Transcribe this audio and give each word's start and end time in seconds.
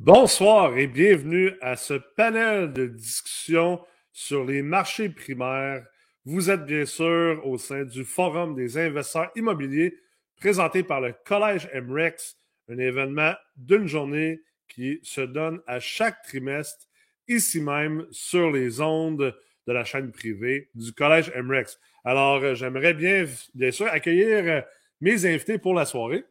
Bonsoir 0.00 0.78
et 0.78 0.86
bienvenue 0.86 1.54
à 1.60 1.74
ce 1.74 1.94
panel 1.94 2.72
de 2.72 2.86
discussion 2.86 3.80
sur 4.12 4.44
les 4.44 4.62
marchés 4.62 5.08
primaires. 5.08 5.84
Vous 6.24 6.50
êtes 6.50 6.64
bien 6.64 6.86
sûr 6.86 7.44
au 7.44 7.58
sein 7.58 7.82
du 7.82 8.04
Forum 8.04 8.54
des 8.54 8.78
investisseurs 8.78 9.32
immobiliers 9.34 9.98
présenté 10.36 10.84
par 10.84 11.00
le 11.00 11.16
Collège 11.24 11.68
MREX, 11.74 12.36
un 12.68 12.78
événement 12.78 13.32
d'une 13.56 13.88
journée 13.88 14.40
qui 14.68 15.00
se 15.02 15.22
donne 15.22 15.60
à 15.66 15.80
chaque 15.80 16.22
trimestre 16.22 16.86
ici 17.26 17.60
même 17.60 18.06
sur 18.12 18.52
les 18.52 18.80
ondes 18.80 19.36
de 19.66 19.72
la 19.72 19.82
chaîne 19.82 20.12
privée 20.12 20.70
du 20.76 20.92
Collège 20.92 21.32
MREX. 21.34 21.80
Alors, 22.04 22.54
j'aimerais 22.54 22.94
bien, 22.94 23.24
bien 23.52 23.72
sûr 23.72 23.88
accueillir 23.88 24.62
mes 25.00 25.26
invités 25.26 25.58
pour 25.58 25.74
la 25.74 25.84
soirée. 25.84 26.24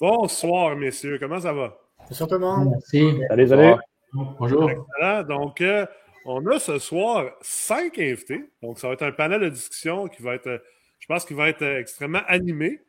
Bonsoir, 0.00 0.76
messieurs. 0.76 1.18
Comment 1.20 1.40
ça 1.40 1.52
va? 1.52 1.78
Bonsoir 2.08 2.26
tout 2.26 2.36
le 2.36 2.40
monde. 2.40 2.70
Merci. 2.70 3.20
Salut, 3.28 3.48
salut. 3.48 3.80
Bonjour. 4.14 4.70
Excellent. 4.70 5.24
Donc, 5.24 5.60
euh, 5.60 5.84
on 6.24 6.46
a 6.46 6.58
ce 6.58 6.78
soir 6.78 7.30
cinq 7.42 7.98
invités. 7.98 8.48
Donc, 8.62 8.78
ça 8.78 8.86
va 8.88 8.94
être 8.94 9.02
un 9.02 9.12
panel 9.12 9.42
de 9.42 9.50
discussion 9.50 10.08
qui 10.08 10.22
va 10.22 10.36
être, 10.36 10.62
je 11.00 11.06
pense, 11.06 11.26
qui 11.26 11.34
va 11.34 11.50
être 11.50 11.62
extrêmement 11.62 12.22
animé, 12.28 12.80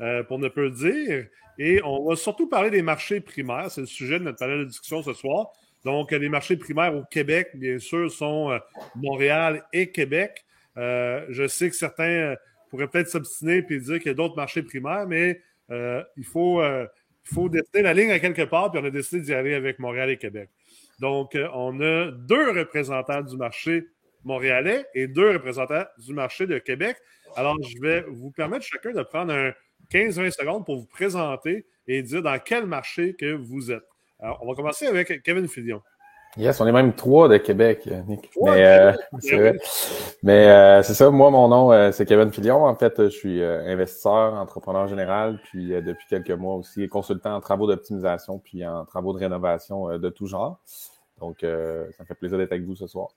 euh, 0.00 0.22
pour 0.22 0.38
ne 0.38 0.46
pas 0.46 0.60
le 0.60 0.70
dire. 0.70 1.26
Et 1.58 1.80
on 1.82 2.08
va 2.08 2.14
surtout 2.14 2.48
parler 2.48 2.70
des 2.70 2.82
marchés 2.82 3.20
primaires. 3.20 3.68
C'est 3.68 3.80
le 3.80 3.88
sujet 3.88 4.20
de 4.20 4.24
notre 4.26 4.38
panel 4.38 4.60
de 4.60 4.66
discussion 4.66 5.02
ce 5.02 5.12
soir. 5.12 5.48
Donc, 5.84 6.12
les 6.12 6.28
marchés 6.28 6.56
primaires 6.56 6.94
au 6.94 7.02
Québec, 7.02 7.48
bien 7.54 7.80
sûr, 7.80 8.12
sont 8.12 8.52
euh, 8.52 8.58
Montréal 8.94 9.64
et 9.72 9.90
Québec. 9.90 10.44
je 10.76 11.46
sais 11.48 11.68
que 11.68 11.74
certains 11.74 12.36
pourraient 12.70 12.86
peut-être 12.86 13.08
s'obstiner 13.08 13.66
et 13.68 13.78
dire 13.80 13.98
qu'il 13.98 14.06
y 14.06 14.10
a 14.10 14.14
d'autres 14.14 14.36
marchés 14.36 14.62
primaires, 14.62 15.08
mais 15.08 15.40
euh, 15.70 16.02
il, 16.16 16.24
faut, 16.24 16.60
euh, 16.60 16.86
faut 17.22 17.50
la 17.74 17.94
ligne 17.94 18.10
à 18.10 18.18
quelque 18.18 18.42
part, 18.42 18.70
puis 18.70 18.80
on 18.82 18.84
a 18.84 18.90
décidé 18.90 19.22
d'y 19.22 19.34
aller 19.34 19.54
avec 19.54 19.78
Montréal 19.78 20.10
et 20.10 20.16
Québec. 20.16 20.48
Donc, 20.98 21.34
euh, 21.34 21.48
on 21.54 21.80
a 21.80 22.10
deux 22.10 22.50
représentants 22.50 23.22
du 23.22 23.36
marché 23.36 23.86
montréalais 24.24 24.86
et 24.94 25.06
deux 25.06 25.32
représentants 25.32 25.84
du 25.98 26.12
marché 26.12 26.46
de 26.46 26.58
Québec. 26.58 26.96
Alors, 27.36 27.56
je 27.62 27.80
vais 27.80 28.04
vous 28.08 28.30
permettre 28.30 28.64
chacun 28.64 28.92
de 28.92 29.02
prendre 29.02 29.32
un 29.32 29.52
15-20 29.90 30.30
secondes 30.30 30.66
pour 30.66 30.76
vous 30.76 30.86
présenter 30.86 31.66
et 31.86 32.02
dire 32.02 32.22
dans 32.22 32.38
quel 32.38 32.66
marché 32.66 33.14
que 33.14 33.32
vous 33.32 33.70
êtes. 33.70 33.84
Alors, 34.18 34.38
on 34.42 34.48
va 34.48 34.54
commencer 34.54 34.86
avec 34.86 35.22
Kevin 35.22 35.48
Filion. 35.48 35.82
Yes, 36.36 36.60
on 36.60 36.66
est 36.66 36.72
même 36.72 36.94
trois 36.94 37.28
de 37.28 37.38
Québec, 37.38 37.88
Nick. 38.06 38.30
mais 38.40 38.64
euh, 38.64 38.92
c'est 39.18 39.58
Mais 40.22 40.48
euh, 40.48 40.82
c'est 40.82 40.94
ça, 40.94 41.10
moi, 41.10 41.30
mon 41.30 41.48
nom, 41.48 41.72
euh, 41.72 41.90
c'est 41.90 42.06
Kevin 42.06 42.30
Filion. 42.32 42.64
En 42.64 42.74
fait, 42.76 42.94
je 42.98 43.08
suis 43.08 43.42
investisseur, 43.42 44.34
entrepreneur 44.34 44.86
général, 44.86 45.40
puis 45.42 45.70
depuis 45.70 46.06
quelques 46.08 46.30
mois 46.30 46.54
aussi 46.54 46.88
consultant 46.88 47.34
en 47.34 47.40
travaux 47.40 47.66
d'optimisation, 47.66 48.38
puis 48.38 48.64
en 48.64 48.84
travaux 48.84 49.12
de 49.12 49.18
rénovation 49.18 49.98
de 49.98 50.08
tout 50.08 50.26
genre. 50.26 50.60
Donc, 51.20 51.38
ça 51.40 51.46
me 51.48 52.06
fait 52.06 52.14
plaisir 52.14 52.38
d'être 52.38 52.52
avec 52.52 52.64
vous 52.64 52.76
ce 52.76 52.86
soir. 52.86 53.08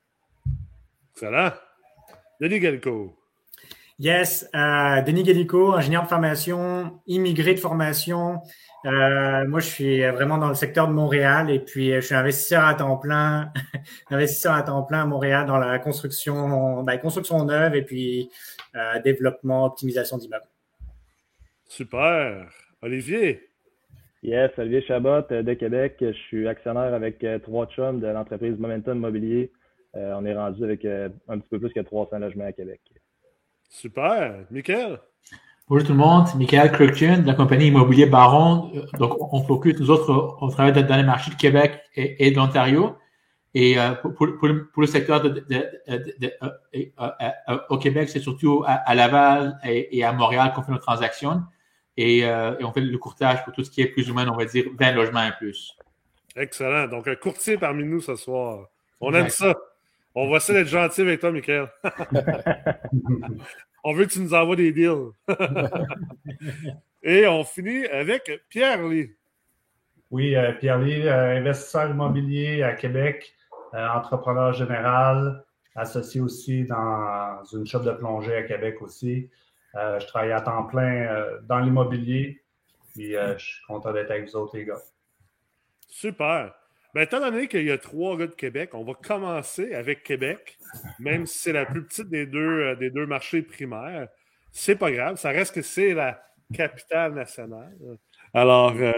Excellent. 1.13 1.51
Denis 2.41 2.59
Galco. 2.59 3.13
Yes, 4.03 4.49
Denis 4.53 5.23
Gallico, 5.23 5.71
ingénieur 5.71 6.03
de 6.03 6.09
formation, 6.09 6.99
immigré 7.07 7.53
de 7.53 7.59
formation, 7.59 8.41
euh, 8.85 9.47
moi, 9.47 9.61
je 9.61 9.67
suis 9.67 10.01
vraiment 10.01 10.37
dans 10.37 10.49
le 10.49 10.55
secteur 10.55 10.87
de 10.87 10.93
Montréal 10.93 11.49
et 11.49 11.59
puis 11.59 11.91
euh, 11.91 12.01
je 12.01 12.07
suis 12.07 12.15
investisseur 12.15 12.65
à 12.65 12.73
temps 12.73 12.97
plein, 12.97 13.51
investisseur 14.09 14.53
à 14.53 14.63
temps 14.63 14.83
plein 14.83 15.03
à 15.03 15.05
Montréal 15.05 15.45
dans 15.45 15.57
la 15.57 15.79
construction, 15.79 16.83
ben, 16.83 16.97
construction 16.97 17.45
neuve 17.45 17.75
et 17.75 17.83
puis 17.83 18.29
euh, 18.75 18.99
développement, 19.01 19.65
optimisation 19.65 20.17
d'immeubles. 20.17 20.47
Super. 21.69 22.49
Olivier? 22.81 23.47
Yes, 24.21 24.51
Olivier 24.57 24.81
Chabot 24.81 25.21
de 25.29 25.53
Québec. 25.53 25.95
Je 26.01 26.11
suis 26.11 26.47
actionnaire 26.47 26.93
avec 26.93 27.25
trois 27.43 27.67
chums 27.67 27.99
de 27.99 28.07
l'entreprise 28.07 28.57
Momentum 28.57 28.99
Mobilier. 28.99 29.51
on 29.93 30.25
est 30.25 30.35
rendu 30.35 30.63
avec 30.63 30.85
un 30.85 31.39
petit 31.39 31.49
peu 31.49 31.59
plus 31.59 31.73
que 31.73 31.81
300 31.81 32.19
logements 32.19 32.45
à 32.45 32.53
Québec. 32.53 32.79
Super. 33.73 34.45
Michael? 34.51 34.99
Bonjour 35.67 35.87
tout 35.87 35.93
le 35.93 35.97
monde, 35.97 36.27
Michael 36.37 36.71
Kirkchen 36.77 37.23
de 37.23 37.27
la 37.27 37.33
compagnie 37.33 37.67
Immobilier 37.67 38.05
Baron. 38.05 38.71
Donc, 38.99 39.17
on 39.33 39.43
focus, 39.43 39.79
nous 39.79 39.89
autres, 39.89 40.37
on 40.41 40.47
travaille 40.49 40.71
dans 40.85 40.95
les 40.95 41.03
marchés 41.03 41.31
de 41.31 41.35
Québec 41.35 41.81
et, 41.95 42.29
de 42.29 42.35
l'Ontario. 42.35 42.95
Et 43.55 43.79
euh, 43.79 43.95
pour, 43.95 44.27
le 44.47 44.85
secteur 44.85 45.21
de, 45.21 45.43
euh, 45.89 45.99
euh, 46.75 47.57
au 47.69 47.79
Québec, 47.79 48.09
c'est 48.09 48.19
surtout 48.19 48.63
à, 48.67 48.93
Laval 48.93 49.57
et, 49.65 50.03
à 50.03 50.13
Montréal 50.13 50.53
qu'on 50.55 50.61
fait 50.61 50.71
nos 50.71 50.77
transactions. 50.77 51.41
Et, 51.97 52.23
on 52.27 52.71
fait 52.73 52.81
le 52.81 52.97
courtage 52.99 53.43
pour 53.43 53.53
tout 53.53 53.63
ce 53.63 53.71
qui 53.71 53.81
est 53.81 53.87
plus 53.87 54.11
ou 54.11 54.13
moins, 54.13 54.27
on 54.27 54.37
va 54.37 54.45
dire, 54.45 54.65
20 54.79 54.91
logements 54.91 55.25
et 55.25 55.33
plus. 55.39 55.75
Excellent. 56.35 56.87
Donc, 56.87 57.07
un 57.07 57.15
courtier 57.15 57.57
parmi 57.57 57.83
nous 57.85 58.01
ce 58.01 58.15
soir. 58.15 58.67
On 59.01 59.11
aime 59.15 59.29
ça. 59.29 59.55
On 60.15 60.29
va 60.29 60.37
essayer 60.37 60.59
d'être 60.59 60.69
gentil 60.69 61.01
avec 61.01 61.19
toi, 61.19 61.31
Michael. 61.31 61.69
On 63.83 63.93
veut 63.93 64.05
que 64.05 64.11
tu 64.11 64.21
nous 64.21 64.33
envoies 64.33 64.55
des 64.55 64.71
deals. 64.71 65.11
Et 67.03 67.27
on 67.27 67.43
finit 67.43 67.85
avec 67.87 68.31
Pierre 68.47 68.81
Lee. 68.87 69.13
Oui, 70.09 70.35
euh, 70.35 70.53
Pierre 70.53 70.79
Lee, 70.79 71.05
euh, 71.05 71.37
investisseur 71.37 71.89
immobilier 71.89 72.63
à 72.63 72.73
Québec, 72.73 73.33
euh, 73.73 73.87
entrepreneur 73.89 74.53
général, 74.53 75.43
associé 75.75 76.21
aussi 76.21 76.63
dans 76.63 77.43
une 77.51 77.65
shop 77.65 77.79
de 77.79 77.91
plongée 77.91 78.35
à 78.35 78.43
Québec 78.43 78.81
aussi. 78.81 79.29
je 79.73 80.05
travaille 80.05 80.31
à 80.31 80.39
temps 80.39 80.65
plein 80.65 81.39
dans 81.43 81.57
l'immobilier. 81.57 82.43
Puis 82.93 83.13
je 83.13 83.43
suis 83.43 83.65
content 83.65 83.91
d'être 83.91 84.11
avec 84.11 84.29
vous 84.29 84.35
autres, 84.35 84.55
les 84.55 84.65
gars. 84.65 84.77
Super. 85.89 86.53
Ben, 86.93 87.01
étant 87.01 87.19
donné 87.19 87.47
qu'il 87.47 87.63
y 87.63 87.71
a 87.71 87.77
trois 87.79 88.17
gars 88.17 88.27
de 88.27 88.35
Québec, 88.35 88.71
on 88.73 88.83
va 88.83 88.93
commencer 88.93 89.73
avec 89.73 90.03
Québec, 90.03 90.59
même 90.99 91.25
si 91.25 91.39
c'est 91.39 91.51
la 91.51 91.65
plus 91.65 91.83
petite 91.83 92.09
des 92.09 92.27
deux, 92.27 92.61
euh, 92.61 92.75
des 92.75 92.91
deux 92.91 93.07
marchés 93.07 93.41
primaires. 93.41 94.07
C'est 94.51 94.75
pas 94.75 94.91
grave, 94.91 95.15
ça 95.15 95.29
reste 95.29 95.55
que 95.55 95.63
c'est 95.63 95.95
la 95.95 96.23
capitale 96.53 97.13
nationale. 97.13 97.75
Alors, 98.31 98.75
euh, 98.79 98.93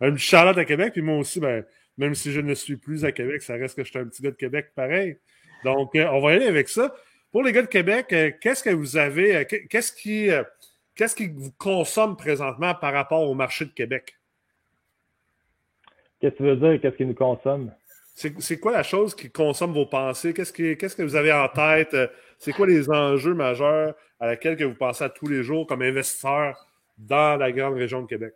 une 0.00 0.18
charlotte 0.18 0.58
à 0.58 0.64
Québec, 0.64 0.92
puis 0.92 1.02
moi 1.02 1.18
aussi, 1.18 1.38
ben, 1.38 1.64
même 1.98 2.16
si 2.16 2.32
je 2.32 2.40
ne 2.40 2.52
suis 2.52 2.76
plus 2.76 3.04
à 3.04 3.12
Québec, 3.12 3.42
ça 3.42 3.54
reste 3.54 3.76
que 3.76 3.84
je 3.84 3.90
suis 3.90 3.98
un 3.98 4.06
petit 4.06 4.22
gars 4.22 4.32
de 4.32 4.36
Québec 4.36 4.72
pareil. 4.74 5.16
Donc, 5.62 5.94
euh, 5.94 6.08
on 6.08 6.20
va 6.20 6.32
aller 6.32 6.46
avec 6.46 6.68
ça. 6.68 6.92
Pour 7.30 7.44
les 7.44 7.52
gars 7.52 7.62
de 7.62 7.68
Québec, 7.68 8.08
qu'est-ce 8.40 8.64
que 8.64 8.70
vous 8.70 8.96
avez, 8.96 9.46
qu'est-ce 9.46 9.92
qui, 9.92 10.30
qu'est-ce 10.94 11.14
qui 11.14 11.28
vous 11.28 11.52
consomme 11.58 12.16
présentement 12.16 12.74
par 12.74 12.92
rapport 12.92 13.22
au 13.22 13.34
marché 13.34 13.66
de 13.66 13.72
Québec? 13.72 14.16
Qu'est-ce 16.20 16.32
que 16.32 16.38
tu 16.38 16.42
veux 16.44 16.56
dire? 16.56 16.80
Qu'est-ce 16.80 16.96
qui 16.96 17.06
nous 17.06 17.14
consomme? 17.14 17.70
C'est 18.14 18.58
quoi 18.58 18.72
la 18.72 18.82
chose 18.82 19.14
qui 19.14 19.30
consomme 19.30 19.72
vos 19.72 19.84
pensées? 19.84 20.32
Qu'est-ce 20.32 20.52
que 20.96 21.02
vous 21.02 21.16
avez 21.16 21.32
en 21.32 21.48
tête? 21.48 21.94
C'est 22.38 22.52
quoi 22.52 22.66
les 22.66 22.90
enjeux 22.90 23.34
majeurs 23.34 23.94
à 24.18 24.26
laquelle 24.26 24.56
que 24.56 24.64
vous 24.64 24.74
pensez 24.74 25.04
à 25.04 25.10
tous 25.10 25.28
les 25.28 25.42
jours 25.42 25.66
comme 25.66 25.82
investisseur 25.82 26.56
dans 26.96 27.38
la 27.38 27.52
grande 27.52 27.74
région 27.74 28.00
de 28.00 28.06
Québec? 28.06 28.32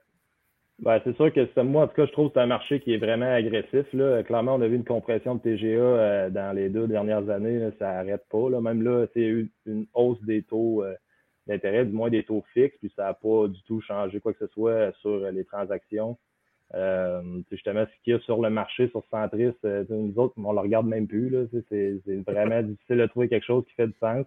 Ben, 0.80 0.98
c'est 1.04 1.14
sûr 1.16 1.30
que 1.32 1.60
moi, 1.60 1.84
en 1.84 1.88
tout 1.88 1.94
cas, 1.94 2.06
je 2.06 2.12
trouve 2.12 2.28
que 2.28 2.34
c'est 2.34 2.40
un 2.40 2.46
marché 2.46 2.80
qui 2.80 2.94
est 2.94 2.98
vraiment 2.98 3.30
agressif. 3.30 3.86
Là. 3.92 4.22
Clairement, 4.22 4.54
on 4.54 4.62
a 4.62 4.66
vu 4.66 4.76
une 4.76 4.84
compression 4.84 5.34
de 5.34 5.40
TGA 5.40 5.66
euh, 5.66 6.30
dans 6.30 6.56
les 6.56 6.70
deux 6.70 6.86
dernières 6.86 7.28
années. 7.28 7.70
ça 7.78 7.92
n'arrête 7.92 8.24
pas. 8.30 8.48
Là. 8.48 8.62
Même 8.62 8.82
là, 8.82 9.06
c'est 9.12 9.20
eu 9.20 9.50
une 9.66 9.86
hausse 9.92 10.22
des 10.22 10.42
taux 10.42 10.82
euh, 10.82 10.94
d'intérêt, 11.46 11.84
du 11.84 11.92
moins 11.92 12.08
des 12.08 12.24
taux 12.24 12.44
fixes, 12.54 12.78
puis 12.78 12.90
ça 12.96 13.04
n'a 13.04 13.14
pas 13.14 13.48
du 13.48 13.62
tout 13.64 13.82
changé 13.82 14.20
quoi 14.20 14.32
que 14.32 14.38
ce 14.38 14.52
soit 14.52 14.92
sur 15.00 15.18
les 15.30 15.44
transactions. 15.44 16.16
Euh, 16.74 17.20
justement, 17.50 17.84
ce 17.84 18.04
qu'il 18.04 18.12
y 18.12 18.16
a 18.16 18.20
sur 18.20 18.40
le 18.40 18.48
marché, 18.48 18.88
sur 18.88 19.02
Centris, 19.10 19.52
euh, 19.64 19.84
nous 19.88 20.16
autres, 20.18 20.34
on 20.36 20.52
le 20.52 20.60
regarde 20.60 20.86
même 20.86 21.08
plus. 21.08 21.34
C'est 21.68 22.00
vraiment 22.26 22.62
difficile 22.62 22.98
de 22.98 23.06
trouver 23.06 23.28
quelque 23.28 23.46
chose 23.46 23.64
qui 23.66 23.74
fait 23.74 23.88
du 23.88 23.94
sens. 24.00 24.24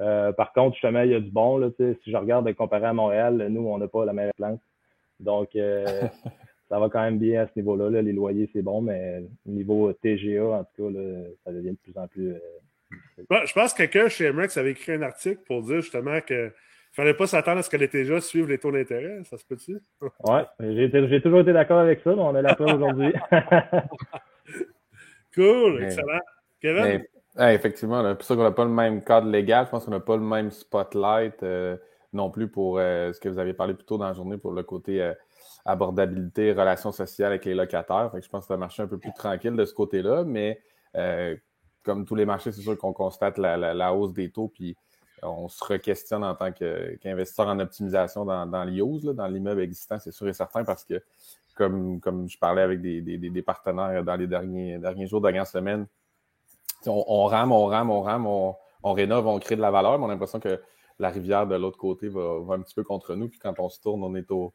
Euh, 0.00 0.32
par 0.32 0.52
contre, 0.52 0.74
justement, 0.74 1.02
il 1.02 1.10
y 1.10 1.14
a 1.14 1.20
du 1.20 1.30
bon. 1.30 1.58
Là, 1.58 1.70
si 1.76 2.10
je 2.10 2.16
regarde 2.16 2.52
comparé 2.54 2.86
à 2.86 2.92
Montréal, 2.92 3.48
nous, 3.50 3.66
on 3.66 3.78
n'a 3.78 3.88
pas 3.88 4.04
la 4.04 4.12
meilleure 4.12 4.34
plante. 4.34 4.60
Donc, 5.18 5.56
euh, 5.56 5.84
ça 6.68 6.78
va 6.78 6.88
quand 6.88 7.02
même 7.02 7.18
bien 7.18 7.42
à 7.42 7.46
ce 7.46 7.52
niveau-là. 7.56 7.90
Là. 7.90 8.02
Les 8.02 8.12
loyers, 8.12 8.48
c'est 8.52 8.62
bon, 8.62 8.80
mais 8.80 9.24
au 9.46 9.50
niveau 9.50 9.92
TGA, 9.92 10.44
en 10.44 10.64
tout 10.64 10.84
cas, 10.84 10.90
là, 10.90 11.22
ça 11.44 11.52
devient 11.52 11.72
de 11.72 11.78
plus 11.82 11.98
en 11.98 12.06
plus. 12.06 12.34
je 13.18 13.52
pense 13.52 13.72
que 13.72 13.78
quelqu'un 13.78 14.08
chez 14.08 14.30
MREX 14.30 14.56
avait 14.56 14.72
écrit 14.72 14.92
un 14.92 15.02
article 15.02 15.40
pour 15.44 15.62
dire 15.62 15.80
justement 15.80 16.20
que 16.20 16.52
fallait 16.92 17.14
pas 17.14 17.26
s'attendre 17.26 17.58
à 17.58 17.62
ce 17.62 17.70
que 17.70 17.76
les 17.76 17.88
TGA 17.88 18.20
suivent 18.20 18.48
les 18.48 18.58
taux 18.58 18.72
d'intérêt, 18.72 19.22
ça 19.24 19.38
se 19.38 19.44
peut-tu? 19.44 19.80
oui, 20.00 20.40
j'ai 20.60 21.20
toujours 21.20 21.40
été 21.40 21.52
d'accord 21.52 21.78
avec 21.78 22.00
ça, 22.00 22.14
mais 22.14 22.22
on 22.22 22.36
est 22.36 22.42
là 22.42 22.56
aujourd'hui. 22.58 23.12
cool, 25.34 25.82
excellent. 25.82 26.20
Kevin? 26.60 27.04
effectivement, 27.38 28.02
c'est 28.02 28.14
pour 28.16 28.24
ça 28.24 28.34
qu'on 28.34 28.42
n'a 28.42 28.50
pas 28.50 28.64
le 28.64 28.70
même 28.70 29.02
cadre 29.02 29.28
légal. 29.28 29.66
Je 29.66 29.70
pense 29.70 29.84
qu'on 29.84 29.92
n'a 29.92 30.00
pas 30.00 30.16
le 30.16 30.22
même 30.22 30.50
spotlight 30.50 31.42
euh, 31.42 31.76
non 32.12 32.30
plus 32.30 32.48
pour 32.48 32.78
euh, 32.78 33.12
ce 33.12 33.20
que 33.20 33.28
vous 33.28 33.38
avez 33.38 33.54
parlé 33.54 33.74
plus 33.74 33.84
tôt 33.84 33.98
dans 33.98 34.06
la 34.06 34.12
journée 34.12 34.38
pour 34.38 34.52
le 34.52 34.62
côté 34.62 35.00
euh, 35.00 35.14
abordabilité, 35.64 36.52
relations 36.52 36.90
sociales 36.90 37.28
avec 37.28 37.44
les 37.44 37.54
locataires. 37.54 38.10
je 38.20 38.28
pense 38.28 38.44
que 38.44 38.48
ça 38.48 38.54
a 38.54 38.56
marché 38.56 38.82
un 38.82 38.88
peu 38.88 38.98
plus 38.98 39.12
tranquille 39.12 39.54
de 39.54 39.64
ce 39.64 39.74
côté-là, 39.74 40.24
mais 40.24 40.60
comme 41.84 42.04
tous 42.04 42.16
les 42.16 42.26
marchés, 42.26 42.52
c'est 42.52 42.60
sûr 42.60 42.76
qu'on 42.76 42.92
constate 42.92 43.38
la, 43.38 43.56
la, 43.56 43.94
hausse 43.94 44.12
des 44.12 44.30
taux. 44.30 44.48
Puis 44.48 44.76
on 45.22 45.48
se 45.48 45.64
re-questionne 45.64 46.24
en 46.24 46.34
tant 46.34 46.52
qu'investisseur 46.52 47.48
en 47.48 47.58
optimisation 47.58 48.24
dans, 48.24 48.46
dans 48.46 48.64
l'IOS, 48.64 49.12
dans 49.12 49.26
l'immeuble 49.26 49.62
existant, 49.62 49.98
c'est 49.98 50.12
sûr 50.12 50.28
et 50.28 50.32
certain, 50.32 50.64
parce 50.64 50.84
que 50.84 51.02
comme, 51.58 52.28
je 52.28 52.38
parlais 52.38 52.62
avec 52.62 52.80
des, 52.80 53.42
partenaires 53.42 54.04
dans 54.04 54.16
les 54.16 54.26
derniers, 54.26 54.78
derniers 54.78 55.06
jours, 55.06 55.20
dernières 55.20 55.46
semaines, 55.46 55.86
on, 56.86 57.24
rame, 57.24 57.52
on 57.52 57.66
rame, 57.66 57.90
on 57.90 58.00
rame, 58.00 58.26
on, 58.26 58.92
rénove, 58.92 59.26
on 59.26 59.38
crée 59.38 59.56
de 59.56 59.60
la 59.60 59.70
valeur, 59.70 59.98
mais 59.98 60.04
on 60.04 60.08
a 60.08 60.12
l'impression 60.12 60.38
que 60.38 60.60
la 60.98 61.10
rivière 61.10 61.46
de 61.46 61.56
l'autre 61.56 61.78
côté 61.78 62.08
va, 62.08 62.38
un 62.50 62.60
petit 62.60 62.74
peu 62.74 62.84
contre 62.84 63.14
nous. 63.14 63.28
Puis 63.28 63.38
quand 63.38 63.58
on 63.58 63.68
se 63.68 63.80
tourne, 63.80 64.02
on 64.04 64.14
est 64.14 64.30
au, 64.30 64.52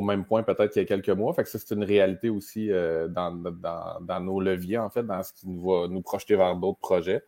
même 0.00 0.24
point 0.24 0.42
peut-être 0.42 0.72
qu'il 0.72 0.82
y 0.82 0.84
a 0.84 0.88
quelques 0.88 1.10
mois. 1.10 1.32
Fait 1.34 1.42
que 1.42 1.48
ça, 1.48 1.58
c'est 1.58 1.74
une 1.74 1.84
réalité 1.84 2.28
aussi 2.28 2.70
euh, 2.70 3.08
dans, 3.08 4.20
nos 4.20 4.40
leviers, 4.40 4.78
en 4.78 4.90
fait, 4.90 5.02
dans 5.02 5.22
ce 5.22 5.32
qui 5.32 5.48
nous 5.48 5.60
va 5.62 5.88
nous 5.88 6.02
projeter 6.02 6.36
vers 6.36 6.54
d'autres 6.54 6.78
projets. 6.78 7.24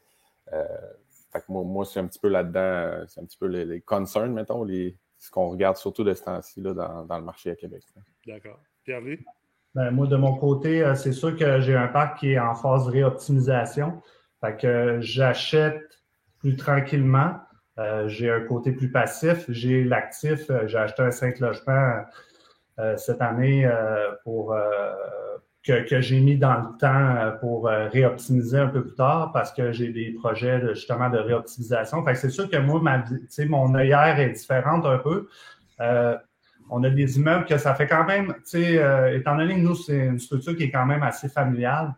Euh, 0.53 0.65
fait 1.33 1.41
que 1.41 1.45
moi, 1.49 1.63
moi 1.65 1.85
c'est 1.85 2.01
un 2.01 2.07
petit 2.07 2.19
peu 2.19 2.29
là-dedans, 2.29 2.61
euh, 2.61 3.05
c'est 3.07 3.21
un 3.21 3.25
petit 3.25 3.39
peu 3.39 3.47
les, 3.47 3.65
les 3.65 3.81
concerns, 3.81 4.33
mettons, 4.33 4.65
les, 4.65 4.97
ce 5.19 5.31
qu'on 5.31 5.49
regarde 5.49 5.77
surtout 5.77 6.05
de 6.05 6.15
ce 6.15 6.23
temps-ci 6.23 6.63
dans, 6.63 7.05
dans, 7.05 7.19
le 7.19 7.25
marché 7.25 7.51
à 7.51 7.57
Québec. 7.57 7.83
D'accord. 8.27 8.61
Pierre-Louis? 8.85 9.21
Ben, 9.75 9.91
moi, 9.91 10.07
de 10.07 10.17
mon 10.17 10.37
côté, 10.37 10.83
euh, 10.83 10.95
c'est 10.95 11.13
sûr 11.13 11.37
que 11.37 11.61
j'ai 11.61 11.77
un 11.77 11.89
parc 11.89 12.21
qui 12.21 12.33
est 12.33 12.39
en 12.39 12.55
phase 12.55 12.87
de 12.87 12.91
réoptimisation. 12.91 14.01
Fait 14.41 14.57
que 14.57 14.99
j'achète 15.01 16.03
plus 16.39 16.57
tranquillement. 16.57 17.35
Euh, 17.79 18.09
j'ai 18.09 18.31
un 18.31 18.41
côté 18.41 18.73
plus 18.73 18.91
passif. 18.91 19.45
J'ai 19.49 19.85
l'actif. 19.85 20.51
Euh, 20.51 20.67
j'ai 20.67 20.79
acheté 20.79 21.03
un 21.03 21.11
5 21.11 21.39
logements 21.41 22.05
euh, 22.79 22.97
cette 22.97 23.21
année 23.21 23.67
euh, 23.67 24.13
pour 24.25 24.55
que, 25.69 26.01
j'ai 26.01 26.21
mis 26.21 26.37
dans 26.37 26.55
le 26.55 26.79
temps 26.79 27.37
pour 27.41 27.67
réoptimiser 27.67 28.59
un 28.59 28.69
peu 28.69 28.83
plus 28.83 28.95
tard 28.95 29.33
parce 29.33 29.53
que 29.53 29.73
j'ai 29.73 29.93
des 29.93 30.11
projets 30.13 30.61
justement 30.75 31.11
de 31.11 31.19
réoptimisation. 31.19 32.05
Fait 32.05 32.13
que 32.13 32.19
c'est 32.19 32.31
sûr 32.31 32.51
que 32.51 32.57
moi, 32.57 32.81
mon 33.49 33.75
œillère 33.75 34.19
est 34.19 34.31
différente 34.31 34.87
un 34.87 34.99
peu. 34.99 35.29
on 36.71 36.85
a 36.85 36.91
des 36.91 37.19
immeubles 37.19 37.45
que 37.45 37.59
ça 37.59 37.75
fait 37.75 37.87
quand 37.87 38.05
même, 38.05 38.35
tu 38.39 38.63
sais, 38.63 39.15
étant 39.15 39.37
donné 39.37 39.55
que 39.55 39.61
nous, 39.61 39.75
c'est 39.75 40.07
une 40.07 40.19
structure 40.19 40.57
qui 40.57 40.65
est 40.65 40.71
quand 40.71 40.87
même 40.87 41.03
assez 41.03 41.29
familiale. 41.29 41.95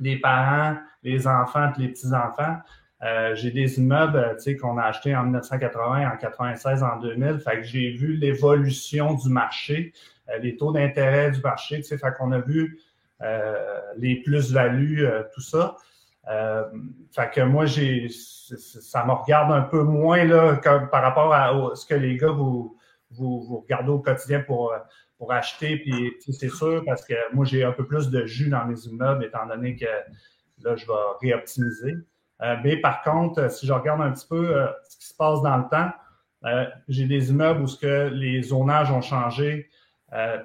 Les 0.00 0.16
parents, 0.18 0.76
les 1.02 1.26
enfants, 1.26 1.72
les 1.78 1.88
petits-enfants, 1.88 2.56
euh, 3.02 3.34
j'ai 3.34 3.50
des 3.50 3.78
immeubles 3.78 4.16
euh, 4.16 4.58
qu'on 4.60 4.78
a 4.78 4.84
achetés 4.84 5.14
en 5.16 5.24
1980, 5.24 6.12
en 6.12 6.16
96, 6.16 6.82
en 6.84 6.98
2000. 7.00 7.40
Fait 7.40 7.56
que 7.56 7.64
j'ai 7.64 7.90
vu 7.90 8.14
l'évolution 8.14 9.14
du 9.14 9.28
marché, 9.28 9.92
euh, 10.21 10.21
les 10.40 10.56
taux 10.56 10.72
d'intérêt 10.72 11.30
du 11.30 11.40
marché. 11.40 11.82
Fait 11.82 11.98
qu'on 12.16 12.32
a 12.32 12.40
vu 12.40 12.80
euh, 13.22 13.80
les 13.96 14.16
plus-values, 14.22 15.06
tout 15.34 15.40
ça. 15.40 15.76
fait 16.26 17.30
que 17.32 17.40
moi, 17.42 17.66
j'ai 17.66 18.08
ça 18.08 19.04
me 19.06 19.12
regarde 19.12 19.52
un 19.52 19.62
peu 19.62 19.82
moins 19.82 20.24
là, 20.24 20.56
par 20.90 21.02
rapport 21.02 21.32
à, 21.32 21.74
ce 21.74 21.86
que 21.86 21.94
les 21.94 22.16
gars 22.16 22.30
vous, 22.30 22.76
vous, 23.10 23.42
vous, 23.42 23.60
regardez 23.60 23.90
au 23.90 23.98
quotidien 23.98 24.40
pour, 24.40 24.74
pour 25.18 25.32
acheter. 25.32 25.78
Puis 25.78 26.32
c'est 26.32 26.50
sûr, 26.50 26.82
parce 26.84 27.04
que 27.04 27.14
moi, 27.32 27.44
j'ai 27.44 27.64
un 27.64 27.72
peu 27.72 27.86
plus 27.86 28.10
de 28.10 28.26
jus 28.26 28.50
dans 28.50 28.64
mes 28.66 28.78
immeubles, 28.86 29.24
étant 29.24 29.46
donné 29.46 29.76
que 29.76 29.86
là, 30.64 30.76
je 30.76 30.86
vais 30.86 30.92
réoptimiser. 31.20 31.94
Euh, 32.42 32.56
mais 32.64 32.76
par 32.76 33.02
contre, 33.02 33.40
euh, 33.40 33.48
si 33.48 33.66
je 33.66 33.72
regarde 33.72 34.00
un 34.00 34.10
petit 34.10 34.26
peu 34.26 34.56
euh, 34.56 34.66
ce 34.88 34.96
qui 34.96 35.06
se 35.06 35.14
passe 35.14 35.42
dans 35.42 35.56
le 35.56 35.68
temps, 35.70 35.90
j'ai 36.88 37.06
des 37.06 37.30
immeubles 37.30 37.62
où 37.62 37.68
ce 37.68 37.78
que 37.78 38.08
les 38.12 38.42
zonages 38.42 38.90
ont 38.90 39.00
changé, 39.00 39.70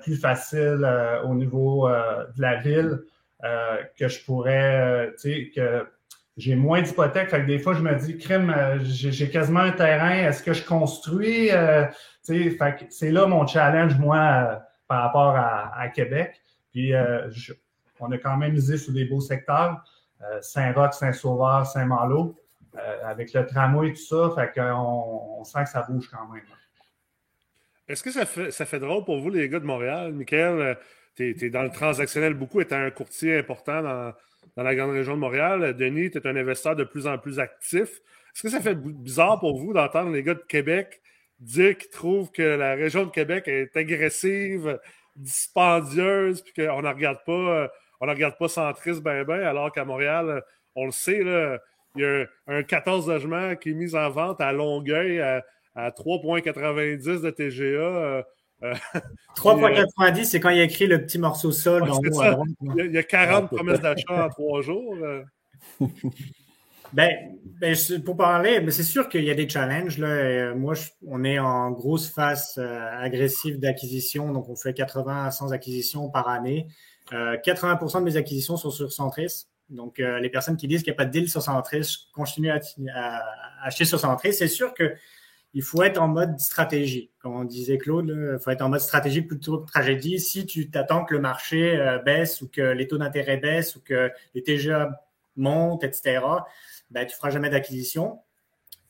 plus 0.02 0.16
facile 0.16 0.88
au 1.26 1.36
niveau 1.36 1.90
de 1.90 2.42
la 2.42 2.56
ville, 2.58 3.02
que 3.42 4.08
je 4.08 4.24
pourrais, 4.24 5.12
tu 5.20 5.34
sais, 5.34 5.52
que 5.54 5.86
j'ai 6.38 6.56
moins 6.56 6.82
d'hypothèques. 6.82 7.30
Fait 7.30 7.42
que 7.42 7.48
des 7.48 7.60
fois, 7.60 7.74
je 7.74 7.82
me 7.82 7.94
dis, 7.96 8.18
crime, 8.18 8.56
j'ai 8.82 9.30
quasiment 9.30 9.62
un 9.62 9.72
terrain, 9.72 10.12
est-ce 10.12 10.42
que 10.42 10.54
je 10.54 10.64
construis? 10.64 11.50
tu 12.26 12.58
sais, 12.58 12.88
c'est 12.90 13.12
là 13.12 13.26
mon 13.26 13.46
challenge, 13.46 13.98
moi, 13.98 14.62
par 14.88 15.04
rapport 15.04 15.36
à, 15.36 15.88
Québec. 15.90 16.42
Puis, 16.72 16.94
on 18.00 18.12
a 18.12 18.18
quand 18.18 18.38
même 18.38 18.54
misé 18.54 18.78
sur 18.78 18.94
des 18.94 19.06
beaux 19.06 19.22
secteurs. 19.22 19.84
Euh, 20.24 20.40
Saint-Roch, 20.42 20.94
Saint-Sauveur, 20.94 21.66
Saint-Malo, 21.66 22.36
euh, 22.76 22.98
avec 23.06 23.34
le 23.34 23.46
tramway 23.46 23.90
et 23.90 23.94
tout 23.94 24.02
ça, 24.02 24.32
fait 24.36 24.52
qu'on 24.54 25.40
on 25.40 25.44
sent 25.44 25.64
que 25.64 25.70
ça 25.70 25.86
bouge 25.88 26.10
quand 26.10 26.28
même. 26.34 26.44
Est-ce 27.88 28.04
que 28.04 28.12
ça 28.12 28.26
fait, 28.26 28.52
ça 28.52 28.66
fait 28.66 28.80
drôle 28.80 29.06
pour 29.06 29.20
vous, 29.20 29.30
les 29.30 29.50
gars 29.50 29.60
de 29.60 29.66
Montréal? 29.66 30.14
Michael, 30.14 30.62
euh, 30.62 30.76
tu 31.16 31.36
es, 31.46 31.50
dans 31.50 31.64
le 31.64 31.70
transactionnel 31.70 32.34
beaucoup, 32.34 32.62
étant 32.62 32.78
un 32.78 32.92
courtier 32.92 33.38
important 33.38 33.82
dans, 33.82 34.14
dans 34.56 34.64
la 34.64 34.76
grande 34.76 34.92
région 34.92 35.16
de 35.16 35.20
Montréal. 35.20 35.76
Denis, 35.76 36.12
tu 36.12 36.18
es 36.18 36.28
un 36.28 36.36
investisseur 36.36 36.76
de 36.76 36.84
plus 36.84 37.08
en 37.08 37.18
plus 37.18 37.40
actif. 37.40 37.90
Est-ce 38.34 38.44
que 38.44 38.50
ça 38.50 38.62
fait 38.62 38.76
bizarre 38.76 39.40
pour 39.40 39.58
vous 39.58 39.74
d'entendre 39.74 40.12
les 40.12 40.24
gars 40.24 40.36
de 40.36 40.44
Québec 40.48 41.02
dire 41.40 41.78
qu'ils 41.78 41.92
trouvent 41.92 42.32
que 42.32 42.42
la 42.42 42.76
région 42.76 43.06
de 43.06 43.12
Québec 43.12 43.48
est 43.48 43.76
agressive, 43.78 44.80
dispendieuse, 45.16 46.42
puis 46.42 46.54
qu'on 46.54 46.82
ne 46.82 46.88
regarde 46.88 47.20
pas 47.26 47.70
on 48.00 48.06
ne 48.06 48.12
regarde 48.12 48.38
pas 48.38 48.48
centriste 48.48 49.02
ben 49.02 49.24
ben, 49.24 49.42
alors 49.42 49.72
qu'à 49.72 49.86
Montréal, 49.86 50.44
on 50.76 50.86
le 50.86 50.92
sait, 50.92 51.24
là, 51.24 51.60
il 51.96 52.02
y 52.02 52.06
a 52.06 52.26
un, 52.48 52.64
14 52.64 53.08
logements 53.08 53.56
qui 53.56 53.72
est 53.72 53.74
mis 53.74 53.96
en 53.96 54.10
vente 54.10 54.40
à 54.40 54.52
Longueuil 54.52 55.20
à, 55.20 55.44
3,90 55.78 57.22
de 57.22 57.30
TGA. 57.30 58.26
3,90, 59.36 60.24
c'est 60.26 60.40
quand 60.40 60.50
il 60.50 60.60
a 60.60 60.64
écrit 60.64 60.88
le 60.88 61.02
petit 61.04 61.20
morceau 61.20 61.52
sol. 61.52 61.84
il, 62.62 62.92
y 62.92 62.98
a, 62.98 63.04
40 63.04 63.48
promesses 63.48 63.82
d'achat 63.82 64.26
en 64.26 64.30
trois 64.30 64.62
jours. 64.62 64.96
Euh. 65.02 65.24
Ben, 66.94 67.38
ben, 67.60 67.76
pour 68.06 68.16
parler, 68.16 68.62
mais 68.62 68.72
c'est 68.72 68.84
sûr 68.84 69.10
qu'il 69.10 69.26
y 69.26 69.30
a 69.30 69.34
des 69.34 69.50
challenges. 69.50 69.98
Là. 69.98 70.08
Euh, 70.08 70.56
moi, 70.56 70.74
on 71.06 71.24
est 71.26 71.38
en 71.38 71.72
grosse 71.72 72.10
phase 72.10 72.54
euh, 72.58 72.90
agressive 72.98 73.60
d'acquisition, 73.60 74.32
donc 74.32 74.48
on 74.48 74.56
fait 74.56 74.74
80 74.74 75.26
à 75.26 75.32
100 75.32 75.52
acquisitions 75.52 76.10
par 76.10 76.30
année. 76.30 76.68
80% 77.12 77.98
euh, 77.98 78.00
de 78.00 78.06
mes 78.06 78.18
acquisitions 78.18 78.58
sont 78.58 78.72
sur 78.72 78.92
Centris. 78.92 79.48
Donc, 79.70 80.00
euh, 80.00 80.20
les 80.20 80.30
personnes 80.30 80.56
qui 80.56 80.68
disent 80.68 80.84
qu'il 80.84 80.92
n'y 80.92 80.96
a 80.96 80.98
pas 80.98 81.06
de 81.06 81.12
deal 81.12 81.30
sur 81.30 81.42
Centris, 81.42 81.84
je 81.84 82.14
continue 82.14 82.50
à, 82.50 82.60
acheter 83.64 83.86
sur 83.86 84.00
Centris. 84.00 84.34
C'est 84.34 84.48
sûr 84.48 84.74
que 84.74 84.94
il 85.54 85.64
faut 85.64 85.82
être 85.84 86.02
en 86.02 86.08
mode 86.08 86.40
stratégie. 86.40 87.12
Comme 87.20 87.36
on 87.36 87.44
disait 87.44 87.78
Claude, 87.78 88.10
il 88.10 88.40
faut 88.40 88.52
être 88.52 88.62
en 88.62 88.70
mode 88.70 88.82
stratégie 88.82 89.22
plutôt 89.22 89.60
que 89.60 89.68
tragédie. 89.68 90.20
Si 90.20 90.46
tu 90.46 90.70
t'attends 90.70 91.06
que 91.06 91.14
le 91.14 91.20
marché 91.20 91.76
euh, 91.78 92.00
baisse 92.00 92.42
ou 92.42 92.48
que 92.48 92.62
les 92.62 92.88
taux 92.88 92.98
d'intérêt 92.98 93.38
baissent 93.38 93.76
ou 93.76 93.82
que 93.82 94.12
les 94.36 94.44
TGA 94.44 95.02
montent, 95.36 95.84
etc., 95.84 96.20
ben, 96.92 97.06
tu 97.06 97.16
feras 97.16 97.30
jamais 97.30 97.50
d'acquisition. 97.50 98.20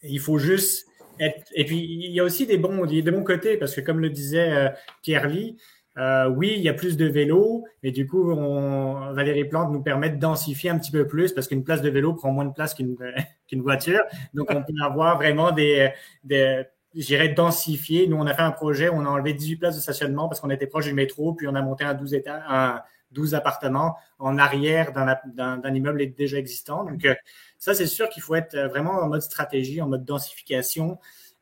Il 0.03 0.19
faut 0.19 0.37
juste 0.37 0.87
être... 1.19 1.47
Et 1.53 1.65
puis, 1.65 1.79
il 1.79 2.11
y 2.11 2.19
a 2.19 2.23
aussi 2.23 2.45
des 2.45 2.57
bons, 2.57 2.85
des 2.85 3.01
bons 3.01 3.23
côtés 3.23 3.57
parce 3.57 3.73
que, 3.75 3.81
comme 3.81 3.99
le 3.99 4.09
disait 4.09 4.71
Pierre 5.01 5.27
Lee, 5.27 5.57
euh, 5.97 6.29
oui, 6.29 6.53
il 6.55 6.61
y 6.61 6.69
a 6.69 6.73
plus 6.73 6.95
de 6.95 7.05
vélos, 7.05 7.65
et 7.81 7.91
du 7.91 8.05
coup, 8.05 8.31
on, 8.31 9.13
Valérie 9.13 9.45
Plante 9.45 9.71
nous 9.71 9.81
permet 9.81 10.09
de 10.09 10.17
densifier 10.17 10.69
un 10.69 10.77
petit 10.77 10.91
peu 10.91 11.07
plus 11.07 11.33
parce 11.33 11.47
qu'une 11.47 11.63
place 11.63 11.81
de 11.81 11.89
vélo 11.89 12.13
prend 12.13 12.31
moins 12.31 12.45
de 12.45 12.53
place 12.53 12.73
qu'une 12.73 12.95
voiture. 13.61 14.01
Donc, 14.33 14.47
on 14.51 14.61
peut 14.61 14.73
avoir 14.83 15.17
vraiment 15.17 15.51
des, 15.51 15.89
des 16.23 16.65
j'irais 16.93 17.29
densifier. 17.29 18.07
Nous, 18.07 18.17
on 18.17 18.25
a 18.27 18.33
fait 18.33 18.41
un 18.41 18.51
projet 18.51 18.89
on 18.89 19.05
a 19.05 19.09
enlevé 19.09 19.33
18 19.33 19.57
places 19.57 19.75
de 19.75 19.81
stationnement 19.81 20.27
parce 20.27 20.39
qu'on 20.39 20.49
était 20.49 20.67
proche 20.67 20.85
du 20.85 20.93
métro, 20.93 21.33
puis 21.33 21.47
on 21.47 21.55
a 21.55 21.61
monté 21.61 21.83
un 21.83 21.93
12 21.93 22.13
étages, 22.13 22.43
un 22.47 22.81
12 23.11 23.35
appartements 23.35 23.95
en 24.19 24.37
arrière 24.37 24.91
d'un 24.91 25.73
immeuble 25.73 26.13
déjà 26.13 26.37
existant. 26.37 26.83
Donc, 26.83 27.05
euh, 27.05 27.15
ça, 27.57 27.73
c'est 27.73 27.87
sûr 27.87 28.09
qu'il 28.09 28.21
faut 28.21 28.35
être 28.35 28.57
vraiment 28.69 28.99
en 28.99 29.07
mode 29.07 29.21
stratégie, 29.21 29.81
en 29.81 29.87
mode 29.87 30.05
densification. 30.05 30.99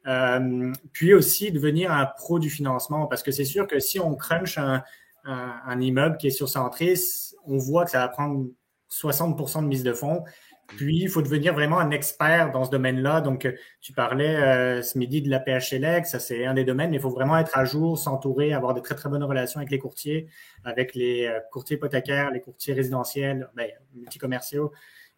Euh, 0.08 0.72
puis 0.92 1.14
aussi 1.14 1.52
devenir 1.52 1.92
un 1.92 2.06
pro 2.06 2.40
du 2.40 2.50
financement, 2.50 3.08
parce 3.08 3.24
que 3.24 3.32
c'est 3.32 3.46
sûr 3.46 3.68
que 3.68 3.80
si 3.80 4.00
on 4.00 4.16
crunch 4.16 4.58
un, 4.58 4.84
un, 5.26 5.82
immeuble 5.82 6.18
qui 6.18 6.28
est 6.28 6.32
sur 6.32 6.50
Centris, 6.50 7.34
on 7.46 7.58
voit 7.58 7.86
que 7.86 7.92
ça 7.92 8.00
va 8.00 8.08
prendre 8.10 8.48
60% 8.92 9.64
de 9.64 9.68
mise 9.68 9.84
de 9.84 9.94
fonds. 9.94 10.24
Puis, 10.68 11.04
il 11.04 11.10
faut 11.10 11.22
devenir 11.22 11.54
vraiment 11.54 11.78
un 11.80 11.92
expert 11.92 12.52
dans 12.52 12.66
ce 12.66 12.72
domaine-là. 12.72 13.22
Donc, 13.22 13.48
tu 13.82 13.94
parlais 13.94 14.36
euh, 14.36 14.82
ce 14.82 14.98
midi 14.98 15.22
de 15.22 15.30
la 15.30 15.40
PHLX, 15.40 16.10
ça 16.10 16.20
c'est 16.20 16.46
un 16.46 16.56
des 16.56 16.64
domaines, 16.64 16.90
mais 16.90 16.98
il 16.98 17.02
faut 17.02 17.12
vraiment 17.12 17.38
être 17.38 17.56
à 17.56 17.66
jour, 17.66 18.00
s'entourer, 18.00 18.52
avoir 18.52 18.74
de 18.74 18.80
très, 18.80 18.96
très 18.96 19.10
bonnes 19.10 19.24
relations 19.24 19.60
avec 19.60 19.70
les 19.70 19.78
courtiers, 19.78 20.28
avec 20.64 20.96
les 20.96 21.28
euh, 21.28 21.40
courtiers 21.52 21.78
hypothécaires, 21.78 22.32
les 22.32 22.42
courtiers 22.42 22.74
résidentiels, 22.74 23.48
ben, 23.56 23.70
multicommerciaux, 23.94 24.72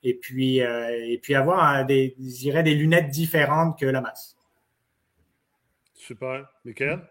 et 0.03 0.15
puis, 0.15 0.61
euh, 0.61 0.89
et 0.91 1.17
puis 1.17 1.33
avoir 1.33 1.85
des, 1.85 2.15
je 2.19 2.39
dirais, 2.39 2.63
des 2.63 2.75
lunettes 2.75 3.09
différentes 3.09 3.79
que 3.79 3.85
la 3.85 4.01
masse. 4.01 4.36
Super. 6.07 6.45
Michael? 6.63 7.01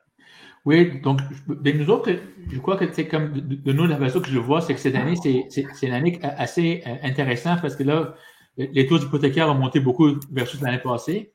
Oui, 0.65 1.01
donc 1.01 1.21
ben, 1.47 1.79
nous 1.79 1.91
autres, 1.91 2.11
je 2.51 2.59
crois 2.59 2.77
que 2.77 2.91
c'est 2.93 3.07
comme 3.07 3.31
de, 3.33 3.73
nous, 3.73 3.87
la 3.87 3.99
façon 3.99 4.21
que 4.21 4.31
je 4.31 4.39
vois, 4.39 4.63
c'est 4.63 4.75
que 4.75 4.81
cette 4.81 4.95
année, 4.97 5.15
c'est 5.23 5.65
une 5.83 5.93
année 5.93 6.19
assez 6.23 6.83
euh, 6.87 6.95
intéressante 7.03 7.61
parce 7.61 7.77
que 7.77 7.85
là, 7.85 8.15
les 8.57 8.87
taux 8.87 8.99
hypothécaires 8.99 9.51
ont 9.51 9.55
monté 9.55 9.81
beaucoup 9.81 10.15
versus 10.33 10.61
l'année 10.63 10.79
passée. 10.79 11.31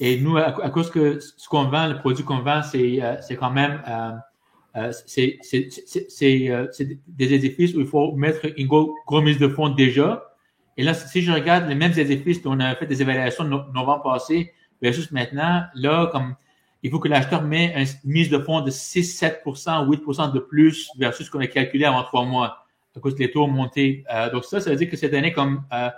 Et 0.00 0.20
nous, 0.20 0.36
à, 0.36 0.50
cause 0.70 0.90
que 0.90 1.20
ce 1.20 1.48
qu'on 1.48 1.64
vend, 1.64 1.86
le 1.86 1.98
produit 1.98 2.24
qu'on 2.24 2.40
vend, 2.40 2.62
c'est 2.62 3.00
euh, 3.00 3.14
quand 3.38 3.52
même 3.52 3.80
euh, 4.76 4.90
c'est 5.06 5.38
des 7.06 7.32
édifices 7.32 7.74
où 7.74 7.80
il 7.80 7.86
faut 7.86 8.12
mettre 8.16 8.40
une 8.58 8.66
grosse 8.66 9.24
mise 9.24 9.38
de 9.38 9.46
fonds 9.46 9.68
déjà. 9.68 10.34
Et 10.76 10.82
là, 10.82 10.94
si 10.94 11.22
je 11.22 11.30
regarde 11.30 11.68
les 11.68 11.76
mêmes 11.76 11.96
édifices, 11.96 12.40
on 12.44 12.58
a 12.58 12.74
fait 12.74 12.86
des 12.86 13.00
évaluations 13.00 13.44
novembre 13.44 14.02
passé, 14.02 14.52
versus 14.82 15.12
maintenant, 15.12 15.62
là, 15.74 16.08
comme 16.10 16.34
il 16.84 16.90
faut 16.90 17.00
que 17.00 17.08
l'acheteur 17.08 17.42
met 17.42 17.74
une 17.74 17.86
mise 18.10 18.28
de 18.28 18.38
fonds 18.38 18.60
de 18.60 18.70
6, 18.70 19.20
7% 19.20 19.88
8% 19.88 20.32
de 20.32 20.38
plus 20.38 20.90
versus 20.98 21.26
ce 21.26 21.30
qu'on 21.30 21.40
a 21.40 21.46
calculé 21.46 21.86
avant 21.86 22.02
trois 22.04 22.26
mois 22.26 22.64
à 22.94 23.00
cause 23.00 23.14
des 23.14 23.30
taux 23.30 23.44
ont 23.44 23.48
monté. 23.48 24.04
Euh, 24.12 24.30
donc 24.30 24.44
ça, 24.44 24.60
ça 24.60 24.70
veut 24.70 24.76
dire 24.76 24.90
que 24.90 24.96
cette 24.96 25.14
année, 25.14 25.32
comme 25.32 25.64
euh, 25.72 25.88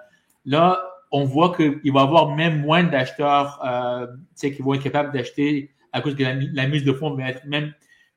là, 0.45 0.83
on 1.11 1.25
voit 1.25 1.55
qu'il 1.57 1.93
va 1.93 2.01
y 2.01 2.03
avoir 2.03 2.35
même 2.35 2.61
moins 2.61 2.85
d'acheteurs 2.85 3.61
euh, 3.67 4.07
qui 4.41 4.63
vont 4.63 4.75
être 4.75 4.83
capables 4.83 5.13
d'acheter 5.13 5.71
à 5.93 6.01
cause 6.01 6.15
que 6.15 6.23
la, 6.23 6.67
mise 6.69 6.85
de 6.85 6.93
fonds 6.93 7.15
va 7.15 7.31
être 7.31 7.45
même 7.47 7.73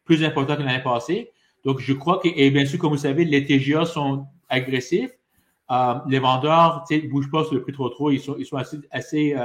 plus 0.05 0.23
importante 0.23 0.59
que 0.59 0.63
l'année 0.63 0.83
passée. 0.83 1.31
Donc, 1.65 1.79
je 1.79 1.93
crois 1.93 2.19
que, 2.19 2.27
et 2.27 2.51
bien 2.51 2.65
sûr, 2.65 2.77
comme 2.77 2.91
vous 2.91 2.97
savez, 2.97 3.25
les 3.25 3.45
TGA 3.45 3.85
sont 3.85 4.27
agressifs. 4.47 5.11
Euh, 5.71 5.95
les 6.07 6.19
vendeurs 6.19 6.83
ne 6.89 7.07
bougent 7.07 7.31
pas 7.31 7.43
sur 7.45 7.55
le 7.55 7.61
prix 7.61 7.73
trop 7.73 7.89
trop. 7.89 8.11
Ils 8.11 8.19
sont, 8.19 8.35
ils 8.37 8.45
sont 8.45 8.57
assez, 8.57 8.79
assez 8.91 9.35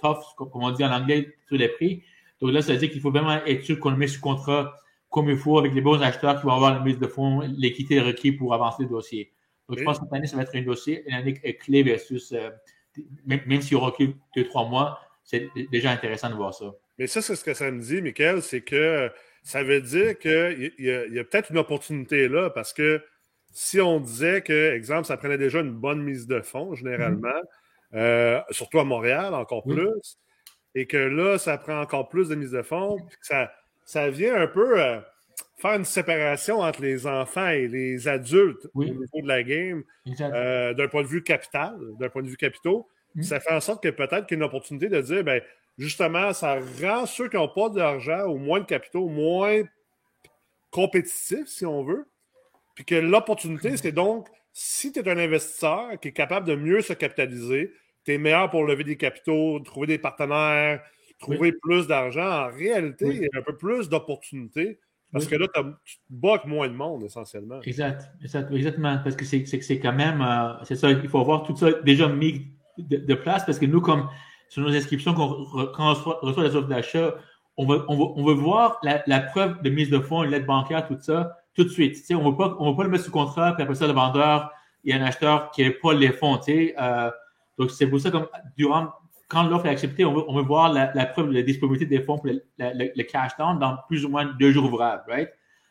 tough, 0.00 0.18
comme 0.36 0.48
on 0.54 0.70
dit 0.70 0.84
en 0.84 0.92
anglais, 0.92 1.34
sur 1.48 1.56
les 1.56 1.68
prix. 1.68 2.02
Donc 2.42 2.52
là, 2.52 2.60
ça 2.60 2.72
veut 2.72 2.78
dire 2.78 2.90
qu'il 2.90 3.00
faut 3.00 3.10
vraiment 3.10 3.42
être 3.46 3.62
sûr 3.62 3.78
qu'on 3.78 3.90
le 3.90 3.96
met 3.96 4.08
sous 4.08 4.20
contrat 4.20 4.76
comme 5.10 5.28
il 5.28 5.36
faut 5.36 5.58
avec 5.58 5.74
les 5.74 5.80
bons 5.80 6.02
acheteurs 6.02 6.40
qui 6.40 6.46
vont 6.46 6.54
avoir 6.54 6.74
la 6.74 6.80
mise 6.80 6.98
de 6.98 7.06
fonds, 7.06 7.40
l'équité 7.56 8.00
requis 8.00 8.32
pour 8.32 8.54
avancer 8.54 8.82
le 8.82 8.88
dossier. 8.88 9.30
Donc, 9.68 9.78
je 9.78 9.84
pense 9.84 9.98
que 9.98 10.04
cette 10.04 10.12
année, 10.12 10.26
ça 10.26 10.36
va 10.36 10.42
être 10.42 10.56
un 10.56 10.62
dossier, 10.62 11.04
une 11.06 11.14
année 11.14 11.34
clé 11.34 11.82
versus, 11.82 12.34
même, 13.26 13.60
si 13.60 13.76
on 13.76 13.80
recule 13.80 14.14
deux, 14.34 14.44
trois 14.44 14.66
mois, 14.68 14.98
c'est 15.22 15.48
déjà 15.70 15.90
intéressant 15.90 16.30
de 16.30 16.34
voir 16.34 16.54
ça. 16.54 16.74
Mais 16.98 17.06
ça, 17.06 17.22
c'est 17.22 17.36
ce 17.36 17.44
que 17.44 17.54
ça 17.54 17.70
me 17.70 17.80
dit, 17.80 18.00
Michael, 18.00 18.42
c'est 18.42 18.62
que 18.62 19.10
ça 19.42 19.62
veut 19.62 19.82
dire 19.82 20.18
qu'il 20.18 20.72
y 20.78 20.90
a, 20.90 21.20
a 21.20 21.24
peut-être 21.24 21.50
une 21.50 21.58
opportunité 21.58 22.28
là 22.28 22.48
parce 22.50 22.72
que 22.72 23.02
si 23.52 23.80
on 23.80 24.00
disait 24.00 24.42
que, 24.42 24.72
exemple, 24.72 25.04
ça 25.04 25.16
prenait 25.16 25.38
déjà 25.38 25.60
une 25.60 25.72
bonne 25.72 26.02
mise 26.02 26.26
de 26.26 26.40
fonds, 26.40 26.74
généralement, 26.74 27.28
mm-hmm. 27.28 27.96
euh, 27.96 28.40
surtout 28.50 28.80
à 28.80 28.84
Montréal, 28.84 29.34
encore 29.34 29.62
plus, 29.62 30.18
et 30.74 30.86
que 30.86 30.96
là, 30.96 31.38
ça 31.38 31.58
prend 31.58 31.80
encore 31.80 32.08
plus 32.08 32.28
de 32.28 32.34
mise 32.34 32.50
de 32.50 32.62
fonds, 32.62 32.96
ça, 33.20 33.52
ça 33.84 34.10
vient 34.10 34.34
un 34.34 34.46
peu 34.46 34.80
euh, 34.80 35.00
faire 35.58 35.74
une 35.74 35.84
séparation 35.84 36.60
entre 36.60 36.82
les 36.82 37.06
enfants 37.06 37.48
et 37.48 37.68
les 37.68 38.08
adultes 38.08 38.66
au 38.74 38.84
niveau 38.84 39.20
de 39.22 39.28
la 39.28 39.42
game, 39.42 39.84
euh, 40.20 40.74
d'un 40.74 40.88
point 40.88 41.02
de 41.02 41.08
vue 41.08 41.22
capital, 41.22 41.76
d'un 41.98 42.08
point 42.08 42.22
de 42.22 42.28
vue 42.28 42.36
capitaux. 42.36 42.88
Mm-hmm. 43.16 43.22
Ça 43.22 43.40
fait 43.40 43.52
en 43.52 43.60
sorte 43.60 43.82
que 43.82 43.90
peut-être 43.90 44.26
qu'il 44.26 44.38
y 44.38 44.40
a 44.40 44.42
une 44.42 44.48
opportunité 44.48 44.88
de 44.88 45.00
dire, 45.00 45.22
ben, 45.22 45.42
justement, 45.78 46.32
ça 46.32 46.58
rend 46.82 47.06
ceux 47.06 47.28
qui 47.28 47.36
n'ont 47.36 47.48
pas 47.48 47.68
d'argent 47.68 48.26
ou 48.26 48.38
moins 48.38 48.60
de 48.60 48.66
capitaux 48.66 49.08
moins 49.08 49.62
compétitifs, 50.70 51.46
si 51.46 51.66
on 51.66 51.84
veut. 51.84 52.06
Puis 52.74 52.84
que 52.84 52.94
l'opportunité, 52.94 53.76
c'est 53.76 53.92
donc, 53.92 54.28
si 54.52 54.92
tu 54.92 55.00
es 55.00 55.08
un 55.08 55.18
investisseur 55.18 55.98
qui 56.00 56.08
est 56.08 56.12
capable 56.12 56.46
de 56.46 56.54
mieux 56.54 56.80
se 56.80 56.92
capitaliser, 56.92 57.72
tu 58.04 58.12
es 58.12 58.18
meilleur 58.18 58.50
pour 58.50 58.64
lever 58.64 58.84
des 58.84 58.96
capitaux, 58.96 59.60
trouver 59.60 59.86
des 59.86 59.98
partenaires, 59.98 60.82
trouver 61.18 61.52
plus 61.52 61.86
d'argent. 61.86 62.46
En 62.46 62.48
réalité, 62.48 63.06
il 63.06 63.22
y 63.22 63.24
a 63.24 63.38
un 63.38 63.42
peu 63.42 63.56
plus 63.56 63.88
d'opportunités. 63.88 64.78
Parce 65.12 65.26
que 65.26 65.36
là, 65.36 65.46
tu 65.84 65.98
bats 66.08 66.40
moins 66.46 66.68
de 66.68 66.74
monde, 66.74 67.04
essentiellement. 67.04 67.60
Exact, 67.62 68.10
exactement. 68.22 68.98
Parce 69.04 69.14
que 69.14 69.26
c'est 69.26 69.78
quand 69.78 69.92
même, 69.92 70.22
euh, 70.22 70.54
c'est 70.64 70.76
ça, 70.76 70.90
il 70.90 71.08
faut 71.08 71.20
avoir 71.20 71.42
tout 71.42 71.54
ça 71.54 71.70
déjà 71.84 72.08
mis 72.08 72.46
de, 72.78 73.14
place 73.14 73.44
parce 73.44 73.58
que 73.58 73.66
nous, 73.66 73.82
comme 73.82 74.08
sur 74.48 74.62
nos 74.62 74.74
inscriptions, 74.74 75.12
quand 75.12 75.44
on 75.78 75.94
reçoit, 75.94 76.44
les 76.44 76.56
offres 76.56 76.68
d'achat, 76.68 77.14
on 77.58 77.66
veut, 77.66 77.84
on, 77.88 78.24
veut, 78.24 78.32
voir 78.32 78.78
la, 78.82 79.02
la, 79.06 79.20
preuve 79.20 79.60
de 79.60 79.68
mise 79.68 79.90
de 79.90 79.98
fonds, 79.98 80.22
une 80.22 80.30
lettre 80.30 80.46
bancaire, 80.46 80.86
tout 80.86 80.96
ça, 80.98 81.36
tout 81.54 81.64
de 81.64 81.68
suite. 81.68 82.02
on 82.10 82.24
ne 82.24 82.30
veut 82.30 82.36
pas, 82.36 82.56
on 82.58 82.70
veut 82.70 82.76
pas 82.76 82.84
le 82.84 82.88
mettre 82.88 83.04
sous 83.04 83.10
contrat, 83.10 83.52
puis 83.52 83.62
après 83.62 83.74
ça, 83.74 83.86
le 83.86 83.92
vendeur, 83.92 84.50
il 84.84 84.94
y 84.94 84.98
a 84.98 85.02
un 85.02 85.04
acheteur 85.04 85.50
qui 85.50 85.62
n'a 85.62 85.70
pas 85.70 85.92
les 85.92 86.12
fonds. 86.12 86.40
Euh, 86.48 87.10
donc, 87.58 87.70
c'est 87.70 87.86
pour 87.86 88.00
ça 88.00 88.10
que 88.10 88.18
durant, 88.56 88.88
quand 89.28 89.44
l'offre 89.44 89.66
est 89.66 89.70
acceptée, 89.70 90.04
on 90.04 90.14
veut, 90.14 90.24
on 90.28 90.36
veut 90.36 90.42
voir 90.42 90.72
la, 90.72 91.06
preuve 91.06 91.28
de 91.28 91.34
la 91.34 91.42
disponibilité 91.42 91.86
des 91.86 92.02
fonds 92.02 92.18
pour 92.18 92.26
le, 92.58 93.02
cash 93.02 93.36
down 93.38 93.58
dans 93.58 93.78
plus 93.88 94.04
ou 94.04 94.08
moins 94.08 94.24
deux 94.38 94.52
jours 94.52 94.64
ouvrables, 94.64 95.04
right? 95.08 95.30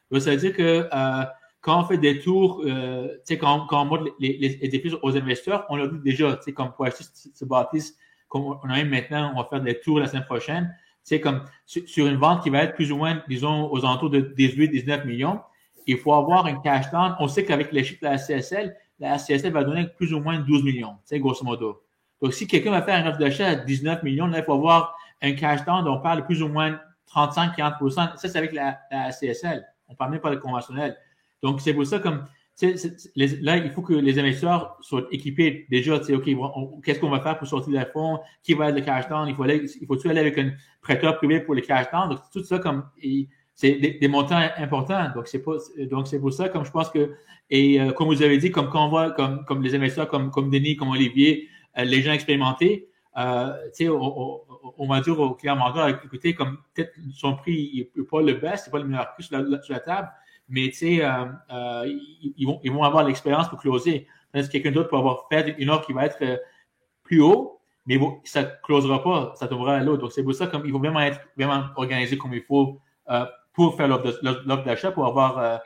Donc, 0.09 0.21
ça 0.21 0.31
veut 0.31 0.37
dire 0.37 0.53
que 0.53 0.87
euh, 0.93 1.25
quand 1.61 1.81
on 1.81 1.85
fait 1.85 1.97
des 1.97 2.19
tours, 2.19 2.63
euh, 2.65 3.17
quand, 3.39 3.65
quand 3.67 3.81
on 3.81 3.85
montre 3.85 4.15
les, 4.19 4.37
les, 4.37 4.67
les 4.67 4.93
aux 5.01 5.15
investisseurs, 5.15 5.65
on 5.69 5.77
leur 5.77 5.91
dit 5.91 5.99
déjà, 6.03 6.39
comme 6.55 6.71
pour 6.73 6.85
acheter 6.85 7.03
ce, 7.33 7.45
bâtisse, 7.45 7.95
comme 8.27 8.43
on 8.43 8.69
a 8.69 8.83
maintenant, 8.83 9.31
on 9.35 9.41
va 9.41 9.47
faire 9.47 9.61
des 9.61 9.79
tours 9.79 9.99
la 9.99 10.07
semaine 10.07 10.25
prochaine. 10.25 10.75
C'est 11.03 11.19
comme 11.19 11.43
sur 11.65 12.05
une 12.05 12.17
vente 12.17 12.43
qui 12.43 12.49
va 12.49 12.63
être 12.63 12.75
plus 12.75 12.91
ou 12.91 12.97
moins, 12.97 13.23
disons, 13.27 13.71
aux 13.71 13.79
alentours 13.79 14.11
de 14.11 14.21
18-19 14.21 15.05
millions 15.05 15.39
il 15.87 15.97
faut 15.97 16.13
avoir 16.13 16.45
un 16.45 16.55
cash 16.61 16.89
down. 16.91 17.15
On 17.19 17.27
sait 17.27 17.45
qu'avec 17.45 17.71
les 17.71 17.83
chiffres 17.83 18.01
de 18.01 18.07
la 18.07 18.17
CSL, 18.17 18.75
la 19.01 19.17
CSL 19.17 19.51
va 19.51 19.63
donner 19.63 19.87
plus 19.87 20.13
ou 20.13 20.19
moins 20.19 20.39
12 20.39 20.63
millions, 20.63 20.95
c'est 21.03 21.19
grosso 21.19 21.43
modo. 21.43 21.81
Donc, 22.21 22.33
si 22.33 22.47
quelqu'un 22.47 22.71
va 22.71 22.83
faire 22.83 23.03
un 23.03 23.09
offre 23.09 23.17
d'achat 23.17 23.47
à 23.47 23.55
19 23.55 24.03
millions, 24.03 24.27
là, 24.27 24.39
il 24.39 24.43
faut 24.43 24.53
avoir 24.53 24.95
un 25.21 25.33
cash 25.33 25.65
down 25.65 25.83
dont 25.83 25.95
on 25.95 26.01
parle 26.01 26.23
plus 26.25 26.41
ou 26.43 26.47
moins 26.47 26.79
35-40% 27.13 27.93
Ça, 27.93 28.15
c'est 28.15 28.37
avec 28.37 28.53
la, 28.53 28.79
CSL. 29.11 29.65
On 29.87 29.93
ne 29.93 29.97
parle 29.97 30.11
même 30.11 30.21
pas 30.21 30.29
de 30.29 30.35
conventionnel. 30.35 30.95
Donc, 31.41 31.61
c'est 31.61 31.73
pour 31.73 31.85
ça 31.85 31.99
comme 31.99 32.27
là, 33.15 33.57
il 33.57 33.71
faut 33.71 33.81
que 33.81 33.93
les 33.93 34.19
investisseurs 34.19 34.77
soient 34.81 35.07
équipés 35.09 35.65
déjà, 35.71 35.97
tu 35.97 36.05
sais, 36.05 36.13
OK, 36.13 36.29
qu'est-ce 36.83 36.99
qu'on 36.99 37.09
va 37.09 37.19
faire 37.19 37.39
pour 37.39 37.47
sortir 37.47 37.73
des 37.73 37.85
fonds? 37.91 38.19
Qui 38.43 38.53
va 38.53 38.69
être 38.69 38.75
le 38.75 38.81
cash 38.81 39.07
down? 39.07 39.27
Il 39.27 39.35
faut 39.35 39.43
aller, 39.43 39.65
il 39.79 39.87
faut 39.87 40.07
aller 40.07 40.19
avec 40.19 40.37
un 40.37 40.51
prêteur 40.79 41.17
privé 41.17 41.39
pour 41.39 41.55
le 41.55 41.61
cash 41.61 41.89
down? 41.91 42.09
Donc, 42.09 42.19
tout 42.31 42.43
ça, 42.43 42.59
comme, 42.59 42.85
c'est 43.61 43.75
des, 43.75 44.07
montants 44.07 44.41
importants. 44.57 45.11
Donc, 45.13 45.27
c'est 45.27 45.43
pas, 45.43 45.57
donc 45.77 46.07
c'est 46.07 46.19
pour 46.19 46.33
ça, 46.33 46.49
comme 46.49 46.65
je 46.65 46.71
pense 46.71 46.89
que, 46.89 47.13
et 47.51 47.79
euh, 47.79 47.91
comme 47.91 48.07
vous 48.07 48.23
avez 48.23 48.39
dit, 48.39 48.49
comme 48.49 48.69
quand 48.69 48.87
on 48.87 48.89
voit, 48.89 49.11
comme, 49.11 49.45
comme 49.45 49.61
les 49.61 49.75
investisseurs, 49.75 50.07
comme, 50.07 50.31
comme 50.31 50.49
Denis, 50.49 50.75
comme 50.75 50.89
Olivier, 50.89 51.47
euh, 51.77 51.83
les 51.83 52.01
gens 52.01 52.11
expérimentés, 52.11 52.89
euh, 53.17 53.53
tu 53.65 53.85
sais, 53.85 53.89
on, 53.89 54.87
va 54.87 55.01
dire 55.01 55.19
au 55.19 55.35
client 55.35 55.55
mentor, 55.55 55.89
écoutez, 55.89 56.33
comme 56.33 56.57
peut-être 56.73 56.93
son 57.13 57.35
prix 57.35 57.87
n'est 57.95 58.03
pas 58.03 58.21
le 58.23 58.33
best, 58.33 58.65
c'est 58.65 58.71
pas 58.71 58.79
le 58.79 58.85
meilleur 58.85 59.13
prix 59.13 59.23
sur 59.25 59.37
la, 59.37 59.79
table, 59.79 60.09
mais 60.49 60.69
tu 60.69 60.73
sais, 60.73 61.03
ils, 62.37 62.45
vont, 62.47 62.59
ils 62.63 62.71
vont 62.71 62.83
avoir 62.83 63.03
l'expérience 63.03 63.47
pour 63.47 63.59
closer. 63.59 64.07
Parce 64.31 64.47
que 64.47 64.53
quelqu'un 64.53 64.71
d'autre 64.71 64.89
peut 64.89 64.97
avoir 64.97 65.27
fait 65.29 65.53
une 65.59 65.69
offre 65.69 65.85
qui 65.85 65.93
va 65.93 66.05
être 66.05 66.17
plus 67.03 67.21
haut, 67.21 67.59
mais 67.85 67.99
ça 68.23 68.41
ne 68.41 68.47
closera 68.63 69.03
pas, 69.03 69.33
ça 69.35 69.47
tombera 69.47 69.75
à 69.75 69.83
l'autre. 69.83 70.01
Donc, 70.01 70.13
c'est 70.13 70.23
pour 70.23 70.33
ça 70.33 70.47
qu'il 70.47 70.71
faut 70.71 70.79
vraiment 70.79 71.01
être 71.01 71.19
vraiment 71.37 71.65
organisé 71.75 72.17
comme 72.17 72.33
il 72.33 72.41
faut 72.41 72.79
pour 73.53 73.75
faire 73.75 73.87
l'offre 73.87 74.63
d'achat, 74.63 74.91
pour 74.91 75.05
avoir 75.05 75.39
euh, 75.39 75.57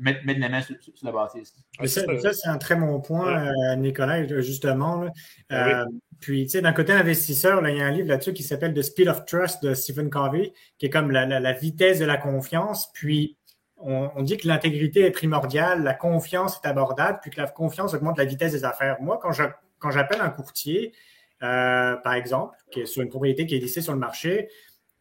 mettre, 0.00 0.20
la 0.26 0.48
main 0.48 0.62
sur, 0.62 0.76
la 1.02 1.12
bâtisse. 1.12 1.54
Ça, 1.84 2.32
c'est 2.32 2.48
un 2.48 2.58
très 2.58 2.74
bon 2.74 3.00
point, 3.00 3.46
euh, 3.46 3.76
Nicolas, 3.76 4.26
justement. 4.40 5.06
Euh, 5.52 5.84
puis, 6.20 6.44
tu 6.44 6.50
sais, 6.50 6.60
d'un 6.60 6.72
côté 6.72 6.92
investisseur, 6.92 7.66
il 7.68 7.76
y 7.76 7.80
a 7.80 7.86
un 7.86 7.90
livre 7.90 8.08
là-dessus 8.08 8.32
qui 8.32 8.42
s'appelle 8.42 8.74
The 8.74 8.82
Speed 8.82 9.08
of 9.08 9.24
Trust 9.26 9.62
de 9.62 9.74
Stephen 9.74 10.10
Covey, 10.10 10.52
qui 10.78 10.86
est 10.86 10.90
comme 10.90 11.10
la, 11.10 11.52
vitesse 11.52 12.00
de 12.00 12.04
la 12.04 12.16
confiance. 12.16 12.90
Puis, 12.92 13.36
on, 13.76 14.22
dit 14.22 14.36
que 14.36 14.46
l'intégrité 14.46 15.06
est 15.06 15.10
primordiale, 15.10 15.82
la 15.82 15.94
confiance 15.94 16.60
est 16.62 16.68
abordable, 16.68 17.20
puis 17.22 17.30
que 17.30 17.40
la 17.40 17.46
confiance 17.46 17.94
augmente 17.94 18.18
la 18.18 18.26
vitesse 18.26 18.52
des 18.52 18.64
affaires. 18.64 18.96
Moi, 19.00 19.18
quand 19.22 19.30
quand 19.78 19.90
j'appelle 19.90 20.20
un 20.20 20.28
courtier, 20.28 20.92
par 21.38 22.12
exemple, 22.12 22.54
qui 22.70 22.80
est 22.80 22.86
sur 22.86 23.00
une 23.02 23.08
propriété 23.08 23.46
qui 23.46 23.54
est 23.54 23.60
listée 23.60 23.80
sur 23.80 23.94
le 23.94 23.98
marché, 23.98 24.48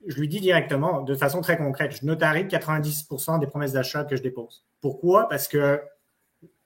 je 0.08 0.20
lui 0.20 0.27
dis 0.27 0.39
directement, 0.39 1.01
de 1.01 1.15
façon 1.15 1.41
très 1.41 1.58
concrète, 1.58 1.98
je 2.00 2.06
notarie 2.06 2.46
90% 2.46 3.39
des 3.39 3.48
promesses 3.48 3.74
d'achat 3.74 4.03
que 4.06 4.15
je 4.15 4.24
dépose. 4.24 4.65
Pourquoi? 4.82 5.27
Parce 5.27 5.48
que 5.48 5.82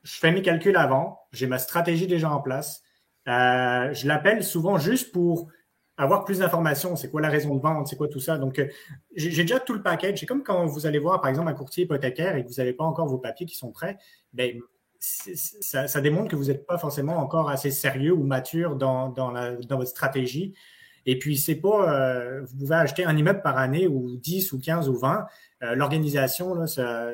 je 0.04 0.20
fais 0.20 0.32
mes 0.32 0.42
calculs 0.42 0.76
avant, 0.76 1.20
j'ai 1.32 1.48
ma 1.48 1.58
stratégie 1.58 2.08
déjà 2.08 2.30
en 2.30 2.42
place. 2.42 2.84
Euh, 3.28 3.94
je 3.94 4.08
l'appelle 4.08 4.44
souvent 4.44 4.78
juste 4.78 5.12
pour 5.12 5.50
avoir 5.98 6.26
plus 6.26 6.40
d'informations. 6.40 6.96
C'est 6.96 7.10
quoi 7.10 7.22
la 7.22 7.30
raison 7.30 7.56
de 7.56 7.62
vente? 7.62 7.88
C'est 7.88 7.96
quoi 7.96 8.08
tout 8.08 8.20
ça? 8.20 8.38
Donc, 8.38 8.60
euh, 8.60 8.68
j'ai 9.16 9.44
déjà 9.44 9.60
tout 9.60 9.74
le 9.74 9.82
package. 9.82 10.20
C'est 10.20 10.26
comme 10.26 10.44
quand 10.44 10.66
vous 10.66 10.86
allez 10.86 11.00
voir, 11.00 11.22
par 11.22 11.30
exemple, 11.30 11.50
un 11.50 11.54
courtier 11.54 11.86
hypothécaire 11.86 12.36
et 12.36 12.44
que 12.44 12.50
vous 12.50 12.56
n'avez 12.58 12.74
pas 12.74 12.84
encore 12.84 13.08
vos 13.08 13.18
papiers 13.18 13.46
qui 13.46 13.56
sont 13.56 13.72
prêts. 13.72 13.98
Ben, 14.34 14.60
ça, 15.00 16.02
démontre 16.02 16.30
que 16.30 16.36
vous 16.36 16.46
n'êtes 16.46 16.66
pas 16.66 16.78
forcément 16.78 17.18
encore 17.18 17.50
assez 17.50 17.72
sérieux 17.72 18.14
ou 18.14 18.24
mature 18.24 18.76
dans, 18.76 19.10
dans 19.10 19.78
votre 19.78 19.90
stratégie 19.90 20.54
et 21.06 21.20
puis, 21.20 21.38
c'est 21.38 21.56
pas, 21.56 21.94
euh, 21.94 22.42
vous 22.46 22.58
pouvez 22.58 22.76
acheter 22.76 23.06
un 23.06 23.16
immeuble 23.16 23.42
par 23.42 23.58
année 23.58 23.88
ou 23.88 24.18
10 24.18 24.54
ou 24.54 24.60
15 24.60 24.90
ou 24.90 24.98
20. 24.98 25.26
Euh, 25.64 25.76
l'organisation, 25.76 26.54
là, 26.54 26.68
ça, 26.68 27.12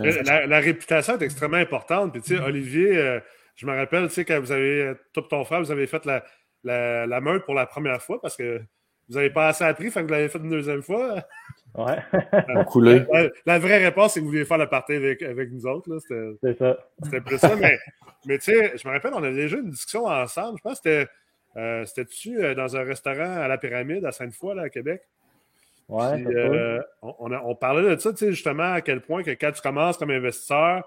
la, 0.00 0.60
réputation 0.60 1.18
est 1.18 1.24
extrêmement 1.24 1.58
importante. 1.58 2.12
Puis, 2.12 2.22
tu 2.22 2.36
sais, 2.36 2.42
Olivier, 2.42 2.96
euh, 2.96 3.20
je 3.54 3.66
me 3.66 3.76
rappelle, 3.76 4.08
tu 4.08 4.14
sais, 4.14 4.24
quand 4.24 4.40
vous 4.40 4.52
avez, 4.52 4.94
tout 5.12 5.22
ton 5.22 5.44
frère, 5.44 5.60
vous 5.60 5.70
avez 5.70 5.86
fait 5.86 6.06
la, 6.06 6.24
la, 6.64 7.20
meute 7.20 7.44
pour 7.44 7.54
la 7.54 7.66
première 7.66 8.02
fois 8.02 8.20
parce 8.20 8.36
que 8.36 8.60
vous 9.08 9.14
n'avez 9.14 9.30
pas 9.30 9.48
assez 9.48 9.64
appris, 9.64 9.90
fait 9.90 10.00
que 10.00 10.06
vous 10.06 10.12
l'avez 10.12 10.28
fait 10.28 10.38
une 10.38 10.50
deuxième 10.50 10.82
fois. 10.82 11.22
Ouais. 11.74 11.98
coulé. 12.66 13.04
La, 13.44 13.58
vraie 13.58 13.78
réponse, 13.84 14.14
c'est 14.14 14.20
que 14.20 14.24
vous 14.24 14.30
vouliez 14.30 14.44
faire 14.46 14.58
la 14.58 14.66
partie 14.66 14.94
avec, 14.94 15.22
avec 15.22 15.50
nous 15.52 15.66
autres. 15.66 15.98
C'est 16.40 16.58
ça. 16.58 16.78
C'était 17.02 17.20
plus 17.20 17.38
ça. 17.38 17.54
Mais, 17.56 17.78
mais 18.26 18.38
tu 18.38 18.52
sais, 18.52 18.76
je 18.76 18.88
me 18.88 18.92
rappelle, 18.94 19.12
on 19.14 19.22
a 19.22 19.30
déjà 19.30 19.56
eu 19.56 19.60
une 19.60 19.70
discussion 19.70 20.06
ensemble. 20.06 20.58
Je 20.58 20.62
pense 20.62 20.80
que 20.80 20.90
c'était 20.90 21.02
euh, 21.02 21.06
c'était-tu 21.86 22.44
euh, 22.44 22.54
dans 22.54 22.76
un 22.76 22.84
restaurant 22.84 23.40
à 23.40 23.48
la 23.48 23.56
Pyramide 23.56 24.04
à 24.04 24.12
Sainte-Foy, 24.12 24.54
là, 24.54 24.62
à 24.62 24.68
Québec? 24.68 25.02
Oui. 25.88 26.04
Euh, 26.26 26.82
on, 27.00 27.54
parlait 27.54 27.94
de 27.94 28.00
ça, 28.00 28.12
tu 28.12 28.18
sais, 28.18 28.32
justement, 28.32 28.72
à 28.72 28.80
quel 28.80 29.00
point 29.00 29.22
que 29.22 29.30
quand 29.30 29.52
tu 29.52 29.62
commences 29.62 29.96
comme 29.96 30.10
investisseur, 30.10 30.86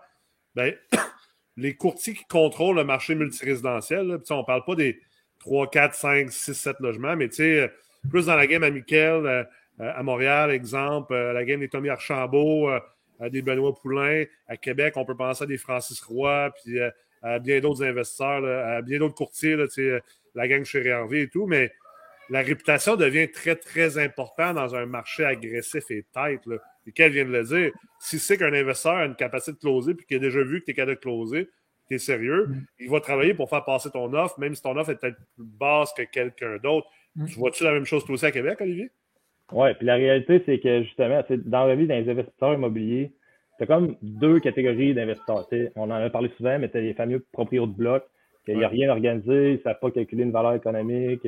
ben, 0.55 0.75
les 1.57 1.75
courtiers 1.75 2.13
qui 2.13 2.25
contrôlent 2.25 2.75
le 2.75 2.83
marché 2.83 3.15
multirésidentiel, 3.15 4.07
là, 4.07 4.17
on 4.29 4.38
ne 4.38 4.43
parle 4.43 4.63
pas 4.65 4.75
des 4.75 4.99
3, 5.39 5.69
4, 5.69 5.95
5, 5.95 6.31
6, 6.31 6.53
7 6.53 6.79
logements, 6.81 7.15
mais 7.15 7.29
tu 7.29 7.35
sais, 7.35 7.71
plus 8.09 8.27
dans 8.27 8.35
la 8.35 8.45
game 8.45 8.63
à 8.63 8.69
Miquel, 8.69 9.47
à 9.79 10.03
Montréal, 10.03 10.51
exemple, 10.51 11.15
la 11.15 11.45
game 11.45 11.61
des 11.61 11.69
Tommy 11.69 11.89
Archambault, 11.89 12.69
des 13.21 13.41
Benoît 13.41 13.73
Poulain. 13.73 14.25
À 14.47 14.57
Québec, 14.57 14.95
on 14.97 15.05
peut 15.05 15.15
penser 15.15 15.45
à 15.45 15.47
des 15.47 15.57
Francis 15.57 16.01
Roy, 16.01 16.51
puis 16.61 16.77
à 17.21 17.39
bien 17.39 17.61
d'autres 17.61 17.83
investisseurs, 17.83 18.45
à 18.45 18.81
bien 18.81 18.99
d'autres 18.99 19.15
courtiers, 19.15 19.55
là, 19.55 19.65
la 20.36 20.48
gang 20.48 20.63
chez 20.63 20.86
Hervé 20.86 21.21
et 21.24 21.29
tout, 21.29 21.45
mais 21.45 21.71
la 22.29 22.41
réputation 22.41 22.95
devient 22.95 23.29
très, 23.29 23.55
très 23.55 23.98
importante 23.98 24.55
dans 24.55 24.75
un 24.75 24.86
marché 24.86 25.25
agressif 25.25 25.83
et 25.89 26.05
tête. 26.13 26.45
Là. 26.45 26.57
Et 26.86 26.91
qu'elle 26.91 27.12
vient 27.12 27.25
de 27.25 27.31
le 27.31 27.43
dire, 27.43 27.71
si 28.00 28.19
c'est 28.19 28.38
qu'un 28.38 28.53
investisseur 28.53 28.98
a 28.98 29.05
une 29.05 29.15
capacité 29.15 29.53
de 29.53 29.57
closer 29.57 29.93
puis 29.93 30.05
qu'il 30.05 30.17
a 30.17 30.19
déjà 30.19 30.43
vu 30.43 30.59
que 30.59 30.65
tu 30.65 30.71
es 30.71 30.74
capable 30.74 30.95
de 30.95 31.01
closer, 31.01 31.50
tu 31.88 31.95
es 31.95 31.98
sérieux, 31.98 32.48
mm. 32.48 32.65
il 32.79 32.89
va 32.89 33.00
travailler 33.01 33.33
pour 33.33 33.50
faire 33.50 33.65
passer 33.65 33.89
ton 33.89 34.13
offre, 34.13 34.39
même 34.39 34.53
si 34.55 34.62
ton 34.62 34.77
offre 34.77 34.91
est 34.91 35.00
peut-être 35.00 35.17
plus 35.36 35.45
basse 35.45 35.93
que 35.93 36.03
quelqu'un 36.03 36.57
d'autre. 36.57 36.88
Mm. 37.15 37.25
Tu 37.25 37.36
vois-tu 37.39 37.63
la 37.63 37.74
même 37.74 37.86
chose 37.86 38.05
toi 38.05 38.13
aussi 38.13 38.25
à 38.25 38.31
Québec, 38.31 38.59
Olivier? 38.62 38.91
Oui, 39.51 39.74
puis 39.74 39.88
la 39.88 39.95
réalité, 39.95 40.43
c'est 40.45 40.59
que 40.59 40.83
justement, 40.83 41.24
dans 41.29 41.65
la 41.65 41.75
vie 41.75 41.88
des 41.88 42.07
investisseurs 42.07 42.53
immobiliers, 42.53 43.12
tu 43.57 43.63
as 43.63 43.67
comme 43.67 43.95
deux 44.01 44.39
catégories 44.39 44.93
d'investisseurs. 44.93 45.48
On 45.75 45.89
en 45.89 45.91
a 45.91 46.09
parlé 46.09 46.29
souvent, 46.38 46.59
mais 46.59 46.69
tu 46.69 46.77
as 46.77 46.81
les 46.81 46.93
fameux 46.93 47.25
propriétaires 47.31 47.67
de 47.67 47.74
bloc, 47.74 48.03
qu'il 48.49 48.57
n'y 48.57 48.65
a 48.65 48.69
rien 48.69 48.89
organisé, 48.89 49.51
ils 49.51 49.57
ne 49.57 49.61
savent 49.61 49.79
pas 49.79 49.91
calculer 49.91 50.23
une 50.23 50.31
valeur 50.31 50.53
économique, 50.53 51.21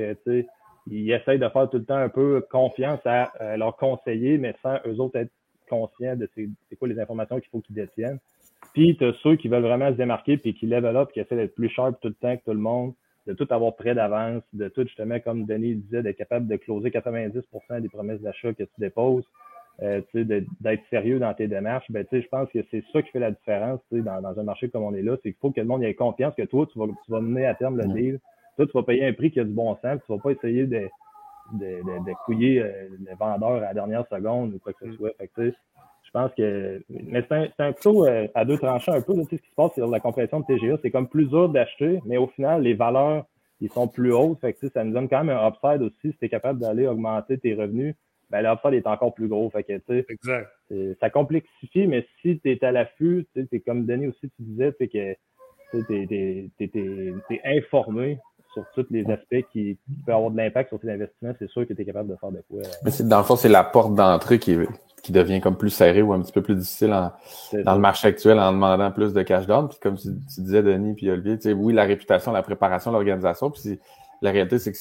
ils 0.87 1.11
essayent 1.11 1.39
de 1.39 1.49
faire 1.49 1.69
tout 1.69 1.77
le 1.77 1.85
temps 1.85 1.95
un 1.95 2.09
peu 2.09 2.43
confiance 2.49 2.99
à 3.05 3.31
euh, 3.41 3.57
leurs 3.57 3.77
conseillers, 3.77 4.37
mais 4.37 4.55
sans 4.63 4.77
eux 4.87 4.99
autres 4.99 5.17
être 5.17 5.31
conscients 5.69 6.15
de 6.15 6.27
c'est 6.35 6.75
quoi 6.77 6.87
les 6.87 6.99
informations 6.99 7.39
qu'il 7.39 7.49
faut 7.49 7.61
qu'ils 7.61 7.75
détiennent. 7.75 8.19
Puis 8.73 8.97
tu 8.97 9.05
as 9.05 9.13
ceux 9.23 9.35
qui 9.35 9.47
veulent 9.47 9.63
vraiment 9.63 9.89
se 9.89 9.97
démarquer 9.97 10.37
puis 10.37 10.53
qui 10.53 10.65
level 10.65 10.97
up, 10.97 11.11
qui 11.13 11.19
essaient 11.19 11.35
d'être 11.35 11.55
plus 11.55 11.69
sharp 11.69 11.99
tout 12.01 12.09
le 12.09 12.13
temps 12.15 12.35
que 12.35 12.43
tout 12.43 12.51
le 12.51 12.59
monde, 12.59 12.93
de 13.27 13.33
tout 13.33 13.47
avoir 13.51 13.75
près 13.75 13.93
d'avance, 13.93 14.43
de 14.53 14.67
tout 14.67 14.83
justement, 14.83 15.19
comme 15.19 15.45
Denis 15.45 15.75
disait, 15.75 16.01
d'être 16.01 16.17
capable 16.17 16.47
de 16.47 16.55
closer 16.57 16.89
90% 16.89 17.81
des 17.81 17.89
promesses 17.89 18.21
d'achat 18.21 18.53
que 18.53 18.63
tu 18.63 18.73
déposes, 18.79 19.25
euh, 19.83 20.01
d'être 20.13 20.83
sérieux 20.89 21.19
dans 21.19 21.33
tes 21.33 21.47
démarches. 21.47 21.89
Ben, 21.89 22.05
je 22.11 22.27
pense 22.27 22.50
que 22.51 22.59
c'est 22.69 22.83
ça 22.93 23.01
qui 23.01 23.09
fait 23.11 23.19
la 23.19 23.31
différence 23.31 23.79
dans, 23.91 24.21
dans 24.21 24.39
un 24.39 24.43
marché 24.43 24.69
comme 24.69 24.83
on 24.83 24.93
est 24.93 25.01
là. 25.01 25.15
C'est 25.17 25.31
qu'il 25.31 25.39
faut 25.39 25.51
que 25.51 25.59
le 25.59 25.67
monde 25.67 25.83
ait 25.83 25.93
confiance 25.93 26.35
que 26.35 26.43
toi, 26.43 26.67
tu 26.71 26.77
vas, 26.79 26.85
tu 26.88 27.11
vas 27.11 27.21
mener 27.21 27.45
à 27.45 27.55
terme 27.55 27.77
le 27.77 27.88
deal 27.88 28.19
toi, 28.57 28.65
tu 28.65 28.71
vas 28.73 28.83
payer 28.83 29.05
un 29.05 29.13
prix 29.13 29.31
qui 29.31 29.39
a 29.39 29.43
du 29.43 29.53
bon 29.53 29.75
sens. 29.81 30.00
Tu 30.05 30.11
ne 30.11 30.17
vas 30.17 30.23
pas 30.23 30.31
essayer 30.31 30.65
de, 30.65 30.88
de, 31.53 31.65
de, 31.65 32.05
de 32.05 32.13
couiller 32.25 32.61
euh, 32.61 32.89
le 33.00 33.15
vendeur 33.17 33.57
à 33.57 33.59
la 33.59 33.73
dernière 33.73 34.05
seconde 34.07 34.53
ou 34.53 34.59
quoi 34.59 34.73
que 34.73 34.85
ce 34.85 34.91
mm. 34.91 34.97
soit. 34.97 35.11
Fait 35.17 35.27
que, 35.27 35.50
je 36.03 36.11
pense 36.11 36.31
que. 36.35 36.83
Mais 36.89 37.23
c'est 37.27 37.35
un, 37.35 37.47
un 37.59 37.73
euh, 37.85 38.27
à 38.35 38.45
deux 38.45 38.57
tranchants 38.57 38.93
un 38.93 39.01
peu. 39.01 39.15
Là, 39.15 39.23
ce 39.23 39.35
qui 39.35 39.38
se 39.38 39.55
passe 39.55 39.73
sur 39.73 39.88
la 39.88 40.00
compression 40.00 40.41
de 40.41 40.45
TGA, 40.45 40.77
c'est 40.81 40.91
comme 40.91 41.07
plus 41.07 41.25
dur 41.25 41.50
d'acheter, 41.50 42.01
mais 42.05 42.17
au 42.17 42.27
final, 42.27 42.63
les 42.63 42.73
valeurs, 42.73 43.25
ils 43.61 43.69
sont 43.69 43.88
plus 43.88 44.13
hautes. 44.13 44.39
Fait 44.41 44.53
que, 44.53 44.69
ça 44.69 44.83
nous 44.83 44.93
donne 44.93 45.07
quand 45.07 45.23
même 45.23 45.38
un 45.38 45.47
upside 45.47 45.81
aussi. 45.81 46.11
Si 46.11 46.17
tu 46.17 46.25
es 46.25 46.29
capable 46.29 46.59
d'aller 46.59 46.88
augmenter 46.88 47.38
tes 47.38 47.53
revenus, 47.53 47.95
ben, 48.31 48.41
l'upside 48.41 48.73
est 48.73 48.88
encore 48.88 49.13
plus 49.13 49.27
gros. 49.27 49.50
Fait 49.50 49.63
que, 49.63 49.73
exact. 50.09 50.50
Ça 51.00 51.09
complexifie, 51.09 51.88
mais 51.88 52.07
si 52.21 52.39
tu 52.39 52.51
es 52.51 52.63
à 52.63 52.71
l'affût, 52.71 53.27
tu 53.35 53.47
es 53.51 53.59
comme 53.59 53.85
Denis 53.85 54.07
aussi, 54.07 54.31
tu 54.38 54.41
disais, 54.43 54.73
que 54.79 54.85
tu 54.85 54.97
es, 57.29 57.41
informé 57.43 58.19
sur 58.53 58.65
tous 58.73 58.85
les 58.89 59.09
aspects 59.09 59.45
qui, 59.51 59.77
peuvent 60.05 60.15
avoir 60.15 60.31
de 60.31 60.38
l'impact 60.38 60.69
sur 60.69 60.79
tes 60.79 60.89
investissements, 60.89 61.33
c'est 61.39 61.50
sûr 61.50 61.67
que 61.67 61.73
tu 61.73 61.81
es 61.81 61.85
capable 61.85 62.09
de 62.09 62.15
faire 62.17 62.31
de 62.31 62.43
quoi. 62.50 62.59
Euh, 62.59 62.63
Mais 62.83 62.91
c'est, 62.91 63.07
dans 63.07 63.19
le 63.19 63.23
fond, 63.23 63.35
c'est 63.35 63.50
la 63.50 63.63
porte 63.63 63.95
d'entrée 63.95 64.39
qui, 64.39 64.57
qui 65.03 65.11
devient 65.11 65.39
comme 65.39 65.57
plus 65.57 65.69
serrée 65.69 66.01
ou 66.01 66.13
un 66.13 66.21
petit 66.21 66.33
peu 66.33 66.41
plus 66.41 66.55
difficile 66.55 66.89
dans 67.53 67.75
le 67.75 67.79
marché 67.79 68.07
actuel 68.07 68.39
en 68.39 68.51
demandant 68.51 68.91
plus 68.91 69.13
de 69.13 69.23
cash 69.23 69.45
down. 69.45 69.69
Puis 69.69 69.77
comme 69.81 69.97
tu, 69.97 70.09
disais, 70.09 70.63
Denis 70.63 70.95
puis 70.95 71.09
Olivier, 71.09 71.38
tu 71.38 71.43
sais, 71.43 71.53
oui, 71.53 71.73
la 71.73 71.83
réputation, 71.83 72.31
la 72.31 72.43
préparation, 72.43 72.91
l'organisation. 72.91 73.51
Puis 73.51 73.79
la 74.21 74.31
réalité, 74.31 74.59
c'est 74.59 74.71
que 74.71 74.77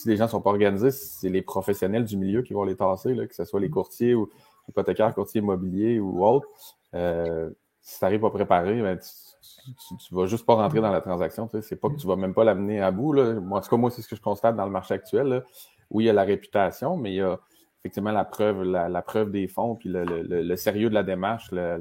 si 0.00 0.08
les 0.08 0.16
gens 0.16 0.28
sont 0.28 0.40
pas 0.40 0.50
organisés, 0.50 0.90
c'est 0.90 1.28
les 1.28 1.42
professionnels 1.42 2.04
du 2.04 2.16
milieu 2.16 2.42
qui 2.42 2.52
vont 2.52 2.64
les 2.64 2.76
tasser, 2.76 3.14
là, 3.14 3.26
que 3.26 3.34
ce 3.34 3.44
soit 3.44 3.60
les 3.60 3.70
courtiers 3.70 4.14
ou 4.14 4.30
hypothécaires, 4.68 5.14
courtiers 5.14 5.40
immobiliers 5.40 6.00
ou 6.00 6.24
autres. 6.24 6.48
Euh, 6.94 7.50
si 7.80 7.98
tu 7.98 8.04
n'arrives 8.04 8.20
pas 8.20 8.30
préparé, 8.30 8.80
ben, 8.80 8.98
tu, 8.98 9.96
tu, 9.96 10.14
vas 10.14 10.26
juste 10.26 10.46
pas 10.46 10.54
rentrer 10.54 10.80
dans 10.80 10.90
la 10.90 11.00
transaction. 11.00 11.46
Tu 11.46 11.56
sais. 11.56 11.62
C'est 11.62 11.76
pas 11.76 11.88
que 11.88 11.96
tu 11.96 12.06
vas 12.06 12.16
même 12.16 12.34
pas 12.34 12.44
l'amener 12.44 12.80
à 12.80 12.90
bout. 12.90 13.12
Là. 13.12 13.34
Moi, 13.34 13.58
en 13.58 13.62
tout 13.62 13.68
cas, 13.68 13.76
moi, 13.76 13.90
c'est 13.90 14.02
ce 14.02 14.08
que 14.08 14.16
je 14.16 14.22
constate 14.22 14.56
dans 14.56 14.64
le 14.64 14.70
marché 14.70 14.94
actuel. 14.94 15.44
Oui, 15.90 16.04
il 16.04 16.06
y 16.06 16.10
a 16.10 16.12
la 16.12 16.24
réputation, 16.24 16.96
mais 16.96 17.12
il 17.12 17.16
y 17.16 17.20
a 17.20 17.38
effectivement 17.80 18.12
la 18.12 18.24
preuve, 18.24 18.62
la, 18.62 19.02
preuve 19.02 19.30
des 19.30 19.48
fonds, 19.48 19.74
puis 19.74 19.88
le, 19.92 20.56
sérieux 20.56 20.88
de 20.88 20.94
la 20.94 21.02
démarche, 21.02 21.50
euh, 21.52 21.78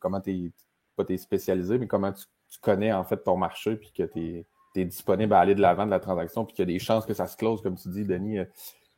comment 0.00 0.20
tu 0.20 0.52
pas 0.96 1.04
es 1.08 1.16
spécialisé, 1.16 1.78
mais 1.78 1.86
comment 1.86 2.12
tu, 2.12 2.24
connais 2.60 2.92
en 2.92 3.04
fait 3.04 3.18
ton 3.18 3.36
marché, 3.36 3.76
puis 3.76 3.92
que 3.92 4.02
tu 4.02 4.20
es, 4.20 4.46
disponible 4.84 5.32
à 5.34 5.40
aller 5.40 5.54
de 5.54 5.60
l'avant 5.60 5.86
de 5.86 5.90
la 5.90 6.00
transaction, 6.00 6.44
puis 6.44 6.54
qu'il 6.54 6.68
y 6.68 6.68
a 6.70 6.72
des 6.72 6.78
chances 6.78 7.06
que 7.06 7.14
ça 7.14 7.26
se 7.26 7.36
close, 7.36 7.62
comme 7.62 7.76
tu 7.76 7.88
dis, 7.88 8.04
Denis. 8.04 8.38
Euh, 8.38 8.44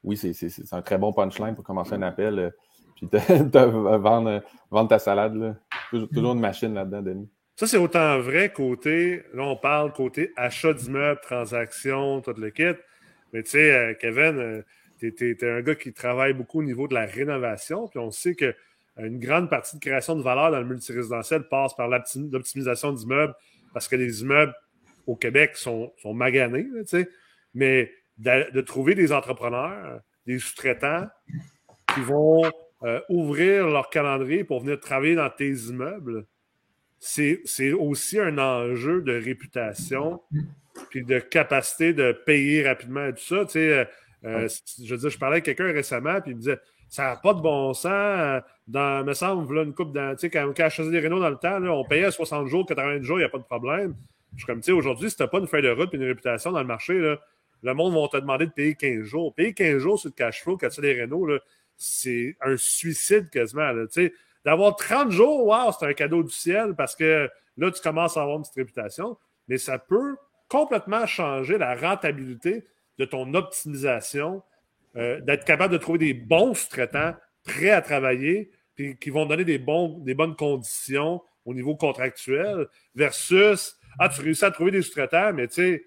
oui, 0.02 0.16
c'est 0.16 0.34
un 0.72 0.82
très 0.82 0.96
bon 0.96 1.12
punchline 1.12 1.54
pour 1.54 1.64
commencer 1.64 1.94
un 1.94 2.02
appel. 2.02 2.38
Euh, 2.38 2.50
puis 2.96 3.08
vendre, 3.52 4.42
vendre 4.70 4.88
ta 4.88 4.98
salade. 4.98 5.56
Toujours 5.90 6.32
une 6.32 6.40
machine 6.40 6.74
là-dedans, 6.74 7.02
Denis. 7.02 7.28
Ça, 7.56 7.66
c'est 7.66 7.76
autant 7.76 8.18
vrai 8.20 8.52
côté, 8.52 9.22
là, 9.34 9.42
on 9.42 9.56
parle 9.56 9.92
côté 9.92 10.32
achat 10.36 10.72
d'immeubles, 10.72 11.20
transactions, 11.22 12.22
tout 12.22 12.32
le 12.38 12.50
kit. 12.50 12.78
Mais 13.32 13.42
tu 13.42 13.50
sais, 13.50 13.72
euh, 13.72 13.94
Kevin, 14.00 14.64
tu 14.98 15.36
es, 15.40 15.44
un 15.44 15.60
gars 15.62 15.74
qui 15.74 15.92
travaille 15.92 16.32
beaucoup 16.34 16.60
au 16.60 16.62
niveau 16.62 16.88
de 16.88 16.94
la 16.94 17.06
rénovation. 17.06 17.88
Puis 17.88 17.98
on 17.98 18.10
sait 18.10 18.34
qu'une 18.34 18.54
euh, 18.98 19.08
grande 19.18 19.48
partie 19.48 19.76
de 19.76 19.80
création 19.80 20.16
de 20.16 20.22
valeur 20.22 20.50
dans 20.50 20.60
le 20.60 20.66
multirésidentiel 20.66 21.48
passe 21.48 21.74
par 21.74 21.88
l'optimisation 21.88 22.92
d'immeubles 22.92 23.34
parce 23.72 23.88
que 23.88 23.96
les 23.96 24.22
immeubles 24.22 24.54
au 25.06 25.16
Québec 25.16 25.56
sont, 25.56 25.92
sont 25.98 26.14
maganés. 26.14 26.66
Mais 27.54 27.92
de, 28.18 28.60
trouver 28.60 28.94
des 28.94 29.12
entrepreneurs, 29.12 30.00
des 30.26 30.38
sous-traitants 30.38 31.06
qui 31.94 32.00
vont 32.00 32.42
ouvrir 33.08 33.66
leur 33.66 33.90
calendrier 33.90 34.44
pour 34.44 34.60
venir 34.60 34.80
travailler 34.80 35.14
dans 35.14 35.30
tes 35.30 35.52
immeubles, 35.52 36.26
c'est 36.98 37.72
aussi 37.72 38.18
un 38.18 38.38
enjeu 38.38 39.02
de 39.02 39.12
réputation 39.12 40.20
puis 40.90 41.04
de 41.04 41.18
capacité 41.18 41.92
de 41.92 42.12
payer 42.12 42.66
rapidement 42.66 43.06
et 43.06 43.12
tout 43.12 43.22
ça. 43.22 43.44
Tu 43.44 43.52
sais, 43.52 43.72
euh, 43.72 43.84
euh, 44.24 44.48
je 44.82 44.94
veux 44.94 45.00
dire, 45.00 45.10
je 45.10 45.18
parlais 45.18 45.34
avec 45.34 45.44
quelqu'un 45.44 45.72
récemment, 45.72 46.20
puis 46.20 46.32
il 46.32 46.36
me 46.36 46.40
disait 46.40 46.58
ça 46.88 47.04
n'a 47.04 47.16
pas 47.16 47.34
de 47.34 47.40
bon 47.40 47.72
sens. 47.72 47.86
Euh, 47.86 48.40
dans, 48.66 49.04
me 49.04 49.14
semble, 49.14 49.54
là, 49.54 49.62
une 49.62 49.74
coupe 49.74 49.92
dans, 49.92 50.14
tu 50.14 50.20
sais, 50.20 50.30
quand, 50.30 50.52
quand 50.56 50.68
je 50.68 50.76
faisais 50.76 50.90
des 50.90 51.00
rénaux 51.00 51.20
dans 51.20 51.30
le 51.30 51.36
temps, 51.36 51.58
là, 51.58 51.72
on 51.72 51.84
payait 51.84 52.10
60 52.10 52.46
jours, 52.46 52.66
80 52.66 53.02
jours, 53.02 53.18
il 53.18 53.22
n'y 53.22 53.26
a 53.26 53.28
pas 53.28 53.38
de 53.38 53.44
problème. 53.44 53.94
Je 54.34 54.38
suis 54.38 54.46
comme, 54.46 54.60
tu 54.60 54.66
sais, 54.66 54.72
aujourd'hui, 54.72 55.10
si 55.10 55.16
tu 55.16 55.22
n'as 55.22 55.28
pas 55.28 55.38
une 55.38 55.46
feuille 55.46 55.62
de 55.62 55.70
route 55.70 55.92
et 55.92 55.96
une 55.96 56.04
réputation 56.04 56.52
dans 56.52 56.60
le 56.60 56.66
marché, 56.66 56.98
là, 56.98 57.18
le 57.62 57.74
monde 57.74 57.94
va 57.94 58.08
te 58.08 58.16
demander 58.16 58.46
de 58.46 58.52
payer 58.52 58.74
15 58.74 59.02
jours. 59.02 59.34
Payer 59.34 59.52
15 59.52 59.78
jours 59.78 59.98
sur 59.98 60.08
le 60.08 60.14
cash 60.14 60.42
flow 60.42 60.56
quand 60.56 60.68
tu 60.68 60.80
as 60.80 60.82
des 60.82 60.94
rénaux, 60.94 61.28
c'est 61.76 62.36
un 62.40 62.56
suicide 62.56 63.28
quasiment. 63.30 63.72
D'avoir 64.44 64.76
30 64.76 65.10
jours, 65.10 65.46
wow, 65.46 65.72
c'est 65.78 65.86
un 65.86 65.92
cadeau 65.92 66.22
du 66.22 66.32
ciel 66.32 66.74
parce 66.74 66.96
que 66.96 67.28
là, 67.56 67.70
tu 67.70 67.82
commences 67.82 68.16
à 68.16 68.22
avoir 68.22 68.38
une 68.38 68.42
petite 68.42 68.56
réputation, 68.56 69.18
mais 69.48 69.58
ça 69.58 69.78
peut 69.78 70.16
complètement 70.48 71.06
changer 71.06 71.58
la 71.58 71.74
rentabilité 71.74 72.64
de 72.98 73.04
ton 73.04 73.34
optimisation, 73.34 74.42
euh, 74.96 75.20
d'être 75.20 75.44
capable 75.44 75.72
de 75.72 75.78
trouver 75.78 75.98
des 75.98 76.14
bons 76.14 76.54
sous-traitants 76.54 77.14
prêts 77.44 77.70
à 77.70 77.82
travailler, 77.82 78.50
puis 78.74 78.96
qui 78.96 79.10
vont 79.10 79.26
donner 79.26 79.44
des, 79.44 79.58
des 79.58 80.14
bonnes 80.14 80.36
conditions 80.36 81.22
au 81.44 81.54
niveau 81.54 81.76
contractuel, 81.76 82.66
versus 82.94 83.78
Ah, 83.98 84.08
tu 84.08 84.20
réussis 84.20 84.44
à 84.44 84.50
trouver 84.50 84.70
des 84.70 84.82
sous-traitants, 84.82 85.32
mais 85.32 85.48
tu 85.48 85.54
sais, 85.54 85.84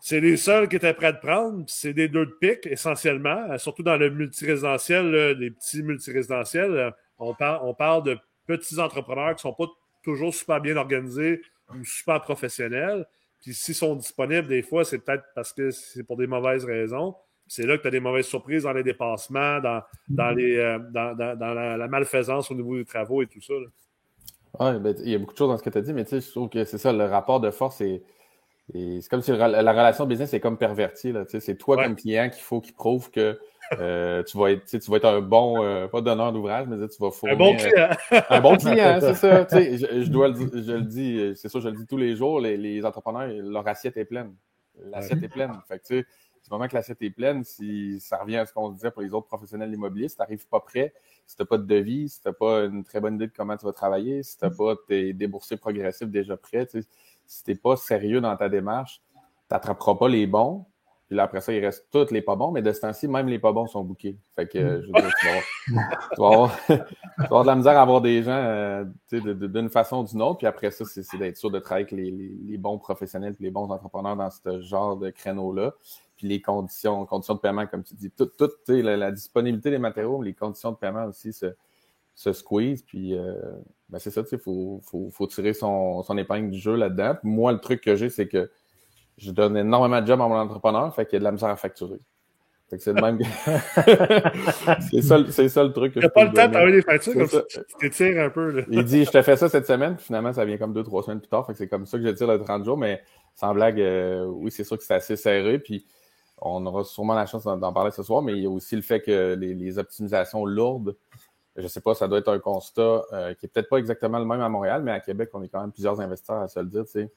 c'est 0.00 0.20
les 0.20 0.36
seuls 0.36 0.68
qui 0.68 0.76
étaient 0.76 0.94
prêts 0.94 1.12
de 1.12 1.18
prendre, 1.18 1.64
c'est 1.66 1.94
des 1.94 2.08
deux 2.08 2.26
de 2.26 2.36
pique 2.40 2.66
essentiellement, 2.66 3.56
surtout 3.58 3.82
dans 3.82 3.96
le 3.96 4.10
multirésidentiel, 4.10 5.36
les 5.38 5.50
petits 5.50 5.82
multirésidentiels. 5.82 6.92
On 7.18 7.34
parle, 7.34 7.60
on 7.62 7.74
parle 7.74 8.02
de 8.04 8.18
petits 8.46 8.78
entrepreneurs 8.78 9.30
qui 9.30 9.46
ne 9.46 9.52
sont 9.52 9.54
pas 9.54 9.66
toujours 10.02 10.34
super 10.34 10.60
bien 10.60 10.76
organisés 10.76 11.40
ou 11.74 11.84
super 11.84 12.20
professionnels. 12.20 13.06
Puis 13.40 13.54
s'ils 13.54 13.74
sont 13.74 13.96
disponibles, 13.96 14.48
des 14.48 14.62
fois, 14.62 14.84
c'est 14.84 14.98
peut-être 14.98 15.24
parce 15.34 15.52
que 15.52 15.70
c'est 15.70 16.04
pour 16.04 16.16
des 16.16 16.26
mauvaises 16.26 16.64
raisons. 16.64 17.14
C'est 17.46 17.66
là 17.66 17.76
que 17.76 17.82
tu 17.82 17.88
as 17.88 17.90
des 17.90 18.00
mauvaises 18.00 18.26
surprises 18.26 18.62
dans 18.62 18.72
les 18.72 18.82
dépassements, 18.82 19.60
dans, 19.60 19.82
dans, 20.08 20.30
les, 20.30 20.56
euh, 20.56 20.78
dans, 20.78 21.14
la, 21.16 21.88
malfaisance 21.88 22.50
au 22.50 22.54
niveau 22.54 22.76
des 22.76 22.86
travaux 22.86 23.22
et 23.22 23.26
tout 23.26 23.40
ça. 23.42 23.52
Oui, 24.60 24.78
ben, 24.78 24.94
il 25.04 25.10
y 25.10 25.14
a 25.14 25.18
beaucoup 25.18 25.32
de 25.32 25.38
choses 25.38 25.48
dans 25.48 25.58
ce 25.58 25.62
que 25.62 25.70
tu 25.70 25.78
as 25.78 25.82
dit, 25.82 25.92
mais 25.92 26.04
tu 26.04 26.10
sais, 26.10 26.20
je 26.20 26.30
trouve 26.30 26.48
que 26.48 26.64
c'est 26.64 26.78
ça, 26.78 26.92
le 26.92 27.04
rapport 27.04 27.40
de 27.40 27.50
force 27.50 27.76
c'est 27.76 28.02
comme 29.10 29.20
si 29.20 29.30
la, 29.30 29.46
relation 29.46 30.06
business 30.06 30.32
est 30.32 30.40
comme 30.40 30.56
pervertie. 30.56 31.12
C'est 31.28 31.56
toi 31.58 31.76
comme 31.76 31.96
client 31.96 32.30
qu'il 32.30 32.42
faut 32.42 32.60
qu'il 32.60 32.74
prouve 32.74 33.10
que 33.10 33.38
euh, 33.78 34.22
tu, 34.22 34.38
vas 34.38 34.52
être, 34.52 34.64
tu 34.66 34.90
vas 34.90 34.96
être 34.96 35.06
un 35.06 35.20
bon, 35.20 35.62
euh, 35.62 35.86
pas 35.86 36.00
donneur 36.00 36.32
d'ouvrage, 36.32 36.66
mais 36.68 36.76
tu 36.88 36.96
vas 37.00 37.10
fournir. 37.10 37.34
Un 37.34 37.38
bon 37.38 37.56
client. 37.56 37.88
un 38.30 38.40
bon 38.40 38.56
client, 38.56 38.98
c'est 39.00 39.14
ça. 39.14 39.46
Je, 39.50 40.02
je, 40.02 40.10
dois 40.10 40.28
le, 40.28 40.34
je 40.34 40.72
le 40.72 40.82
dis, 40.82 41.32
c'est 41.36 41.48
ça, 41.48 41.60
je 41.60 41.68
le 41.68 41.76
dis 41.76 41.86
tous 41.86 41.96
les 41.96 42.16
jours, 42.16 42.40
les, 42.40 42.56
les 42.56 42.84
entrepreneurs, 42.84 43.28
leur 43.28 43.66
assiette 43.66 43.96
est 43.96 44.04
pleine. 44.04 44.34
L'assiette 44.90 45.22
est 45.22 45.28
pleine. 45.28 45.52
Fait 45.68 45.78
que, 45.78 45.86
tu 45.86 46.00
sais, 46.00 46.06
du 46.44 46.50
moment 46.50 46.68
que 46.68 46.74
l'assiette 46.74 47.00
est 47.00 47.10
pleine, 47.10 47.42
si 47.42 47.98
ça 48.00 48.18
revient 48.18 48.36
à 48.36 48.46
ce 48.46 48.52
qu'on 48.52 48.68
disait 48.68 48.90
pour 48.90 49.00
les 49.00 49.14
autres 49.14 49.26
professionnels 49.26 49.72
immobiliers, 49.72 50.08
si 50.08 50.16
tu 50.16 50.22
n'arrives 50.22 50.46
pas 50.46 50.60
prêt, 50.60 50.92
si 51.26 51.36
tu 51.36 51.42
n'as 51.42 51.46
pas 51.46 51.56
de 51.56 51.64
devis, 51.64 52.10
si 52.10 52.20
tu 52.20 52.28
n'as 52.28 52.34
pas 52.34 52.64
une 52.64 52.84
très 52.84 53.00
bonne 53.00 53.14
idée 53.14 53.28
de 53.28 53.32
comment 53.34 53.56
tu 53.56 53.64
vas 53.64 53.72
travailler, 53.72 54.22
si 54.22 54.36
tu 54.36 54.44
n'as 54.44 54.50
pas 54.50 54.74
tes 54.86 55.14
déboursés 55.14 55.56
progressifs 55.56 56.08
déjà 56.08 56.36
prêts, 56.36 56.68
si 57.26 57.44
tu 57.44 57.50
n'es 57.50 57.56
pas 57.56 57.76
sérieux 57.76 58.20
dans 58.20 58.36
ta 58.36 58.50
démarche, 58.50 59.00
tu 59.48 59.54
n'attraperas 59.54 59.94
pas 59.94 60.08
les 60.08 60.26
bons, 60.26 60.66
Puis 61.06 61.16
là, 61.16 61.22
après 61.22 61.40
ça, 61.40 61.50
il 61.54 61.64
reste 61.64 61.86
tous 61.90 62.10
les 62.10 62.20
pas 62.20 62.36
bons, 62.36 62.50
mais 62.50 62.60
de 62.60 62.72
ce 62.72 62.80
temps-ci, 62.80 63.08
même 63.08 63.28
les 63.28 63.38
pas 63.38 63.52
bons 63.52 63.66
sont 63.66 63.82
bouqués. 63.82 64.18
Fait 64.36 64.46
que, 64.46 64.82
je 64.82 64.86
veux 64.86 64.92
dire, 64.92 65.14
tu 65.18 65.26
vas 65.26 65.32
avoir, 65.32 65.44
tu 66.14 66.20
vas 66.20 66.26
avoir, 67.28 67.42
de 67.44 67.46
la 67.46 67.56
misère 67.56 67.78
à 67.78 67.82
avoir 67.82 68.00
des 68.02 68.22
gens 68.22 68.32
euh, 68.32 68.84
d'une 69.10 69.70
façon 69.70 70.02
ou 70.02 70.04
d'une 70.04 70.20
autre. 70.20 70.38
Puis 70.38 70.46
après 70.46 70.70
ça, 70.70 70.84
c'est 70.84 71.16
d'être 71.16 71.38
sûr 71.38 71.50
de 71.50 71.58
travailler 71.58 71.86
avec 71.86 71.92
les, 71.92 72.10
les, 72.10 72.34
les 72.44 72.58
bons 72.58 72.78
professionnels 72.78 73.34
et 73.40 73.42
les 73.42 73.50
bons 73.50 73.70
entrepreneurs 73.70 74.16
dans 74.16 74.30
ce 74.30 74.60
genre 74.60 74.96
de 74.98 75.08
créneau-là. 75.08 75.72
Puis 76.24 76.30
les 76.30 76.40
conditions, 76.40 77.04
conditions 77.04 77.34
de 77.34 77.40
paiement, 77.40 77.66
comme 77.66 77.82
tu 77.84 77.94
dis, 77.94 78.10
tout, 78.10 78.24
tout 78.24 78.48
la, 78.66 78.96
la, 78.96 79.12
disponibilité 79.12 79.70
des 79.70 79.76
matériaux, 79.76 80.22
les 80.22 80.32
conditions 80.32 80.72
de 80.72 80.76
paiement 80.76 81.04
aussi 81.04 81.34
se, 81.34 81.54
se 82.14 82.32
squeeze. 82.32 82.80
Puis 82.80 83.14
euh, 83.14 83.34
ben 83.90 83.98
c'est 83.98 84.10
ça, 84.10 84.22
il 84.32 84.38
faut, 84.38 84.80
faut, 84.82 85.10
faut, 85.10 85.26
tirer 85.26 85.52
son, 85.52 86.02
son 86.02 86.16
épingle 86.16 86.48
du 86.48 86.58
jeu 86.58 86.76
là-dedans. 86.76 87.16
Moi, 87.24 87.52
le 87.52 87.58
truc 87.58 87.82
que 87.82 87.94
j'ai, 87.94 88.08
c'est 88.08 88.26
que 88.26 88.50
je 89.18 89.32
donne 89.32 89.54
énormément 89.58 90.00
de 90.00 90.06
job 90.06 90.18
à 90.22 90.26
mon 90.26 90.36
entrepreneur, 90.36 90.94
fait 90.94 91.04
qu'il 91.04 91.12
y 91.12 91.16
a 91.16 91.18
de 91.18 91.24
la 91.24 91.32
misère 91.32 91.50
à 91.50 91.56
facturer. 91.56 92.00
Fait 92.70 92.78
que 92.78 92.82
c'est 92.82 92.94
le 92.94 93.02
même. 93.02 93.18
c'est 94.90 95.02
ça, 95.02 95.18
c'est 95.28 95.48
ça 95.50 95.62
le 95.62 95.72
truc. 95.74 95.92
Il 95.96 95.98
n'y 95.98 96.06
a 96.06 96.08
pas 96.08 96.24
le 96.24 96.32
temps 96.32 96.48
de 96.48 96.70
des 96.70 96.80
factures 96.80 97.12
comme 97.12 97.26
ça. 97.26 97.42
Tu 97.42 97.60
t'étires 97.78 98.24
un 98.24 98.30
peu. 98.30 98.50
Là. 98.50 98.62
Il 98.70 98.82
dit 98.84 99.04
Je 99.04 99.10
te 99.10 99.20
fais 99.20 99.36
ça 99.36 99.50
cette 99.50 99.66
semaine, 99.66 99.96
puis 99.96 100.06
finalement, 100.06 100.32
ça 100.32 100.46
vient 100.46 100.56
comme 100.56 100.72
deux, 100.72 100.84
trois 100.84 101.02
semaines 101.02 101.20
plus 101.20 101.28
tard. 101.28 101.46
Fait 101.46 101.52
que 101.52 101.58
c'est 101.58 101.68
comme 101.68 101.84
ça 101.84 101.98
que 101.98 102.04
je 102.06 102.10
tire 102.10 102.26
le 102.26 102.38
30 102.38 102.64
jours, 102.64 102.78
mais 102.78 103.02
sans 103.34 103.52
blague, 103.52 103.80
euh, 103.80 104.24
oui, 104.24 104.50
c'est 104.50 104.64
sûr 104.64 104.78
que 104.78 104.84
c'est 104.84 104.94
assez 104.94 105.16
serré. 105.16 105.58
Puis 105.58 105.84
on 106.38 106.64
aura 106.66 106.84
sûrement 106.84 107.14
la 107.14 107.26
chance 107.26 107.44
d'en 107.44 107.72
parler 107.72 107.90
ce 107.90 108.02
soir, 108.02 108.22
mais 108.22 108.32
il 108.32 108.42
y 108.42 108.46
a 108.46 108.50
aussi 108.50 108.76
le 108.76 108.82
fait 108.82 109.00
que 109.00 109.34
les, 109.34 109.78
optimisations 109.78 110.44
lourdes, 110.44 110.96
je 111.56 111.66
sais 111.68 111.80
pas, 111.80 111.94
ça 111.94 112.08
doit 112.08 112.18
être 112.18 112.32
un 112.32 112.38
constat 112.38 113.04
euh, 113.12 113.34
qui 113.34 113.46
est 113.46 113.48
peut-être 113.48 113.68
pas 113.68 113.78
exactement 113.78 114.18
le 114.18 114.24
même 114.24 114.40
à 114.40 114.48
Montréal, 114.48 114.82
mais 114.82 114.92
à 114.92 115.00
Québec, 115.00 115.30
on 115.34 115.42
est 115.42 115.48
quand 115.48 115.60
même 115.60 115.72
plusieurs 115.72 116.00
investisseurs 116.00 116.42
à 116.42 116.48
se 116.48 116.58
le 116.58 116.66
dire, 116.66 116.84
tu 116.84 116.92
sais 116.92 117.12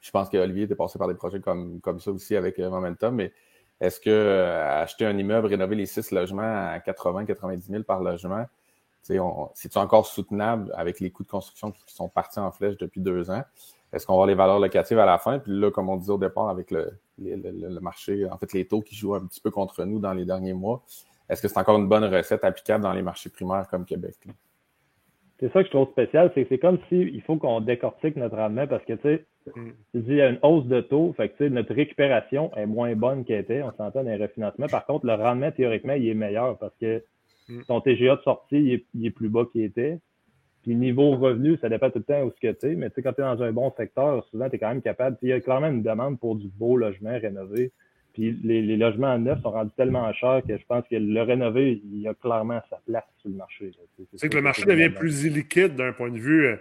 je 0.00 0.10
pense 0.10 0.28
qu'Olivier 0.28 0.64
était 0.64 0.74
passé 0.74 0.98
par 0.98 1.08
des 1.08 1.14
projets 1.14 1.40
comme, 1.40 1.80
comme 1.80 2.00
ça 2.00 2.10
aussi 2.10 2.36
avec 2.36 2.58
euh, 2.58 2.70
Momentum, 2.70 3.14
mais 3.14 3.32
est-ce 3.80 4.00
que 4.00 4.10
euh, 4.10 4.82
acheter 4.82 5.06
un 5.06 5.16
immeuble, 5.16 5.48
rénover 5.48 5.76
les 5.76 5.86
six 5.86 6.10
logements 6.10 6.42
à 6.42 6.78
80-90 6.78 7.62
000 7.62 7.82
par 7.84 8.00
logement, 8.00 8.44
c'est-tu 9.02 9.78
encore 9.78 10.06
soutenable 10.06 10.72
avec 10.76 11.00
les 11.00 11.10
coûts 11.10 11.22
de 11.22 11.28
construction 11.28 11.70
qui 11.70 11.80
sont 11.86 12.08
partis 12.08 12.40
en 12.40 12.50
flèche 12.50 12.76
depuis 12.76 13.00
deux 13.00 13.30
ans? 13.30 13.42
Est-ce 13.92 14.06
qu'on 14.06 14.18
va 14.18 14.26
les 14.26 14.34
valeurs 14.34 14.58
locatives 14.58 14.98
à 14.98 15.06
la 15.06 15.18
fin? 15.18 15.38
Puis 15.38 15.52
là, 15.52 15.70
comme 15.70 15.88
on 15.88 15.96
disait 15.96 16.12
au 16.12 16.18
départ, 16.18 16.48
avec 16.48 16.70
le, 16.70 16.92
le, 17.18 17.80
marché, 17.80 18.26
en 18.30 18.38
fait, 18.38 18.52
les 18.52 18.66
taux 18.66 18.80
qui 18.80 18.94
jouent 18.94 19.14
un 19.14 19.26
petit 19.26 19.40
peu 19.40 19.50
contre 19.50 19.84
nous 19.84 19.98
dans 19.98 20.12
les 20.12 20.24
derniers 20.24 20.54
mois, 20.54 20.82
est-ce 21.28 21.42
que 21.42 21.48
c'est 21.48 21.58
encore 21.58 21.78
une 21.78 21.88
bonne 21.88 22.04
recette 22.04 22.44
applicable 22.44 22.84
dans 22.84 22.92
les 22.92 23.02
marchés 23.02 23.30
primaires 23.30 23.68
comme 23.68 23.84
Québec? 23.84 24.16
C'est 25.40 25.52
ça 25.52 25.60
que 25.60 25.66
je 25.66 25.70
trouve 25.70 25.88
spécial, 25.90 26.32
c'est 26.34 26.42
que 26.42 26.48
c'est 26.48 26.58
comme 26.58 26.78
si 26.88 26.96
il 26.96 27.22
faut 27.22 27.36
qu'on 27.36 27.60
décortique 27.60 28.16
notre 28.16 28.36
rendement 28.36 28.66
parce 28.66 28.84
que 28.84 28.94
tu 28.94 29.02
sais, 29.02 29.24
mm. 29.54 29.70
tu 29.92 30.00
dis 30.00 30.10
il 30.10 30.16
y 30.16 30.22
a 30.22 30.30
une 30.30 30.38
hausse 30.42 30.66
de 30.66 30.80
taux, 30.80 31.12
fait 31.16 31.28
que 31.28 31.36
tu 31.36 31.44
sais, 31.44 31.50
notre 31.50 31.72
récupération 31.74 32.50
est 32.56 32.66
moins 32.66 32.94
bonne 32.96 33.24
qu'elle 33.24 33.40
était, 33.40 33.62
on 33.62 33.70
s'entend 33.72 34.02
dans 34.02 34.10
les 34.10 34.16
refinancements. 34.16 34.66
Par 34.66 34.84
contre, 34.84 35.06
le 35.06 35.14
rendement, 35.14 35.52
théoriquement, 35.52 35.92
il 35.92 36.08
est 36.08 36.14
meilleur 36.14 36.58
parce 36.58 36.74
que 36.80 37.04
mm. 37.48 37.62
ton 37.68 37.80
TGA 37.80 38.16
de 38.16 38.22
sortie, 38.22 38.82
il 38.94 39.06
est, 39.06 39.10
plus 39.10 39.28
bas 39.28 39.44
qu'il 39.52 39.62
était. 39.62 40.00
Puis 40.62 40.74
niveau 40.74 41.16
revenu, 41.16 41.56
ça 41.58 41.68
dépend 41.68 41.90
tout 41.90 41.98
le 41.98 42.04
temps 42.04 42.22
où 42.22 42.32
ce 42.32 42.40
que 42.40 42.52
tu 42.52 42.72
es, 42.72 42.74
mais 42.74 42.90
tu 42.90 42.96
sais, 42.96 43.02
quand 43.02 43.12
tu 43.12 43.20
es 43.20 43.24
dans 43.24 43.42
un 43.42 43.52
bon 43.52 43.72
secteur, 43.76 44.24
souvent 44.30 44.48
tu 44.48 44.56
es 44.56 44.58
quand 44.58 44.68
même 44.68 44.82
capable. 44.82 45.16
il 45.22 45.28
y 45.28 45.32
a 45.32 45.40
clairement 45.40 45.68
une 45.68 45.82
demande 45.82 46.18
pour 46.18 46.36
du 46.36 46.48
beau 46.48 46.76
logement 46.76 47.18
rénové. 47.18 47.72
Puis 48.12 48.36
les, 48.42 48.76
logements 48.76 49.16
neufs 49.18 49.40
sont 49.42 49.52
rendus 49.52 49.70
tellement 49.76 50.12
chers 50.12 50.42
que 50.46 50.56
je 50.58 50.64
pense 50.66 50.82
que 50.90 50.96
le 50.96 51.22
rénover, 51.22 51.80
il 51.84 52.00
y 52.00 52.08
a 52.08 52.14
clairement 52.14 52.60
sa 52.68 52.80
place 52.84 53.04
sur 53.20 53.30
le 53.30 53.36
marché. 53.36 53.70
C'est 54.14 54.28
que 54.28 54.36
le 54.36 54.42
marché 54.42 54.64
devient 54.64 54.90
plus 54.90 55.24
illiquide 55.24 55.76
d'un 55.76 55.92
point 55.92 56.10
de 56.10 56.18
vue 56.18 56.46
euh, 56.46 56.56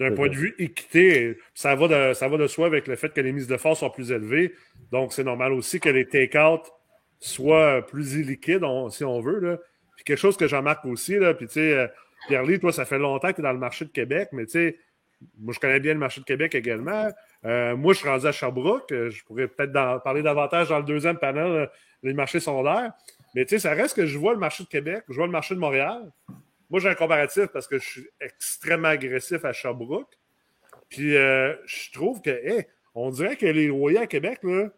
d'un 0.00 0.12
point 0.12 0.28
de 0.28 0.34
vue 0.34 0.54
équité. 0.58 1.36
Ça 1.54 1.74
va, 1.74 1.88
de, 1.88 2.14
ça 2.14 2.28
va 2.28 2.36
de 2.38 2.46
soi 2.46 2.66
avec 2.66 2.88
le 2.88 2.96
fait 2.96 3.12
que 3.12 3.20
les 3.20 3.32
mises 3.32 3.46
de 3.46 3.56
force 3.56 3.80
sont 3.80 3.90
plus 3.90 4.10
élevées. 4.10 4.54
Donc, 4.90 5.12
c'est 5.12 5.24
normal 5.24 5.52
aussi 5.52 5.80
que 5.80 5.88
les 5.88 6.06
take-out 6.06 6.62
soient 7.20 7.86
plus 7.86 8.14
illiquides, 8.14 8.64
si 8.90 9.04
on 9.04 9.20
veut. 9.20 9.38
Là. 9.38 9.58
Puis 9.96 10.04
quelque 10.04 10.18
chose 10.18 10.36
que 10.36 10.48
j'en 10.48 10.62
marque 10.62 10.84
aussi, 10.86 11.18
là, 11.18 11.34
puis 11.34 11.46
tu 11.46 11.54
sais, 11.54 11.74
euh, 11.74 11.86
Pierre-Lee, 12.28 12.60
toi, 12.60 12.72
ça 12.72 12.84
fait 12.84 12.98
longtemps 12.98 13.28
que 13.28 13.36
tu 13.36 13.40
es 13.40 13.44
dans 13.44 13.52
le 13.52 13.58
marché 13.58 13.84
de 13.84 13.90
Québec, 13.90 14.28
mais 14.32 14.46
tu 14.46 14.52
sais, 14.52 14.78
moi, 15.38 15.52
je 15.54 15.60
connais 15.60 15.80
bien 15.80 15.94
le 15.94 15.98
marché 15.98 16.20
de 16.20 16.24
Québec 16.24 16.54
également. 16.54 17.10
Euh, 17.44 17.76
moi, 17.76 17.92
je 17.92 17.98
suis 17.98 18.08
rendu 18.08 18.26
à 18.26 18.32
Sherbrooke. 18.32 18.90
Euh, 18.92 19.10
je 19.10 19.24
pourrais 19.24 19.48
peut-être 19.48 20.02
parler 20.02 20.22
davantage 20.22 20.68
dans 20.68 20.78
le 20.78 20.84
deuxième 20.84 21.18
panel 21.18 21.46
euh, 21.46 21.66
des 22.02 22.12
marchés 22.12 22.40
secondaires. 22.40 22.92
Mais 23.34 23.44
tu 23.44 23.50
sais, 23.50 23.58
ça 23.60 23.72
reste 23.72 23.96
que 23.96 24.06
je 24.06 24.18
vois 24.18 24.32
le 24.32 24.38
marché 24.38 24.64
de 24.64 24.68
Québec, 24.68 25.04
je 25.08 25.14
vois 25.14 25.26
le 25.26 25.32
marché 25.32 25.54
de 25.54 25.60
Montréal. 25.60 26.10
Moi, 26.70 26.80
j'ai 26.80 26.88
un 26.88 26.94
comparatif 26.94 27.46
parce 27.46 27.66
que 27.66 27.78
je 27.78 27.88
suis 27.88 28.08
extrêmement 28.20 28.88
agressif 28.88 29.44
à 29.44 29.52
Sherbrooke. 29.52 30.18
Puis 30.88 31.12
je 31.12 31.92
trouve 31.92 32.20
que, 32.20 32.64
on 32.94 33.10
dirait 33.10 33.36
que 33.36 33.46
les 33.46 33.68
loyers 33.68 33.98
à 33.98 34.06
Québec, 34.06 34.40
là, 34.42 34.68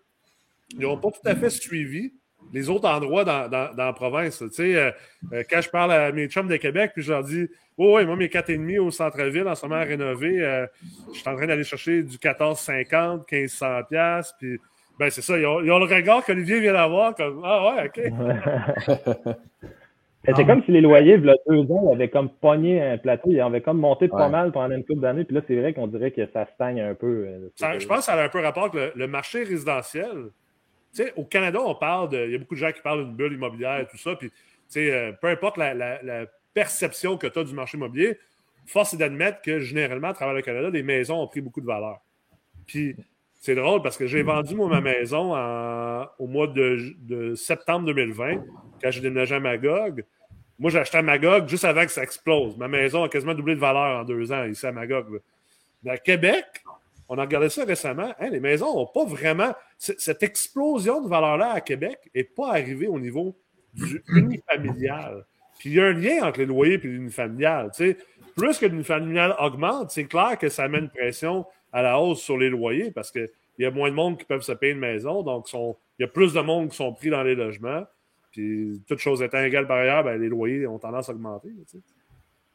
ils 0.71 0.81
n'ont 0.81 0.99
pas 0.99 1.11
tout 1.11 1.27
à 1.29 1.35
fait 1.35 1.51
suivi 1.51 2.15
les 2.53 2.71
autres 2.71 2.89
endroits 2.89 3.25
dans, 3.25 3.49
dans, 3.49 3.75
la 3.77 3.93
province. 3.93 4.39
Tu 4.39 4.51
sais, 4.51 4.95
quand 5.51 5.61
je 5.61 5.71
parle 5.71 5.93
à 5.93 6.13
mes 6.13 6.29
chums 6.29 6.49
de 6.49 6.57
Québec, 6.57 6.93
puis 6.95 7.03
je 7.03 7.13
leur 7.13 7.25
dis 7.25 7.49
Oh, 7.77 7.97
oui, 7.97 8.07
moi, 8.07 8.15
mes 8.15 8.29
4,5 8.29 8.79
au 8.79 8.91
centre-ville, 8.91 9.49
en 9.49 9.55
ce 9.55 9.67
moment 9.67 9.83
rénové, 9.83 10.41
euh, 10.41 10.67
je 11.13 11.19
suis 11.19 11.29
en 11.29 11.35
train 11.35 11.47
d'aller 11.47 11.65
chercher 11.65 12.03
du 12.03 12.17
14,50, 12.19 13.27
1500$. 13.29 14.31
Puis, 14.39 14.61
ben, 14.99 15.11
c'est 15.11 15.23
ça. 15.23 15.37
Ils 15.37 15.47
ont, 15.47 15.59
le 15.59 15.75
regard 15.75 16.25
qu'Olivier 16.25 16.61
vient 16.61 16.75
d'avoir, 16.75 17.17
comme 17.17 17.43
Ah, 17.45 17.75
ouais, 17.75 17.89
OK. 17.89 19.35
C'est 20.37 20.47
comme 20.47 20.63
si 20.65 20.73
les 20.73 20.81
loyers, 20.81 21.17
il 21.17 21.25
y 21.27 21.29
a 21.29 21.35
deux 21.47 21.71
ans, 21.71 21.91
ils 21.91 21.97
avaient 21.97 22.09
comme 22.09 22.31
pogné 22.31 22.81
un 22.81 22.97
plateau, 22.97 23.29
ils 23.31 23.41
avaient 23.43 23.61
comme 23.61 23.77
monté 23.77 24.09
pas 24.09 24.31
mal 24.31 24.53
pendant 24.53 24.75
une 24.75 24.83
couple 24.83 25.01
d'années, 25.01 25.25
puis 25.25 25.35
là, 25.35 25.43
c'est 25.47 25.55
vrai 25.55 25.75
qu'on 25.75 25.87
dirait 25.87 26.13
que 26.13 26.25
ça 26.33 26.47
stagne 26.55 26.81
un 26.81 26.95
peu. 26.95 27.27
Euh, 27.29 27.79
je 27.79 27.87
pense 27.87 27.99
que 27.99 28.05
ça 28.05 28.15
a 28.15 28.25
un 28.25 28.31
peu 28.31 28.41
rapport 28.41 28.71
avec 28.75 28.95
le, 28.95 29.07
marché 29.07 29.43
résidentiel. 29.43 30.31
Sais, 30.95 31.13
au 31.17 31.25
Canada, 31.25 31.61
on 31.61 31.75
parle 31.75 32.09
de. 32.09 32.25
Il 32.25 32.31
y 32.31 32.35
a 32.37 32.39
beaucoup 32.39 32.55
de 32.55 32.61
gens 32.61 32.71
qui 32.71 32.81
parlent 32.81 33.05
d'une 33.05 33.17
bulle 33.17 33.33
immobilière 33.33 33.81
et 33.81 33.87
tout 33.87 33.99
ça, 33.99 34.15
puis, 34.15 34.31
tu 34.31 34.37
sais, 34.69 34.93
euh, 34.93 35.13
peu 35.13 35.27
importe 35.27 35.57
la, 35.57 36.27
perception 36.55 37.19
que 37.19 37.27
tu 37.27 37.37
as 37.41 37.43
du 37.43 37.53
marché 37.53 37.77
immobilier, 37.77 38.17
force 38.65 38.95
est 38.95 38.97
d'admettre 38.97 39.43
que 39.43 39.59
généralement, 39.59 40.09
à 40.09 40.15
travers 40.15 40.35
le 40.35 40.43
Canada, 40.43 40.71
les 40.71 40.85
maisons 40.85 41.21
ont 41.21 41.27
pris 41.27 41.41
beaucoup 41.41 41.61
de 41.61 41.67
valeur. 41.67 41.99
Puis 42.65 42.95
c'est 43.41 43.57
drôle 43.57 43.83
parce 43.83 43.97
que 43.97 44.07
j'ai 44.07 44.23
vendu 44.23 44.55
moi, 44.55 44.69
ma 44.69 44.81
maison 44.81 45.33
au 46.21 46.27
mois 46.29 46.47
de, 46.47 47.35
septembre 47.35 47.87
2020, 47.87 48.45
quand 48.81 48.91
j'ai 48.93 49.01
déménagé 49.01 49.35
à 49.35 49.41
Magog. 49.41 50.05
Moi, 50.61 50.71
j'ai 50.71 50.79
acheté 50.79 50.99
à 50.99 51.03
Magog 51.03 51.49
juste 51.49 51.65
avant 51.65 51.85
que 51.85 51.91
ça 51.91 52.05
explose. 52.05 52.57
Ma 52.57 52.69
maison 52.69 53.03
a 53.03 53.09
quasiment 53.09 53.35
doublé 53.35 53.57
de 53.57 53.61
valeur 53.61 54.01
en 54.01 54.05
deux 54.05 54.31
ans 54.31 54.45
ici 54.45 54.65
à 54.65 54.71
Magog. 54.71 55.21
Mais 55.83 55.91
à 55.91 55.99
Québec, 55.99 56.64
on 57.09 57.19
a 57.19 57.23
regardé 57.23 57.49
ça 57.49 57.65
récemment. 57.65 58.15
Hein, 58.19 58.31
les 58.31 58.41
maisons 58.41 58.75
n'ont 58.75 58.87
pas 58.87 59.05
vraiment. 59.05 59.53
Cette 59.79 60.23
explosion 60.23 61.03
de 61.03 61.09
valeur-là 61.09 61.53
à 61.53 61.61
Québec 61.61 61.99
n'est 62.15 62.25
pas 62.25 62.51
arrivée 62.51 62.87
au 62.87 62.99
niveau 62.99 63.37
du 63.75 64.03
unifamilial. 64.09 65.25
Puis 65.59 65.71
il 65.71 65.77
y 65.77 65.81
a 65.81 65.87
un 65.87 65.93
lien 65.93 66.27
entre 66.27 66.41
les 66.41 66.47
loyers 66.47 66.75
et 66.75 66.79
l'unifamilial. 66.79 67.71
Plus 68.37 68.59
que 68.59 68.67
l'unifamilial 68.67 69.35
augmente, 69.39 69.91
c'est 69.91 70.05
clair 70.05 70.39
que 70.39 70.49
ça 70.49 70.69
met 70.69 70.79
une 70.79 70.91
pression 70.91 71.47
à 71.73 71.83
la 71.83 71.99
hausse 71.99 72.21
sur 72.21 72.39
les 72.39 72.49
loyers 72.49 72.91
parce 72.91 73.11
qu'il 73.11 73.29
y 73.59 73.65
a 73.65 73.71
moins 73.71 73.91
de 73.91 73.95
monde 73.95 74.19
qui 74.19 74.25
peuvent 74.25 74.43
se 74.43 74.53
payer 74.53 74.73
une 74.73 74.79
maison. 74.79 75.23
Donc, 75.23 75.53
il 75.53 75.75
y 76.01 76.05
a 76.05 76.09
plus 76.09 76.33
de 76.33 76.41
monde 76.41 76.71
qui 76.71 76.77
sont 76.77 76.93
pris 76.93 77.11
dans 77.11 77.23
les 77.23 77.35
logements. 77.35 77.85
Puis, 78.33 78.83
toutes 78.89 78.99
choses 78.99 79.23
étant 79.23 79.43
égales 79.43 79.67
par 79.67 79.77
ailleurs, 79.77 80.03
ben, 80.03 80.21
les 80.21 80.29
loyers 80.29 80.67
ont 80.67 80.79
tendance 80.79 81.09
à 81.09 81.13
augmenter. 81.13 81.51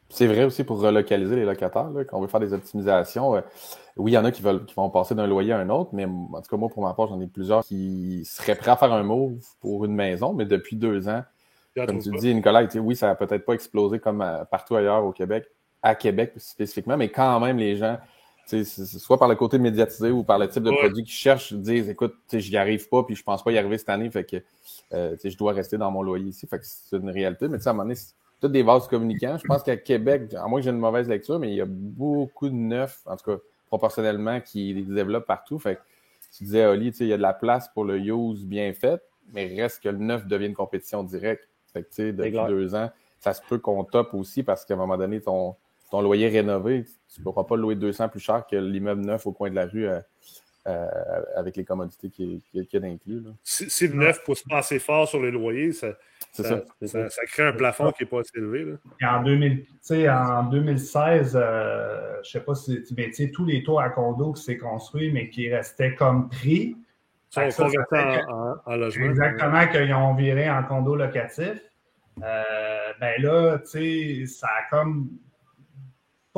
C'est 0.09 0.25
vrai 0.25 0.43
aussi 0.43 0.63
pour 0.63 0.81
relocaliser 0.81 1.35
les 1.35 1.45
locataires, 1.45 1.89
quand 2.07 2.17
on 2.17 2.21
veut 2.21 2.27
faire 2.27 2.39
des 2.39 2.53
optimisations. 2.53 3.35
Euh, 3.35 3.41
oui, 3.95 4.11
il 4.11 4.15
y 4.15 4.17
en 4.17 4.25
a 4.25 4.31
qui 4.31 4.41
veulent 4.41 4.65
qui 4.65 4.73
vont 4.73 4.89
passer 4.89 5.13
d'un 5.13 5.27
loyer 5.27 5.53
à 5.53 5.59
un 5.59 5.69
autre, 5.69 5.91
mais 5.93 6.05
en 6.05 6.41
tout 6.41 6.49
cas, 6.49 6.57
moi, 6.57 6.69
pour 6.69 6.81
ma 6.81 6.93
part, 6.93 7.07
j'en 7.07 7.21
ai 7.21 7.27
plusieurs 7.27 7.63
qui 7.63 8.23
seraient 8.25 8.55
prêts 8.55 8.71
à 8.71 8.75
faire 8.75 8.91
un 8.91 9.03
move 9.03 9.37
pour 9.59 9.85
une 9.85 9.93
maison, 9.93 10.33
mais 10.33 10.45
depuis 10.45 10.75
deux 10.75 11.07
ans, 11.07 11.23
comme 11.75 12.01
tu 12.01 12.09
dis, 12.11 12.33
Nicolas, 12.33 12.67
oui, 12.75 12.95
ça 12.95 13.07
n'a 13.07 13.15
peut-être 13.15 13.45
pas 13.45 13.53
explosé 13.53 13.99
comme 13.99 14.21
euh, 14.21 14.43
partout 14.45 14.75
ailleurs 14.75 15.05
au 15.05 15.11
Québec, 15.11 15.45
à 15.81 15.95
Québec 15.95 16.33
spécifiquement, 16.37 16.97
mais 16.97 17.09
quand 17.09 17.39
même, 17.39 17.57
les 17.57 17.75
gens, 17.75 17.97
soit 18.65 19.19
par 19.19 19.27
le 19.27 19.35
côté 19.35 19.59
médiatisé 19.59 20.09
ou 20.09 20.23
par 20.23 20.39
le 20.39 20.49
type 20.49 20.63
de 20.63 20.71
produit 20.71 21.03
qu'ils 21.03 21.13
cherchent, 21.13 21.53
disent 21.53 21.89
écoute, 21.89 22.15
j'y 22.33 22.57
arrive 22.57 22.89
pas, 22.89 23.03
puis 23.03 23.15
je 23.15 23.23
pense 23.23 23.43
pas 23.43 23.51
y 23.51 23.57
arriver 23.57 23.77
cette 23.77 23.89
année, 23.89 24.09
fait 24.09 24.23
que 24.23 24.37
euh, 24.93 25.15
je 25.23 25.37
dois 25.37 25.53
rester 25.53 25.77
dans 25.77 25.91
mon 25.91 26.01
loyer 26.01 26.29
ici. 26.29 26.47
Fait 26.47 26.59
que 26.59 26.65
c'est 26.65 26.97
une 26.97 27.09
réalité. 27.09 27.47
Mais 27.47 27.57
à 27.65 27.69
un 27.69 27.73
moment 27.73 27.83
donné, 27.83 27.95
toutes 28.39 28.51
des 28.51 28.63
vases 28.63 28.87
communicants. 28.87 29.37
Je 29.37 29.45
pense 29.45 29.63
qu'à 29.63 29.77
Québec, 29.77 30.33
à 30.33 30.47
moins 30.47 30.59
que 30.59 30.63
j'ai 30.65 30.71
une 30.71 30.77
mauvaise 30.77 31.07
lecture, 31.07 31.39
mais 31.39 31.49
il 31.49 31.55
y 31.55 31.61
a 31.61 31.65
beaucoup 31.67 32.49
de 32.49 32.55
neufs, 32.55 33.01
en 33.05 33.17
tout 33.17 33.31
cas 33.31 33.37
proportionnellement, 33.67 34.41
qui 34.41 34.73
les 34.73 34.83
développent 34.83 35.27
partout. 35.27 35.59
Fait 35.59 35.75
que 35.75 35.81
tu 36.35 36.43
disais, 36.45 36.65
Oli, 36.65 36.89
il 36.89 37.07
y 37.07 37.13
a 37.13 37.17
de 37.17 37.21
la 37.21 37.33
place 37.33 37.69
pour 37.69 37.85
le 37.85 37.99
use 37.99 38.45
bien 38.45 38.73
fait, 38.73 39.01
mais 39.33 39.47
reste 39.47 39.83
que 39.83 39.89
le 39.89 39.97
neuf 39.97 40.25
devient 40.25 40.47
une 40.47 40.55
compétition 40.55 41.03
directe. 41.03 41.47
Fait 41.73 41.83
que, 41.83 42.11
depuis 42.11 42.39
deux 42.47 42.75
ans, 42.75 42.89
ça 43.19 43.33
se 43.33 43.41
peut 43.47 43.59
qu'on 43.59 43.83
top 43.83 44.13
aussi 44.13 44.43
parce 44.43 44.65
qu'à 44.65 44.73
un 44.73 44.77
moment 44.77 44.97
donné, 44.97 45.21
ton, 45.21 45.55
ton 45.91 46.01
loyer 46.01 46.29
rénové, 46.29 46.85
tu 47.13 47.19
ne 47.19 47.23
pourras 47.23 47.43
pas 47.43 47.55
le 47.55 47.61
louer 47.61 47.75
200 47.75 48.09
plus 48.09 48.19
cher 48.19 48.45
que 48.47 48.55
l'immeuble 48.55 49.01
neuf 49.01 49.27
au 49.27 49.31
coin 49.31 49.49
de 49.49 49.55
la 49.55 49.65
rue 49.65 49.87
euh, 49.87 49.99
avec 50.65 51.55
les 51.55 51.63
commodités 51.63 52.09
qu'il 52.09 52.41
y 52.53 52.75
a 52.75 52.79
d'inclus. 52.79 53.23
Si, 53.43 53.87
le 53.87 53.95
neuf 53.95 54.19
ne 54.19 54.25
pousse 54.25 54.43
pas 54.43 54.59
assez 54.59 54.79
fort 54.79 55.07
sur 55.07 55.21
les 55.21 55.31
loyers, 55.31 55.71
ça, 55.71 55.93
ça, 56.31 56.61
ça, 56.85 57.25
crée 57.27 57.43
un 57.43 57.53
plafond 57.53 57.91
qui 57.91 58.03
n'est 58.03 58.09
pas 58.09 58.19
assez 58.19 58.37
élevé. 58.37 58.75
En, 59.03 59.23
2000, 59.23 59.65
en 60.09 60.43
2016, 60.43 61.35
euh, 61.35 62.13
je 62.15 62.19
ne 62.19 62.23
sais 62.23 62.39
pas 62.41 62.55
si 62.55 62.83
mais 62.95 63.11
tous 63.31 63.45
les 63.45 63.63
tours 63.63 63.81
à 63.81 63.89
condo 63.89 64.33
qui 64.33 64.43
s'est 64.43 64.57
construit, 64.57 65.11
mais 65.11 65.29
qui 65.29 65.51
restaient 65.53 65.95
comme 65.95 66.29
prix, 66.29 66.75
en, 67.35 67.41
en, 68.65 68.75
logement. 68.75 69.05
Exactement, 69.05 69.67
qu'ils 69.67 69.93
ont 69.93 70.15
viré 70.15 70.49
en 70.49 70.63
condo 70.63 70.95
locatif. 70.95 71.61
Euh, 72.23 72.93
ben 72.99 73.21
là, 73.21 73.59
tu 73.59 73.67
sais, 73.67 74.25
ça 74.25 74.47
a 74.47 74.69
comme 74.69 75.09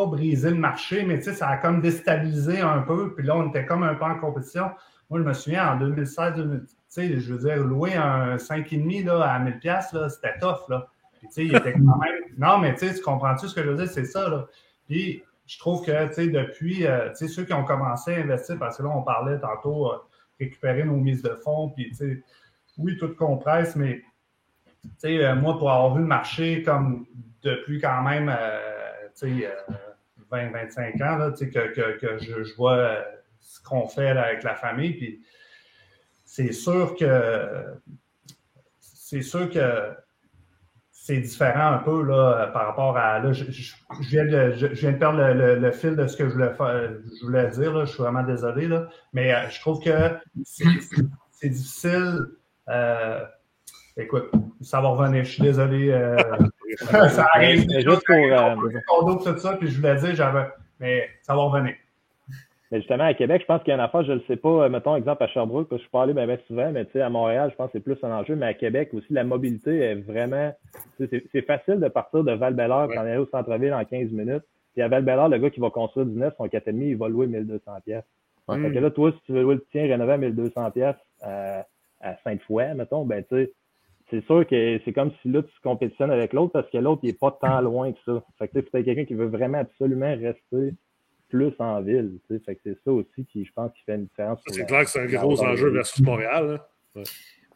pas 0.01 0.05
brisé 0.07 0.49
le 0.49 0.57
marché, 0.57 1.03
mais 1.03 1.21
ça 1.21 1.47
a 1.47 1.57
comme 1.57 1.81
déstabilisé 1.81 2.59
un 2.59 2.79
peu. 2.79 3.13
Puis 3.13 3.25
là, 3.25 3.35
on 3.35 3.49
était 3.49 3.65
comme 3.65 3.83
un 3.83 3.95
peu 3.95 4.05
en 4.05 4.19
compétition. 4.19 4.71
Moi, 5.09 5.19
je 5.19 5.25
me 5.25 5.33
souviens, 5.33 5.73
en 5.73 5.77
2016, 5.77 6.33
tu 6.35 6.75
sais, 6.87 7.19
je 7.19 7.33
veux 7.33 7.39
dire, 7.39 7.63
louer 7.63 7.95
un 7.95 8.37
5,5 8.37 9.05
là, 9.05 9.23
à 9.23 9.39
1000$, 9.39 9.63
là, 9.63 10.09
c'était 10.09 10.37
tough, 10.39 10.69
là. 10.69 10.87
Il 11.37 11.55
était 11.55 11.73
quand 11.73 11.97
même... 11.97 12.21
Non, 12.37 12.57
mais 12.57 12.73
tu 12.75 12.89
comprends-tu 13.01 13.47
ce 13.47 13.55
que 13.55 13.63
je 13.63 13.69
veux 13.69 13.75
dire? 13.75 13.89
C'est 13.89 14.05
ça, 14.05 14.29
là. 14.29 14.47
Puis, 14.87 15.23
je 15.45 15.59
trouve 15.59 15.85
que, 15.85 15.91
depuis, 15.91 16.87
euh, 16.87 17.13
ceux 17.13 17.43
qui 17.43 17.53
ont 17.53 17.65
commencé 17.65 18.15
à 18.15 18.19
investir, 18.19 18.57
parce 18.57 18.77
que 18.77 18.83
là, 18.83 18.89
on 18.89 19.03
parlait 19.03 19.37
tantôt, 19.39 19.91
euh, 19.91 19.97
récupérer 20.39 20.83
nos 20.83 20.95
mises 20.95 21.21
de 21.21 21.37
fonds, 21.43 21.69
puis, 21.69 21.91
oui, 22.77 22.97
tout 22.97 23.13
compresse, 23.15 23.75
mais 23.75 24.01
euh, 25.05 25.35
moi, 25.35 25.57
pour 25.57 25.71
avoir 25.71 25.93
vu 25.95 26.01
le 26.01 26.07
marché 26.07 26.63
comme 26.63 27.05
depuis 27.43 27.79
quand 27.79 28.01
même 28.01 28.29
euh, 28.29 29.07
20-25 30.31 31.03
ans, 31.03 31.17
là, 31.17 31.31
que, 31.31 31.45
que, 31.45 31.99
que 31.99 32.17
je, 32.19 32.55
vois 32.55 32.77
euh, 32.77 33.01
ce 33.39 33.61
qu'on 33.61 33.87
fait 33.87 34.09
avec 34.09 34.43
la 34.43 34.55
famille, 34.55 34.93
puis 34.93 35.21
c'est 36.23 36.51
sûr 36.51 36.95
que 36.95 37.65
c'est 38.79 39.21
sûr 39.21 39.49
que 39.49 39.93
c'est 40.91 41.17
différent 41.17 41.73
un 41.73 41.79
peu 41.79 42.03
là, 42.03 42.47
par 42.53 42.67
rapport 42.67 42.95
à. 42.95 43.19
Là, 43.19 43.33
je, 43.33 43.43
je, 43.49 43.73
viens 44.09 44.25
de, 44.25 44.51
je, 44.55 44.67
viens 44.67 44.91
de, 44.93 44.97
perdre 44.97 45.17
le, 45.17 45.55
le, 45.55 45.71
fil 45.71 45.95
de 45.95 46.07
ce 46.07 46.15
que 46.15 46.29
je 46.29 46.33
voulais, 46.33 46.53
faire, 46.53 46.91
je 47.19 47.25
voulais 47.25 47.49
dire. 47.49 47.73
Là, 47.73 47.85
je 47.85 47.91
suis 47.91 48.03
vraiment 48.03 48.23
désolé. 48.23 48.67
Là, 48.67 48.87
mais 49.11 49.33
euh, 49.33 49.49
je 49.49 49.59
trouve 49.59 49.83
que 49.83 49.91
c'est 50.43 51.49
difficile. 51.49 52.19
Euh, 52.69 53.25
Écoute, 53.97 54.31
ça 54.61 54.79
va 54.79 54.89
revenir. 54.89 55.23
Je 55.25 55.31
suis 55.31 55.43
désolé. 55.43 55.89
Euh, 55.91 56.15
ça 56.77 57.27
arrive. 57.33 57.69
juste 57.69 58.05
pour. 58.05 58.15
Euh, 58.15 58.55
tout 59.23 59.37
ça, 59.37 59.57
puis 59.57 59.67
je 59.69 59.77
voulais 59.77 59.95
dire, 59.95 60.15
j'avais. 60.15 60.47
Mais 60.79 61.09
ça 61.21 61.35
va 61.35 61.43
revenir. 61.43 61.75
Mais 62.71 62.79
justement, 62.79 63.03
à 63.03 63.13
Québec, 63.13 63.41
je 63.41 63.47
pense 63.47 63.61
qu'il 63.63 63.69
y 63.69 63.71
a 63.71 63.75
une 63.75 63.81
affaire, 63.81 64.03
je 64.03 64.13
ne 64.13 64.17
le 64.17 64.23
sais 64.27 64.37
pas, 64.37 64.63
euh, 64.63 64.69
mettons 64.69 64.95
exemple 64.95 65.21
à 65.23 65.27
Sherbrooke, 65.27 65.67
parce 65.67 65.81
que 65.81 65.83
je 65.83 65.89
suis 65.89 65.91
pas 65.91 66.03
allé 66.03 66.13
bien, 66.13 66.37
souvent, 66.47 66.71
mais 66.71 66.85
tu 66.85 66.93
sais, 66.93 67.01
à 67.01 67.09
Montréal, 67.09 67.49
je 67.51 67.55
pense 67.57 67.67
que 67.67 67.73
c'est 67.73 67.83
plus 67.83 67.97
un 68.01 68.11
enjeu, 68.11 68.35
mais 68.35 68.45
à 68.45 68.53
Québec 68.53 68.89
aussi, 68.93 69.11
la 69.11 69.25
mobilité 69.25 69.77
est 69.77 69.95
vraiment. 69.95 70.53
C'est 70.97 71.45
facile 71.45 71.81
de 71.81 71.89
partir 71.89 72.23
de 72.23 72.31
val 72.31 72.53
belleur 72.53 72.87
pour 72.87 72.97
aller 72.97 73.17
au 73.17 73.25
centre-ville 73.25 73.73
en 73.73 73.83
15 73.83 74.11
minutes. 74.11 74.43
Puis 74.73 74.81
à 74.81 74.87
val 74.87 75.03
belleur 75.03 75.27
le 75.27 75.37
gars 75.37 75.49
qui 75.49 75.59
va 75.59 75.69
construire 75.69 76.05
du 76.05 76.17
neuf, 76.17 76.33
son 76.37 76.45
4,5, 76.45 76.81
il 76.81 76.97
va 76.97 77.09
louer 77.09 77.27
1200 77.27 77.71
pièces. 77.83 78.05
Fait 78.49 78.71
que 78.71 78.79
là, 78.79 78.89
toi, 78.89 79.11
si 79.11 79.19
tu 79.25 79.33
veux 79.33 79.41
louer 79.41 79.55
le 79.55 79.65
tien 79.71 79.83
rénové 79.83 80.13
à 80.13 80.17
1200 80.17 80.71
pièces 80.71 80.95
à, 81.21 81.65
à 82.01 82.15
Sainte-Foy, 82.23 82.73
mettons, 82.75 83.05
ben 83.05 83.23
tu 83.23 83.35
sais, 83.35 83.53
c'est 84.11 84.23
sûr 84.25 84.45
que 84.45 84.79
c'est 84.83 84.93
comme 84.93 85.11
si 85.21 85.29
là, 85.29 85.41
tu 85.41 85.51
compétitionnes 85.63 86.11
avec 86.11 86.33
l'autre 86.33 86.51
parce 86.51 86.69
que 86.69 86.77
l'autre, 86.77 86.99
il 87.03 87.07
n'est 87.07 87.13
pas 87.13 87.37
tant 87.41 87.61
loin 87.61 87.91
que 87.91 87.97
ça. 88.05 88.23
Fait 88.37 88.47
que 88.49 88.59
c'est 88.71 88.83
quelqu'un 88.83 89.05
qui 89.05 89.13
veut 89.13 89.27
vraiment 89.27 89.59
absolument 89.59 90.13
rester 90.15 90.75
plus 91.29 91.53
en 91.59 91.81
ville. 91.81 92.19
Fait 92.27 92.55
que 92.55 92.61
c'est 92.63 92.77
ça 92.83 92.91
aussi 92.91 93.25
qui, 93.25 93.45
je 93.45 93.51
pense, 93.53 93.71
qui 93.71 93.83
fait 93.85 93.95
une 93.95 94.03
différence. 94.03 94.39
C'est 94.47 94.65
clair 94.65 94.83
que 94.83 94.89
c'est 94.89 94.99
un 94.99 95.05
gros 95.05 95.41
enjeu 95.41 95.69
versus 95.69 96.03
Montréal. 96.03 96.61
Hein. 96.95 97.03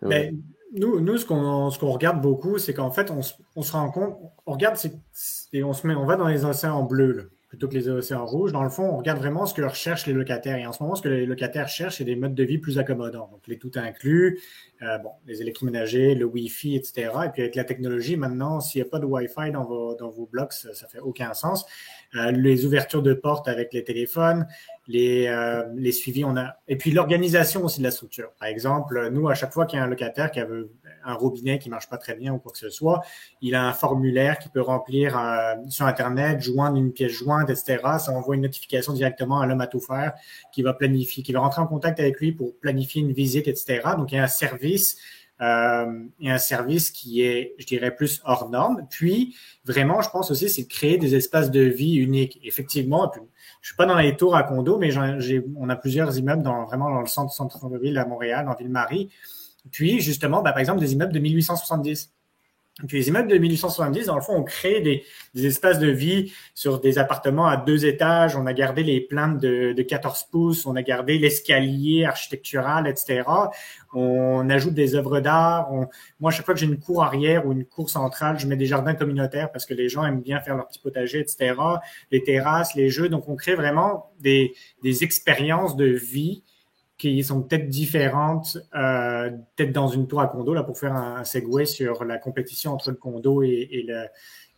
Mais 0.01 0.33
nous, 0.73 1.01
nous, 1.01 1.17
ce 1.17 1.25
qu'on 1.25 1.69
ce 1.69 1.77
qu'on 1.77 1.91
regarde 1.91 2.21
beaucoup, 2.21 2.57
c'est 2.57 2.73
qu'en 2.73 2.91
fait, 2.91 3.11
on, 3.11 3.19
on, 3.55 3.61
se 3.61 3.71
rend 3.73 3.91
compte, 3.91 4.17
on 4.45 4.53
regarde, 4.53 4.77
et 5.51 5.63
on 5.63 5.73
se 5.73 5.85
met, 5.85 5.95
on 5.95 6.05
va 6.05 6.15
dans 6.15 6.27
les 6.27 6.45
océans 6.45 6.83
bleus. 6.83 7.31
Plutôt 7.47 7.67
que 7.67 7.75
les 7.75 7.87
océans 7.89 8.25
rouges. 8.25 8.51
Dans 8.51 8.63
le 8.63 8.69
fond, 8.69 8.83
on 8.83 8.97
regarde 8.97 9.19
vraiment 9.19 9.45
ce 9.45 9.53
que 9.53 9.61
recherchent 9.61 10.07
les 10.07 10.13
locataires. 10.13 10.57
Et 10.57 10.65
en 10.65 10.71
ce 10.71 10.81
moment, 10.81 10.95
ce 10.95 11.01
que 11.01 11.09
les 11.09 11.25
locataires 11.25 11.67
cherchent, 11.67 11.97
c'est 11.97 12.03
des 12.03 12.15
modes 12.15 12.33
de 12.33 12.43
vie 12.43 12.57
plus 12.57 12.79
accommodants. 12.79 13.29
Donc, 13.31 13.47
les 13.47 13.57
tout 13.57 13.71
inclus, 13.75 14.39
euh, 14.81 14.97
bon, 14.97 15.11
les 15.27 15.41
électroménagers, 15.41 16.15
le 16.15 16.25
Wi-Fi, 16.25 16.75
etc. 16.75 17.11
Et 17.25 17.29
puis, 17.29 17.43
avec 17.43 17.55
la 17.55 17.63
technologie, 17.63 18.17
maintenant, 18.17 18.59
s'il 18.59 18.81
n'y 18.81 18.87
a 18.87 18.89
pas 18.89 18.99
de 18.99 19.05
Wi-Fi 19.05 19.51
dans 19.51 19.63
vos, 19.63 19.95
dans 19.95 20.09
vos 20.09 20.25
blocs, 20.25 20.53
ça, 20.53 20.69
ne 20.69 20.73
fait 20.73 20.99
aucun 20.99 21.33
sens. 21.33 21.65
Euh, 22.15 22.31
les 22.31 22.65
ouvertures 22.65 23.03
de 23.03 23.13
portes 23.13 23.47
avec 23.47 23.73
les 23.73 23.83
téléphones, 23.83 24.47
les, 24.87 25.27
euh, 25.27 25.63
les 25.75 25.91
suivis, 25.91 26.25
on 26.25 26.37
a, 26.37 26.57
et 26.67 26.77
puis 26.77 26.91
l'organisation 26.91 27.63
aussi 27.63 27.79
de 27.79 27.83
la 27.83 27.91
structure. 27.91 28.31
Par 28.39 28.47
exemple, 28.47 29.09
nous, 29.11 29.27
à 29.29 29.35
chaque 29.35 29.53
fois 29.53 29.65
qu'il 29.65 29.77
y 29.77 29.81
a 29.81 29.85
un 29.85 29.87
locataire 29.87 30.31
qui 30.31 30.39
a 30.39 30.47
un 31.05 31.13
robinet 31.13 31.59
qui 31.59 31.69
marche 31.69 31.89
pas 31.89 31.97
très 31.97 32.15
bien 32.15 32.33
ou 32.33 32.39
quoi 32.39 32.51
que 32.51 32.57
ce 32.57 32.69
soit, 32.69 33.01
il 33.41 33.55
a 33.55 33.63
un 33.63 33.73
formulaire 33.73 34.39
qui 34.39 34.49
peut 34.49 34.61
remplir 34.61 35.17
euh, 35.17 35.55
sur 35.69 35.85
Internet, 35.85 36.41
joindre 36.41 36.77
une 36.77 36.91
pièce 36.91 37.11
jointe, 37.11 37.49
etc. 37.49 37.79
Ça 37.99 38.11
envoie 38.11 38.35
une 38.35 38.41
notification 38.41 38.93
directement 38.93 39.39
à 39.39 39.45
l'homme 39.45 39.61
à 39.61 39.67
tout 39.67 39.79
faire 39.79 40.13
qui 40.51 40.61
va 40.61 40.73
planifier, 40.73 41.23
qui 41.23 41.31
va 41.31 41.39
rentrer 41.39 41.61
en 41.61 41.67
contact 41.67 41.99
avec 41.99 42.19
lui 42.19 42.31
pour 42.31 42.57
planifier 42.59 43.01
une 43.01 43.13
visite, 43.13 43.47
etc. 43.47 43.81
Donc, 43.97 44.11
il 44.11 44.15
y 44.15 44.17
a 44.17 44.23
un 44.23 44.27
service 44.27 44.97
euh, 45.41 46.05
et 46.21 46.31
un 46.31 46.37
service 46.37 46.91
qui 46.91 47.21
est, 47.21 47.55
je 47.57 47.65
dirais, 47.65 47.93
plus 47.93 48.21
hors 48.23 48.49
norme. 48.49 48.87
Puis, 48.89 49.35
vraiment, 49.65 50.01
je 50.01 50.09
pense 50.09 50.31
aussi, 50.31 50.49
c'est 50.49 50.63
de 50.63 50.67
créer 50.67 50.97
des 50.97 51.15
espaces 51.15 51.51
de 51.51 51.61
vie 51.61 51.95
uniques. 51.95 52.39
Effectivement, 52.43 53.11
je 53.61 53.67
suis 53.67 53.75
pas 53.75 53.85
dans 53.85 53.97
les 53.97 54.15
tours 54.15 54.35
à 54.35 54.43
condo, 54.43 54.77
mais 54.77 54.91
j'ai, 55.19 55.43
on 55.57 55.69
a 55.69 55.75
plusieurs 55.75 56.17
immeubles 56.17 56.43
dans, 56.43 56.63
vraiment 56.63 56.89
dans 56.89 57.01
le 57.01 57.07
centre, 57.07 57.33
centre-ville 57.33 57.97
à 57.97 58.05
Montréal, 58.05 58.45
dans 58.45 58.55
Ville-Marie. 58.55 59.09
Puis, 59.71 60.01
justement, 60.01 60.41
ben, 60.41 60.51
par 60.51 60.59
exemple, 60.59 60.79
des 60.79 60.93
immeubles 60.93 61.13
de 61.13 61.19
1870. 61.19 62.11
Puis 62.89 62.97
les 62.97 63.07
immeubles 63.07 63.29
de 63.29 63.37
1870, 63.37 64.07
dans 64.07 64.15
le 64.15 64.21
fond, 64.21 64.35
on 64.35 64.43
crée 64.43 64.81
des, 64.81 65.45
espaces 65.45 65.79
de 65.79 65.87
vie 65.87 66.33
sur 66.53 66.81
des 66.81 66.97
appartements 66.97 67.47
à 67.47 67.55
deux 67.55 67.85
étages. 67.85 68.35
On 68.35 68.45
a 68.45 68.51
gardé 68.51 68.83
les 68.83 68.99
plantes 68.99 69.39
de, 69.39 69.71
de 69.71 69.81
14 69.81 70.25
pouces, 70.29 70.65
on 70.65 70.75
a 70.75 70.81
gardé 70.81 71.17
l'escalier 71.17 72.03
architectural, 72.03 72.85
etc. 72.85 73.23
On 73.93 74.49
ajoute 74.49 74.73
des 74.73 74.95
œuvres 74.95 75.21
d'art. 75.21 75.71
Moi, 76.19 76.31
chaque 76.31 76.43
fois 76.43 76.53
que 76.53 76.59
j'ai 76.59 76.65
une 76.65 76.77
cour 76.77 77.01
arrière 77.01 77.47
ou 77.47 77.53
une 77.53 77.63
cour 77.63 77.89
centrale, 77.89 78.37
je 78.39 78.45
mets 78.45 78.57
des 78.57 78.65
jardins 78.65 78.93
communautaires 78.93 79.53
parce 79.53 79.65
que 79.65 79.73
les 79.73 79.87
gens 79.87 80.03
aiment 80.03 80.21
bien 80.21 80.41
faire 80.41 80.57
leur 80.57 80.67
petit 80.67 80.79
potager, 80.79 81.19
etc. 81.19 81.55
Les 82.11 82.23
terrasses, 82.23 82.75
les 82.75 82.89
jeux. 82.89 83.07
Donc, 83.07 83.29
on 83.29 83.37
crée 83.37 83.55
vraiment 83.55 84.11
des 84.19 84.53
expériences 84.83 85.77
de 85.77 85.85
vie 85.85 86.43
qui 86.97 87.23
sont 87.23 87.41
peut-être 87.41 87.67
différentes, 87.67 88.57
euh, 88.75 89.29
peut-être 89.55 89.71
dans 89.71 89.87
une 89.87 90.07
tour 90.07 90.21
à 90.21 90.27
condo, 90.27 90.53
là, 90.53 90.63
pour 90.63 90.77
faire 90.77 90.93
un, 90.93 91.23
segue 91.23 91.65
sur 91.65 92.05
la 92.05 92.17
compétition 92.17 92.71
entre 92.71 92.91
le 92.91 92.95
condo 92.95 93.43
et, 93.43 93.67
et, 93.71 93.83
le, 93.83 94.05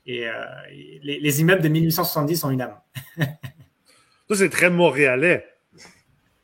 et, 0.06 0.28
euh, 0.28 0.32
les, 1.04 1.20
les, 1.20 1.42
immeubles 1.42 1.62
de 1.62 1.70
1870 1.70 2.44
ont 2.44 2.52
une 2.52 2.62
âme. 2.62 2.78
Ça, 4.30 4.36
c'est 4.36 4.50
très 4.50 4.70
montréalais. 4.70 5.46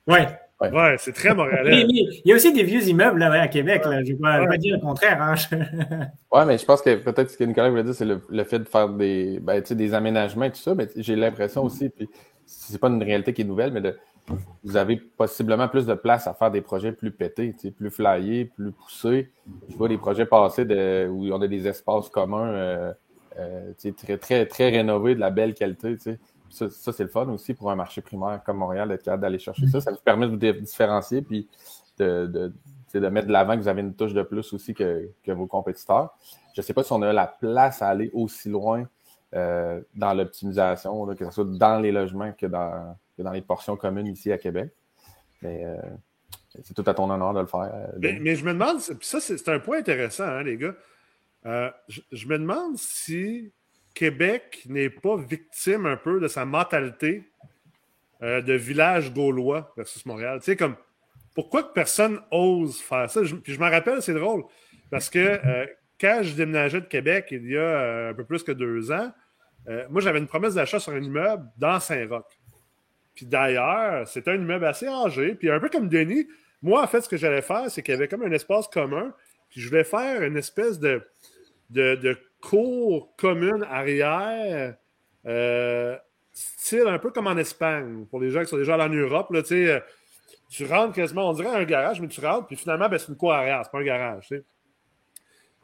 Ouais. 0.08 0.27
Ouais, 0.62 0.95
c'est 0.97 1.12
très 1.12 1.36
montréalais. 1.36 1.86
Il 1.89 2.21
y 2.23 2.32
a 2.32 2.36
aussi 2.36 2.53
des 2.53 2.63
vieux 2.63 2.82
immeubles 2.88 3.19
là, 3.19 3.41
à 3.41 3.47
Québec. 3.49 3.84
Là. 3.86 4.01
Je 4.03 4.13
ne 4.13 4.17
vais 4.17 4.47
pas 4.47 4.58
dire 4.58 4.75
le 4.75 4.82
contraire. 4.82 5.21
Hein. 5.21 5.36
ouais, 6.32 6.45
mais 6.45 6.58
je 6.58 6.65
pense 6.65 6.82
que 6.82 6.95
peut-être 6.95 7.32
ce 7.32 7.38
que 7.38 7.43
Nicolas 7.43 7.69
voulait 7.69 7.84
dire, 7.84 7.93
c'est 7.93 8.06
le, 8.06 8.21
le, 8.29 8.43
fait 8.45 8.60
de 8.60 8.63
faire 8.63 8.88
des, 8.88 9.39
ben, 9.41 9.62
des 9.62 9.93
aménagements 9.93 10.45
et 10.45 10.51
tout 10.51 10.62
ça. 10.62 10.73
Mais 10.73 10.88
j'ai 10.95 11.17
l'impression 11.17 11.63
aussi, 11.63 11.89
puis 11.89 12.08
c'est 12.45 12.79
pas 12.79 12.88
une 12.88 13.03
réalité 13.03 13.34
qui 13.34 13.41
est 13.41 13.45
nouvelle, 13.45 13.73
mais 13.73 13.82
de, 13.82 13.97
vous 14.63 14.77
avez 14.77 14.97
possiblement 14.97 15.67
plus 15.67 15.86
de 15.86 15.93
place 15.93 16.27
à 16.27 16.33
faire 16.33 16.49
des 16.49 16.62
projets 16.62 16.91
plus 16.91 17.12
pétés, 17.12 17.53
plus 17.77 17.91
flyés, 17.91 18.45
plus 18.45 18.71
poussés. 18.71 19.31
Je 19.69 19.75
vois 19.75 19.89
des 19.89 19.97
projets 19.97 20.25
passés 20.25 20.65
de, 20.65 21.07
où 21.09 21.27
on 21.31 21.41
a 21.41 21.47
des 21.47 21.67
espaces 21.67 22.09
communs 22.09 22.47
euh, 22.47 22.93
euh, 23.38 23.73
très, 23.97 24.17
très, 24.17 24.45
très 24.45 24.69
rénovés, 24.69 25.15
de 25.15 25.19
la 25.19 25.29
belle 25.29 25.53
qualité. 25.53 25.97
Ça, 26.49 26.69
ça 26.69 26.93
c'est 26.93 27.03
le 27.03 27.09
fun 27.09 27.27
aussi 27.29 27.53
pour 27.53 27.71
un 27.71 27.75
marché 27.75 28.01
primaire 28.01 28.41
comme 28.45 28.57
Montréal, 28.57 28.88
d'être 28.89 29.03
capable 29.03 29.23
d'aller 29.23 29.39
chercher 29.39 29.67
ça. 29.67 29.81
Ça 29.81 29.91
vous 29.91 29.97
permet 29.97 30.27
de 30.27 30.31
vous 30.31 30.62
différencier 30.62 31.21
puis 31.21 31.47
de, 31.97 32.25
de, 32.93 32.99
de 32.99 33.07
mettre 33.09 33.27
de 33.27 33.33
l'avant 33.33 33.55
que 33.55 33.62
vous 33.62 33.67
avez 33.67 33.81
une 33.81 33.93
touche 33.93 34.13
de 34.13 34.23
plus 34.23 34.53
aussi 34.53 34.73
que, 34.73 35.09
que 35.23 35.31
vos 35.31 35.47
compétiteurs. 35.47 36.15
Je 36.55 36.62
ne 36.62 36.63
sais 36.63 36.73
pas 36.73 36.83
si 36.83 36.93
on 36.93 37.01
a 37.01 37.12
la 37.12 37.27
place 37.27 37.81
à 37.81 37.89
aller 37.89 38.09
aussi 38.13 38.49
loin 38.49 38.88
euh, 39.36 39.82
dans 39.96 40.13
l'optimisation, 40.13 41.08
que 41.15 41.26
ce 41.26 41.32
soit 41.32 41.46
dans 41.46 41.80
les 41.80 41.91
logements 41.91 42.32
que 42.34 42.46
dans, 42.46 42.96
dans 43.17 43.32
les 43.32 43.41
portions 43.41 43.76
communes 43.76 44.06
ici 44.06 44.32
à 44.32 44.38
Québec. 44.38 44.69
Mais 45.41 45.65
euh, 45.65 45.76
c'est 46.62 46.76
tout 46.76 46.84
à 46.86 46.93
ton 46.93 47.10
honneur 47.10 47.34
de 47.34 47.39
le 47.39 47.48
faire. 47.48 47.72
Euh, 47.74 47.88
mais, 48.22 48.36
je 48.36 48.46
me 48.46 48.54
demande, 48.54 48.80
ça 48.80 49.19
c'est 49.19 49.50
un 49.50 49.58
point 49.58 49.80
intéressant, 49.80 50.26
hein, 50.26 50.43
les 50.43 50.58
gars. 50.58 50.76
je, 51.88 52.28
me 52.28 52.38
demande 52.38 52.78
si 52.78 53.52
Québec 53.96 54.65
n'est 54.67 54.91
pas 54.91 55.17
victime 55.17 55.88
un 55.88 55.98
peu 55.98 56.19
de 56.19 56.28
sa 56.28 56.46
mentalité 56.46 57.24
de 58.22 58.54
village 58.54 59.12
gaulois 59.13 59.74
versus 59.76 60.06
Montréal. 60.06 60.39
Tu 60.39 60.46
sais, 60.46 60.56
comme 60.56 60.76
pourquoi 61.34 61.63
que 61.63 61.74
personne 61.74 62.19
ose 62.30 62.80
faire 62.80 63.10
ça? 63.10 63.22
puis 63.22 63.54
je 63.54 63.60
m'en 63.60 63.72
rappelle, 63.72 64.04
c'est 64.04 64.13
drôle, 64.13 64.43
parce 64.91 65.10
que 65.10 65.39
quand 66.00 66.19
je 66.22 66.36
déménageais 66.36 66.82
de 66.82 66.86
Québec 66.86 67.30
il 67.32 67.50
y 67.50 67.58
a 67.58 68.10
un 68.10 68.13
peu 68.13 68.26
plus 68.26 68.43
que 68.43 68.52
deux 68.52 68.91
ans, 68.91 69.12
euh, 69.67 69.86
moi, 69.89 70.02
j'avais 70.02 70.19
une 70.19 70.28
promesse 70.28 70.56
d'achat 70.56 70.80
sur 70.80 70.93
un 70.93 71.02
immeuble 71.02 71.45
dans 71.58 71.80
Saint-Roch. 71.80 72.26
Puis 73.15 73.26
d'ailleurs, 73.26 74.08
c'était 74.08 74.32
un 74.32 74.36
immeuble 74.36 74.65
assez 74.65 74.88
âgé. 74.88 75.36
Puis 75.36 75.49
un 75.49 75.60
peu 75.60 75.69
comme 75.69 75.88
Denis, 75.88 76.28
moi, 76.62 76.82
en 76.84 76.88
fait, 76.88 77.02
ce 77.02 77.10
que 77.10 77.17
j'allais 77.17 77.41
faire, 77.41 77.69
c'est 77.69 77.82
qu'il 77.82 77.93
y 77.93 77.97
avait 77.97 78.08
comme 78.08 78.23
un 78.23 78.32
espace 78.32 78.67
commun. 78.67 79.13
Puis 79.49 79.62
je 79.62 79.69
voulais 79.69 79.84
faire 79.84 80.23
une 80.23 80.38
espèce 80.38 80.80
de, 80.80 81.04
de, 81.69 82.17
cour 82.41 83.15
commune 83.15 83.63
arrière, 83.69 84.76
euh, 85.26 85.95
style 86.34 86.88
un 86.88 86.99
peu 86.99 87.12
comme 87.12 87.28
en 87.28 87.38
Espagne, 87.38 88.06
pour 88.10 88.19
les 88.19 88.32
gens 88.32 88.41
qui 88.41 88.47
sont 88.47 88.58
déjà 88.58 88.73
allés 88.73 88.84
en 88.84 88.89
Europe. 88.89 89.32
Là, 89.32 89.41
euh, 89.52 89.80
tu 90.49 90.65
rentres 90.65 90.93
quasiment, 90.93 91.30
on 91.30 91.34
dirait 91.34 91.49
un 91.49 91.63
garage, 91.63 92.02
mais 92.02 92.08
tu 92.08 92.19
rentres, 92.19 92.47
puis 92.47 92.58
finalement, 92.58 92.89
ben, 92.89 92.97
c'est 92.97 93.08
une 93.08 93.15
cour 93.15 93.32
arrière, 93.34 93.62
c'est 93.63 93.71
pas 93.71 93.80
un 93.80 93.84
garage. 93.84 94.34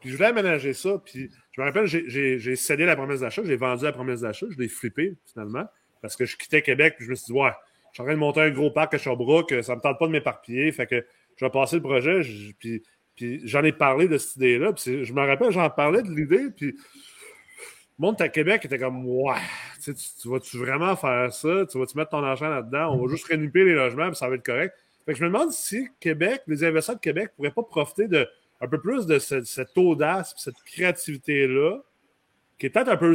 Puis 0.00 0.10
je 0.10 0.16
voulais 0.16 0.28
aménager 0.28 0.72
ça, 0.72 1.00
puis 1.04 1.30
je 1.52 1.60
me 1.60 1.66
rappelle, 1.66 1.86
j'ai 1.86 2.56
cédé 2.56 2.86
la 2.86 2.96
promesse 2.96 3.20
d'achat, 3.20 3.42
j'ai 3.44 3.56
vendu 3.56 3.84
la 3.84 3.92
promesse 3.92 4.22
d'achat, 4.22 4.46
je 4.50 4.58
l'ai 4.58 4.68
flippé 4.68 5.16
finalement, 5.26 5.66
parce 6.00 6.16
que 6.16 6.24
je 6.24 6.36
quittais 6.36 6.62
Québec, 6.62 6.94
puis 6.96 7.04
je 7.04 7.10
me 7.10 7.14
suis 7.14 7.26
dit, 7.26 7.38
ouais, 7.38 7.52
je 7.90 7.94
suis 7.94 8.02
en 8.02 8.04
train 8.04 8.14
de 8.14 8.18
monter 8.18 8.40
un 8.40 8.50
gros 8.50 8.70
parc 8.70 8.94
à 8.94 8.98
Sherbrooke, 8.98 9.54
ça 9.62 9.76
me 9.76 9.80
tente 9.80 9.98
pas 9.98 10.06
de 10.06 10.12
m'éparpiller, 10.12 10.72
fait 10.72 10.86
que 10.86 11.04
je 11.36 11.44
vais 11.44 11.50
passer 11.50 11.76
le 11.76 11.82
projet, 11.82 12.20
puis, 12.58 12.82
puis 13.14 13.40
j'en 13.44 13.62
ai 13.62 13.72
parlé 13.72 14.08
de 14.08 14.16
cette 14.16 14.36
idée-là, 14.36 14.72
puis 14.72 15.04
je 15.04 15.12
me 15.12 15.20
rappelle, 15.20 15.50
j'en 15.50 15.68
parlais 15.68 16.02
de 16.02 16.10
l'idée, 16.10 16.48
puis 16.56 16.74
le 18.00 18.06
monde 18.06 18.22
à 18.22 18.30
Québec 18.30 18.64
était 18.64 18.78
comme, 18.78 19.06
ouais, 19.06 19.34
tu, 19.82 19.92
tu 19.94 20.28
vas-tu 20.28 20.56
vraiment 20.56 20.96
faire 20.96 21.30
ça? 21.34 21.66
Tu 21.70 21.78
vas-tu 21.78 21.98
mettre 21.98 22.08
ton 22.10 22.24
argent 22.24 22.48
là-dedans? 22.48 22.94
On 22.94 23.04
va 23.04 23.10
juste 23.10 23.26
réniper 23.26 23.62
les 23.62 23.74
logements, 23.74 24.06
puis 24.06 24.16
ça 24.16 24.26
va 24.26 24.36
être 24.36 24.44
correct. 24.44 24.74
Fait 25.04 25.12
que 25.12 25.18
je 25.18 25.24
me 25.24 25.28
demande 25.28 25.52
si 25.52 25.86
Québec, 26.00 26.40
les 26.46 26.64
investisseurs 26.64 26.96
de 26.96 27.00
Québec 27.00 27.32
pourraient 27.36 27.50
pas 27.50 27.62
profiter 27.62 28.08
de 28.08 28.26
un 28.60 28.68
peu 28.68 28.80
plus 28.80 29.06
de 29.06 29.18
cette, 29.18 29.76
audace, 29.76 30.34
cette 30.36 30.62
créativité-là, 30.64 31.78
qui 32.58 32.66
est 32.66 32.70
peut-être 32.70 32.88
un 32.88 32.96
peu 32.96 33.14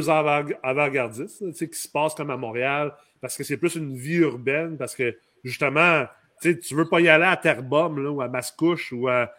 avant-gardiste, 0.62 1.52
qui 1.52 1.78
se 1.78 1.88
passe 1.88 2.14
comme 2.14 2.30
à 2.30 2.36
Montréal, 2.36 2.92
parce 3.20 3.36
que 3.36 3.44
c'est 3.44 3.56
plus 3.56 3.76
une 3.76 3.96
vie 3.96 4.16
urbaine, 4.16 4.76
parce 4.76 4.94
que 4.94 5.16
justement, 5.44 6.04
tu 6.42 6.48
ne 6.48 6.76
veux 6.76 6.88
pas 6.88 7.00
y 7.00 7.08
aller 7.08 7.24
à 7.24 7.36
Terrebonne 7.36 8.06
ou 8.06 8.20
à 8.20 8.28
Mascouche 8.28 8.92
ou 8.92 9.08
à, 9.08 9.32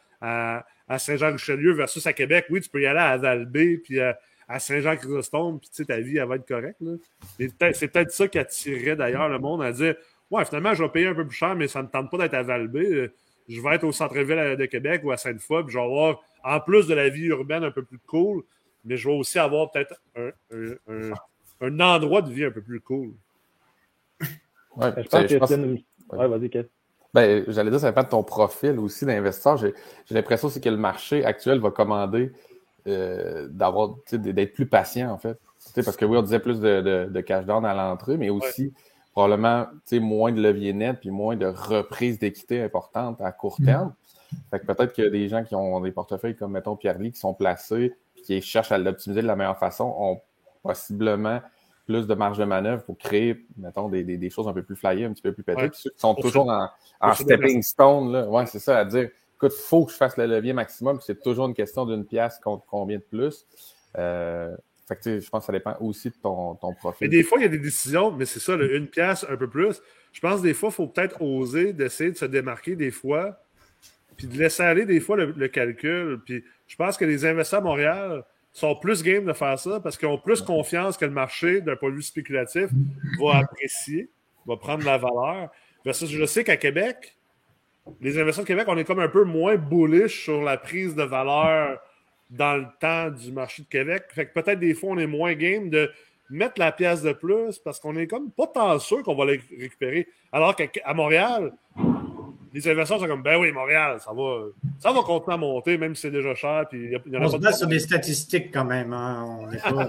Saint-Jean-Richelieu 0.98 1.74
versus 1.74 2.08
à 2.08 2.14
Québec. 2.14 2.46
Oui, 2.50 2.62
tu 2.62 2.70
peux 2.70 2.82
y 2.82 2.86
aller 2.86 3.00
à 3.00 3.18
Val-B 3.18 3.82
puis 3.84 4.00
à, 4.00 4.18
Saint-Jean-Chrysostome, 4.60 5.60
puis 5.60 5.86
ta 5.86 6.00
vie, 6.00 6.16
va 6.20 6.36
être 6.36 6.48
correcte. 6.48 6.82
c'est 7.38 7.88
peut-être 7.90 8.12
ça 8.12 8.30
qui 8.30 8.40
attirerait 8.40 8.96
d'ailleurs 8.96 9.28
le 9.28 9.40
monde 9.40 9.62
à 9.62 9.74
dire 9.74 9.96
Ouais, 10.30 10.44
finalement, 10.46 10.74
je 10.74 10.84
vais 10.84 10.90
payer 10.90 11.08
un 11.08 11.16
peu 11.16 11.26
plus 11.26 11.36
cher, 11.36 11.56
mais 11.56 11.68
ça 11.68 11.82
ne 11.82 11.88
tente 11.88 12.12
pas 12.12 12.18
d'être 12.18 12.34
à 12.34 12.44
Val-B 12.44 13.10
je 13.48 13.62
vais 13.62 13.76
être 13.76 13.84
au 13.84 13.92
centre-ville 13.92 14.56
de 14.58 14.66
Québec 14.66 15.02
ou 15.04 15.12
à 15.12 15.18
Sainte-Foy, 15.18 15.64
puis 15.64 15.74
je 15.74 15.78
vais 15.78 15.84
avoir, 15.84 16.22
en 16.44 16.60
plus 16.60 16.88
de 16.88 16.94
la 16.94 17.10
vie 17.10 17.26
urbaine 17.26 17.64
un 17.64 17.72
peu 17.72 17.84
plus 17.84 18.00
cool, 18.00 18.44
mais 18.84 18.98
je 18.98 19.08
vais 19.08 19.16
aussi 19.16 19.40
avoir 19.40 19.72
peut-être 19.72 19.96
un, 20.16 21.80
endroit 21.80 22.22
de 22.22 22.32
vie 22.32 22.46
un 22.46 22.52
peu 22.52 22.62
plus 22.62 22.82
cool. 22.82 23.12
Ouais, 24.76 24.94
je 24.98 25.38
pense 25.38 25.50
que 25.50 25.78
Ouais, 26.10 26.28
vas-y, 26.28 26.50
Ben, 27.14 27.44
j'allais 27.48 27.70
dire, 27.70 27.80
ça 27.80 27.90
dépend 27.90 28.04
de 28.04 28.10
ton 28.10 28.24
profil 28.24 28.80
aussi 28.80 29.06
d'investisseur. 29.06 29.58
J'ai, 29.58 29.74
l'impression 30.12 30.48
aussi 30.48 30.62
que 30.62 30.70
le 30.70 30.78
marché 30.78 31.26
actuel 31.26 31.60
va 31.60 31.72
commander 31.72 32.32
euh, 32.88 33.48
d'avoir, 33.50 33.96
d'être 34.12 34.54
plus 34.54 34.68
patient, 34.68 35.12
en 35.12 35.18
fait. 35.18 35.38
parce 35.76 35.98
que 35.98 36.06
oui, 36.06 36.18
on 36.18 36.22
disait 36.22 36.40
plus 36.40 36.60
de, 36.62 37.22
cash 37.22 37.46
down 37.46 37.66
à 37.66 37.74
l'entrée, 37.74 38.18
mais 38.18 38.30
aussi 38.30 38.74
probablement 39.18 39.66
moins 39.94 40.32
de 40.32 40.40
levier 40.40 40.74
net 40.74 41.00
puis 41.00 41.10
moins 41.10 41.36
de 41.36 41.48
reprise 41.48 42.20
d'équité 42.20 42.62
importante 42.62 43.20
à 43.20 43.32
court 43.32 43.60
mm. 43.60 43.66
terme. 43.66 43.94
Fait 44.52 44.60
que 44.60 44.66
peut-être 44.68 44.94
qu'il 44.94 45.06
y 45.06 45.08
a 45.08 45.10
des 45.10 45.28
gens 45.28 45.44
qui 45.44 45.56
ont 45.56 45.80
des 45.80 45.92
portefeuilles 45.92 46.36
comme, 46.36 46.52
mettons, 46.52 46.76
Pierre-Lee, 46.76 47.14
qui 47.14 47.20
sont 47.20 47.34
placés 47.34 47.96
qui 48.24 48.40
cherchent 48.44 48.72
à 48.72 48.78
l'optimiser 48.78 49.24
de 49.24 49.28
la 49.28 49.36
meilleure 49.36 49.58
façon, 49.58 49.92
ont 49.98 50.22
possiblement 50.62 51.42
plus 51.88 52.06
de 52.06 52.14
marge 52.14 52.38
de 52.38 52.44
manœuvre 52.44 52.84
pour 52.84 52.96
créer, 52.96 53.44
mettons, 53.58 53.90
des, 53.90 54.04
des, 54.04 54.30
choses 54.30 54.48
un 54.48 54.54
peu 54.54 54.62
plus 54.62 54.76
flyées, 54.76 55.06
un 55.06 55.14
petit 55.14 55.24
peu 55.24 55.34
plus 55.34 55.44
pétées. 55.44 55.70
Puis 55.70 55.80
ceux 55.82 55.90
qui 55.90 56.00
sont 56.00 56.14
toujours 56.14 56.52
en, 57.02 57.14
stepping 57.16 57.64
stone, 57.64 58.12
là, 58.12 58.30
ouais, 58.30 58.46
c'est 58.46 58.60
ça, 58.60 58.78
à 58.78 58.86
dire, 58.86 59.10
écoute, 59.36 59.54
il 59.56 59.64
faut 59.64 59.86
que 59.86 59.94
je 59.94 59.98
fasse 59.98 60.16
le 60.18 60.28
levier 60.28 60.54
maximum, 60.54 61.00
c'est 61.02 61.24
toujours 61.24 61.48
une 61.48 61.56
question 61.56 61.88
d'une 61.88 62.06
pièce 62.06 62.38
contre 62.38 62.66
combien 62.68 62.98
de 62.98 63.04
plus. 63.04 63.48
Euh, 63.98 64.56
fait 64.88 65.20
je 65.20 65.30
pense 65.30 65.42
que 65.42 65.48
ça 65.48 65.52
dépend 65.52 65.76
aussi 65.82 66.10
de 66.10 66.16
ton, 66.22 66.56
ton 66.56 66.74
profil. 66.74 67.08
Mais 67.08 67.10
des 67.10 67.24
fois, 67.24 67.40
il 67.40 67.42
y 67.42 67.46
a 67.46 67.50
des 67.50 67.60
décisions, 67.60 68.12
mais 68.12 68.26
c'est 68.26 68.40
ça, 68.40 68.54
une 68.56 68.88
pièce, 68.88 69.26
un 69.30 69.36
peu 69.36 69.50
plus. 69.50 69.82
Je 70.14 70.22
pense 70.22 70.42
que 70.42 70.48
des 70.48 70.54
fois, 70.54 70.70
il 70.70 70.76
faut 70.76 70.88
peut-être 70.88 71.22
oser 71.22 71.74
d'essayer 71.74 72.12
de 72.12 72.18
se 72.18 72.26
démarquer 72.26 72.76
des 72.76 72.92
fois, 72.92 73.38
puis 74.16 74.28
de 74.28 74.38
laisser 74.38 74.64
aller 74.64 74.86
des 74.86 75.00
fois 75.00 75.18
le, 75.18 75.48
calcul. 75.48 76.20
Puis 76.26 76.44
je 76.68 76.76
pense 76.76 76.98
que 76.98 77.06
les 77.06 77.26
investisseurs 77.26 77.60
à 77.60 77.64
Montréal 77.64 78.24
sont 78.54 78.76
plus 78.76 79.04
game 79.04 79.26
de 79.26 79.34
faire 79.34 79.60
ça 79.60 79.80
parce 79.82 79.98
qu'ils 79.98 80.08
ont 80.08 80.18
plus 80.18 80.42
confiance 80.42 80.98
que 80.98 81.06
le 81.06 81.12
marché, 81.12 81.62
d'un 81.62 81.76
point 81.76 81.90
de 81.90 81.96
vue 81.96 82.02
spéculatif, 82.02 82.70
va 83.20 83.40
apprécier, 83.40 84.10
va 84.48 84.56
prendre 84.56 84.86
la 84.86 84.98
valeur. 84.98 85.50
je 85.86 86.26
sais 86.26 86.44
qu'à 86.44 86.58
Québec, 86.58 87.18
les 88.00 88.18
investisseurs 88.18 88.46
de 88.46 88.48
Québec, 88.48 88.66
on 88.70 88.78
est 88.78 88.86
comme 88.86 89.00
un 89.00 89.10
peu 89.10 89.26
moins 89.26 89.56
bullish 89.58 90.24
sur 90.24 90.42
la 90.42 90.58
prise 90.58 90.96
de 90.96 91.04
valeur 91.04 91.80
dans 92.30 92.58
le 92.58 92.68
temps 92.80 93.10
du 93.10 93.32
marché 93.32 93.64
de 93.64 93.68
Québec. 93.68 94.04
Fait 94.10 94.26
que 94.26 94.34
peut-être 94.34 94.60
des 94.60 94.74
fois, 94.74 94.92
on 94.92 94.98
est 94.98 95.08
moins 95.08 95.34
game 95.34 95.70
de 95.70 95.90
mettre 96.30 96.60
la 96.60 96.72
pièce 96.72 97.02
de 97.04 97.14
plus 97.14 97.58
parce 97.60 97.80
qu'on 97.80 97.96
est 97.96 98.08
comme 98.08 98.32
pas 98.32 98.48
tant 98.48 98.78
sûr 98.80 99.04
qu'on 99.04 99.16
va 99.16 99.26
la 99.26 99.34
récupérer. 99.58 100.08
Alors 100.32 100.56
qu'à 100.56 100.94
Montréal, 100.94 101.54
les 102.54 102.68
investisseurs 102.68 103.00
sont 103.00 103.08
comme 103.08 103.22
ben 103.22 103.40
oui, 103.40 103.52
Montréal, 103.52 103.98
ça 104.00 104.12
va, 104.14 104.46
ça 104.80 104.92
va 104.92 105.02
continuer 105.02 105.36
à 105.36 105.38
monter, 105.38 105.78
même 105.78 105.96
si 105.96 106.04
c'est 106.04 106.12
déjà 106.12 106.34
cher. 106.34 106.66
Puis 106.70 106.92
y 106.92 106.96
a, 106.96 107.22
on 107.22 107.30
se 107.30 107.38
base 107.38 107.60
sur 107.60 107.68
des 107.68 107.80
statistiques 107.80 108.52
quand 108.52 108.66
même. 108.66 108.94
Hein? 108.94 109.26
On 109.42 109.52
est 109.52 109.62
pas... 109.62 109.88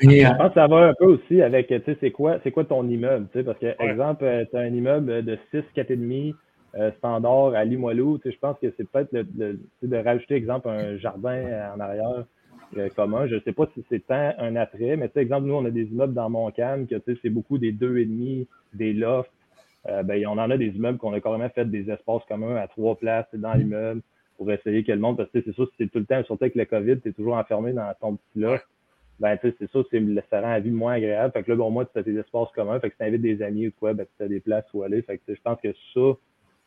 Je 0.00 0.36
pense 0.36 0.48
que 0.48 0.54
ça 0.54 0.66
va 0.66 0.88
un 0.88 0.94
peu 0.94 1.06
aussi 1.06 1.40
avec, 1.40 1.68
tu 1.68 1.80
sais, 1.84 1.96
c'est 2.00 2.10
quoi, 2.10 2.38
c'est 2.42 2.50
quoi 2.50 2.64
ton 2.64 2.86
immeuble? 2.88 3.28
Tu 3.32 3.38
sais, 3.38 3.44
parce 3.44 3.58
que, 3.58 3.74
exemple, 3.80 4.24
euh, 4.24 4.44
tu 4.50 4.56
as 4.56 4.60
un 4.60 4.74
immeuble 4.74 5.24
de 5.24 5.38
6, 5.52 5.62
4,5 5.76 6.34
euh, 6.76 6.92
standard 6.98 7.54
à 7.54 7.64
Limoilou. 7.64 8.20
Je 8.24 8.38
pense 8.38 8.58
que 8.58 8.72
c'est 8.76 8.88
peut-être 8.88 9.12
le, 9.12 9.58
de 9.82 9.96
rajouter, 9.96 10.34
exemple, 10.34 10.68
un 10.68 10.96
jardin 10.98 11.72
en 11.74 11.80
arrière 11.80 12.24
euh, 12.76 12.88
commun. 12.90 13.26
Je 13.26 13.36
ne 13.36 13.40
sais 13.40 13.52
pas 13.52 13.66
si 13.74 13.84
c'est 13.88 14.06
tant 14.06 14.32
un 14.38 14.54
attrait, 14.56 14.96
mais 14.96 15.10
exemple, 15.16 15.46
nous, 15.46 15.54
on 15.54 15.64
a 15.64 15.70
des 15.70 15.84
immeubles 15.84 16.14
dans 16.14 16.28
Montcalm 16.28 16.86
que 16.86 16.96
c'est 17.22 17.30
beaucoup 17.30 17.56
des 17.58 17.72
deux 17.72 17.98
et 17.98 18.04
demi, 18.04 18.46
des 18.74 18.92
lofts. 18.92 19.30
Euh, 19.88 20.02
ben, 20.02 20.26
on 20.26 20.32
en 20.32 20.50
a 20.50 20.58
des 20.58 20.68
immeubles 20.68 20.98
qu'on 20.98 21.14
a 21.14 21.20
carrément 21.20 21.48
fait 21.48 21.64
des 21.64 21.90
espaces 21.90 22.24
communs 22.28 22.56
à 22.56 22.68
trois 22.68 22.96
places 22.96 23.26
dans 23.32 23.54
l'immeuble 23.54 24.02
pour 24.36 24.50
essayer 24.52 24.84
que 24.84 24.92
le 24.92 24.98
monde, 24.98 25.16
parce 25.16 25.30
que 25.30 25.40
c'est 25.42 25.56
ça, 25.56 25.62
c'est 25.78 25.90
tout 25.90 25.98
le 25.98 26.04
temps, 26.04 26.22
surtout 26.24 26.44
avec 26.44 26.54
le 26.54 26.64
COVID, 26.64 27.00
tu 27.00 27.08
es 27.08 27.12
toujours 27.12 27.34
enfermé 27.34 27.72
dans 27.72 27.90
ton 28.00 28.16
petit 28.16 28.40
loft. 28.40 28.66
Ben, 29.18 29.36
tu 29.36 29.48
sais, 29.48 29.56
c'est 29.58 29.70
ça, 29.70 29.80
c'est 29.90 29.98
le 29.98 30.22
rend 30.30 30.40
la 30.40 30.60
vie 30.60 30.70
moins 30.70 30.92
agréable. 30.92 31.32
Fait 31.32 31.42
que 31.42 31.50
là, 31.50 31.56
bon, 31.56 31.70
moi, 31.70 31.84
tu 31.86 31.98
as 31.98 32.04
tes 32.04 32.14
espaces 32.14 32.50
communs. 32.54 32.78
Fait 32.78 32.90
que 32.90 32.94
si 32.94 32.98
tu 32.98 33.04
invites 33.04 33.22
des 33.22 33.42
amis 33.42 33.68
ou 33.68 33.72
quoi, 33.78 33.94
ben, 33.94 34.06
tu 34.16 34.24
as 34.24 34.28
des 34.28 34.40
places 34.40 34.66
où 34.74 34.82
aller. 34.82 35.02
Fait 35.02 35.18
que 35.18 35.34
je 35.34 35.40
pense 35.42 35.58
que 35.60 35.72
ça, 35.94 36.16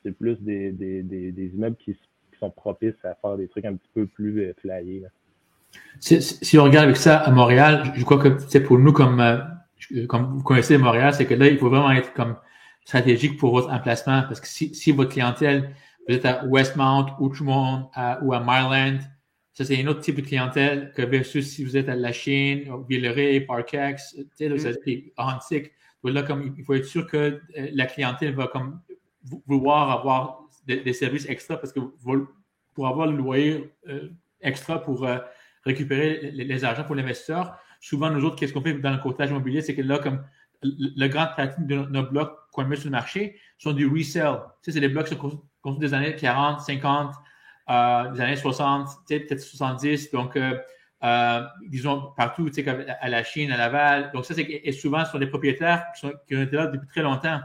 c'est 0.03 0.11
plus 0.11 0.35
des, 0.41 0.71
des, 0.71 1.03
des, 1.03 1.51
immeubles 1.53 1.77
qui, 1.77 1.95
sont 2.39 2.49
propices 2.49 2.95
à 3.03 3.13
faire 3.13 3.37
des 3.37 3.47
trucs 3.47 3.65
un 3.65 3.75
petit 3.75 3.89
peu 3.93 4.07
plus 4.07 4.41
euh, 4.41 4.53
flyés. 4.59 5.05
Si, 5.99 6.57
on 6.57 6.63
regarde 6.63 6.85
avec 6.85 6.97
ça 6.97 7.17
à 7.17 7.29
Montréal, 7.29 7.93
je 7.95 8.03
crois 8.03 8.17
que 8.17 8.39
c'est 8.47 8.63
pour 8.63 8.79
nous 8.79 8.91
comme, 8.91 9.19
euh, 9.19 9.37
comme 10.07 10.37
vous 10.37 10.41
connaissez 10.41 10.75
Montréal, 10.79 11.13
c'est 11.13 11.27
que 11.27 11.35
là, 11.35 11.47
il 11.47 11.59
faut 11.59 11.69
vraiment 11.69 11.91
être 11.91 12.13
comme 12.13 12.35
stratégique 12.83 13.37
pour 13.37 13.51
votre 13.51 13.71
emplacement 13.71 14.23
parce 14.23 14.41
que 14.41 14.47
si, 14.47 14.73
si 14.73 14.91
votre 14.91 15.11
clientèle, 15.11 15.75
vous 16.07 16.15
êtes 16.15 16.25
à 16.25 16.43
Westmount, 16.45 17.15
Outremont 17.19 17.91
ou 18.23 18.33
à 18.33 18.39
Maryland, 18.39 18.97
ça 19.53 19.63
c'est 19.63 19.79
un 19.79 19.87
autre 19.87 20.01
type 20.01 20.15
de 20.15 20.21
clientèle 20.21 20.91
que 20.95 21.03
versus 21.03 21.47
si 21.47 21.63
vous 21.63 21.77
êtes 21.77 21.89
à 21.89 21.95
La 21.95 22.11
Chine, 22.11 22.71
Villeray, 22.89 23.41
Parkex, 23.41 24.15
tu 24.15 24.25
sais, 24.35 24.49
vous 24.49 24.65
êtes 24.65 24.79
antique. 25.17 25.71
Là, 26.03 26.23
comme, 26.23 26.55
il 26.57 26.63
faut 26.63 26.73
être 26.73 26.85
sûr 26.85 27.05
que 27.05 27.17
euh, 27.17 27.39
la 27.73 27.85
clientèle 27.85 28.33
va 28.33 28.47
comme 28.47 28.81
vouloir 29.23 29.91
avoir 29.91 30.41
des, 30.65 30.93
services 30.93 31.27
extra 31.27 31.57
parce 31.57 31.73
que 31.73 31.79
pour 32.73 32.87
avoir 32.87 33.07
le 33.07 33.17
loyer 33.17 33.73
euh, 33.87 34.09
extra 34.41 34.81
pour 34.81 35.05
euh, 35.05 35.17
récupérer 35.65 36.31
les, 36.31 36.63
argents 36.63 36.83
pour 36.83 36.95
l'investisseur, 36.95 37.57
souvent 37.79 38.09
nous 38.09 38.23
autres, 38.25 38.35
qu'est-ce 38.35 38.53
qu'on 38.53 38.61
fait 38.61 38.73
dans 38.73 38.91
le 38.91 38.97
courtage 38.97 39.29
immobilier, 39.29 39.61
c'est 39.61 39.75
que 39.75 39.81
là, 39.81 39.99
comme 39.99 40.23
le, 40.61 41.07
grand 41.07 41.27
pratique 41.27 41.65
de 41.65 41.75
nos 41.75 42.03
blocs 42.03 42.37
qu'on 42.51 42.65
met 42.65 42.75
sur 42.75 42.85
le 42.85 42.91
marché 42.91 43.39
sont 43.57 43.73
du 43.73 43.87
resell. 43.87 44.39
Tu 44.61 44.71
sais, 44.71 44.71
c'est 44.73 44.79
des 44.79 44.89
blocs 44.89 45.07
qui 45.07 45.15
sont 45.15 45.41
construits 45.61 45.87
des 45.87 45.93
années 45.93 46.15
40, 46.15 46.61
50, 46.61 47.15
euh, 47.69 48.11
des 48.11 48.21
années 48.21 48.35
60, 48.35 48.87
peut-être 49.07 49.39
70. 49.39 50.11
Donc, 50.11 50.37
disons, 51.67 52.13
partout, 52.15 52.49
tu 52.49 52.63
sais, 52.63 52.97
à 53.01 53.09
la 53.09 53.23
Chine, 53.23 53.51
à 53.51 53.57
Laval. 53.57 54.11
Donc, 54.13 54.25
ça, 54.25 54.35
c'est 54.35 54.71
souvent, 54.71 55.03
ce 55.05 55.11
sont 55.11 55.19
des 55.19 55.27
propriétaires 55.27 55.85
qui, 55.93 56.01
sont, 56.01 56.13
qui 56.27 56.35
ont 56.35 56.41
été 56.43 56.55
là 56.55 56.67
depuis 56.67 56.87
très 56.87 57.01
longtemps 57.01 57.41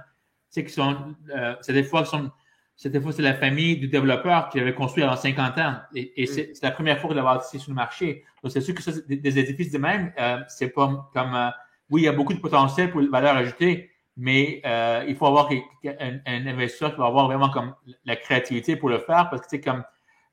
qui 0.65 0.73
sont, 0.73 1.15
euh, 1.35 1.55
c'est 1.61 1.73
des 1.73 1.85
fois, 1.85 2.05
sont, 2.05 2.31
cette 2.77 3.01
fois, 3.01 3.13
c'est 3.13 3.23
la 3.23 3.35
famille 3.35 3.79
du 3.79 3.89
développeur 3.89 4.51
qui 4.51 4.59
l'avait 4.59 4.75
construit 4.75 5.03
avant 5.03 5.17
50 5.17 5.59
ans. 5.59 5.77
Et, 5.95 6.25
mm. 6.25 6.27
c'est, 6.27 6.63
la 6.63 6.71
première 6.71 6.99
fois 7.01 7.11
qu'il 7.11 7.21
va 7.21 7.43
ici 7.43 7.59
sur 7.59 7.71
le 7.71 7.75
marché. 7.75 8.25
Donc, 8.43 8.53
c'est 8.53 8.61
sûr 8.61 8.75
que 8.75 8.83
ça, 8.83 8.93
des, 9.09 9.39
édifices 9.39 9.73
de 9.73 9.79
même, 9.79 10.13
euh, 10.19 10.41
c'est 10.49 10.69
pas 10.69 11.09
comme, 11.15 11.35
euh, 11.35 11.51
oui, 11.91 12.03
il 12.03 12.05
y 12.05 12.09
a 12.09 12.13
beaucoup 12.13 12.35
de 12.35 12.39
potentiel 12.39 12.91
pour 12.91 13.01
la 13.01 13.09
valeur 13.09 13.37
ajoutée, 13.37 13.91
mais 14.17 14.61
euh, 14.67 15.05
il 15.09 15.17
faut 15.17 15.27
avoir 15.27 15.51
un, 15.51 16.19
un, 16.27 16.47
investisseur 16.47 16.93
qui 16.93 16.99
va 16.99 17.07
avoir 17.07 17.27
vraiment 17.27 17.51
comme 17.51 17.75
la 18.05 18.17
créativité 18.17 18.77
pour 18.77 18.89
le 18.89 18.99
faire 18.99 19.29
parce 19.31 19.43
que 19.43 19.49
c'est 19.49 19.61
comme, 19.61 19.83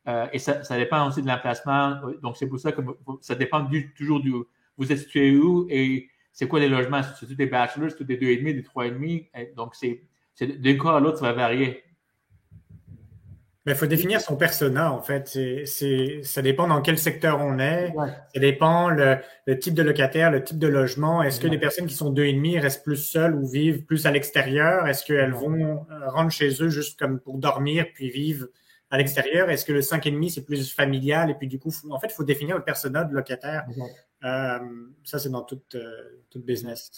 euh, 0.07 0.27
et 0.33 0.39
ça, 0.39 0.63
ça, 0.63 0.77
dépend 0.77 1.07
aussi 1.07 1.21
de 1.21 1.27
l'emplacement. 1.27 1.95
Donc, 2.21 2.35
c'est 2.35 2.47
pour 2.47 2.59
ça 2.59 2.73
que 2.73 2.81
ça 3.21 3.35
dépend 3.35 3.61
du, 3.61 3.93
toujours 3.93 4.19
du, 4.19 4.33
vous 4.77 4.91
êtes 4.91 4.99
situé 4.99 5.35
où 5.37 5.65
et 5.69 6.09
c'est 6.33 6.47
quoi 6.47 6.59
les 6.59 6.67
logements? 6.67 7.01
C'est 7.03 7.25
tous 7.25 7.35
des 7.35 7.45
bachelors, 7.45 7.91
c'est 7.91 7.97
tous 7.97 8.03
des 8.03 8.17
deux 8.17 8.27
et 8.27 8.37
demi, 8.37 8.53
des 8.53 8.63
trois 8.63 8.87
et 8.87 8.91
demi? 8.91 9.29
Donc, 9.55 9.75
c'est, 9.75 10.01
d'un 10.41 10.77
cas 10.77 10.95
à 10.95 10.99
l'autre, 10.99 11.19
ça 11.19 11.25
va 11.25 11.33
varier. 11.33 11.83
il 13.65 13.75
faut 13.75 13.85
définir 13.85 14.19
son 14.19 14.35
persona, 14.35 14.91
en 14.91 15.01
fait. 15.01 15.27
C'est, 15.65 16.23
ça 16.23 16.41
dépend 16.41 16.67
dans 16.67 16.81
quel 16.81 16.97
secteur 16.97 17.39
on 17.39 17.59
est. 17.59 17.93
Ça 18.33 18.39
dépend 18.39 18.89
le, 18.89 19.19
type 19.59 19.73
de 19.73 19.83
locataire, 19.83 20.31
le 20.31 20.43
type 20.43 20.59
de 20.59 20.67
logement. 20.67 21.21
Est-ce 21.21 21.39
que 21.39 21.47
les 21.47 21.59
personnes 21.59 21.87
qui 21.87 21.95
sont 21.95 22.09
deux 22.09 22.25
et 22.25 22.33
demi 22.33 22.59
restent 22.59 22.83
plus 22.83 22.97
seules 22.97 23.35
ou 23.35 23.47
vivent 23.47 23.85
plus 23.85 24.05
à 24.05 24.11
l'extérieur? 24.11 24.87
Est-ce 24.87 25.05
qu'elles 25.05 25.33
vont 25.33 25.85
euh, 25.91 26.09
rentrer 26.09 26.49
chez 26.49 26.63
eux 26.63 26.69
juste 26.69 26.99
comme 26.99 27.19
pour 27.19 27.37
dormir 27.37 27.85
puis 27.93 28.09
vivre 28.09 28.47
à 28.89 28.97
l'extérieur? 28.97 29.49
Est-ce 29.49 29.65
que 29.65 29.73
le 29.73 29.81
cinq 29.81 30.07
et 30.07 30.11
demi, 30.11 30.29
c'est 30.31 30.45
plus 30.45 30.73
familial? 30.73 31.29
Et 31.29 31.35
puis, 31.35 31.47
du 31.47 31.59
coup, 31.59 31.71
en 31.89 31.99
fait, 31.99 32.07
il 32.07 32.13
faut 32.13 32.23
définir 32.23 32.57
le 32.57 32.63
persona 32.63 33.03
de 33.03 33.13
locataire. 33.13 33.65
Euh, 34.23 34.59
ça, 35.03 35.19
c'est 35.19 35.29
dans 35.29 35.43
toute, 35.43 35.75
euh, 35.75 36.23
toute 36.29 36.45
business. 36.45 36.91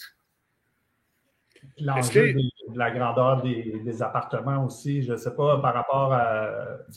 L'enjeu 1.80 2.32
de 2.32 2.78
la 2.78 2.90
grandeur 2.90 3.42
des, 3.42 4.02
appartements 4.02 4.64
aussi, 4.64 5.02
je 5.02 5.12
ne 5.12 5.16
sais 5.16 5.34
pas 5.34 5.58
par 5.58 5.74
rapport 5.74 6.12
à 6.12 6.44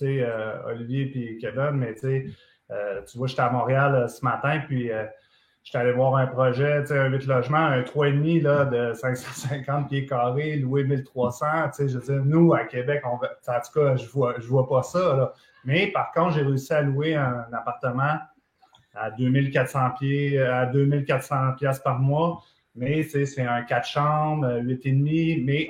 euh, 0.02 0.62
Olivier 0.68 1.12
et 1.16 1.38
Kevin, 1.38 1.72
mais 1.72 1.96
euh, 2.72 3.02
tu 3.06 3.18
vois, 3.18 3.28
j'étais 3.28 3.42
à 3.42 3.50
Montréal 3.50 3.96
euh, 3.96 4.08
ce 4.08 4.24
matin, 4.24 4.62
puis 4.68 4.90
j'étais 5.64 5.78
allé 5.78 5.92
voir 5.92 6.16
un 6.16 6.28
projet, 6.28 6.84
un 6.92 7.10
8 7.10 7.26
logements, 7.28 7.58
un 7.58 7.82
3,5 7.82 8.42
là, 8.42 8.66
de 8.66 8.94
550 9.00 9.90
pieds 9.90 10.06
carrés, 10.06 10.58
loué 10.58 10.84
1300. 10.84 11.46
Je 11.80 11.98
veux 11.98 12.02
dire, 12.02 12.26
nous, 12.26 12.54
à 12.54 12.66
Québec, 12.66 13.04
on, 13.06 13.16
en 13.16 13.20
tout 13.20 13.80
cas, 13.80 13.96
je 13.96 14.04
ne 14.04 14.10
vois, 14.10 14.36
je 14.40 14.48
vois 14.48 14.68
pas 14.68 14.84
ça. 14.84 15.34
Mais 15.66 15.88
par 15.88 16.12
contre, 16.12 16.36
j'ai 16.36 16.42
réussi 16.42 16.74
à 16.74 16.82
louer 16.82 17.16
un, 17.16 17.46
appartement 17.54 18.18
à 18.96 19.12
2400 19.12 19.92
pieds, 20.00 20.42
à 20.42 20.66
2400 20.66 21.54
pièces 21.58 21.80
par 21.80 22.00
mois 22.00 22.42
mais 22.80 23.04
c'est 23.04 23.42
un 23.42 23.62
4 23.64 23.88
chambres, 23.88 24.48
8,5, 24.62 25.44
mais 25.46 25.70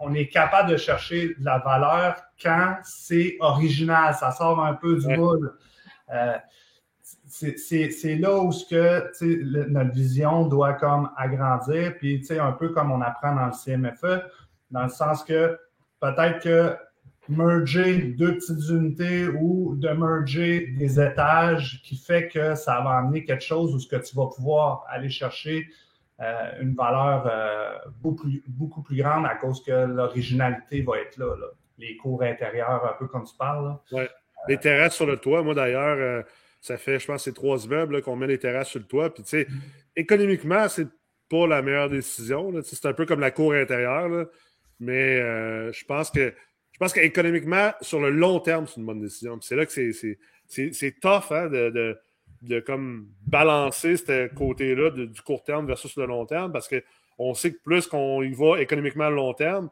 on, 0.00 0.14
est 0.14 0.28
capable 0.28 0.70
de 0.70 0.76
chercher 0.76 1.34
de 1.38 1.44
la 1.44 1.58
valeur 1.58 2.16
quand 2.42 2.76
c'est 2.82 3.36
original, 3.40 4.14
ça 4.14 4.30
sort 4.30 4.64
un 4.64 4.74
peu 4.74 4.96
du 4.96 5.08
moule. 5.16 5.54
Euh, 6.12 6.36
c'est 7.28 8.16
là 8.16 8.38
où 8.38 8.50
ce 8.50 8.64
que, 8.64 9.68
notre 9.68 9.92
vision 9.92 10.46
doit 10.46 10.72
comme 10.72 11.10
agrandir, 11.16 11.96
puis 11.98 12.26
un 12.30 12.52
peu 12.52 12.70
comme 12.70 12.90
on 12.90 13.02
apprend 13.02 13.34
dans 13.34 13.46
le 13.46 13.52
CMFE, 13.52 14.24
dans 14.70 14.84
le 14.84 14.88
sens 14.88 15.22
que 15.22 15.58
peut-être 16.00 16.42
que 16.42 16.76
merger 17.28 18.14
deux 18.18 18.38
petites 18.38 18.70
unités 18.70 19.28
ou 19.28 19.74
de 19.76 19.88
merger 19.90 20.68
des 20.78 20.98
étages 20.98 21.82
qui 21.84 21.96
fait 21.96 22.28
que 22.28 22.54
ça 22.54 22.80
va 22.80 22.92
amener 22.92 23.24
quelque 23.24 23.44
chose 23.44 23.74
où 23.74 23.78
ce 23.78 23.86
que 23.86 23.96
tu 23.96 24.16
vas 24.16 24.28
pouvoir 24.34 24.86
aller 24.88 25.10
chercher 25.10 25.68
euh, 26.20 26.50
une 26.60 26.74
valeur 26.74 27.30
euh, 27.30 27.78
beaucoup, 28.00 28.82
plus 28.82 28.96
grande 28.96 29.24
à 29.24 29.36
cause 29.36 29.62
que 29.62 29.70
l'originalité 29.70 30.82
va 30.82 30.98
être 30.98 31.16
là, 31.16 31.32
Les 31.78 31.96
cours 31.96 32.22
intérieurs, 32.22 32.84
un 32.84 32.98
peu 32.98 33.06
comme 33.06 33.24
tu 33.24 33.36
parles. 33.36 33.76
Ouais. 33.92 34.10
Les 34.48 34.58
terrasses 34.58 34.96
sur 34.96 35.06
le 35.06 35.16
toit, 35.16 35.42
moi 35.44 35.54
d'ailleurs, 35.54 35.96
euh, 35.96 36.22
ça 36.60 36.76
fait, 36.76 36.98
je 36.98 37.06
pense, 37.06 37.22
c'est 37.22 37.34
trois 37.34 37.64
immeubles 37.64 38.02
qu'on 38.02 38.16
met 38.16 38.26
les 38.26 38.38
terrasses 38.38 38.68
sur 38.68 38.80
le 38.80 38.86
toit. 38.86 39.14
Puis, 39.14 39.22
tu 39.22 39.28
sais, 39.28 39.46
économiquement, 39.94 40.68
c'est 40.68 40.88
pas 41.30 41.46
la 41.46 41.62
meilleure 41.62 41.88
décision. 41.88 42.52
C'est 42.64 42.86
un 42.86 42.94
peu 42.94 43.06
comme 43.06 43.20
la 43.20 43.30
cour 43.30 43.52
intérieure. 43.52 44.26
Mais 44.80 45.18
je 45.72 45.84
pense 45.84 46.10
que 46.10 46.34
je 46.72 46.78
pense 46.78 46.92
qu'économiquement, 46.92 47.72
sur 47.80 48.00
le 48.00 48.10
long 48.10 48.40
terme, 48.40 48.66
c'est 48.66 48.80
une 48.80 48.86
bonne 48.86 49.00
décision. 49.00 49.40
C'est 49.40 49.56
là 49.56 49.66
que 49.66 49.72
c'est 49.72 51.00
tough 51.00 51.30
hein, 51.30 51.46
de 51.48 51.70
de 51.70 51.98
comme 52.66 53.08
balancer 53.26 53.96
ce 53.96 54.28
côté-là 54.34 54.90
du 54.90 55.22
court 55.22 55.42
terme 55.44 55.66
versus 55.66 55.96
le 55.96 56.06
long 56.06 56.26
terme 56.26 56.52
parce 56.52 56.68
qu'on 56.68 57.34
sait 57.34 57.52
que 57.52 57.58
plus 57.62 57.86
qu'on 57.86 58.22
y 58.22 58.32
va 58.32 58.60
économiquement 58.60 59.04
à 59.04 59.10
long 59.10 59.34
terme, 59.34 59.70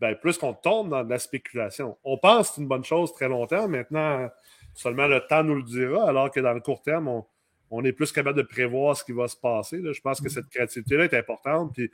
ben, 0.00 0.14
plus 0.14 0.38
qu'on 0.38 0.54
tombe 0.54 0.90
dans 0.90 1.04
de 1.04 1.10
la 1.10 1.18
spéculation. 1.18 1.96
On 2.04 2.18
pense 2.18 2.48
que 2.48 2.54
c'est 2.54 2.60
une 2.60 2.68
bonne 2.68 2.84
chose 2.84 3.12
très 3.12 3.28
long 3.28 3.46
terme. 3.46 3.72
Maintenant, 3.72 4.28
seulement 4.74 5.06
le 5.06 5.20
temps 5.20 5.42
nous 5.42 5.56
le 5.56 5.62
dira, 5.62 6.08
alors 6.08 6.30
que 6.30 6.40
dans 6.40 6.52
le 6.52 6.60
court 6.60 6.82
terme, 6.82 7.22
on, 7.70 7.84
est 7.84 7.92
plus 7.92 8.12
capable 8.12 8.36
de 8.36 8.42
prévoir 8.46 8.96
ce 8.96 9.04
qui 9.04 9.12
va 9.12 9.26
se 9.26 9.36
passer. 9.36 9.80
Je 9.82 10.00
pense 10.00 10.20
que 10.20 10.28
cette 10.28 10.48
créativité-là 10.48 11.04
est 11.04 11.14
importante. 11.14 11.72
Puis 11.74 11.90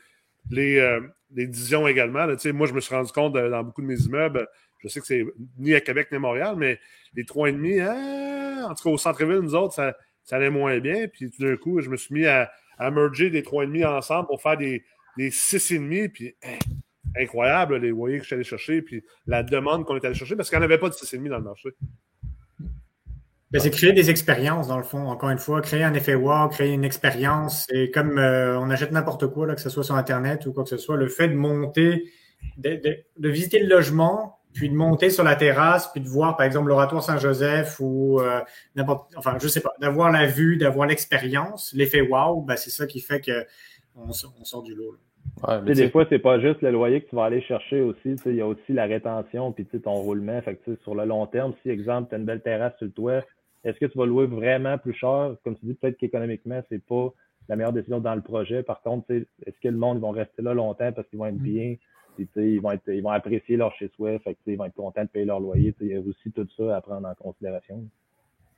les, 0.51 0.79
euh, 0.79 1.01
les 1.35 1.47
décisions 1.47 1.89
également. 1.89 2.27
moi, 2.27 2.67
je 2.67 2.73
me 2.73 2.81
suis 2.81 2.95
rendu 2.95 3.13
compte 3.13 3.33
dans 3.33 3.65
beaucoup 3.65 3.83
de 3.83 3.87
mes 3.87 4.01
immeubles, 4.01 4.47
je 4.79 4.89
sais 4.89 5.01
que 5.01 5.07
c'est 5.07 5.25
ni 5.59 5.75
à 5.75 5.81
Québec 5.81 6.09
ni 6.11 6.17
à 6.17 6.21
Montréal, 6.21 6.57
mais 6.59 6.79
les 7.15 7.25
3,5, 7.25 7.81
hein, 7.81 8.67
en 8.71 8.75
tout 8.75 8.85
cas 8.85 8.91
au 8.91 8.99
centre-ville, 8.99 9.41
nous 9.41 9.55
autres, 9.55 9.75
ça, 9.75 9.97
ça 10.25 10.37
allait 10.37 10.51
moins 10.51 10.79
bien. 10.79 11.07
Puis 11.09 11.31
tout 11.31 11.43
d'un 11.43 11.57
coup, 11.57 11.81
je 11.81 11.91
me 11.91 11.97
suis 11.97 12.15
mis 12.15 12.27
à, 12.27 12.51
merger 12.91 13.31
des 13.31 13.43
3,5 13.43 13.87
ensemble 13.87 14.27
pour 14.27 14.43
faire 14.43 14.57
des, 14.57 14.85
des 15.17 15.31
6,5. 15.31 16.11
Puis 16.11 16.35
hein, 16.45 16.59
incroyable, 17.19 17.77
les 17.77 17.91
loyers 17.91 18.19
que 18.19 18.23
je 18.25 18.29
suis 18.29 18.35
allé 18.35 18.45
chercher, 18.45 18.83
puis 18.83 19.05
la 19.27 19.43
demande 19.43 19.85
qu'on 19.85 19.97
est 19.97 20.05
allé 20.05 20.15
chercher, 20.15 20.37
parce 20.37 20.49
qu'il 20.49 20.59
n'y 20.59 20.63
en 20.63 20.65
avait 20.65 20.79
pas 20.79 20.89
de 20.89 20.95
6,5 20.95 21.29
dans 21.29 21.39
le 21.39 21.45
marché. 21.45 21.71
Ben, 23.51 23.61
c'est 23.61 23.71
créer 23.71 23.93
des 23.93 24.11
expériences, 24.11 24.67
dans 24.67 24.79
le 24.79 24.83
fond. 24.83 25.07
Encore 25.07 25.31
une 25.31 25.39
fois, 25.39 25.61
créer 25.61 25.85
un 25.85 25.95
effet 25.95 26.17
wow, 26.17 26.49
créer 26.49 26.73
une 26.73 26.83
expérience. 26.83 27.67
Et 27.71 27.93
comme 27.93 28.19
euh, 28.19 28.59
on 28.59 28.69
achète 28.69 28.91
n'importe 28.91 29.29
quoi, 29.29 29.47
là, 29.47 29.55
que 29.55 29.61
ce 29.61 29.71
soit 29.71 29.85
sur 29.85 29.95
Internet 29.95 30.45
ou 30.47 30.53
quoi 30.53 30.65
que 30.65 30.71
ce 30.71 30.77
soit, 30.77 30.97
le 30.97 31.07
fait 31.07 31.29
de 31.29 31.35
monter, 31.35 32.11
de 32.57 33.29
visiter 33.29 33.61
le 33.61 33.69
logement, 33.69 34.41
puis 34.55 34.69
de 34.69 34.75
monter 34.75 35.11
sur 35.11 35.25
la 35.25 35.35
terrasse, 35.35 35.91
puis 35.93 36.01
de 36.01 36.09
voir, 36.09 36.37
par 36.37 36.47
exemple, 36.47 36.69
l'oratoire 36.69 37.03
Saint-Joseph 37.03 37.81
ou 37.81 38.21
euh, 38.21 38.41
n'importe, 38.77 39.13
enfin, 39.17 39.37
je 39.41 39.49
sais 39.49 39.61
pas, 39.61 39.73
d'avoir 39.81 40.13
la 40.13 40.27
vue, 40.27 40.57
d'avoir 40.57 40.87
l'expérience, 40.87 41.73
l'effet 41.75 42.01
wow, 42.01 42.41
ben, 42.41 42.57
c'est 42.57 42.71
ça 42.71 42.87
qui 42.87 43.01
fait 43.01 43.21
que 43.21 43.45
on, 43.97 44.13
sort 44.13 44.63
du 44.63 44.75
lot. 44.75 44.97
Ouais, 45.47 45.61
mais 45.63 45.75
des 45.75 45.91
fois, 45.91 46.07
c'est 46.09 46.19
pas 46.21 46.41
juste 46.41 46.63
le 46.63 46.71
loyer 46.71 47.03
que 47.03 47.11
tu 47.11 47.17
vas 47.17 47.25
aller 47.25 47.43
chercher 47.43 47.81
aussi. 47.81 48.17
Il 48.27 48.37
y 48.37 48.41
a 48.41 48.47
aussi 48.47 48.73
la 48.73 48.85
rétention 48.87 49.53
puis 49.53 49.67
ton 49.67 49.95
roulement. 49.95 50.41
Fait 50.43 50.57
que, 50.57 50.77
sur 50.83 50.95
le 50.95 51.05
long 51.05 51.27
terme, 51.27 51.55
si, 51.63 51.71
exemple, 51.71 52.09
tu 52.09 52.15
as 52.15 52.19
une 52.19 52.25
belle 52.25 52.43
terrasse 52.43 52.77
sur 52.79 52.87
le 52.87 52.93
toit, 52.93 53.23
est-ce 53.65 53.79
que 53.79 53.87
tu 53.87 53.99
vas 53.99 54.07
louer 54.07 54.27
vraiment 54.27 54.79
plus 54.79 54.95
cher? 54.95 55.37
Comme 55.43 55.57
tu 55.57 55.67
dis, 55.67 55.75
peut-être 55.75 55.97
qu'économiquement, 55.97 56.61
c'est 56.69 56.85
pas 56.85 57.13
la 57.49 57.57
meilleure 57.57 57.73
décision 57.73 58.01
dans 58.01 58.15
le 58.15 58.23
projet. 58.23 58.63
Par 58.63 58.83
contre, 58.83 59.11
est-ce 59.11 59.59
que 59.63 59.69
le 59.69 59.77
monde 59.77 60.01
va 60.01 60.13
rester 60.13 60.43
là 60.43 60.55
longtemps 60.55 60.93
parce 60.93 61.09
qu'ils 61.09 61.19
vont 61.19 61.27
être 61.27 61.41
mm. 61.41 61.45
Ils, 62.19 62.61
vont 62.61 62.71
être, 62.71 62.89
ils 62.89 63.03
vont 63.03 63.11
apprécier 63.11 63.57
leur 63.57 63.73
chez-soi, 63.73 64.19
fait 64.21 64.37
ils 64.47 64.57
vont 64.57 64.65
être 64.65 64.75
contents 64.75 65.03
de 65.03 65.09
payer 65.09 65.25
leur 65.25 65.41
loyer. 65.41 65.75
Il 65.81 65.89
y 65.89 65.95
a 65.95 66.01
aussi 66.01 66.31
tout 66.33 66.47
ça 66.57 66.77
à 66.77 66.81
prendre 66.81 67.09
en 67.09 67.15
considération. 67.15 67.85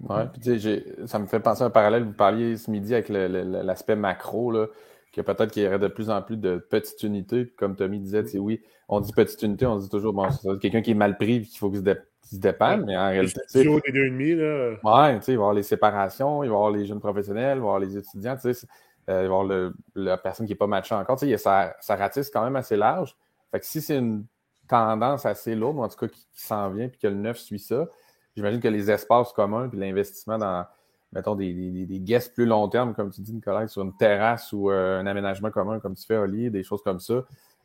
Oui, 0.00 0.22
puis 0.32 0.84
ça 1.06 1.18
me 1.18 1.26
fait 1.26 1.40
penser 1.40 1.62
à 1.62 1.66
un 1.66 1.70
parallèle. 1.70 2.04
Vous 2.04 2.12
parliez 2.12 2.56
ce 2.56 2.70
midi 2.70 2.92
avec 2.92 3.08
l'aspect 3.08 3.96
macro, 3.96 4.50
là, 4.50 4.66
que 5.12 5.20
peut-être 5.22 5.50
qu'il 5.50 5.62
y 5.62 5.66
aurait 5.66 5.78
de 5.78 5.88
plus 5.88 6.10
en 6.10 6.20
plus 6.20 6.36
de 6.36 6.58
petites 6.58 7.02
unités. 7.02 7.46
comme 7.56 7.76
Tommy 7.76 7.98
disait, 7.98 8.24
oui, 8.38 8.60
on 8.88 9.00
dit 9.00 9.12
petite 9.12 9.42
unité, 9.42 9.66
on 9.66 9.78
dit 9.78 9.88
toujours, 9.88 10.12
bon, 10.12 10.28
c'est 10.30 10.58
quelqu'un 10.58 10.82
qui 10.82 10.90
est 10.90 10.94
mal 10.94 11.16
pris 11.16 11.36
et 11.36 11.42
qu'il 11.42 11.58
faut 11.58 11.70
qu'il 11.70 11.80
se, 11.80 12.36
dépanne, 12.38 12.84
mais 12.84 12.96
en 12.96 13.08
réalité. 13.08 13.40
C'est 13.46 13.62
des 13.62 13.70
deux 13.70 13.80
et 13.86 14.10
demi, 14.10 14.34
là. 14.34 14.74
Ouais, 14.84 15.18
tu 15.18 15.24
sais, 15.24 15.32
il 15.32 15.36
va 15.36 15.40
y 15.40 15.44
avoir 15.44 15.54
les 15.54 15.62
séparations, 15.62 16.42
il 16.42 16.48
va 16.48 16.54
y 16.54 16.56
avoir 16.56 16.70
les 16.70 16.84
jeunes 16.84 17.00
professionnels, 17.00 17.58
il 17.58 17.60
va 17.60 17.66
y 17.66 17.68
avoir 17.68 17.78
les 17.78 17.96
étudiants, 17.96 18.36
tu 18.36 18.52
sais, 18.52 18.66
euh, 19.08 19.12
il 19.12 19.14
va 19.14 19.22
y 19.22 19.24
avoir 19.24 19.44
le, 19.44 19.74
la 19.94 20.18
personne 20.18 20.44
qui 20.46 20.52
n'est 20.52 20.58
pas 20.58 20.66
matchée 20.66 20.94
encore. 20.94 21.18
Tu 21.18 21.26
sais, 21.26 21.36
ça, 21.38 21.74
ça 21.80 21.96
ratisse 21.96 22.30
quand 22.30 22.44
même 22.44 22.56
assez 22.56 22.76
large. 22.76 23.16
Fait 23.50 23.60
que 23.60 23.66
si 23.66 23.80
c'est 23.80 23.98
une 23.98 24.24
tendance 24.68 25.26
assez 25.26 25.54
lourde, 25.54 25.78
en 25.78 25.88
tout 25.88 25.96
cas 25.96 26.08
qui, 26.08 26.26
s'en 26.32 26.70
vient, 26.70 26.88
puis 26.88 26.98
que 26.98 27.06
le 27.06 27.14
neuf 27.14 27.38
suit 27.38 27.58
ça, 27.58 27.86
j'imagine 28.34 28.60
que 28.60 28.68
les 28.68 28.90
espaces 28.90 29.32
communs, 29.32 29.68
puis 29.68 29.78
l'investissement 29.78 30.38
dans, 30.38 30.66
mettons, 31.12 31.34
des, 31.34 31.52
des, 31.52 31.86
des, 31.86 32.00
guests 32.00 32.34
plus 32.34 32.46
long 32.46 32.68
terme, 32.68 32.94
comme 32.94 33.10
tu 33.10 33.20
dis, 33.20 33.32
Nicolas, 33.32 33.68
sur 33.68 33.82
une 33.82 33.96
terrasse 33.96 34.52
ou 34.52 34.70
euh, 34.70 35.00
un 35.00 35.06
aménagement 35.06 35.50
commun, 35.50 35.80
comme 35.80 35.94
tu 35.94 36.04
fais, 36.04 36.16
Oli, 36.16 36.50
des 36.50 36.62
choses 36.62 36.82
comme 36.82 37.00
ça, 37.00 37.24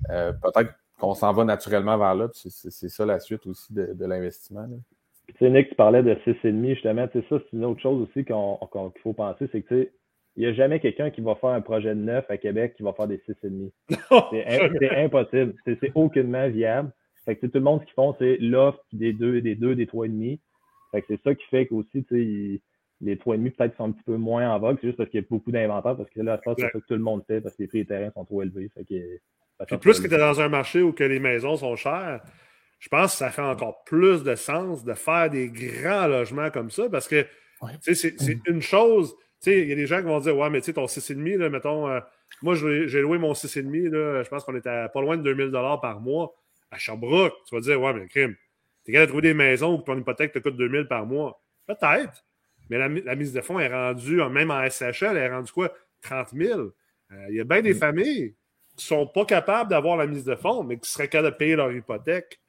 euh, 0.09 0.31
peut-être 0.33 0.73
qu'on 0.99 1.15
s'en 1.15 1.33
va 1.33 1.43
naturellement 1.43 1.97
vers 1.97 2.15
là, 2.15 2.29
c'est 2.33 2.89
ça 2.89 3.05
la 3.05 3.19
suite 3.19 3.45
aussi 3.47 3.73
de, 3.73 3.93
de 3.93 4.05
l'investissement. 4.05 4.67
Tu 5.27 5.33
sais, 5.39 5.49
Nick, 5.49 5.69
tu 5.69 5.75
parlais 5.75 6.03
de 6.03 6.13
6,5, 6.13 6.69
justement, 6.69 7.07
tu 7.07 7.19
sais, 7.19 7.25
ça, 7.29 7.37
c'est 7.39 7.57
une 7.57 7.65
autre 7.65 7.81
chose 7.81 8.07
aussi 8.07 8.25
qu'il 8.25 9.01
faut 9.01 9.13
penser, 9.13 9.49
c'est 9.51 9.61
que, 9.61 9.67
tu 9.67 9.83
sais, 9.83 9.93
il 10.35 10.43
n'y 10.43 10.49
a 10.49 10.53
jamais 10.53 10.79
quelqu'un 10.79 11.09
qui 11.09 11.21
va 11.21 11.35
faire 11.35 11.49
un 11.49 11.61
projet 11.61 11.89
de 11.89 11.99
neuf 11.99 12.25
à 12.29 12.37
Québec 12.37 12.75
qui 12.77 12.83
va 12.83 12.93
faire 12.93 13.07
des 13.07 13.17
6,5. 13.17 13.71
C'est 14.79 14.95
impossible. 14.97 15.55
C'est 15.65 15.91
aucunement 15.95 16.47
viable. 16.49 16.91
Fait 17.25 17.35
que 17.35 17.45
tout 17.45 17.57
le 17.57 17.61
monde, 17.61 17.81
ce 17.81 17.85
qu'ils 17.85 17.93
font, 17.93 18.15
c'est 18.17 18.37
l'offre 18.37 18.83
des 18.93 19.13
deux, 19.13 19.41
des 19.41 19.55
deux, 19.55 19.75
des 19.75 19.85
trois 19.85 20.07
et 20.07 20.09
demi. 20.09 20.39
Fait 20.91 21.01
que 21.01 21.07
c'est 21.09 21.21
ça 21.21 21.35
qui 21.35 21.45
fait 21.47 21.67
qu'aussi, 21.67 22.03
les 23.01 23.17
trois 23.17 23.35
et 23.35 23.37
demi 23.37 23.51
peut-être 23.51 23.75
sont 23.77 23.85
un 23.85 23.91
petit 23.91 24.03
peu 24.03 24.17
moins 24.17 24.49
en 24.49 24.59
vogue. 24.59 24.77
C'est 24.81 24.87
juste 24.87 24.97
parce 24.97 25.09
qu'il 25.09 25.21
y 25.21 25.23
a 25.23 25.27
beaucoup 25.29 25.51
d'inventaires, 25.51 25.95
parce 25.95 26.09
que 26.09 26.21
là, 26.21 26.37
je 26.37 26.41
pense 26.41 26.55
que 26.55 26.61
c'est 26.63 26.71
ça 26.71 26.79
que 26.79 26.85
tout 26.85 26.93
le 26.93 26.99
monde 26.99 27.23
fait, 27.27 27.39
parce 27.41 27.55
que 27.55 27.63
les 27.63 27.67
prix 27.67 27.79
des 27.79 27.85
terrains 27.85 28.11
sont 28.11 28.25
trop 28.25 28.41
élevés. 28.41 28.69
Fait 28.73 28.85
que, 28.85 29.75
plus 29.75 29.99
que 29.99 30.07
tu 30.07 30.15
es 30.15 30.17
dans 30.17 30.41
un 30.41 30.49
marché 30.49 30.81
où 30.81 30.91
que 30.91 31.03
les 31.03 31.19
maisons 31.19 31.57
sont 31.57 31.75
chères, 31.75 32.21
je 32.79 32.89
pense 32.89 33.11
que 33.11 33.17
ça 33.19 33.29
fait 33.29 33.43
encore 33.43 33.83
plus 33.83 34.23
de 34.23 34.33
sens 34.33 34.83
de 34.83 34.93
faire 34.93 35.29
des 35.29 35.49
grands 35.49 36.07
logements 36.07 36.49
comme 36.49 36.71
ça, 36.71 36.89
parce 36.89 37.07
que 37.07 37.25
c'est 37.81 38.39
une 38.47 38.61
chose 38.61 39.15
sais, 39.41 39.61
il 39.61 39.69
y 39.69 39.71
a 39.71 39.75
des 39.75 39.87
gens 39.87 39.97
qui 39.97 40.05
vont 40.05 40.19
dire 40.19 40.37
Ouais, 40.37 40.49
mais 40.49 40.59
tu 40.59 40.65
sais, 40.65 40.73
ton 40.73 40.85
6,5, 40.85 41.37
là, 41.37 41.49
mettons, 41.49 41.87
euh, 41.89 41.99
moi, 42.41 42.55
j'ai 42.55 43.01
loué 43.01 43.17
mon 43.17 43.33
6,5, 43.33 43.89
là, 43.89 44.23
je 44.23 44.29
pense 44.29 44.43
qu'on 44.43 44.55
était 44.55 44.69
à 44.69 44.89
pas 44.89 45.01
loin 45.01 45.17
de 45.17 45.23
2000 45.23 45.51
par 45.81 45.99
mois 45.99 46.33
à 46.71 46.77
Sherbrooke. 46.77 47.33
Tu 47.47 47.55
vas 47.55 47.61
dire 47.61 47.81
Ouais, 47.81 47.93
mais 47.93 48.07
crime, 48.07 48.35
t'es 48.83 48.91
capable 48.91 49.07
de 49.07 49.11
trouver 49.11 49.27
des 49.29 49.33
maisons 49.33 49.75
où 49.75 49.81
ton 49.81 49.97
hypothèque 49.97 50.31
te 50.31 50.39
coûte 50.39 50.55
2000 50.57 50.87
par 50.87 51.05
mois. 51.05 51.41
Peut-être. 51.67 52.23
Mais 52.69 52.77
la, 52.77 53.15
mise 53.15 53.33
de 53.33 53.41
fonds 53.41 53.59
est 53.59 53.67
rendue, 53.67 54.23
même 54.29 54.49
en 54.49 54.67
SHL, 54.69 55.07
elle 55.11 55.17
est 55.17 55.29
rendue 55.29 55.51
quoi? 55.51 55.73
30 56.03 56.29
000. 56.33 56.59
Euh, 56.59 56.71
il 57.29 57.35
y 57.35 57.41
a 57.41 57.43
bien 57.43 57.61
des 57.61 57.73
mm. 57.73 57.77
familles 57.77 58.35
qui 58.77 58.85
ne 58.93 58.97
sont 58.97 59.07
pas 59.07 59.25
capables 59.25 59.69
d'avoir 59.69 59.97
la 59.97 60.07
mise 60.07 60.23
de 60.23 60.35
fonds, 60.35 60.63
mais 60.63 60.77
qui 60.77 60.89
seraient 60.89 61.09
capables 61.09 61.33
de 61.33 61.37
payer 61.37 61.55
leur 61.57 61.71
hypothèque. 61.71 62.39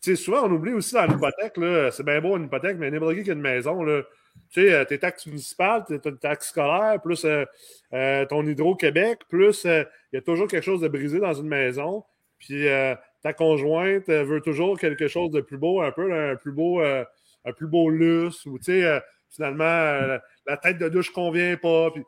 sais, 0.00 0.14
souvent, 0.14 0.46
on 0.46 0.52
oublie 0.52 0.72
aussi 0.72 0.94
dans 0.94 1.06
l'hypothèque, 1.06 1.54
c'est 1.92 2.04
bien 2.04 2.20
beau 2.20 2.36
une 2.36 2.44
hypothèque, 2.44 2.76
mais 2.78 2.90
n'importe 2.90 3.16
qui 3.16 3.24
qui 3.24 3.30
a 3.30 3.32
une 3.32 3.40
maison, 3.40 3.82
là, 3.82 4.02
tu 4.50 4.68
sais, 4.68 4.86
tes 4.86 4.98
taxes 4.98 5.26
municipales, 5.26 5.84
tes 5.86 5.98
taxes 6.18 6.48
scolaires, 6.48 7.00
plus 7.02 7.26
ton 7.90 8.46
Hydro-Québec, 8.46 9.20
plus 9.28 9.64
il 9.64 9.86
y 10.12 10.16
a 10.16 10.22
toujours 10.22 10.48
quelque 10.48 10.64
chose 10.64 10.80
de 10.80 10.88
brisé 10.88 11.20
dans 11.20 11.34
une 11.34 11.48
maison. 11.48 12.04
Puis 12.38 12.66
ta 13.22 13.32
conjointe 13.32 14.08
veut 14.08 14.40
toujours 14.40 14.78
quelque 14.78 15.08
chose 15.08 15.30
de 15.30 15.40
plus 15.40 15.58
beau, 15.58 15.80
un 15.80 15.92
peu, 15.92 16.12
un 16.12 16.36
plus 16.36 16.52
beau, 16.52 16.80
un 16.80 17.52
plus 17.56 17.66
beau 17.66 17.88
luxe, 17.88 18.44
ou 18.46 18.58
tu 18.58 18.64
sais, 18.82 19.00
finalement, 19.30 20.18
la 20.46 20.56
tête 20.56 20.78
de 20.78 20.88
douche 20.88 21.10
convient 21.10 21.56
pas. 21.56 21.90
Puis 21.90 22.04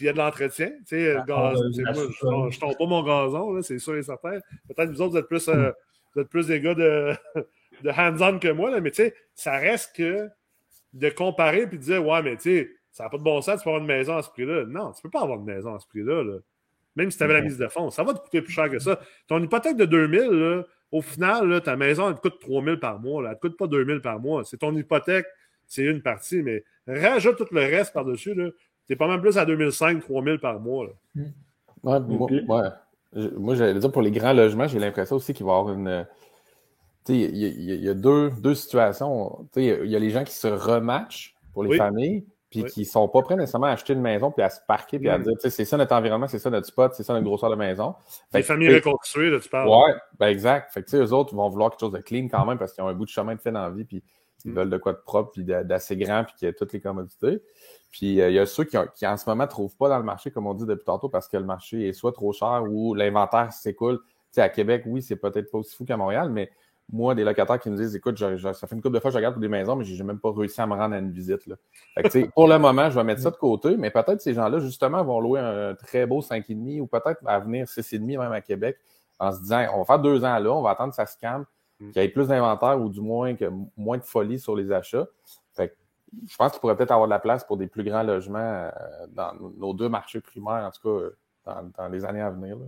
il 0.00 0.06
y 0.06 0.08
a 0.08 0.12
de 0.12 0.18
l'entretien. 0.18 0.70
Tu 0.86 0.96
sais, 0.96 1.16
ah, 1.16 1.24
gaz, 1.26 1.58
je 1.74 1.80
ne 1.82 2.60
tombe 2.60 2.76
pas 2.76 2.86
mon 2.86 3.02
gazon, 3.02 3.60
c'est 3.62 3.78
sûr 3.78 3.96
et 3.96 4.02
certain. 4.02 4.38
Peut-être 4.68 4.90
vous 4.90 5.02
autres, 5.02 5.12
vous 5.12 5.18
êtes 5.18 5.28
plus, 5.28 5.48
euh, 5.48 5.72
vous 6.14 6.22
êtes 6.22 6.28
plus 6.28 6.46
des 6.46 6.60
gars 6.60 6.74
de, 6.74 7.12
de 7.82 7.90
hands-on 7.90 8.38
que 8.38 8.48
moi, 8.48 8.70
là, 8.70 8.80
mais 8.80 8.90
tu 8.90 9.02
sais, 9.02 9.14
ça 9.34 9.52
reste 9.52 9.96
que 9.96 10.28
de 10.92 11.08
comparer 11.10 11.62
et 11.62 11.66
de 11.66 11.76
dire 11.76 12.06
Ouais, 12.06 12.22
mais 12.22 12.36
tu 12.36 12.42
sais, 12.42 12.70
ça 12.90 13.04
n'a 13.04 13.10
pas 13.10 13.18
de 13.18 13.22
bon 13.22 13.40
sens, 13.40 13.58
tu 13.58 13.64
peux 13.64 13.70
avoir 13.70 13.82
une 13.82 13.88
maison 13.88 14.16
à 14.16 14.22
ce 14.22 14.30
prix-là. 14.30 14.64
Non, 14.66 14.92
tu 14.92 14.98
ne 14.98 15.02
peux 15.02 15.10
pas 15.10 15.22
avoir 15.22 15.38
une 15.38 15.44
maison 15.44 15.74
à 15.74 15.78
ce 15.78 15.86
prix-là. 15.86 16.24
Même 16.96 17.10
si 17.10 17.18
tu 17.18 17.24
avais 17.24 17.34
la 17.34 17.42
mise 17.42 17.58
de 17.58 17.68
fonds, 17.68 17.90
ça 17.90 18.02
va 18.02 18.12
te 18.12 18.18
coûter 18.18 18.42
plus 18.42 18.52
cher 18.52 18.68
que 18.68 18.78
ça. 18.78 18.98
Ton 19.28 19.40
hypothèque 19.40 19.76
de 19.76 19.84
2000, 19.84 20.20
là, 20.30 20.64
au 20.90 21.00
final, 21.00 21.48
là, 21.48 21.60
ta 21.60 21.76
maison, 21.76 22.08
elle 22.08 22.16
te 22.16 22.20
coûte 22.20 22.40
3000 22.40 22.80
par 22.80 22.98
mois. 22.98 23.22
Là. 23.22 23.28
Elle 23.28 23.34
ne 23.34 23.36
te 23.36 23.40
coûte 23.46 23.56
pas 23.56 23.66
2000 23.66 24.00
par 24.00 24.18
mois. 24.18 24.42
C'est 24.44 24.56
ton 24.56 24.74
hypothèque, 24.74 25.26
c'est 25.66 25.84
une 25.84 26.02
partie, 26.02 26.42
mais 26.42 26.64
rajoute 26.86 27.36
tout 27.36 27.46
le 27.52 27.60
reste 27.60 27.92
par-dessus. 27.92 28.34
C'est 28.86 28.96
pas 28.96 29.06
mal 29.06 29.20
plus 29.20 29.38
à 29.38 29.44
2005, 29.44 30.00
3000 30.00 30.40
par 30.40 30.58
mois. 30.58 30.86
Là. 30.86 31.22
Ouais, 31.84 32.00
moi, 32.00 32.72
moi 33.36 33.54
j'allais 33.54 33.78
dire 33.78 33.92
pour 33.92 34.02
les 34.02 34.10
grands 34.10 34.32
logements, 34.32 34.66
j'ai 34.66 34.78
l'impression 34.78 35.16
aussi 35.16 35.34
qu'il 35.34 35.46
va 35.46 35.52
y 35.52 35.56
avoir 35.56 35.74
une. 35.74 36.06
Il 37.08 37.36
y, 37.36 37.84
y, 37.84 37.88
a 37.88 37.94
deux, 37.94 38.30
deux 38.30 38.54
situations. 38.54 39.48
Il 39.56 39.64
y, 39.64 39.96
a 39.96 39.98
les 39.98 40.10
gens 40.10 40.24
qui 40.24 40.34
se 40.34 40.48
rematchent 40.48 41.34
pour 41.52 41.64
les 41.64 41.76
familles, 41.76 42.24
puis 42.50 42.64
qui 42.64 42.80
ne 42.80 42.84
sont 42.86 43.08
pas 43.08 43.22
prêts 43.22 43.36
nécessairement 43.36 43.66
à 43.66 43.72
acheter 43.72 43.92
une 43.92 44.00
maison, 44.00 44.30
puis 44.30 44.42
à 44.42 44.48
se 44.48 44.60
parquer, 44.66 44.98
puis 44.98 45.08
à 45.08 45.18
mm. 45.18 45.22
dire, 45.22 45.34
c'est 45.38 45.64
ça 45.64 45.76
notre 45.76 45.94
environnement, 45.94 46.28
c'est 46.28 46.38
ça 46.38 46.50
notre 46.50 46.66
spot, 46.66 46.94
c'est 46.94 47.02
ça 47.02 47.12
notre 47.12 47.26
grosseur 47.26 47.50
de 47.50 47.56
maison. 47.56 47.94
les 48.32 48.42
familles 48.42 48.74
reconstruites, 48.74 49.32
là, 49.32 49.40
tu 49.40 49.48
parles. 49.48 49.68
Ouais, 49.68 49.94
ben 50.18 50.28
exact. 50.28 50.72
Fait 50.72 50.82
que, 50.82 50.96
eux 50.96 51.12
autres 51.12 51.34
vont 51.34 51.48
vouloir 51.48 51.70
quelque 51.70 51.80
chose 51.80 51.92
de 51.92 51.98
clean 51.98 52.28
quand 52.28 52.46
même 52.46 52.58
parce 52.58 52.72
qu'ils 52.72 52.82
ont 52.84 52.88
un 52.88 52.94
bout 52.94 53.04
de 53.04 53.10
chemin 53.10 53.34
de 53.34 53.40
fait 53.40 53.52
dans 53.52 53.62
la 53.62 53.70
vie, 53.70 53.84
puis 53.84 54.02
ils 54.44 54.52
mm. 54.52 54.54
veulent 54.54 54.70
de 54.70 54.78
quoi 54.78 54.92
de 54.92 54.98
propre, 54.98 55.32
puis 55.32 55.44
d'assez 55.44 55.96
grand, 55.96 56.24
puis 56.24 56.34
qui 56.38 56.46
a 56.46 56.52
toutes 56.52 56.72
les 56.72 56.80
commodités. 56.80 57.42
Puis 57.90 58.20
euh, 58.20 58.30
il 58.30 58.34
y 58.34 58.38
a 58.38 58.46
ceux 58.46 58.64
qui, 58.64 58.76
qui, 58.94 59.06
en 59.06 59.16
ce 59.16 59.28
moment 59.28 59.44
ne 59.44 59.48
trouvent 59.48 59.76
pas 59.76 59.88
dans 59.88 59.98
le 59.98 60.04
marché, 60.04 60.30
comme 60.30 60.46
on 60.46 60.54
dit 60.54 60.66
depuis 60.66 60.84
tantôt, 60.84 61.08
parce 61.08 61.28
que 61.28 61.36
le 61.36 61.44
marché 61.44 61.88
est 61.88 61.92
soit 61.92 62.12
trop 62.12 62.32
cher 62.32 62.64
ou 62.68 62.94
l'inventaire 62.94 63.52
s'écoule. 63.52 64.00
À 64.36 64.48
Québec, 64.48 64.84
oui, 64.86 65.02
c'est 65.02 65.16
peut-être 65.16 65.50
pas 65.50 65.58
aussi 65.58 65.74
fou 65.74 65.84
qu'à 65.84 65.96
Montréal, 65.96 66.30
mais 66.30 66.50
moi, 66.90 67.14
des 67.14 67.24
locataires 67.24 67.58
qui 67.58 67.70
me 67.70 67.76
disent 67.76 67.94
Écoute, 67.94 68.18
ça 68.18 68.66
fait 68.66 68.74
une 68.74 68.82
couple 68.82 68.94
de 68.94 69.00
fois 69.00 69.10
que 69.10 69.12
je 69.12 69.18
regarde 69.18 69.34
pour 69.34 69.40
des 69.40 69.48
maisons, 69.48 69.76
mais 69.76 69.84
j'ai 69.84 70.02
même 70.04 70.18
pas 70.18 70.32
réussi 70.32 70.60
à 70.60 70.66
me 70.66 70.74
rendre 70.74 70.94
à 70.94 70.98
une 70.98 71.10
visite. 71.10 71.46
Là. 71.46 71.56
Fait 71.94 72.02
que, 72.02 72.30
pour 72.30 72.48
le 72.48 72.58
moment, 72.58 72.88
je 72.90 72.94
vais 72.94 73.04
mettre 73.04 73.20
ça 73.20 73.30
de 73.30 73.36
côté, 73.36 73.76
mais 73.76 73.90
peut-être 73.90 74.20
ces 74.20 74.32
gens-là, 74.32 74.58
justement, 74.58 75.04
vont 75.04 75.20
louer 75.20 75.40
un 75.40 75.74
très 75.74 76.06
beau 76.06 76.20
5,5 76.20 76.80
ou 76.80 76.86
peut-être 76.86 77.20
à 77.26 77.38
venir 77.40 77.66
6,5 77.66 78.18
même 78.18 78.32
à 78.32 78.40
Québec 78.40 78.78
en 79.18 79.32
se 79.32 79.40
disant 79.40 79.66
On 79.74 79.78
va 79.78 79.84
faire 79.84 79.98
deux 79.98 80.24
ans 80.24 80.38
là, 80.38 80.50
on 80.50 80.62
va 80.62 80.70
attendre 80.70 80.90
que 80.90 80.96
ça 80.96 81.06
se 81.06 81.18
calme, 81.18 81.44
mm. 81.80 81.90
qu'il 81.90 82.02
y 82.02 82.04
ait 82.04 82.08
plus 82.08 82.28
d'inventaire 82.28 82.80
ou 82.80 82.88
du 82.88 83.00
moins 83.00 83.34
que 83.34 83.50
moins 83.76 83.98
de 83.98 84.04
folie 84.04 84.38
sur 84.38 84.56
les 84.56 84.72
achats. 84.72 85.06
Fait 85.52 85.68
que, 85.68 85.74
je 86.26 86.36
pense 86.36 86.52
qu'il 86.52 86.60
pourrait 86.60 86.76
peut-être 86.76 86.92
avoir 86.92 87.06
de 87.06 87.12
la 87.12 87.18
place 87.18 87.44
pour 87.44 87.58
des 87.58 87.66
plus 87.66 87.84
grands 87.84 88.02
logements 88.02 88.38
euh, 88.38 88.70
dans 89.10 89.34
nos 89.34 89.74
deux 89.74 89.90
marchés 89.90 90.20
primaires, 90.20 90.64
en 90.64 90.70
tout 90.70 90.80
cas 90.82 91.08
dans, 91.76 91.88
les 91.88 92.04
années 92.04 92.20
à 92.20 92.30
venir. 92.30 92.56
Je 92.56 92.64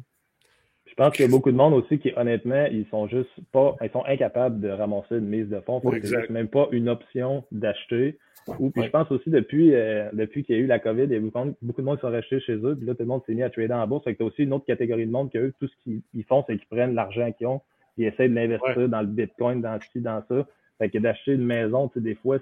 pense 1.01 1.17
qu'il 1.17 1.25
y 1.25 1.29
a 1.29 1.31
beaucoup 1.31 1.51
de 1.51 1.57
monde 1.57 1.73
aussi 1.73 1.99
qui, 1.99 2.13
honnêtement, 2.15 2.67
ils 2.71 2.87
sont 2.91 3.09
juste 3.09 3.31
pas, 3.53 3.75
ils 3.83 3.91
sont 3.91 4.05
incapables 4.07 4.61
de 4.61 4.69
ramasser 4.69 5.17
une 5.17 5.29
mise 5.29 5.49
de 5.49 5.59
fonds. 5.61 5.81
C'est 6.03 6.31
même 6.31 6.49
pas 6.49 6.69
une 6.73 6.91
option 6.91 7.43
d'acheter. 7.53 8.19
Ou 8.59 8.71
puis 8.71 8.83
je 8.85 8.91
pense 8.91 9.11
aussi 9.11 9.31
depuis, 9.31 9.75
euh, 9.75 10.11
depuis 10.13 10.45
qu'il 10.45 10.57
y 10.57 10.59
a 10.59 10.63
eu 10.63 10.67
la 10.67 10.79
COVID, 10.79 11.05
il 11.05 11.13
y 11.13 11.17
a 11.17 11.21
beaucoup, 11.21 11.81
de 11.81 11.87
monde 11.87 11.97
qui 11.97 12.01
sont 12.03 12.11
restés 12.11 12.41
chez 12.41 12.55
eux, 12.55 12.75
puis 12.77 12.87
là, 12.87 12.95
tout 12.95 13.03
le 13.03 13.07
monde 13.07 13.23
s'est 13.27 13.35
mis 13.35 13.43
à 13.43 13.51
trader 13.51 13.73
en 13.73 13.87
bourse. 13.87 14.05
Fait 14.05 14.15
que 14.15 14.23
as 14.23 14.27
aussi 14.27 14.43
une 14.43 14.53
autre 14.53 14.67
catégorie 14.67 15.07
de 15.07 15.11
monde 15.11 15.31
qui, 15.31 15.39
eux, 15.39 15.55
tout 15.59 15.69
ce 15.69 15.75
qu'ils 15.85 16.25
font, 16.25 16.45
c'est 16.47 16.57
qu'ils 16.57 16.67
prennent 16.67 16.95
l'argent 16.95 17.31
qu'ils 17.33 17.47
ont, 17.47 17.61
ils 17.97 18.07
essaient 18.07 18.29
de 18.29 18.35
l'investir 18.35 18.89
dans 18.89 19.01
le 19.01 19.07
Bitcoin, 19.07 19.63
dans 19.63 19.79
ci, 19.93 20.01
dans 20.01 20.23
ça. 20.29 20.47
Fait 20.79 20.91
que 20.91 20.99
d'acheter 20.99 21.33
une 21.33 21.45
maison, 21.45 21.89
tu 21.89 21.95
sais, 21.95 22.01
des 22.01 22.15
fois, 22.15 22.39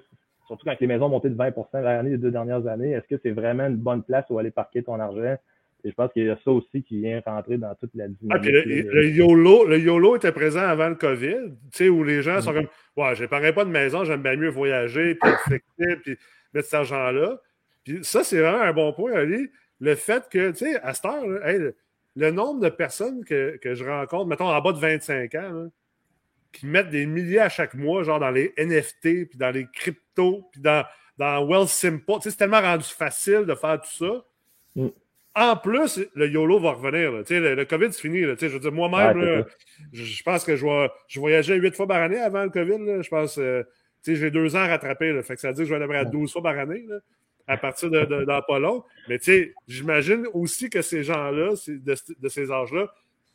surtout 0.47 0.65
quand 0.65 0.79
les 0.79 0.87
maisons 0.87 1.05
ont 1.05 1.09
monté 1.09 1.29
de 1.29 1.35
20% 1.35 1.81
l'année 1.81 2.11
les 2.11 2.17
deux 2.17 2.31
dernières 2.31 2.65
années, 2.67 2.91
est-ce 2.91 3.07
que 3.07 3.19
c'est 3.21 3.31
vraiment 3.31 3.67
une 3.67 3.77
bonne 3.77 4.03
place 4.03 4.25
où 4.29 4.39
aller 4.39 4.51
parquer 4.51 4.83
ton 4.83 4.99
argent? 4.99 5.37
Et 5.83 5.89
je 5.89 5.95
pense 5.95 6.11
qu'il 6.11 6.25
y 6.25 6.29
a 6.29 6.37
ça 6.43 6.51
aussi 6.51 6.83
qui 6.83 6.99
vient 6.99 7.21
rentrer 7.25 7.57
dans 7.57 7.73
toute 7.75 7.91
la 7.95 8.07
dynamique. 8.07 8.31
Ah, 8.31 8.39
puis 8.39 8.51
le, 8.51 9.09
YOLO, 9.09 9.65
le 9.65 9.79
YOLO 9.79 10.17
était 10.17 10.31
présent 10.31 10.61
avant 10.61 10.89
le 10.89 10.95
COVID, 10.95 11.51
tu 11.71 11.77
sais, 11.77 11.89
où 11.89 12.03
les 12.03 12.21
gens 12.21 12.41
sont 12.41 12.51
mm. 12.51 12.55
comme 12.55 12.67
Ouais, 12.97 13.15
je 13.15 13.23
n'épargnerai 13.23 13.53
pas 13.53 13.65
de 13.65 13.69
maison, 13.69 14.03
j'aime 14.03 14.21
bien 14.21 14.35
mieux 14.35 14.49
voyager, 14.49 15.15
puis 15.15 15.31
être 15.31 16.01
puis 16.01 16.17
mettre 16.53 16.67
cet 16.67 16.79
argent-là. 16.79 17.41
Puis 17.83 17.99
ça, 18.03 18.23
c'est 18.23 18.41
vraiment 18.41 18.61
un 18.61 18.73
bon 18.73 18.91
point, 18.93 19.13
Ali. 19.13 19.49
Le 19.79 19.95
fait 19.95 20.27
que, 20.29 20.51
tu 20.51 20.57
sais, 20.57 20.81
à 20.81 20.93
cette 20.93 21.05
heure, 21.05 21.23
le, 21.25 22.31
nombre 22.31 22.59
de 22.59 22.69
personnes 22.69 23.23
que, 23.23 23.57
que, 23.57 23.75
je 23.75 23.85
rencontre, 23.85 24.25
mettons 24.25 24.49
en 24.49 24.61
bas 24.61 24.73
de 24.73 24.79
25 24.79 25.35
ans, 25.35 25.69
qui 26.51 26.65
mettent 26.65 26.89
des 26.89 27.05
milliers 27.05 27.39
à 27.39 27.49
chaque 27.49 27.73
mois, 27.73 28.03
genre 28.03 28.19
dans 28.19 28.31
les 28.31 28.53
NFT, 28.57 29.29
puis 29.29 29.37
dans 29.37 29.51
les 29.51 29.67
cryptos, 29.71 30.49
puis 30.51 30.59
dans, 30.59 30.83
dans 31.17 31.47
Well 31.47 31.67
Simple. 31.67 32.03
Tu 32.05 32.21
sais, 32.23 32.31
c'est 32.31 32.37
tellement 32.37 32.61
rendu 32.61 32.83
facile 32.83 33.45
de 33.45 33.55
faire 33.55 33.79
tout 33.79 34.05
ça. 34.05 34.25
Mm. 34.75 34.87
En 35.39 35.55
plus, 35.55 36.01
le 36.15 36.27
YOLO 36.27 36.59
va 36.59 36.73
revenir. 36.73 37.23
Tu 37.23 37.35
sais, 37.35 37.55
le, 37.55 37.63
COVID, 37.63 37.93
c'est 37.93 38.01
fini. 38.01 38.19
Sais, 38.37 38.49
je 38.49 38.53
veux 38.55 38.59
dire, 38.59 38.73
moi-même, 38.73 39.45
je, 39.93 40.23
pense 40.23 40.43
que 40.43 40.57
je, 40.57 40.65
je 41.07 41.19
voyageais 41.19 41.55
huit 41.55 41.73
fois 41.73 41.87
par 41.87 42.01
année 42.01 42.19
avant 42.19 42.43
le 42.43 42.49
COVID. 42.49 43.01
Je 43.01 43.07
pense, 43.07 43.37
euh, 43.37 43.63
j'ai 44.05 44.31
deux 44.31 44.57
ans 44.57 44.59
à 44.59 44.67
rattraper. 44.67 45.17
Fait 45.23 45.35
que 45.35 45.39
ça 45.41 45.47
veut 45.47 45.53
dire 45.53 45.63
que 45.63 45.69
je 45.69 45.75
vais 45.75 45.81
aller 45.81 45.95
à 45.95 46.03
12 46.03 46.33
fois 46.33 46.43
par 46.43 46.59
année 46.59 46.85
à 47.47 47.55
partir 47.55 47.89
de, 47.89 48.01
de, 48.01 48.25
Mais 49.07 49.17
tu 49.17 49.25
sais, 49.25 49.53
j'imagine 49.67 50.27
aussi 50.33 50.69
que 50.69 50.81
ces 50.81 51.03
gens-là, 51.03 51.53
de, 51.67 51.95
de 52.19 52.29
ces 52.29 52.51
âges-là, 52.51 52.93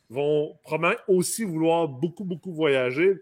vont 0.09 0.57
probablement 0.63 1.01
aussi 1.07 1.43
vouloir 1.43 1.87
beaucoup, 1.87 2.23
beaucoup 2.23 2.53
voyager, 2.53 3.15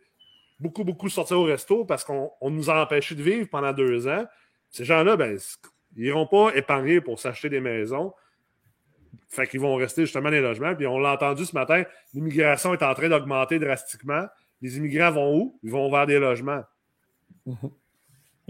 beaucoup, 0.59 0.83
beaucoup 0.83 1.07
sortir 1.07 1.39
au 1.39 1.45
resto 1.45 1.85
parce 1.85 2.03
qu'on 2.03 2.29
nous 2.43 2.69
a 2.69 2.83
empêchés 2.83 3.15
de 3.15 3.23
vivre 3.23 3.47
pendant 3.49 3.71
deux 3.71 4.07
ans. 4.09 4.25
Ces 4.69 4.85
gens-là, 4.85 5.15
ben, 5.15 5.37
ils 5.95 6.03
n'iront 6.03 6.27
pas 6.27 6.53
épargner 6.53 7.01
pour 7.01 7.19
s'acheter 7.19 7.49
des 7.49 7.61
maisons. 7.61 8.13
Fait 9.33 9.47
qu'ils 9.47 9.59
vont 9.59 9.75
rester 9.75 10.03
justement 10.03 10.25
dans 10.25 10.35
les 10.35 10.41
logements. 10.41 10.75
Puis 10.75 10.85
on 10.85 10.99
l'a 10.99 11.13
entendu 11.13 11.43
ce 11.45 11.55
matin, 11.55 11.83
l'immigration 12.13 12.73
est 12.73 12.83
en 12.83 12.93
train 12.93 13.09
d'augmenter 13.09 13.57
drastiquement. 13.57 14.25
Les 14.61 14.77
immigrants 14.77 15.11
vont 15.11 15.35
où? 15.35 15.59
Ils 15.63 15.71
vont 15.71 15.89
vers 15.89 16.05
des 16.05 16.19
logements. 16.19 16.61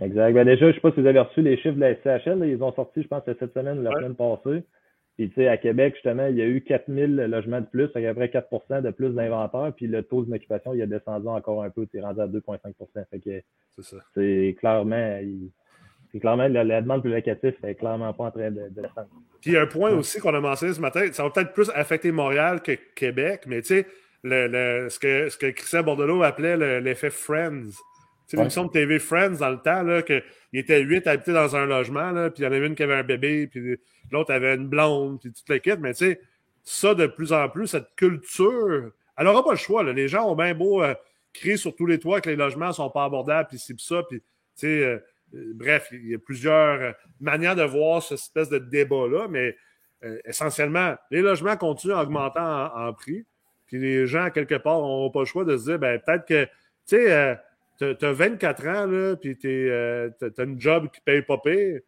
Exact. 0.01 0.33
Ben 0.33 0.45
déjà, 0.45 0.65
je 0.65 0.65
ne 0.67 0.73
sais 0.73 0.79
pas 0.81 0.91
si 0.91 1.01
vous 1.01 1.07
avez 1.07 1.19
reçu 1.19 1.41
les 1.41 1.55
chiffres 1.57 1.75
de 1.75 1.79
la 1.79 1.95
SCHL. 1.95 2.45
ils 2.45 2.61
ont 2.61 2.73
sorti, 2.73 3.03
je 3.03 3.07
pense, 3.07 3.23
cette 3.25 3.53
semaine 3.53 3.79
ou 3.79 3.83
la 3.83 3.91
semaine 3.91 4.15
passée. 4.15 4.63
Puis, 5.15 5.29
tu 5.29 5.35
sais, 5.35 5.47
à 5.47 5.57
Québec, 5.57 5.93
justement, 5.93 6.25
il 6.27 6.35
y 6.35 6.41
a 6.41 6.47
eu 6.47 6.61
4000 6.61 7.15
logements 7.15 7.61
de 7.61 7.67
plus, 7.67 7.85
à 7.85 7.99
peu 8.01 8.13
près 8.15 8.27
4% 8.27 8.81
de 8.81 8.89
plus 8.89 9.11
d'inventaire. 9.11 9.71
Puis, 9.75 9.87
le 9.87 10.01
taux 10.01 10.23
d'occupation, 10.23 10.73
il 10.73 10.81
a 10.81 10.87
descendu 10.87 11.27
encore 11.27 11.63
un 11.63 11.69
peu. 11.69 11.85
Tu 11.85 11.97
es 11.97 12.01
rendu 12.01 12.19
à 12.19 12.27
2,5% 12.27 13.05
Fait 13.09 13.19
que 13.19 13.43
c'est 14.15 14.55
clairement, 14.59 15.19
c'est 16.13 16.19
clairement, 16.19 16.47
la, 16.47 16.81
demande 16.81 17.01
plus 17.01 17.11
locative 17.11 17.55
n'est 17.63 17.73
clairement 17.73 18.13
pas 18.13 18.25
en 18.25 18.31
train 18.31 18.51
de, 18.51 18.69
de 18.69 18.81
descendre. 18.81 19.07
Puis, 19.41 19.57
un 19.57 19.65
point 19.65 19.91
aussi 19.91 20.19
qu'on 20.19 20.33
a 20.35 20.39
mentionné 20.39 20.73
ce 20.73 20.79
matin, 20.79 21.07
ça 21.11 21.23
va 21.23 21.31
peut-être 21.31 21.53
plus 21.53 21.71
affecter 21.73 22.11
Montréal 22.11 22.61
que 22.61 22.73
Québec, 22.93 23.45
mais 23.47 23.61
tu 23.61 23.69
sais, 23.69 23.87
le, 24.23 24.89
ce, 24.89 24.99
que, 24.99 25.29
ce 25.29 25.37
que 25.37 25.47
Christian 25.47 25.81
Bordelot 25.81 26.21
appelait 26.21 26.81
l'effet 26.81 27.09
Friends. 27.09 27.71
Tu 27.71 27.73
sais, 28.27 28.37
l'émission 28.37 28.65
de 28.65 28.71
TV 28.71 28.99
Friends 28.99 29.37
dans 29.39 29.49
le 29.49 29.57
temps, 29.57 29.81
là, 29.81 30.03
qu'il 30.03 30.21
était 30.53 30.81
huit 30.81 31.07
habités 31.07 31.33
dans 31.33 31.55
un 31.55 31.65
logement, 31.65 32.11
là, 32.11 32.29
puis 32.29 32.43
il 32.43 32.45
y 32.45 32.47
en 32.47 32.51
avait 32.51 32.67
une 32.67 32.75
qui 32.75 32.83
avait 32.83 32.93
un 32.93 33.03
bébé, 33.03 33.47
puis 33.47 33.79
l'autre 34.11 34.31
avait 34.31 34.53
une 34.53 34.67
blonde, 34.67 35.19
puis 35.19 35.33
toute 35.33 35.49
l'équipe. 35.49 35.79
Mais 35.79 35.95
tu 35.95 36.05
sais, 36.05 36.21
ça, 36.63 36.93
de 36.93 37.07
plus 37.07 37.33
en 37.33 37.49
plus, 37.49 37.67
cette 37.67 37.95
culture, 37.95 38.91
elle 39.17 39.25
n'aura 39.25 39.43
pas 39.43 39.51
le 39.51 39.57
choix. 39.57 39.83
Les 39.83 40.07
gens 40.07 40.29
ont 40.29 40.35
bien 40.35 40.53
beau 40.53 40.83
euh, 40.83 40.93
crier 41.33 41.57
sur 41.57 41.75
tous 41.75 41.87
les 41.87 41.97
toits 41.97 42.21
que 42.21 42.29
les 42.29 42.35
logements 42.35 42.67
ne 42.67 42.73
sont 42.73 42.91
pas 42.91 43.05
abordables, 43.05 43.49
puis 43.49 43.57
c'est 43.57 43.77
ça, 43.79 44.03
puis 44.07 44.19
tu 44.19 44.25
sais, 44.55 44.83
euh, 44.83 44.99
bref, 45.33 45.89
il 45.91 46.09
y 46.09 46.15
a 46.15 46.19
plusieurs 46.19 46.81
euh, 46.81 46.91
manières 47.19 47.55
de 47.55 47.63
voir 47.63 48.01
ce 48.01 48.15
espèce 48.15 48.49
de 48.49 48.59
débat-là, 48.59 49.27
mais 49.29 49.55
essentiellement, 50.25 50.95
les 51.11 51.21
logements 51.21 51.55
continuent 51.55 51.93
à 51.93 52.03
augmenter 52.03 52.41
en, 52.41 52.91
prix, 52.91 53.25
puis 53.67 53.79
les 53.79 54.05
gens, 54.05 54.29
quelque 54.31 54.55
part, 54.55 54.81
n'ont 54.81 55.09
pas 55.09 55.19
le 55.19 55.25
choix 55.25 55.45
de 55.45 55.55
se 55.55 55.63
dire, 55.63 55.79
ben 55.79 55.97
peut-être 55.97 56.25
que, 56.25 56.45
tu 56.85 58.05
as 58.05 58.11
24 58.11 58.67
ans, 58.67 58.85
là, 58.85 59.15
puis 59.15 59.37
tu 59.37 59.71
as 59.71 60.43
une 60.43 60.59
job 60.59 60.89
qui 60.91 60.99
paye 60.99 61.21
pas 61.21 61.37
pire 61.37 61.79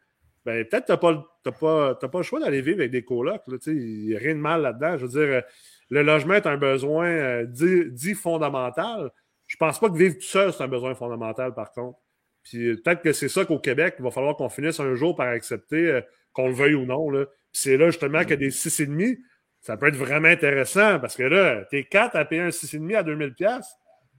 ben, 0.46 0.64
peut-être 0.64 0.86
que 0.86 0.93
tu 0.93 1.50
n'as 1.50 2.08
pas, 2.08 2.18
le 2.20 2.24
choix 2.24 2.39
d'aller 2.39 2.62
vivre 2.62 2.80
avec 2.80 2.91
des 2.91 3.04
colocs. 3.04 3.41
Il 3.66 4.08
n'y 4.08 4.16
a 4.16 4.20
rien 4.20 4.36
de 4.36 4.39
mal 4.39 4.62
là-dedans. 4.62 4.98
Je 4.98 5.06
veux 5.06 5.26
dire, 5.26 5.43
le 5.89 6.04
logement 6.04 6.36
est 6.36 6.46
un 6.46 6.58
besoin 6.58 7.08
euh, 7.08 7.46
dit, 7.46 8.14
fondamental. 8.14 9.12
Je 9.48 9.56
ne 9.56 9.58
pense 9.58 9.80
pas 9.80 9.89
que 9.89 9.98
vivre 9.98 10.16
tout 10.16 10.22
seul, 10.22 10.54
c'est 10.54 10.64
un 10.64 10.68
besoin 10.68 10.93
fondamental, 10.93 11.54
par 11.56 11.72
contre. 11.72 11.98
Puis 12.46 12.70
euh, 12.70 12.82
peut-être 12.84 13.02
que 13.02 13.12
c'est 13.12 13.28
ça 13.28 13.43
qu'au 13.43 13.60
Québec, 13.60 13.96
il 14.00 14.04
va 14.04 14.12
falloir 14.12 14.38
qu'on 14.38 14.50
finisse 14.50 14.80
un 14.80 14.96
jour 14.96 15.16
par 15.16 15.28
accepter, 15.28 15.91
euh, 15.91 16.02
qu'on 16.32 16.48
le 16.48 16.54
veuille 16.54 16.76
ou 16.76 16.86
non. 16.86 17.10
C'est 17.52 17.78
là 17.78 17.88
justement 17.88 18.24
que 18.24 18.34
des 18.34 18.50
6,5, 18.50 19.18
ça 19.60 19.78
peut 19.78 19.88
être 19.88 19.96
vraiment 19.96 20.28
intéressant 20.28 21.00
parce 21.00 21.16
que 21.16 21.24
là, 21.24 21.66
tu 21.70 21.78
es 21.78 21.84
4 21.84 22.16
à 22.16 22.26
payer 22.26 22.41
un 22.41 22.50
6,5 22.50 22.96
à 22.96 23.04
2000$. 23.04 23.62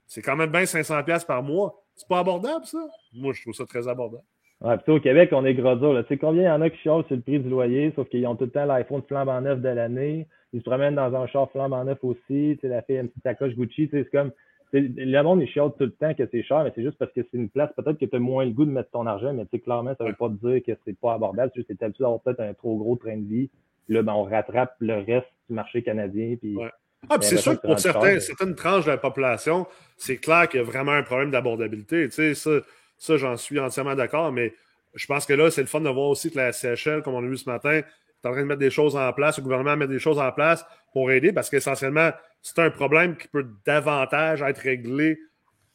c'est 0.05 0.21
quand 0.21 0.35
même 0.35 0.51
bien 0.51 0.63
500$ 0.63 1.25
par 1.25 1.41
mois. 1.41 1.83
C'est 1.95 2.07
pas 2.07 2.19
abordable, 2.19 2.65
ça? 2.65 2.85
Moi, 3.13 3.33
je 3.33 3.41
trouve 3.41 3.55
ça 3.55 3.65
très 3.65 3.87
abordable. 3.87 4.23
Ouais, 4.61 4.77
puis 4.77 4.91
au 4.91 4.99
Québec, 4.99 5.29
on 5.33 5.45
est 5.45 5.53
gros 5.53 5.75
dur. 5.75 6.03
Tu 6.03 6.07
sais 6.07 6.17
combien 6.17 6.43
il 6.43 6.45
y 6.45 6.49
en 6.49 6.61
a 6.61 6.69
qui 6.69 6.77
chialent 6.79 7.05
sur 7.05 7.15
le 7.15 7.21
prix 7.21 7.39
du 7.39 7.49
loyer, 7.49 7.93
sauf 7.95 8.09
qu'ils 8.09 8.25
ont 8.25 8.35
tout 8.35 8.45
le 8.45 8.51
temps 8.51 8.65
l'iPhone 8.65 9.03
flambant 9.07 9.39
neuf 9.39 9.61
de 9.61 9.69
l'année. 9.69 10.27
Ils 10.53 10.61
se 10.61 10.65
promènent 10.65 10.95
dans 10.95 11.15
un 11.15 11.27
char 11.27 11.49
flambant 11.51 11.83
neuf 11.83 11.99
aussi. 12.03 12.17
Tu 12.27 12.57
sais, 12.61 12.67
la 12.67 12.81
fille 12.81 12.97
une 12.97 13.09
petite 13.09 13.23
sacoche 13.23 13.53
Gucci. 13.53 13.87
C'est 13.91 14.09
comme. 14.09 14.31
Le 14.73 15.21
monde, 15.21 15.41
il 15.41 15.47
chiale 15.47 15.71
tout 15.77 15.85
le 15.85 15.91
temps 15.91 16.13
que 16.13 16.27
c'est 16.29 16.43
cher, 16.43 16.63
mais 16.63 16.71
c'est 16.75 16.83
juste 16.83 16.97
parce 16.97 17.11
que 17.13 17.21
c'est 17.21 17.37
une 17.37 17.49
place, 17.49 17.69
peut-être 17.75 17.97
que 17.97 18.05
tu 18.05 18.15
as 18.15 18.19
moins 18.19 18.45
le 18.45 18.51
goût 18.51 18.65
de 18.65 18.71
mettre 18.71 18.89
ton 18.91 19.05
argent, 19.05 19.33
mais 19.33 19.45
tu 19.45 19.59
clairement, 19.59 19.95
ça 19.97 20.03
veut 20.03 20.13
pas 20.13 20.29
te 20.29 20.45
dire 20.45 20.61
que 20.65 20.79
c'est 20.85 20.97
pas 20.97 21.13
abordable. 21.13 21.51
C'est 21.53 21.61
juste 21.61 21.69
que 21.69 21.73
tu 21.73 21.85
habitué 21.85 22.03
d'avoir 22.03 22.21
peut-être 22.21 22.41
un 22.41 22.53
trop 22.53 22.77
gros 22.77 22.95
train 22.97 23.17
de 23.17 23.27
vie. 23.27 23.49
Là, 23.87 24.01
ben, 24.01 24.13
on 24.13 24.23
rattrape 24.23 24.75
le 24.79 24.95
reste 24.95 25.27
du 25.49 25.55
marché 25.55 25.81
canadien. 25.83 26.35
Puis, 26.39 26.57
Ah, 27.09 27.17
puis 27.17 27.27
c'est 27.27 27.37
sûr 27.37 27.59
que 27.59 27.65
pour 27.65 27.79
certains, 27.79 28.19
certaines 28.19 28.55
tranches 28.55 28.85
de 28.85 28.91
la 28.91 28.97
population, 28.97 29.65
c'est 29.95 30.17
clair 30.17 30.49
qu'il 30.49 30.59
y 30.59 30.63
a 30.63 30.65
vraiment 30.65 30.91
un 30.91 31.03
problème 31.03 31.31
d'abordabilité. 31.31 32.09
Tu 32.09 32.11
sais, 32.11 32.33
ça, 32.33 32.51
ça 32.97 33.17
j'en 33.17 33.37
suis 33.37 33.59
entièrement 33.59 33.95
d'accord, 33.95 34.31
mais 34.33 34.53
je 34.95 35.05
pense 35.05 35.25
que 35.25 35.33
là, 35.33 35.49
c'est 35.49 35.61
le 35.61 35.67
fun 35.67 35.79
de 35.79 35.89
voir 35.89 36.09
aussi 36.09 36.31
que 36.31 36.37
la 36.37 36.51
CHL, 36.51 37.03
comme 37.03 37.13
on 37.13 37.23
a 37.23 37.27
vu 37.27 37.37
ce 37.37 37.49
matin, 37.49 37.81
est 38.23 38.27
en 38.27 38.31
train 38.31 38.41
de 38.41 38.47
mettre 38.47 38.59
des 38.59 38.69
choses 38.69 38.95
en 38.95 39.11
place, 39.13 39.37
le 39.37 39.43
gouvernement 39.43 39.77
met 39.77 39.87
des 39.87 39.99
choses 39.99 40.19
en 40.19 40.31
place 40.31 40.65
pour 40.93 41.11
aider, 41.11 41.31
parce 41.31 41.49
qu'essentiellement, 41.49 42.11
c'est 42.41 42.59
un 42.59 42.69
problème 42.69 43.17
qui 43.17 43.27
peut 43.27 43.45
davantage 43.65 44.41
être 44.41 44.59
réglé 44.59 45.19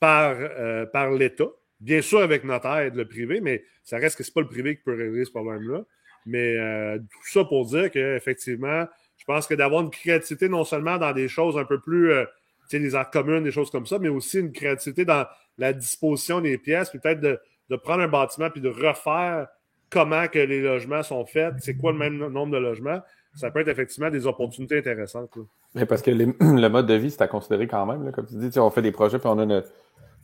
par, 0.01 0.35
euh, 0.39 0.87
par 0.87 1.11
l'État. 1.11 1.49
Bien 1.81 2.03
sûr, 2.03 2.21
avec 2.21 2.45
notre 2.45 2.67
aide, 2.67 2.95
le 2.95 3.07
privé, 3.07 3.41
mais 3.41 3.65
ça 3.83 3.99
reste 3.99 4.17
que 4.17 4.25
ce 4.25 4.31
n'est 4.31 4.35
pas 4.35 4.41
le 4.41 4.47
privé 4.49 4.77
qui 4.77 4.83
peut 4.83 4.97
régler 4.97 5.25
ce 5.25 5.31
problème-là. 5.31 5.83
Mais 6.27 6.57
euh, 6.57 6.99
tout 6.99 7.29
ça 7.31 7.45
pour 7.45 7.67
dire 7.67 7.91
qu'effectivement, 7.91 8.87
je 9.17 9.25
pense 9.25 9.47
que 9.47 9.55
d'avoir 9.55 9.83
une 9.83 9.91
créativité 9.91 10.49
non 10.49 10.65
seulement 10.65 10.99
dans 10.99 11.13
des 11.13 11.29
choses 11.29 11.59
un 11.59 11.65
peu 11.65 11.81
plus, 11.81 12.13
euh, 12.13 12.25
tu 12.69 12.77
sais, 12.77 12.81
des 12.81 12.95
arts 12.95 13.11
communes, 13.11 13.45
des 13.45 13.51
choses 13.51 13.71
comme 13.71 13.87
ça, 13.87 13.99
mais 13.99 14.09
aussi 14.09 14.39
une 14.39 14.53
créativité 14.53 15.05
dans 15.05 15.27
la 15.59 15.73
disposition 15.73 16.41
des 16.41 16.59
pièces, 16.59 16.91
peut-être 16.91 17.21
de, 17.21 17.41
de 17.69 17.77
prendre 17.77 18.03
un 18.03 18.09
bâtiment 18.09 18.51
puis 18.51 18.61
de 18.61 18.69
refaire 18.69 19.49
comment 19.93 20.27
que 20.27 20.39
les 20.39 20.63
logements 20.63 21.03
sont 21.03 21.25
faits, 21.27 21.55
c'est 21.59 21.77
quoi 21.77 21.93
le 21.93 21.99
même 21.99 22.17
nombre 22.17 22.53
de 22.53 22.59
logements, 22.59 23.01
ça 23.35 23.51
peut 23.51 23.61
être 23.61 23.69
effectivement 23.69 24.11
des 24.11 24.27
opportunités 24.27 24.79
intéressantes. 24.79 25.31
Mais 25.75 25.87
parce 25.87 26.03
que 26.03 26.11
le 26.11 26.69
mode 26.69 26.87
de 26.87 26.95
vie, 26.95 27.11
c'est 27.11 27.23
à 27.23 27.29
considérer 27.29 27.69
quand 27.69 27.85
même. 27.87 28.05
Là, 28.05 28.13
comme 28.13 28.27
tu 28.27 28.35
dis, 28.35 28.59
on 28.59 28.71
fait 28.71 28.83
des 28.83 28.93
projets, 28.93 29.19
puis 29.19 29.29
on 29.29 29.39
a 29.39 29.47
notre, 29.47 29.69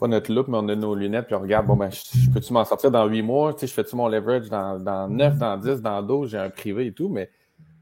pas 0.00 0.08
notre 0.08 0.32
look, 0.32 0.48
mais 0.48 0.58
on 0.58 0.68
a 0.68 0.74
nos 0.74 0.94
lunettes, 0.94 1.26
puis 1.26 1.34
on 1.34 1.40
regarde, 1.40 1.66
bon, 1.66 1.76
ben, 1.76 1.90
je, 1.90 2.30
peux-tu 2.32 2.52
m'en 2.52 2.64
sortir 2.64 2.90
dans 2.90 3.06
huit 3.06 3.22
mois? 3.22 3.52
Tu 3.52 3.60
sais, 3.60 3.66
je 3.66 3.74
fais-tu 3.74 3.94
mon 3.94 4.08
leverage 4.08 4.48
dans, 4.48 4.78
dans 4.78 5.08
9, 5.08 5.36
dans 5.36 5.56
10, 5.58 5.82
dans 5.82 6.02
12, 6.02 6.30
j'ai 6.30 6.38
un 6.38 6.50
privé 6.50 6.86
et 6.86 6.92
tout, 6.92 7.08
mais 7.10 7.30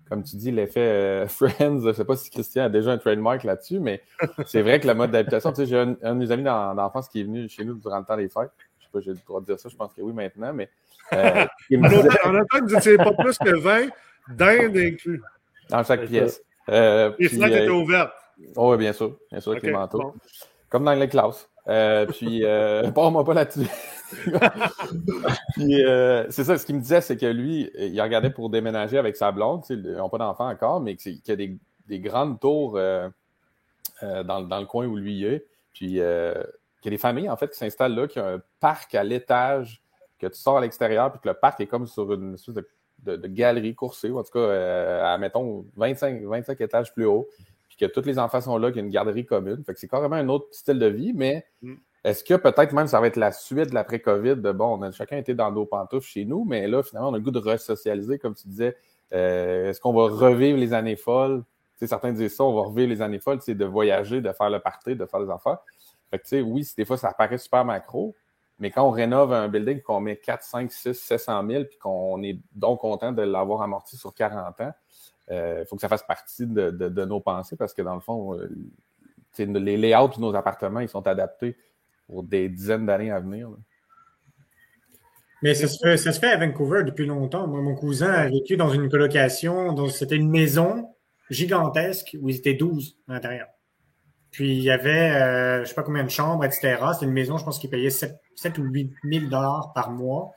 comme 0.08 0.22
tu 0.22 0.36
dis, 0.36 0.50
l'effet 0.50 0.80
euh, 0.80 1.26
Friends, 1.28 1.80
je 1.84 1.92
sais 1.92 2.04
pas 2.04 2.16
si 2.16 2.30
Christian 2.30 2.64
a 2.64 2.68
déjà 2.68 2.92
un 2.92 2.98
trademark 2.98 3.44
là-dessus, 3.44 3.78
mais 3.78 4.02
c'est 4.46 4.62
vrai 4.62 4.80
que 4.80 4.88
le 4.88 4.94
mode 4.94 5.12
d'habitation, 5.12 5.50
tu 5.50 5.56
sais, 5.56 5.66
j'ai 5.66 5.78
un, 5.78 5.96
un, 6.02 6.14
de 6.14 6.18
mes 6.18 6.30
amis 6.32 6.44
d'enfance 6.44 7.08
qui 7.08 7.20
est 7.20 7.24
venu 7.24 7.48
chez 7.48 7.64
nous 7.64 7.74
durant 7.74 7.98
le 7.98 8.04
temps 8.04 8.16
des 8.16 8.28
fêtes 8.28 8.50
pas, 8.96 9.00
j'ai 9.00 9.12
le 9.12 9.18
droit 9.26 9.40
de 9.40 9.46
dire 9.46 9.58
ça, 9.58 9.68
je 9.68 9.76
pense 9.76 9.92
que 9.92 10.00
oui 10.00 10.12
maintenant, 10.12 10.52
mais. 10.52 10.68
Euh. 11.12 11.46
En 12.24 12.34
attend 12.34 12.58
que 12.58 12.64
vous 12.64 12.74
n'étiez 12.74 12.96
pas 12.96 13.12
plus 13.12 13.38
que 13.38 13.56
20 13.56 13.88
d'Inde 14.28 14.76
inclus. 14.76 15.22
Dans 15.68 15.84
chaque 15.84 16.06
pièce. 16.06 16.40
Euh, 16.68 17.12
les 17.18 17.28
fenêtres 17.28 17.56
étaient 17.56 17.68
ouvertes. 17.68 18.12
Oh, 18.56 18.72
oui, 18.72 18.78
bien 18.78 18.92
sûr. 18.92 19.16
Bien 19.30 19.40
sûr, 19.40 19.52
avec 19.52 19.62
les 19.62 19.72
manteaux. 19.72 20.14
Comme 20.68 20.84
dans 20.84 20.92
les 20.92 21.08
classes. 21.08 21.48
Euh, 21.68 22.06
puis, 22.06 22.44
euh, 22.44 22.90
moi 22.96 23.24
pas 23.24 23.34
là-dessus. 23.34 23.68
puis, 25.54 25.84
euh, 25.84 26.26
c'est 26.30 26.44
ça, 26.44 26.58
ce 26.58 26.66
qu'il 26.66 26.76
me 26.76 26.80
disait, 26.80 27.00
c'est 27.00 27.16
que 27.16 27.26
lui, 27.26 27.70
il 27.78 28.00
regardait 28.00 28.30
pour 28.30 28.50
déménager 28.50 28.98
avec 28.98 29.16
sa 29.16 29.32
blonde. 29.32 29.62
Ils 29.70 29.96
n'ont 29.96 30.08
pas 30.08 30.18
d'enfant 30.18 30.48
encore, 30.48 30.80
mais 30.80 30.96
qu'il 30.96 31.20
y 31.26 31.30
a 31.30 31.36
des, 31.36 31.56
des 31.88 32.00
grandes 32.00 32.38
tours 32.40 32.76
euh, 32.76 33.08
euh, 34.02 34.22
dans, 34.22 34.42
dans, 34.42 34.60
le 34.60 34.66
coin 34.66 34.86
où 34.86 34.96
lui 34.96 35.24
est. 35.24 35.46
Puis, 35.72 35.86
il 35.86 35.94
y 35.96 36.02
a 36.02 36.46
des 36.84 36.98
familles, 36.98 37.28
en 37.28 37.36
fait, 37.36 37.50
qui 37.50 37.58
s'installent 37.58 37.94
là, 37.94 38.06
qui 38.06 38.20
ont 38.20 38.26
un 38.26 38.40
parc 38.60 38.94
à 38.94 39.02
l'étage, 39.02 39.82
que 40.18 40.26
tu 40.26 40.38
sors 40.38 40.58
à 40.58 40.60
l'extérieur, 40.60 41.10
puis 41.10 41.20
que 41.20 41.28
le 41.28 41.34
parc 41.34 41.60
est 41.60 41.66
comme 41.66 41.86
sur 41.86 42.12
une 42.12 42.34
espèce 42.34 42.54
de, 42.54 43.16
de, 43.16 43.28
galerie 43.28 43.74
coursée, 43.74 44.10
ou 44.10 44.18
en 44.18 44.22
tout 44.22 44.32
cas, 44.32 44.38
euh, 44.38 45.04
à, 45.04 45.18
mettons, 45.18 45.66
25, 45.76 46.22
25 46.22 46.60
étages 46.60 46.94
plus 46.94 47.06
haut, 47.06 47.28
puis 47.68 47.76
que 47.76 47.86
tous 47.86 48.06
les 48.06 48.18
enfants 48.18 48.40
sont 48.40 48.58
là, 48.58 48.68
qu'il 48.68 48.78
y 48.78 48.80
a 48.80 48.84
une 48.84 48.92
garderie 48.92 49.26
commune. 49.26 49.62
Fait 49.64 49.74
que 49.74 49.80
c'est 49.80 49.88
carrément 49.88 50.16
un 50.16 50.28
autre 50.28 50.46
style 50.52 50.78
de 50.78 50.86
vie, 50.86 51.12
mais 51.14 51.44
mm. 51.62 51.74
est-ce 52.04 52.24
que 52.24 52.34
peut-être 52.34 52.72
même 52.72 52.86
ça 52.86 53.00
va 53.00 53.06
être 53.06 53.16
la 53.16 53.32
suite 53.32 53.70
de 53.70 53.74
l'après-COVID, 53.74 54.36
de 54.36 54.52
bon, 54.52 54.78
on 54.78 54.82
a 54.82 54.90
chacun 54.90 55.18
été 55.18 55.34
dans 55.34 55.52
nos 55.52 55.66
pantoufles 55.66 56.08
chez 56.08 56.24
nous, 56.24 56.44
mais 56.44 56.66
là, 56.66 56.82
finalement, 56.82 57.10
on 57.10 57.14
a 57.14 57.18
le 57.18 57.22
goût 57.22 57.30
de 57.30 57.38
resocialiser, 57.38 58.18
comme 58.18 58.34
tu 58.34 58.48
disais. 58.48 58.76
Euh, 59.12 59.70
est-ce 59.70 59.80
qu'on 59.80 59.92
va 59.92 60.08
revivre 60.08 60.58
les 60.58 60.72
années 60.72 60.96
folles? 60.96 61.44
sais, 61.78 61.86
certains 61.86 62.12
disent 62.12 62.36
ça, 62.36 62.44
on 62.44 62.54
va 62.54 62.62
revivre 62.62 62.88
les 62.88 63.02
années 63.02 63.18
folles, 63.18 63.40
c'est 63.40 63.54
de 63.54 63.64
voyager, 63.64 64.20
de 64.20 64.32
faire 64.32 64.50
le 64.50 64.60
party, 64.60 64.96
de 64.96 65.06
faire 65.06 65.20
des 65.20 65.30
affaires. 65.30 65.58
Fait 66.10 66.18
que, 66.18 66.22
tu 66.22 66.28
sais, 66.28 66.40
oui, 66.40 66.66
des 66.76 66.84
fois, 66.84 66.96
ça 66.96 67.12
paraît 67.12 67.38
super 67.38 67.64
macro, 67.64 68.14
mais 68.58 68.70
quand 68.70 68.86
on 68.86 68.90
rénove 68.90 69.32
un 69.32 69.48
building, 69.48 69.82
qu'on 69.82 70.00
met 70.00 70.16
4, 70.16 70.42
5, 70.42 70.72
6, 70.72 70.94
700 70.94 71.46
000, 71.48 71.64
puis 71.64 71.78
qu'on 71.78 72.22
est 72.22 72.38
donc 72.52 72.80
content 72.80 73.12
de 73.12 73.22
l'avoir 73.22 73.62
amorti 73.62 73.96
sur 73.96 74.14
40 74.14 74.60
ans, 74.60 74.72
il 75.28 75.34
euh, 75.34 75.64
faut 75.66 75.76
que 75.76 75.82
ça 75.82 75.88
fasse 75.88 76.04
partie 76.04 76.46
de, 76.46 76.70
de, 76.70 77.04
nos 77.04 77.20
pensées 77.20 77.56
parce 77.56 77.74
que, 77.74 77.82
dans 77.82 77.94
le 77.94 78.00
fond, 78.00 78.34
euh, 78.34 78.48
les 79.38 79.76
layouts 79.76 80.08
de 80.08 80.20
nos 80.20 80.34
appartements, 80.34 80.80
ils 80.80 80.88
sont 80.88 81.06
adaptés 81.06 81.56
pour 82.06 82.22
des 82.22 82.48
dizaines 82.48 82.86
d'années 82.86 83.10
à 83.10 83.20
venir. 83.20 83.50
Mais 85.42 85.54
ça 85.54 85.68
se, 85.68 85.78
fait, 85.82 85.96
ça 85.96 86.12
se, 86.12 86.20
fait, 86.20 86.30
à 86.30 86.38
Vancouver 86.38 86.84
depuis 86.84 87.06
longtemps. 87.06 87.46
Moi, 87.46 87.60
mon 87.60 87.74
cousin 87.74 88.10
a 88.10 88.28
vécu 88.28 88.56
dans 88.56 88.70
une 88.70 88.88
colocation, 88.88 89.86
c'était 89.88 90.16
une 90.16 90.30
maison 90.30 90.94
gigantesque 91.28 92.16
où 92.20 92.28
ils 92.28 92.36
étaient 92.36 92.54
12 92.54 92.96
à 93.08 93.14
l'intérieur. 93.14 93.48
Puis 94.36 94.54
il 94.54 94.62
y 94.62 94.70
avait, 94.70 95.12
euh, 95.12 95.64
je 95.64 95.70
sais 95.70 95.74
pas 95.74 95.82
combien 95.82 96.04
de 96.04 96.10
chambres, 96.10 96.44
etc. 96.44 96.76
C'était 96.92 97.06
une 97.06 97.12
maison, 97.12 97.38
je 97.38 97.44
pense 97.46 97.58
qu'il 97.58 97.70
payait 97.70 97.88
7, 97.88 98.20
7, 98.34 98.58
ou 98.58 98.64
8 98.64 98.92
000 99.10 99.24
dollars 99.30 99.72
par 99.74 99.90
mois. 99.90 100.32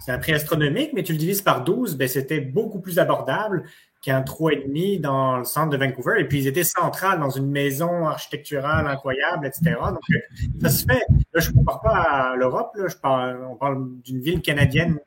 C'est 0.00 0.10
un 0.10 0.18
prix 0.18 0.32
astronomique, 0.32 0.90
mais 0.94 1.04
tu 1.04 1.12
le 1.12 1.18
divises 1.18 1.42
par 1.42 1.62
12, 1.62 1.96
ben, 1.96 2.08
c'était 2.08 2.40
beaucoup 2.40 2.80
plus 2.80 2.98
abordable 2.98 3.62
qu'un 4.02 4.22
3,5 4.22 5.00
dans 5.00 5.38
le 5.38 5.44
centre 5.44 5.70
de 5.70 5.76
Vancouver. 5.76 6.14
Et 6.18 6.24
puis, 6.24 6.40
ils 6.40 6.48
étaient 6.48 6.64
centrales 6.64 7.20
dans 7.20 7.30
une 7.30 7.48
maison 7.48 8.08
architecturale 8.08 8.88
incroyable, 8.88 9.46
etc. 9.46 9.76
Donc, 9.90 10.00
euh, 10.10 10.18
ça 10.62 10.68
se 10.68 10.84
fait. 10.84 11.02
Là, 11.32 11.40
je 11.40 11.52
ne 11.52 11.58
compare 11.58 11.82
pas 11.82 11.94
à 11.94 12.34
l'Europe. 12.34 12.72
Là, 12.74 12.88
je 12.88 12.96
parle, 12.96 13.46
on 13.48 13.54
parle 13.54 13.86
d'une 14.02 14.22
ville 14.22 14.42
canadienne 14.42 14.98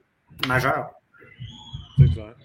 majeure. 0.47 0.91
C'est 1.97 2.13
clair. 2.13 2.35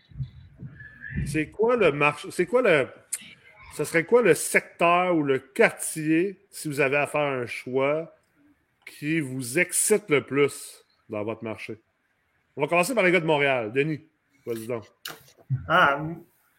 C'est 1.24 1.50
quoi 1.50 1.76
le 1.76 1.92
marché? 1.92 2.26
C'est 2.32 2.46
quoi 2.46 2.62
le 2.62 2.88
ce 3.74 3.84
serait 3.84 4.04
quoi 4.04 4.22
le 4.22 4.34
secteur 4.34 5.16
ou 5.16 5.22
le 5.22 5.38
quartier, 5.38 6.38
si 6.50 6.68
vous 6.68 6.80
avez 6.80 6.96
à 6.96 7.06
faire 7.06 7.22
un 7.22 7.46
choix, 7.46 8.14
qui 8.86 9.20
vous 9.20 9.58
excite 9.58 10.08
le 10.08 10.24
plus 10.24 10.84
dans 11.08 11.24
votre 11.24 11.42
marché? 11.42 11.80
On 12.56 12.62
va 12.62 12.68
commencer 12.68 12.94
par 12.94 13.02
les 13.02 13.10
gars 13.10 13.20
de 13.20 13.26
Montréal. 13.26 13.72
Denis, 13.72 14.00
donc. 14.68 14.84
Ah, 15.68 16.00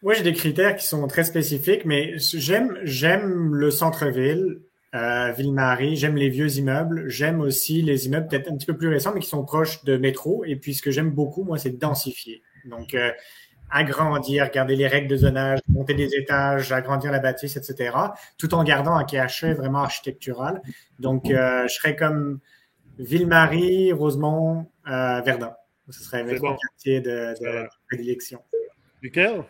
moi, 0.02 0.12
j'ai 0.12 0.22
des 0.22 0.34
critères 0.34 0.76
qui 0.76 0.84
sont 0.84 1.06
très 1.06 1.24
spécifiques, 1.24 1.86
mais 1.86 2.18
j'aime, 2.18 2.78
j'aime 2.82 3.54
le 3.54 3.70
centre-ville, 3.70 4.60
euh, 4.94 5.32
Ville-Marie, 5.32 5.96
j'aime 5.96 6.16
les 6.16 6.28
vieux 6.28 6.58
immeubles, 6.58 7.08
j'aime 7.08 7.40
aussi 7.40 7.80
les 7.80 8.06
immeubles 8.06 8.28
peut-être 8.28 8.50
un 8.50 8.56
petit 8.56 8.66
peu 8.66 8.76
plus 8.76 8.88
récents, 8.88 9.12
mais 9.14 9.20
qui 9.20 9.28
sont 9.28 9.44
proches 9.44 9.84
de 9.84 9.96
métro. 9.96 10.44
Et 10.44 10.56
puis, 10.56 10.74
ce 10.74 10.82
que 10.82 10.90
j'aime 10.90 11.10
beaucoup, 11.10 11.44
moi, 11.44 11.56
c'est 11.56 11.78
densifier. 11.78 12.42
Donc, 12.66 12.94
euh, 12.94 13.10
agrandir, 13.70 14.50
garder 14.50 14.76
les 14.76 14.86
règles 14.86 15.08
de 15.08 15.16
zonage, 15.16 15.60
monter 15.68 15.94
des 15.94 16.14
étages, 16.14 16.72
agrandir 16.72 17.12
la 17.12 17.18
bâtisse, 17.18 17.56
etc., 17.56 17.96
tout 18.38 18.54
en 18.54 18.64
gardant 18.64 18.94
un 18.94 19.04
cachet 19.04 19.54
vraiment 19.54 19.80
architectural. 19.80 20.62
Donc, 20.98 21.30
euh, 21.30 21.66
je 21.68 21.74
serais 21.74 21.96
comme 21.96 22.40
Ville-Marie, 22.98 23.92
Rosemont, 23.92 24.66
euh, 24.88 25.20
Verdun. 25.20 25.54
Ce 25.90 26.02
serait 26.02 26.24
mes 26.24 26.38
bon. 26.38 26.56
quartiers 26.56 27.00
de, 27.00 27.34
de 27.40 27.68
prédilection. 27.88 28.40
Michael? 29.02 29.44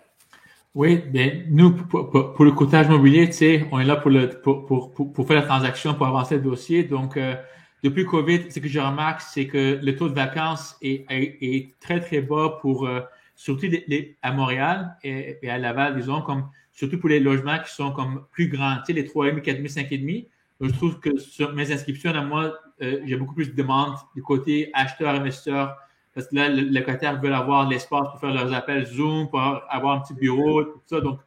Oui, 0.74 0.98
bien, 0.98 1.42
nous, 1.48 1.72
pour, 1.72 2.10
pour, 2.10 2.44
le 2.44 2.52
coûtage 2.52 2.86
immobilier, 2.86 3.26
tu 3.28 3.32
sais, 3.32 3.66
on 3.72 3.80
est 3.80 3.84
là 3.84 3.96
pour, 3.96 4.10
le, 4.10 4.28
pour, 4.28 4.66
pour, 4.66 4.92
pour, 4.92 5.26
faire 5.26 5.36
la 5.36 5.46
transaction, 5.46 5.94
pour 5.94 6.06
avancer 6.06 6.34
le 6.34 6.42
dossier. 6.42 6.84
Donc, 6.84 7.16
euh, 7.16 7.34
depuis 7.82 8.04
Covid, 8.04 8.50
ce 8.50 8.58
que 8.58 8.68
je 8.68 8.78
remarque, 8.78 9.22
c'est 9.22 9.46
que 9.46 9.78
le 9.82 9.96
taux 9.96 10.10
de 10.10 10.14
vacances 10.14 10.76
est, 10.82 11.06
est, 11.10 11.38
est 11.40 11.74
très, 11.80 12.00
très 12.00 12.20
bas 12.20 12.58
pour 12.60 12.86
euh, 12.86 13.00
surtout 13.36 13.66
les, 13.66 14.16
à 14.22 14.32
Montréal 14.32 14.96
et, 15.04 15.38
à 15.48 15.58
Laval, 15.58 15.94
disons, 15.94 16.22
comme 16.22 16.48
surtout 16.72 16.98
pour 16.98 17.10
les 17.10 17.20
logements 17.20 17.58
qui 17.58 17.70
sont 17.70 17.92
comme 17.92 18.26
plus 18.32 18.48
grands, 18.48 18.78
tu 18.78 18.86
sais, 18.86 18.92
les 18.94 19.04
3,5, 19.04 19.42
4,5, 19.42 19.88
5,5. 19.88 20.26
Je 20.60 20.70
trouve 20.70 20.98
que 21.00 21.18
sur 21.18 21.52
mes 21.52 21.70
inscriptions, 21.70 22.14
à 22.14 22.22
moi, 22.22 22.54
euh, 22.82 23.00
j'ai 23.04 23.16
beaucoup 23.16 23.34
plus 23.34 23.50
de 23.50 23.56
demandes 23.56 23.96
du 24.14 24.22
côté 24.22 24.70
acheteur-investisseur. 24.72 25.76
Parce 26.14 26.28
que 26.28 26.34
là, 26.34 26.48
les 26.48 26.62
locataires 26.62 27.20
veulent 27.20 27.34
avoir 27.34 27.68
l'espace 27.68 28.08
pour 28.08 28.18
faire 28.18 28.32
leurs 28.32 28.52
appels 28.54 28.86
Zoom, 28.86 29.28
pour 29.28 29.38
avoir 29.38 29.96
un 29.96 30.00
petit 30.00 30.14
bureau, 30.14 30.64
tout 30.64 30.80
ça. 30.86 31.02
Donc, 31.02 31.20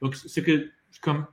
donc 0.00 0.14
c'est 0.14 0.42
que, 0.42 0.70
comme, 1.02 1.26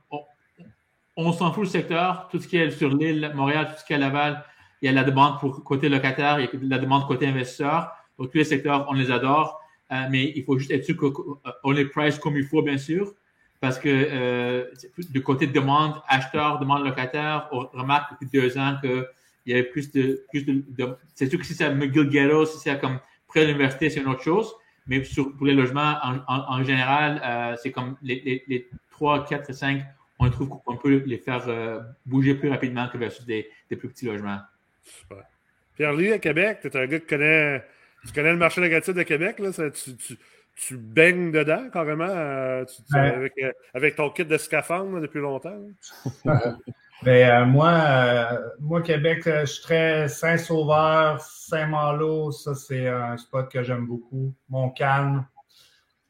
on, 1.16 1.32
s'en 1.32 1.52
fout 1.52 1.62
le 1.62 1.70
secteur, 1.70 2.26
tout 2.28 2.40
ce 2.40 2.48
qui 2.48 2.56
est 2.56 2.72
sur 2.72 2.88
l'île, 2.88 3.30
Montréal, 3.36 3.68
tout 3.70 3.80
ce 3.80 3.84
qui 3.84 3.92
est 3.92 3.96
à 3.96 4.00
Laval, 4.00 4.44
il 4.82 4.86
y 4.86 4.88
a 4.88 4.92
la 4.92 5.04
demande 5.04 5.38
pour 5.38 5.62
côté 5.62 5.88
locataire, 5.88 6.40
il 6.40 6.46
y 6.46 6.48
a 6.48 6.50
la 6.62 6.78
demande 6.78 7.06
côté 7.06 7.28
investisseur. 7.28 7.92
Donc, 8.18 8.32
tous 8.32 8.38
les 8.38 8.44
secteurs, 8.44 8.86
on 8.88 8.94
les 8.94 9.12
adore. 9.12 9.60
Euh, 9.94 10.06
mais 10.10 10.32
il 10.34 10.44
faut 10.44 10.58
juste 10.58 10.70
être 10.70 10.84
sûr 10.84 10.96
qu'on 10.96 11.70
les 11.70 11.84
price 11.84 12.18
comme 12.18 12.36
il 12.36 12.44
faut, 12.44 12.62
bien 12.62 12.78
sûr. 12.78 13.14
parce 13.60 13.78
que 13.78 13.88
euh, 13.88 14.64
du 15.10 15.22
côté 15.22 15.46
de 15.46 15.52
demande 15.52 15.94
acheteur, 16.08 16.58
demande 16.58 16.84
locataire, 16.84 17.48
on 17.52 17.66
remarque 17.72 18.12
depuis 18.12 18.28
deux 18.32 18.58
ans 18.58 18.76
qu'il 18.80 19.06
y 19.46 19.52
avait 19.52 19.62
plus 19.62 19.92
de. 19.92 20.24
Plus 20.30 20.44
de, 20.44 20.64
c'est 21.14 21.28
sûr 21.30 21.38
que 21.38 21.46
si 21.46 21.54
c'est 21.54 21.64
à 21.64 21.74
McGill 21.74 22.08
Ghetto, 22.08 22.44
si 22.46 22.58
c'est 22.58 22.78
comme 22.80 22.98
près 23.28 23.42
de 23.42 23.46
l'université, 23.46 23.88
c'est 23.88 24.00
une 24.00 24.08
autre 24.08 24.22
chose. 24.22 24.52
Mais 24.86 25.02
pour 25.38 25.46
les 25.46 25.54
logements, 25.54 25.96
en, 26.28 26.62
général, 26.62 27.20
euh, 27.24 27.56
c'est 27.62 27.72
comme 27.72 27.96
les, 28.02 28.44
les, 28.46 28.68
3, 28.90 29.24
4 29.24 29.50
et 29.50 29.52
5, 29.52 29.82
on 30.18 30.30
trouve 30.30 30.48
qu'on 30.48 30.76
peut 30.76 31.02
les 31.06 31.18
faire 31.18 31.48
euh, 31.48 31.80
bouger 32.04 32.34
plus 32.34 32.50
rapidement 32.50 32.88
que 32.88 32.98
versus 32.98 33.24
des, 33.24 33.48
des 33.70 33.76
plus 33.76 33.88
petits 33.88 34.04
logements. 34.04 34.40
Super. 34.82 35.24
Pierre-Louis, 35.76 36.12
à 36.12 36.18
Québec, 36.18 36.58
tu 36.60 36.68
es 36.68 36.76
un 36.76 36.86
gars 36.86 37.00
qui 37.00 37.06
connaît, 37.06 37.64
tu 38.06 38.12
connais 38.12 38.32
le 38.32 38.38
marché 38.38 38.60
locatif 38.60 38.94
de 38.94 39.02
Québec. 39.02 39.38
Là, 39.38 39.50
tu, 39.52 39.96
tu, 39.96 40.18
tu 40.56 40.76
baignes 40.76 41.32
dedans 41.32 41.68
carrément 41.72 42.08
euh, 42.08 42.64
avec, 42.92 43.32
euh, 43.42 43.52
avec, 43.74 43.96
ton 43.96 44.10
kit 44.10 44.24
de 44.24 44.36
scaphandre 44.36 45.00
depuis 45.00 45.20
longtemps. 45.20 45.58
ben, 46.24 46.50
euh, 47.08 47.44
moi, 47.44 48.38
moi, 48.60 48.82
Québec, 48.82 49.22
je 49.24 49.44
suis 49.46 49.62
très 49.62 50.08
Saint-Sauveur, 50.08 51.20
Saint-Malo, 51.20 52.30
ça 52.30 52.54
c'est 52.54 52.86
un 52.88 53.16
spot 53.16 53.50
que 53.50 53.62
j'aime 53.62 53.86
beaucoup. 53.86 54.32
Montcalm, 54.48 55.26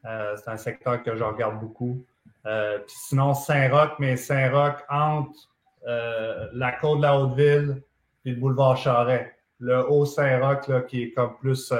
c'est 0.03 0.49
un 0.49 0.57
secteur 0.59 1.03
que 1.03 1.16
je 1.16 1.24
regarde 1.24 1.59
beaucoup. 1.61 2.05
Puis 2.45 2.97
sinon, 3.09 3.32
Saint-Roch, 3.32 3.92
mais 3.99 4.16
Saint-Roch 4.16 4.84
entre 4.90 5.49
la 5.86 6.72
côte 6.72 6.99
de 6.99 7.03
la 7.03 7.18
Haute-Ville 7.18 7.82
et 8.26 8.30
le 8.30 8.36
boulevard 8.36 8.76
Charret. 8.76 9.34
Le 9.65 9.91
Haut-Saint-Roch, 9.91 10.87
qui 10.87 11.05
est 11.05 11.12
comme 11.12 11.37
plus 11.39 11.73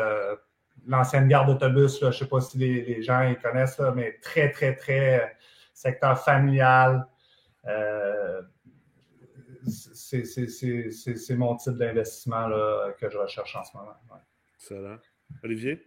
l'ancienne 0.87 1.29
gare 1.29 1.47
d'autobus, 1.47 2.01
je 2.01 2.07
ne 2.07 2.13
sais 2.13 2.27
pas 2.27 2.41
si 2.41 2.59
les, 2.59 3.03
gens 3.03 3.23
ils 3.23 3.39
connaissent, 3.39 3.81
mais 3.95 4.19
très, 4.23 4.51
très, 4.51 4.75
très 4.75 5.21
euh, 5.21 5.27
secteur 5.73 6.19
familial. 6.19 7.07
Euh, 7.67 8.43
c'est 9.67 11.37
mon 11.37 11.57
type 11.57 11.75
d'investissement 11.75 12.51
que 12.99 13.09
je 13.09 13.17
recherche 13.17 13.57
en 13.57 13.65
ce 13.65 13.77
moment. 13.77 13.95
Excellent. 14.57 14.97
Olivier? 15.43 15.83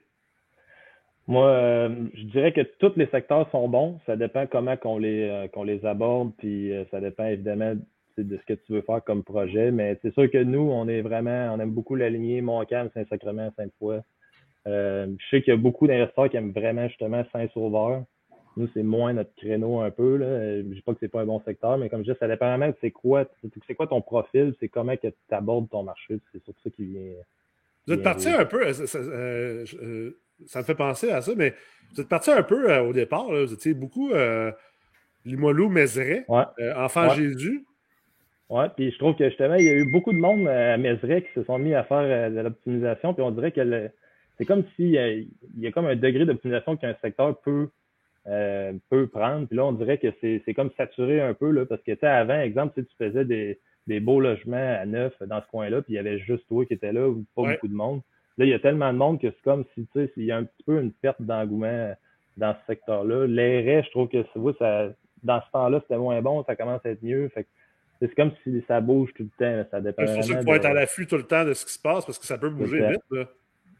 Moi, 1.28 1.48
euh, 1.48 2.08
je 2.16 2.24
dirais 2.24 2.54
que 2.54 2.62
tous 2.62 2.94
les 2.96 3.06
secteurs 3.08 3.48
sont 3.52 3.68
bons. 3.70 4.00
Ça 4.08 4.16
dépend 4.16 4.48
comment 4.48 4.78
qu'on 4.78 4.98
les, 4.98 5.48
les 5.64 5.86
aborde, 5.86 6.34
puis 6.38 6.74
ça 6.90 7.00
dépend 7.00 7.26
évidemment 7.26 7.76
de 8.24 8.38
ce 8.38 8.54
que 8.54 8.60
tu 8.60 8.74
veux 8.74 8.82
faire 8.82 9.04
comme 9.04 9.24
projet. 9.24 9.72
Mais 9.72 9.98
c'est 10.02 10.14
sûr 10.14 10.30
que 10.30 10.44
nous, 10.44 10.70
on 10.72 10.88
est 10.88 11.02
vraiment, 11.02 11.54
on 11.54 11.60
aime 11.60 11.72
beaucoup 11.72 11.96
la 11.96 12.10
lignée 12.10 12.42
Montcalm, 12.42 12.90
Saint-Sacrement, 12.94 13.52
Sainte-Foy. 13.58 14.02
Euh, 14.68 15.08
je 15.18 15.26
sais 15.30 15.42
qu'il 15.42 15.54
y 15.54 15.58
a 15.58 15.60
beaucoup 15.60 15.88
d'investisseurs 15.88 16.30
qui 16.30 16.38
aiment 16.38 16.52
vraiment 16.52 16.88
justement 16.88 17.24
Saint-Sauveur. 17.32 18.04
Nous, 18.58 18.68
c'est 18.74 18.84
moins 18.84 19.14
notre 19.14 19.34
créneau 19.36 19.82
un 19.82 19.92
peu. 19.92 20.18
Là. 20.18 20.26
Euh, 20.26 20.64
je 20.68 20.76
dis 20.76 20.82
pas 20.82 20.94
que 20.94 20.98
c'est 21.00 21.08
pas 21.08 21.22
un 21.22 21.26
bon 21.26 21.42
secteur, 21.46 21.78
mais 21.78 21.90
comme 21.90 22.04
je 22.04 22.12
dis, 22.12 22.18
ça 22.20 22.28
dépend 22.28 22.48
vraiment 22.48 22.68
de 22.68 22.76
c'est 22.82 22.92
quoi, 22.92 23.26
c'est 23.68 23.76
quoi 23.76 23.88
ton 23.88 24.02
profil, 24.02 24.56
c'est 24.60 24.68
comment 24.68 24.98
que 24.98 25.08
tu 25.08 25.16
abordes 25.32 25.70
ton 25.70 25.84
marché. 25.84 26.20
C'est 26.32 26.44
surtout 26.44 26.62
ça 26.64 26.70
qui 26.72 26.86
vient. 26.86 27.02
Vous 27.86 27.94
êtes 27.94 28.04
parti 28.04 28.28
un 28.28 28.46
peu, 28.46 28.74
ça, 28.74 29.00
me 30.60 30.64
fait 30.64 30.76
penser 30.76 31.10
à 31.10 31.22
ça, 31.22 31.32
mais 31.38 31.54
vous 31.94 32.02
êtes 32.02 32.10
parti 32.10 32.32
un 32.32 32.44
peu 32.44 32.70
euh, 32.70 32.82
au 32.82 32.92
départ. 32.92 33.28
vous 33.28 33.54
étiez 33.54 33.74
beaucoup 33.74 34.12
Limoilou, 35.24 35.70
Mézeray, 35.70 36.26
Enfant 36.76 37.10
Jésus. 37.14 37.64
Oui, 38.50 38.64
puis 38.76 38.92
je 38.92 38.98
trouve 38.98 39.16
que 39.16 39.28
justement, 39.28 39.56
il 39.56 39.66
y 39.66 39.70
a 39.70 39.74
eu 39.74 39.92
beaucoup 39.92 40.14
de 40.14 40.18
monde 40.18 40.48
à 40.48 40.78
Mézeray 40.78 41.22
qui 41.24 41.34
se 41.36 41.44
sont 41.44 41.58
mis 41.58 41.74
à 41.74 41.84
faire 41.84 42.32
de 42.32 42.40
l'optimisation, 42.40 43.14
puis 43.14 43.22
on 43.22 43.32
dirait 43.32 43.52
que 43.52 43.92
c'est 44.38 44.46
comme 44.46 44.64
s'il 44.76 44.90
y, 44.90 44.98
a, 44.98 45.12
il 45.12 45.28
y 45.58 45.68
a 45.68 45.72
comme 45.72 45.88
un 45.88 45.96
degré 45.96 46.26
d'optimisation 46.26 46.78
qu'un 46.78 46.96
secteur 47.02 47.38
peut, 47.42 47.70
euh, 48.28 48.74
peut 48.90 49.08
prendre. 49.08 49.48
Puis 49.48 49.58
là, 49.58 49.66
on 49.66 49.74
dirait 49.74 49.98
que 49.98 50.08
c'est 50.22 50.54
comme 50.54 50.72
saturé 50.78 51.20
un 51.20 51.34
peu, 51.34 51.52
là, 51.52 51.66
parce 51.66 51.82
que 51.82 52.06
avant, 52.06 52.40
exemple, 52.40 52.74
si 52.78 52.86
tu 52.86 52.96
faisais 52.98 53.26
des, 53.26 53.60
des 53.88 54.00
beaux 54.00 54.20
logements 54.20 54.78
à 54.80 54.86
neuf 54.86 55.14
dans 55.22 55.42
ce 55.42 55.48
coin-là, 55.48 55.82
puis 55.82 55.94
il 55.94 55.96
y 55.96 56.00
avait 56.00 56.20
juste 56.20 56.48
toi 56.48 56.66
qui 56.66 56.74
étais 56.74 56.94
là, 56.94 57.08
ou 57.10 57.26
pas 57.36 57.44
beaucoup 57.52 57.68
de 57.68 57.74
monde. 57.74 58.02
Là, 58.38 58.46
il 58.46 58.50
y 58.50 58.54
a 58.54 58.60
tellement 58.60 58.94
de 58.94 58.98
monde 58.98 59.20
que 59.20 59.28
c'est 59.28 59.44
comme 59.44 59.66
si, 59.74 59.88
tu 59.88 60.06
sais, 60.06 60.12
il 60.16 60.26
y 60.26 60.32
a 60.32 60.38
un 60.38 60.44
petit 60.44 60.64
peu 60.64 60.80
une 60.80 60.92
perte 60.92 61.22
d'engouement 61.22 61.94
dans 62.38 62.54
ce 62.54 62.74
secteur-là. 62.74 63.26
L'air, 63.26 63.84
je 63.84 63.90
trouve 63.90 64.10
que 64.10 64.24
ça, 64.60 64.94
dans 65.24 65.42
ce 65.42 65.52
temps-là, 65.52 65.80
c'était 65.82 65.98
moins 65.98 66.22
bon, 66.22 66.44
ça 66.44 66.56
commence 66.56 66.86
à 66.86 66.92
être 66.92 67.02
mieux. 67.02 67.30
Fait 67.30 67.48
c'est 68.00 68.16
comme 68.16 68.32
si 68.44 68.64
ça 68.68 68.82
bouge 68.82 69.12
tout 69.16 69.24
le 69.24 69.30
temps. 69.64 69.68
Ça 69.72 69.82
dépend. 69.82 70.06
C'est 70.06 70.14
pour 70.16 70.24
ça 70.24 70.36
qu'il 70.36 70.44
faut 70.44 70.56
être 70.56 70.66
à 70.66 70.74
l'affût 70.74 71.08
tout 71.08 71.18
le 71.18 71.24
temps 71.24 71.46
de 71.46 71.54
ce 71.54 71.66
qui 71.66 71.74
se 71.74 71.80
passe 71.80 72.06
parce 72.06 72.20
que 72.20 72.26
ça 72.26 72.38
peut 72.38 72.50
bouger 72.50 72.88
vite. 72.90 73.02
Là. 73.12 73.26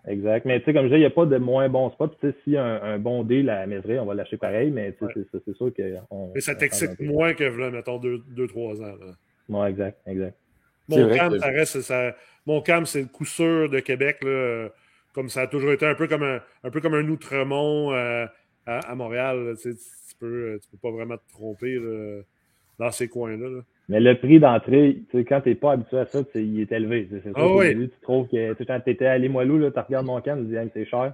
Exact. 0.08 0.46
Mais 0.46 0.60
tu 0.60 0.66
sais, 0.66 0.74
comme 0.74 0.84
je 0.84 0.88
disais, 0.88 1.00
il 1.00 1.02
n'y 1.02 1.06
a 1.06 1.10
pas 1.12 1.26
de 1.26 1.38
moins 1.38 1.68
bon 1.68 1.90
spot. 1.92 2.18
Tu 2.20 2.28
sais, 2.28 2.36
s'il 2.44 2.54
y 2.54 2.58
a 2.58 2.64
un, 2.64 2.98
bon 2.98 3.24
deal 3.24 3.50
à 3.50 3.60
la 3.60 3.68
maîtrise, 3.68 4.00
on 4.00 4.06
va 4.06 4.14
lâcher 4.14 4.38
pareil, 4.38 4.72
mais 4.72 4.94
tu 4.94 5.06
sais, 5.06 5.28
c'est 5.46 5.56
sûr 5.56 5.74
que. 5.74 5.96
Mais 6.34 6.42
ça 6.42 6.56
t'excite 6.56 7.00
moins 7.02 7.34
que, 7.34 7.44
là, 7.44 7.70
mettons, 7.70 8.00
2-3 8.00 8.82
ans. 8.82 8.96
Là. 8.98 9.14
Ouais, 9.50 9.70
exact, 9.70 10.00
exact. 10.08 10.38
Mon 10.88 11.10
cam, 11.14 11.38
ça 11.38 11.48
reste. 11.48 11.82
Ça... 11.82 12.16
Mon 12.46 12.62
cam, 12.62 12.86
c'est 12.86 13.02
le 13.02 13.08
coup 13.08 13.26
sûr 13.26 13.70
de 13.70 13.80
Québec, 13.82 14.24
là, 14.24 14.70
comme 15.14 15.28
ça 15.28 15.42
a 15.42 15.48
toujours 15.48 15.72
été 15.72 15.86
un 15.86 15.96
peu 15.96 16.08
comme 16.08 16.24
un, 16.24 16.40
un, 16.64 16.70
peu 16.70 16.80
comme 16.80 16.94
un 16.94 17.08
Outremont 17.10 17.92
euh, 17.92 18.26
à, 18.66 18.96
Montréal. 18.96 19.56
tu, 19.62 19.74
sais, 19.74 19.78
tu, 20.10 20.16
peux, 20.18 20.58
tu 20.62 20.70
peux 20.70 20.78
pas 20.78 20.92
vraiment 20.92 21.18
te 21.18 21.34
tromper 21.34 21.76
là, 21.76 22.22
dans 22.80 22.92
ces 22.92 23.10
coins-là. 23.10 23.50
Là. 23.50 23.62
Mais 23.90 24.00
le 24.02 24.18
prix 24.18 24.40
d'entrée, 24.40 25.04
tu 25.10 25.18
sais, 25.18 25.26
quand 25.26 25.42
tu 25.42 25.50
n'es 25.50 25.56
pas 25.56 25.72
habitué 25.72 26.00
à 26.00 26.06
ça, 26.06 26.20
il 26.36 26.60
est 26.60 26.72
élevé. 26.72 27.08
C'est 27.10 27.32
oh 27.36 27.60
oui. 27.60 27.90
tu 27.90 28.02
trouves 28.02 28.28
que 28.28 28.54
tu 28.54 28.66
quand 28.66 28.80
tu 28.82 28.90
étais 28.90 29.06
à 29.06 29.18
Limoilou, 29.18 29.70
tu 29.70 29.80
regardes 29.80 30.06
mon 30.06 30.20
camp, 30.20 30.38
tu 30.38 30.44
dis 30.44 30.56
c'est 30.74 30.86
cher. 30.86 31.14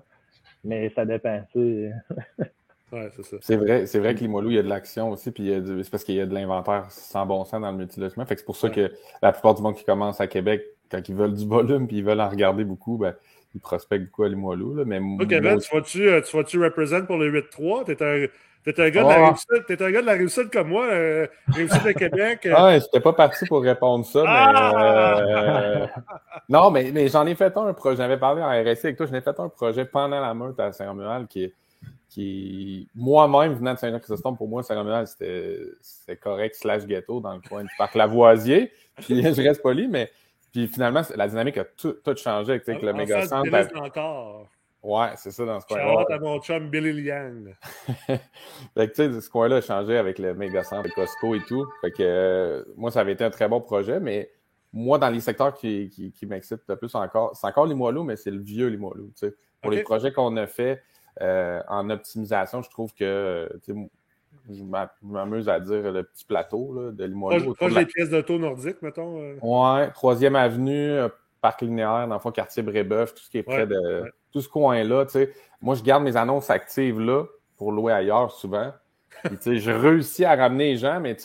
Mais 0.64 0.92
ça 0.96 1.06
dépend. 1.06 1.42
ouais, 1.56 3.10
c'est 3.16 3.24
ça. 3.24 3.38
C'est 3.42 3.58
vrai, 3.58 3.86
c'est 3.86 4.00
vrai 4.00 4.16
que 4.16 4.22
Limoilou, 4.22 4.50
il 4.50 4.56
y 4.56 4.60
a 4.60 4.64
de 4.64 4.70
l'action 4.70 5.12
aussi, 5.12 5.32
puis 5.32 5.54
c'est 5.84 5.92
parce 5.92 6.04
qu'il 6.04 6.16
y 6.16 6.22
a 6.22 6.26
de 6.26 6.34
l'inventaire 6.34 6.90
sans 6.90 7.26
bon 7.28 7.44
sens 7.44 7.62
dans 7.62 7.72
le 7.72 7.78
multilogement. 7.78 8.26
Fait 8.26 8.34
que 8.36 8.42
c'est 8.42 8.46
pour 8.46 8.56
ça 8.56 8.70
que 8.70 8.92
la 9.22 9.32
plupart 9.32 9.54
du 9.54 9.62
monde 9.62 9.76
qui 9.76 9.86
commence 9.86 10.20
à 10.20 10.26
Québec, 10.28 10.64
quand 10.90 11.08
ils 11.08 11.16
veulent 11.16 11.36
du 11.36 11.46
volume 11.46 11.88
puis 11.88 11.98
ils 11.98 12.04
veulent 12.04 12.22
en 12.22 12.30
regarder 12.30 12.64
beaucoup, 12.64 12.98
ben, 12.98 13.14
ils 13.56 13.62
prospectent 13.62 14.06
beaucoup 14.06 14.24
à 14.24 14.30
Limoilou. 14.30 14.76
Là. 14.76 14.84
Mais 14.86 15.00
ok, 15.00 15.28
Ben, 15.28 15.60
tu 15.60 15.76
vas-tu, 15.76 16.10
euh, 16.10 16.22
tu 16.22 16.64
represent 16.64 17.06
pour 17.06 17.18
le 17.18 17.32
8-3? 17.32 17.86
T'es 17.86 18.04
un 18.04 18.28
T'es 18.64 18.80
un, 18.80 18.90
gars 18.90 19.04
de 19.04 19.10
la 19.10 19.26
réussite, 19.26 19.66
t'es 19.68 19.84
un 19.84 19.92
gars 19.92 20.02
de 20.02 20.06
la 20.06 20.14
réussite 20.14 20.50
comme 20.50 20.70
moi, 20.70 20.86
euh, 20.86 21.28
réussite 21.50 21.84
de 21.84 21.92
Québec. 21.92 22.46
Euh. 22.46 22.54
Ah, 22.56 22.80
j'étais 22.80 23.02
pas 23.02 23.12
parti 23.12 23.46
pour 23.46 23.62
répondre 23.62 24.06
ça, 24.06 24.22
mais 24.22 24.30
ah! 24.30 25.20
euh, 25.20 25.88
non, 26.48 26.72
mais, 26.72 26.92
mais 26.94 27.10
j'en 27.10 27.26
ai 27.26 27.36
fait 27.36 27.56
un 27.58 27.74
projet. 27.74 27.98
J'avais 27.98 28.18
parlé 28.18 28.42
en 28.42 28.48
RSC 28.48 28.86
avec 28.86 28.98
toi, 28.98 29.06
j'en 29.06 29.16
ai 29.16 29.22
fait 29.22 29.38
un 29.38 29.50
projet 29.50 29.84
pendant 29.84 30.22
la 30.22 30.34
meute 30.34 30.58
à 30.62 30.72
Saint-Romuald 30.72 31.28
qui 31.28 31.54
qui 32.08 32.88
moi-même 32.96 33.56
venant 33.56 33.74
de 33.74 33.80
Saint-Jean-Chrysostome, 33.80 34.38
pour 34.38 34.48
moi, 34.48 34.62
Saint-Romuald, 34.64 35.08
c'était 35.08 36.16
correct 36.16 36.56
slash 36.56 36.86
ghetto 36.86 37.20
dans 37.20 37.34
le 37.34 37.42
coin 37.42 37.64
du 37.64 37.72
parc 37.78 37.96
Lavoisier. 37.96 38.72
Puis 38.98 39.22
je 39.22 39.42
reste 39.42 39.62
poli, 39.62 39.88
mais 39.90 40.10
puis 40.54 40.68
finalement, 40.68 41.02
la 41.16 41.28
dynamique 41.28 41.58
a 41.58 41.66
tout, 41.66 41.94
tout 41.94 42.16
changé 42.16 42.52
avec, 42.54 42.70
avec 42.70 42.84
le 42.84 42.94
méga 42.94 43.26
centre. 43.26 43.50
encore. 43.76 44.48
Ouais, 44.84 45.08
c'est 45.16 45.32
ça 45.32 45.46
dans 45.46 45.60
ce 45.60 45.66
coin-là. 45.66 46.04
Shout 46.06 46.14
à 46.14 46.20
mon 46.20 46.40
chum 46.42 46.70
Billy 46.70 46.94
Liang. 46.94 47.56
fait 48.06 48.20
que 48.76 48.86
tu 48.86 48.96
sais, 48.96 49.22
ce 49.22 49.30
coin-là 49.30 49.58
a 49.58 49.62
changé 49.62 49.98
avec 49.98 50.20
le 50.20 50.36
méga 50.36 50.64
centre, 50.64 50.94
Costco 50.94 51.34
et 51.36 51.42
tout. 51.48 51.66
Fait 51.82 51.92
que 51.92 52.04
euh, 52.04 52.64
moi, 52.76 52.92
ça 52.92 53.00
avait 53.00 53.14
été 53.14 53.24
un 53.24 53.32
très 53.32 53.48
bon 53.48 53.62
projet, 53.62 54.00
mais 54.00 54.30
moi, 54.72 55.00
dans 55.00 55.10
les 55.10 55.22
secteurs 55.22 55.56
qui, 55.56 55.90
qui, 55.90 56.12
qui 56.12 56.26
m'excitent 56.28 56.68
le 56.68 56.76
plus 56.76 56.94
encore, 56.96 57.36
c'est 57.36 57.48
encore 57.48 57.66
Limoilou, 57.66 58.04
mais 58.04 58.16
c'est 58.16 58.32
le 58.32 58.42
vieux 58.42 58.80
sais. 59.16 59.34
Pour 59.62 59.72
les 59.72 59.82
projets 59.82 60.12
qu'on 60.12 60.38
a 60.38 60.46
fait 60.46 60.84
euh, 61.22 61.62
en 61.68 61.90
optimisation, 61.90 62.62
je 62.62 62.70
trouve 62.70 62.94
que 62.94 63.50
je 64.50 64.64
m'amuse 65.02 65.50
à 65.50 65.60
dire 65.60 65.92
le 65.92 66.04
petit 66.04 66.26
plateau 66.26 66.74
là, 66.74 66.92
de 66.92 67.06
Limoilou. 67.06 67.54
Proche, 67.54 67.74
des 67.74 67.86
pièces 67.86 68.10
d'auto 68.10 68.38
nordiques, 68.38 68.82
mettons. 68.82 69.20
Euh. 69.20 69.36
Ouais, 69.42 69.92
troisième 69.92 70.36
avenue, 70.36 70.98
parc 71.42 71.62
linéaire, 71.62 72.08
dans 72.08 72.16
le 72.16 72.20
fond, 72.20 72.32
quartier 72.32 72.64
Brébeuf, 72.64 73.14
tout 73.14 73.24
ce 73.24 73.30
qui 73.30 73.38
est 73.38 73.44
près 73.44 73.68
de 73.68 74.12
tout 74.32 74.42
ce 74.42 74.50
coin-là. 74.50 75.06
Moi, 75.62 75.76
je 75.76 75.84
garde 75.84 76.04
mes 76.04 76.18
annonces 76.18 76.50
actives 76.50 77.00
là 77.00 77.26
pour 77.58 77.72
louer 77.72 77.94
ailleurs 77.94 78.32
souvent. 78.32 78.74
Puis, 79.24 79.60
je 79.60 79.72
réussis 79.72 80.26
à 80.26 80.36
ramener 80.36 80.72
les 80.72 80.78
gens, 80.78 81.00
mais 81.00 81.16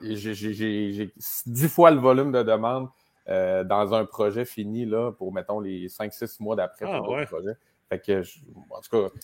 j'ai 0.00 1.12
dix 1.46 1.68
fois 1.68 1.90
le 1.90 1.98
volume 1.98 2.32
de 2.32 2.42
demande 2.42 2.88
euh, 3.28 3.64
dans 3.64 3.92
un 3.92 4.04
projet 4.04 4.44
fini 4.44 4.86
là, 4.86 5.10
pour, 5.12 5.32
mettons, 5.32 5.58
les 5.58 5.88
5-6 5.88 6.42
mois 6.42 6.54
d'après 6.54 6.86
ah, 6.88 6.98
pour 6.98 7.16
projet. 7.26 7.56
Fait 7.88 8.00
que, 8.00 8.22
en 8.70 8.80
tout 8.80 8.90
cas, 8.90 9.14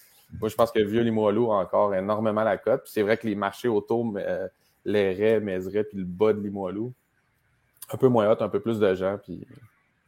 moi, 0.40 0.48
je 0.48 0.54
pense 0.54 0.72
que 0.72 0.80
Vieux 0.80 1.02
Limoilou 1.02 1.52
a 1.52 1.56
encore 1.56 1.94
énormément 1.94 2.42
la 2.42 2.56
cote. 2.56 2.82
C'est 2.86 3.02
vrai 3.02 3.16
que 3.16 3.26
les 3.26 3.34
marchés 3.34 3.68
autour, 3.68 4.14
euh, 4.16 4.48
les 4.84 5.12
raies, 5.12 5.40
puis 5.40 5.98
le 5.98 6.04
bas 6.04 6.32
de 6.32 6.40
Limoilou, 6.40 6.92
un 7.92 7.96
peu 7.96 8.08
moins 8.08 8.30
hot, 8.30 8.42
un 8.42 8.48
peu 8.48 8.60
plus 8.60 8.78
de 8.78 8.94
gens. 8.94 9.18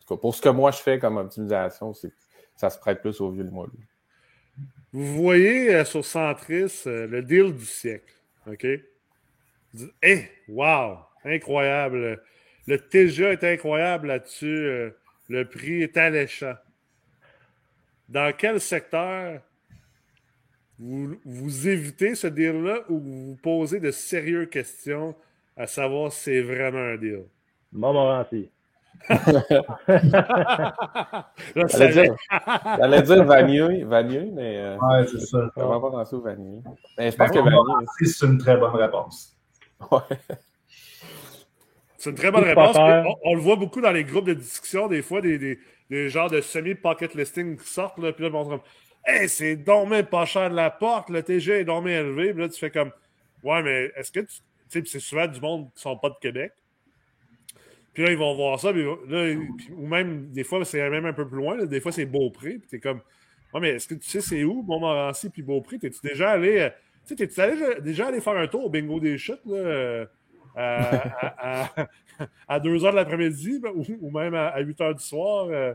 Pour 0.06 0.34
ce 0.34 0.42
que 0.42 0.48
moi 0.48 0.70
je 0.70 0.78
fais 0.78 0.98
comme 0.98 1.16
optimisation, 1.16 1.92
ça 2.56 2.70
se 2.70 2.78
prête 2.78 3.00
plus 3.00 3.20
au 3.20 3.30
vieux 3.30 3.44
Limoilou. 3.44 3.72
Vous 4.92 5.12
voyez 5.14 5.74
euh, 5.74 5.84
sur 5.84 6.04
Centris 6.04 6.82
euh, 6.86 7.08
le 7.08 7.22
deal 7.22 7.52
du 7.52 7.64
siècle. 7.64 8.14
OK? 8.46 8.64
Eh, 10.02 10.24
wow! 10.48 10.98
Incroyable. 11.24 12.22
Le 12.66 12.78
TGA 12.78 13.32
est 13.32 13.42
incroyable 13.42 14.06
là-dessus. 14.06 14.66
Euh, 14.66 14.90
le 15.28 15.48
prix 15.48 15.82
est 15.82 15.96
alléchant. 15.96 16.54
Dans 18.08 18.32
quel 18.36 18.60
secteur 18.60 19.40
vous, 20.78 21.16
vous 21.24 21.68
évitez 21.68 22.14
ce 22.14 22.26
deal-là 22.26 22.80
ou 22.88 22.98
vous 22.98 23.26
vous 23.30 23.36
posez 23.42 23.80
de 23.80 23.90
sérieuses 23.90 24.50
questions 24.50 25.14
à 25.56 25.66
savoir 25.66 26.12
si 26.12 26.20
c'est 26.22 26.42
vraiment 26.42 26.78
un 26.78 26.96
deal? 26.96 27.24
Montmorency. 27.72 28.50
J'allais 31.56 31.92
dire, 31.92 32.14
j'allais 32.78 33.02
dire 33.02 33.24
Vanier, 33.24 33.84
Vanier, 33.84 34.30
mais 34.32 34.56
euh, 34.58 34.76
Ouais, 34.78 35.06
c'est 35.06 35.20
ça. 35.20 35.50
je 35.56 35.60
vraiment 35.60 35.80
pas 35.80 35.90
pensé 35.90 36.14
au 36.16 36.20
Vanier? 36.20 36.60
Mais 36.98 37.10
je 37.10 37.16
pense 37.16 37.30
que 37.30 37.34
Ben, 37.38 37.44
Vanier, 37.44 37.86
c'est 38.06 38.26
une 38.26 38.38
très 38.38 38.56
bonne 38.56 38.74
réponse. 38.74 39.36
ouais. 39.90 39.98
C'est 41.98 42.10
une 42.10 42.16
très 42.16 42.30
bonne 42.30 42.44
réponse. 42.44 42.76
On, 42.78 43.14
on 43.24 43.34
le 43.34 43.40
voit 43.40 43.56
beaucoup 43.56 43.80
dans 43.80 43.90
les 43.92 44.04
groupes 44.04 44.26
de 44.26 44.34
discussion, 44.34 44.88
des 44.88 45.02
fois, 45.02 45.20
des, 45.20 45.38
des, 45.38 45.58
des 45.90 46.08
genres 46.08 46.30
de 46.30 46.40
semi-pocket 46.40 47.14
listing 47.14 47.56
qui 47.56 47.66
sortent, 47.68 47.98
là, 47.98 48.12
puis 48.12 48.24
là, 48.28 48.30
on 48.32 48.60
Hey, 49.06 49.28
c'est 49.28 49.56
donc 49.56 49.88
même 49.90 50.06
pas 50.06 50.24
cher 50.24 50.50
de 50.50 50.54
la 50.56 50.70
porte, 50.70 51.10
le 51.10 51.22
TG 51.22 51.60
est 51.60 51.64
donc 51.64 51.84
même 51.84 52.06
élevé. 52.06 52.32
Puis 52.32 52.42
là, 52.42 52.48
tu 52.48 52.58
fais 52.58 52.70
comme 52.70 52.90
Ouais, 53.42 53.62
mais 53.62 53.92
est-ce 53.96 54.10
que 54.10 54.20
tu. 54.20 54.26
Tu 54.70 54.80
sais, 54.80 54.82
c'est 54.86 55.00
souvent 55.00 55.26
du 55.26 55.40
monde 55.40 55.68
qui 55.74 55.82
sont 55.82 55.96
pas 55.98 56.08
de 56.08 56.16
Québec. 56.20 56.52
Puis 57.92 58.02
là, 58.02 58.10
ils 58.10 58.16
vont 58.18 58.34
voir 58.34 58.58
ça, 58.58 58.72
là, 58.72 58.96
ou 59.76 59.86
même, 59.86 60.30
des 60.32 60.42
fois, 60.42 60.64
c'est 60.64 60.88
même 60.90 61.04
un 61.06 61.12
peu 61.12 61.28
plus 61.28 61.36
loin, 61.36 61.56
là, 61.56 61.64
des 61.66 61.80
fois, 61.80 61.92
c'est 61.92 62.06
Beaupré, 62.06 62.54
puis 62.58 62.66
t'es 62.68 62.80
comme 62.80 63.00
Ouais, 63.52 63.60
mais 63.60 63.68
est-ce 63.70 63.86
que 63.86 63.94
tu 63.94 64.08
sais 64.08 64.20
c'est 64.20 64.42
où, 64.42 64.62
Montmorency, 64.62 65.30
puis 65.30 65.42
Beaupré? 65.42 65.78
T'es-tu 65.78 66.00
déjà 66.02 66.30
allé. 66.32 66.58
euh, 66.58 66.70
Tu 67.06 67.14
t'es-tu 67.14 67.40
allé- 67.40 67.80
déjà 67.82 68.08
allé 68.08 68.20
faire 68.20 68.36
un 68.36 68.48
tour 68.48 68.64
au 68.64 68.68
bingo 68.70 68.98
des 68.98 69.16
chutes, 69.16 69.44
là 69.46 69.54
euh, 69.56 70.06
à, 70.56 71.62
à, 71.78 71.88
à 72.48 72.60
2 72.60 72.78
h 72.78 72.90
de 72.90 72.96
l'après-midi 72.96 73.60
ben, 73.60 73.70
ou, 74.00 74.10
même 74.10 74.34
à, 74.34 74.58
8 74.58 74.80
h 74.80 74.94
du 74.96 75.04
soir, 75.04 75.46
euh, 75.50 75.72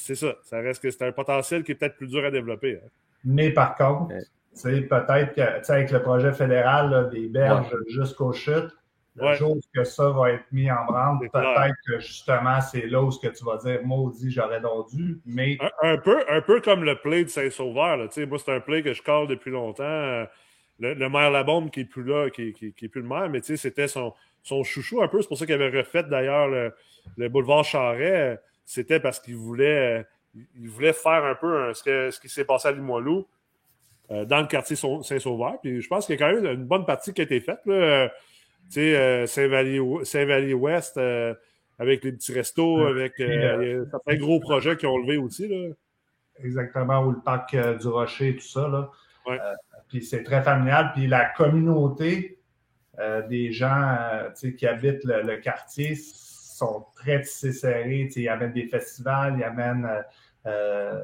c'est 0.00 0.14
ça. 0.14 0.34
Ça 0.42 0.60
reste 0.60 0.82
que 0.82 0.90
c'est 0.90 1.04
un 1.04 1.12
potentiel 1.12 1.62
qui 1.64 1.72
est 1.72 1.74
peut-être 1.74 1.96
plus 1.96 2.08
dur 2.08 2.24
à 2.24 2.30
développer. 2.30 2.76
hein. 2.82 2.88
Mais 3.24 3.50
par 3.50 3.74
contre, 3.76 4.14
Ouais. 4.14 4.20
tu 4.20 4.60
sais, 4.60 4.80
peut-être 4.82 5.34
que 5.34 5.58
tu 5.58 5.64
sais, 5.64 5.72
avec 5.72 5.90
le 5.90 6.02
projet 6.02 6.32
fédéral 6.32 6.90
là, 6.90 7.04
des 7.04 7.28
berges 7.28 7.74
jusqu'aux 7.88 8.32
chutes, 8.32 8.70
le 9.16 9.24
Ouais. 9.26 9.34
jour 9.36 9.56
que 9.74 9.84
ça 9.84 10.08
va 10.10 10.30
être 10.32 10.44
mis 10.52 10.70
en 10.70 10.84
branle, 10.86 11.18
peut-être 11.20 11.74
que 11.86 11.98
justement, 11.98 12.60
c'est 12.60 12.86
là 12.86 13.02
où 13.02 13.10
ce 13.10 13.18
que 13.26 13.32
tu 13.32 13.44
vas 13.44 13.56
dire 13.58 13.80
maudit, 13.84 14.30
j'aurais 14.30 14.60
donc 14.60 14.88
dû, 14.90 15.18
mais 15.26 15.58
Un, 15.82 15.92
un 15.94 15.98
peu, 15.98 16.22
un 16.30 16.40
peu 16.40 16.60
comme 16.60 16.84
le 16.84 16.96
play 16.96 17.24
de 17.24 17.28
Saint-Sauveur. 17.28 17.96
là. 17.96 18.06
Tu 18.08 18.14
sais, 18.14 18.26
Moi, 18.26 18.38
c'est 18.38 18.52
un 18.54 18.60
play 18.60 18.82
que 18.82 18.92
je 18.94 19.02
colle 19.02 19.26
depuis 19.28 19.50
longtemps. 19.50 19.82
Euh, 19.84 20.24
Le, 20.82 20.94
le 20.94 21.10
maire 21.10 21.30
Labombe 21.30 21.68
qui 21.70 21.80
n'est 21.80 21.84
plus 21.86 22.04
là, 22.04 22.30
qui, 22.30 22.54
qui, 22.54 22.72
qui 22.72 22.86
est 22.86 22.88
plus 22.88 23.02
le 23.02 23.06
maire, 23.08 23.28
mais 23.28 23.42
tu 23.42 23.48
sais, 23.48 23.56
c'était 23.58 23.86
son, 23.86 24.14
son 24.42 24.62
chouchou 24.64 25.02
un 25.02 25.08
peu. 25.08 25.20
C'est 25.20 25.28
pour 25.28 25.36
ça 25.36 25.44
qu'il 25.44 25.54
avait 25.54 25.76
refait 25.78 26.04
d'ailleurs 26.04 26.48
le, 26.48 26.72
le 27.18 27.28
boulevard 27.28 27.64
Charret. 27.64 28.40
C'était 28.72 29.00
parce 29.00 29.18
qu'il 29.18 29.34
voulait, 29.34 29.98
euh, 29.98 30.02
il 30.54 30.68
voulait 30.68 30.92
faire 30.92 31.24
un 31.24 31.34
peu 31.34 31.74
ce, 31.74 31.82
que- 31.82 32.10
ce 32.12 32.20
qui 32.20 32.28
s'est 32.28 32.44
passé 32.44 32.68
à 32.68 32.72
Limoilou 32.72 33.26
euh, 34.12 34.24
dans 34.24 34.40
le 34.40 34.46
quartier 34.46 34.76
Sau- 34.76 35.02
Saint-Sauveur. 35.02 35.60
Puis 35.60 35.80
je 35.82 35.88
pense 35.88 36.06
qu'il 36.06 36.14
y 36.18 36.22
a 36.22 36.24
quand 36.28 36.32
même 36.40 36.46
une 36.54 36.64
bonne 36.66 36.84
partie 36.86 37.12
qui 37.12 37.20
a 37.20 37.24
été 37.24 37.40
faite. 37.40 37.58
là. 37.66 37.74
Euh, 37.74 38.08
Tu 38.66 38.74
sais, 38.74 38.94
euh, 38.96 39.26
avec 41.78 42.04
les 42.04 42.12
petits 42.12 42.32
restos, 42.32 42.86
avec 42.86 43.14
certains 43.16 44.16
gros 44.18 44.38
projets 44.38 44.76
qui 44.76 44.86
ont 44.86 44.98
levé 44.98 45.16
aussi. 45.16 45.48
Là. 45.48 45.74
exactement 46.44 47.00
où 47.06 47.10
le 47.10 47.20
parc 47.20 47.56
du 47.56 47.88
Rocher, 47.88 48.36
tout 48.36 48.46
ça. 48.46 48.68
Là. 48.68 48.88
Ouais. 49.26 49.38
Puis 49.88 50.02
c'est 50.04 50.22
très 50.22 50.42
familial. 50.42 50.92
Puis 50.94 51.08
la 51.08 51.24
communauté 51.30 52.38
des 53.28 53.50
gens 53.50 53.96
qui 54.56 54.66
habitent 54.66 55.02
le, 55.04 55.22
le 55.22 55.36
quartier 55.38 55.96
sont 56.60 56.86
très 56.94 57.20
tissés 57.22 57.52
serrés. 57.52 58.08
Ils 58.14 58.28
amènent 58.28 58.52
des 58.52 58.66
festivals, 58.66 59.34
ils 59.38 59.44
amènent 59.44 59.86
euh, 59.86 60.02
euh, 60.46 61.00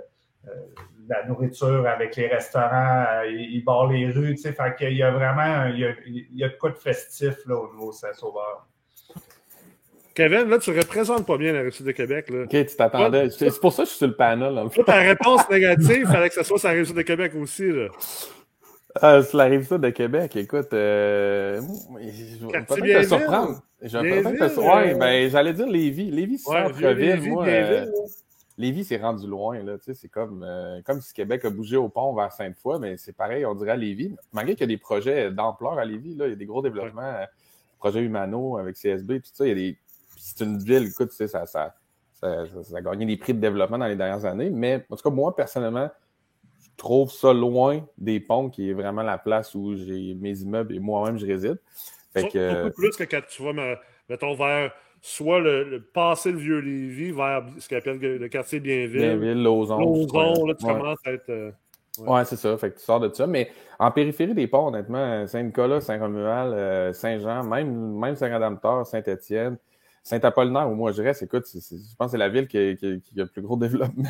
euh, 0.46 0.50
de 0.98 1.08
la 1.08 1.26
nourriture 1.26 1.86
avec 1.86 2.16
les 2.16 2.28
restaurants, 2.28 3.04
euh, 3.08 3.26
ils, 3.26 3.56
ils 3.56 3.64
barrent 3.64 3.90
les 3.90 4.10
rues. 4.10 4.36
Fait 4.36 4.54
qu'il 4.78 4.96
y 4.96 5.02
a 5.02 5.10
vraiment 5.10 5.66
il 5.66 5.80
y 5.80 5.84
a, 5.84 5.92
il 6.06 6.36
y 6.36 6.44
a 6.44 6.48
de 6.48 6.56
quoi 6.56 6.70
de 6.70 6.76
festif 6.76 7.34
là, 7.46 7.56
au 7.56 7.72
niveau 7.72 7.92
Saint-Sauveur. 7.92 8.66
Kevin, 10.14 10.48
là, 10.48 10.58
tu 10.58 10.70
représentes 10.70 11.26
pas 11.26 11.36
bien 11.36 11.52
la 11.52 11.60
Réussite 11.60 11.84
de 11.84 11.92
Québec. 11.92 12.30
Là. 12.30 12.44
Ok, 12.44 12.50
tu 12.50 12.76
t'attendais. 12.76 13.28
C'est 13.28 13.50
c'est 13.50 13.60
pour 13.60 13.72
ça 13.72 13.82
que 13.82 13.88
je 13.88 13.90
suis 13.90 13.98
sur 13.98 14.06
le 14.06 14.16
panel. 14.16 14.54
Toi, 14.74 14.84
ta 14.84 14.94
réponse 14.94 15.48
négative, 15.50 15.98
il 16.00 16.06
fallait 16.06 16.30
que 16.30 16.34
ce 16.34 16.42
soit 16.42 16.58
sur 16.58 16.68
la 16.68 16.74
Réussite 16.74 16.96
de 16.96 17.02
Québec 17.02 17.32
aussi. 17.34 17.70
Là. 17.70 17.88
Euh, 19.02 19.22
sur 19.22 19.36
la 19.36 19.62
sud 19.62 19.80
de 19.80 19.90
Québec, 19.90 20.36
écoute, 20.36 20.72
euh, 20.72 21.60
je 22.00 22.46
vais 22.46 22.64
peut-être 22.64 23.02
te 23.02 23.06
surprendre. 23.06 23.62
Vais 23.88 24.10
peut-être 24.10 24.22
Bienville, 24.22 24.38
te 24.54 24.60
Ouais, 24.60 24.94
euh, 24.94 24.98
ben, 24.98 25.30
j'allais 25.30 25.52
dire 25.52 25.66
Lévis. 25.66 26.10
Lévis, 26.10 26.42
Ouais, 26.46 26.64
centre-ville, 26.64 27.30
moi. 27.30 27.44
Euh, 27.46 27.84
là. 27.86 27.92
Lévis, 28.58 28.84
c'est 28.84 28.96
rendu 28.96 29.26
loin, 29.26 29.62
là. 29.62 29.76
Tu 29.78 29.84
sais, 29.84 29.94
c'est 29.94 30.08
comme, 30.08 30.42
euh, 30.42 30.80
comme 30.84 31.00
si 31.02 31.12
Québec 31.12 31.44
a 31.44 31.50
bougé 31.50 31.76
au 31.76 31.88
pont 31.90 32.14
vers 32.14 32.32
Sainte-Foy, 32.32 32.78
mais 32.80 32.96
c'est 32.96 33.12
pareil, 33.14 33.44
on 33.44 33.54
dirait 33.54 33.72
à 33.72 33.76
Lévis. 33.76 34.14
Malgré 34.32 34.54
qu'il 34.54 34.62
y 34.62 34.64
a 34.64 34.74
des 34.74 34.78
projets 34.80 35.30
d'ampleur 35.30 35.78
à 35.78 35.84
Lévis, 35.84 36.14
là, 36.14 36.26
il 36.26 36.30
y 36.30 36.32
a 36.32 36.36
des 36.36 36.46
gros 36.46 36.62
développements, 36.62 37.02
euh, 37.02 37.24
projet 37.78 38.00
Humano 38.00 38.56
avec 38.56 38.76
CSB, 38.76 39.20
tout 39.20 39.30
ça, 39.32 39.44
il 39.44 39.48
y 39.48 39.52
a 39.52 39.54
des. 39.54 39.78
C'est 40.16 40.42
une 40.44 40.58
ville, 40.58 40.86
écoute, 40.88 41.10
tu 41.10 41.16
sais, 41.16 41.28
ça, 41.28 41.44
ça, 41.44 41.74
ça, 42.14 42.46
ça- 42.46 42.62
ça 42.62 42.76
a 42.78 42.80
gagné 42.80 43.04
des 43.04 43.18
prix 43.18 43.34
de 43.34 43.40
développement 43.40 43.76
dans 43.78 43.86
les 43.86 43.96
dernières 43.96 44.24
années. 44.24 44.48
Mais 44.48 44.86
en 44.88 44.96
tout 44.96 45.02
cas, 45.02 45.14
moi, 45.14 45.36
personnellement, 45.36 45.90
je 46.62 46.68
trouve 46.78 47.10
ça 47.12 47.34
loin 47.34 47.84
des 47.98 48.20
ponts, 48.20 48.48
qui 48.48 48.70
est 48.70 48.72
vraiment 48.72 49.02
la 49.02 49.18
place 49.18 49.54
où 49.54 49.76
j'ai 49.76 50.14
mes 50.14 50.40
immeubles 50.40 50.74
et 50.74 50.78
moi-même 50.78 51.18
je 51.18 51.26
réside. 51.26 51.58
Fait 52.20 52.28
que, 52.28 52.38
euh, 52.38 52.62
Beaucoup 52.64 52.80
plus 52.80 52.96
que 52.96 53.04
quand 53.04 53.20
tu 53.28 53.42
vas, 53.42 53.52
me- 53.52 53.76
mettons, 54.08 54.34
vers 54.34 54.72
soit 55.00 55.40
le, 55.40 55.64
le 55.64 55.80
passer 55.82 56.32
le 56.32 56.38
vieux 56.38 56.58
Lévis, 56.58 57.12
vers 57.12 57.44
ce 57.58 57.68
qu'on 57.68 57.76
appelle 57.76 57.98
le 57.98 58.28
quartier 58.28 58.60
Bienville. 58.60 59.00
Blainville, 59.18 59.42
Lauson. 59.42 59.78
Lauson, 59.78 60.46
là, 60.46 60.54
tu 60.54 60.64
ouais. 60.66 60.72
commences 60.72 60.98
à 61.06 61.12
être. 61.12 61.28
euh, 61.30 61.50
Ouais, 61.98 62.24
c'est 62.26 62.36
ça. 62.36 62.56
Fait 62.58 62.70
que 62.72 62.76
tu 62.78 62.84
sors 62.84 63.00
de 63.00 63.10
ça. 63.14 63.26
Mais 63.26 63.50
en 63.78 63.90
périphérie 63.90 64.34
des 64.34 64.46
ponts, 64.46 64.66
honnêtement, 64.68 65.26
Saint-Nicolas, 65.26 65.80
Saint-Romuald, 65.80 66.52
euh, 66.52 66.92
Saint-Jean, 66.92 67.42
même, 67.44 67.98
même 67.98 68.14
Saint-Rédempteur, 68.16 68.86
Saint-Étienne, 68.86 69.56
Saint-Apollinaire, 70.02 70.68
où 70.68 70.74
moi 70.74 70.92
je 70.92 71.02
reste, 71.02 71.22
écoute, 71.22 71.44
je 71.52 71.58
pense 71.98 72.08
que 72.08 72.10
c'est 72.12 72.18
la 72.18 72.28
ville 72.28 72.46
qui, 72.48 72.58
a- 72.58 72.74
qui 72.76 72.86
a- 72.86 72.98
qui 72.98 73.20
a 73.20 73.24
le 73.24 73.26
plus 73.28 73.40
gros 73.42 73.56
développement. 73.96 74.04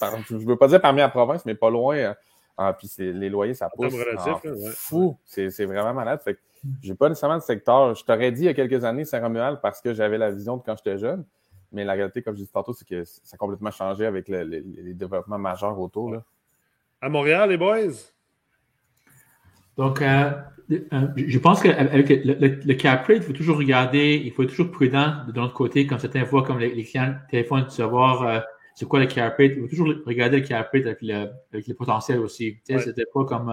par- 0.00 0.16
je 0.28 0.36
veux 0.36 0.56
pas 0.56 0.66
dire 0.68 0.80
parmi 0.80 0.98
la 0.98 1.08
province, 1.08 1.44
mais 1.46 1.54
pas 1.54 1.70
loin. 1.70 1.96
euh, 1.96 2.14
ah, 2.58 2.72
puis 2.76 2.88
les 2.98 3.28
loyers, 3.28 3.54
ça 3.54 3.68
pousse. 3.74 3.94
en 3.94 3.98
là, 3.98 4.40
ouais. 4.44 4.70
fou. 4.74 5.16
C'est 5.24 5.50
c'est 5.50 5.64
vraiment 5.66 5.94
malade. 5.94 6.20
Fait 6.24 6.34
que 6.34 6.40
j'ai 6.82 6.94
pas 6.94 7.08
nécessairement 7.08 7.36
de 7.38 7.42
secteur. 7.42 7.94
Je 7.94 8.04
t'aurais 8.04 8.32
dit 8.32 8.42
il 8.42 8.46
y 8.46 8.48
a 8.48 8.54
quelques 8.54 8.84
années 8.84 9.04
Saint-Romuald 9.04 9.60
parce 9.62 9.80
que 9.80 9.92
j'avais 9.94 10.18
la 10.18 10.30
vision 10.30 10.56
de 10.56 10.62
quand 10.62 10.76
j'étais 10.76 10.98
jeune. 10.98 11.24
Mais 11.72 11.84
la 11.84 11.92
réalité, 11.94 12.22
comme 12.22 12.34
je 12.34 12.40
disais 12.40 12.50
tantôt, 12.52 12.72
c'est 12.72 12.86
que 12.86 13.04
ça 13.04 13.34
a 13.34 13.36
complètement 13.36 13.70
changé 13.70 14.06
avec 14.06 14.28
le- 14.28 14.44
le- 14.44 14.64
les 14.82 14.94
développements 14.94 15.38
majeurs 15.38 15.78
autour. 15.78 16.12
Là. 16.12 16.22
À 17.00 17.08
Montréal, 17.08 17.50
les 17.50 17.56
boys? 17.56 17.92
Donc, 19.76 20.00
euh, 20.00 20.30
euh, 20.70 21.08
je 21.16 21.38
pense 21.38 21.62
qu'avec 21.62 22.08
le, 22.08 22.34
le, 22.34 22.48
le 22.64 22.74
cap 22.74 23.06
rate, 23.06 23.18
il 23.18 23.22
faut 23.22 23.32
toujours 23.32 23.58
regarder, 23.58 24.20
il 24.24 24.32
faut 24.32 24.42
être 24.44 24.50
toujours 24.50 24.70
prudent 24.70 25.24
de 25.26 25.32
notre 25.32 25.52
côté, 25.54 25.86
comme 25.86 25.98
certaines 25.98 26.26
fois, 26.26 26.42
comme 26.44 26.58
les, 26.58 26.74
les 26.74 26.84
clients 26.84 27.14
téléphonent, 27.30 27.64
de 27.64 27.70
savoir 27.70 28.22
euh, 28.22 28.40
c'est 28.74 28.86
quoi 28.86 29.00
le 29.00 29.06
cap 29.06 29.36
rate. 29.36 29.52
Il 29.56 29.60
faut 29.62 29.68
toujours 29.68 29.88
regarder 30.06 30.40
le 30.40 30.46
cap 30.46 30.70
rate 30.72 30.86
avec 30.86 31.02
le, 31.02 31.28
avec 31.52 31.66
le 31.66 31.74
potentiel 31.74 32.20
aussi. 32.20 32.54
Tu 32.54 32.60
sais, 32.64 32.74
Ouais. 32.76 32.80
C'était 32.82 33.04
pas 33.12 33.24
comme. 33.24 33.50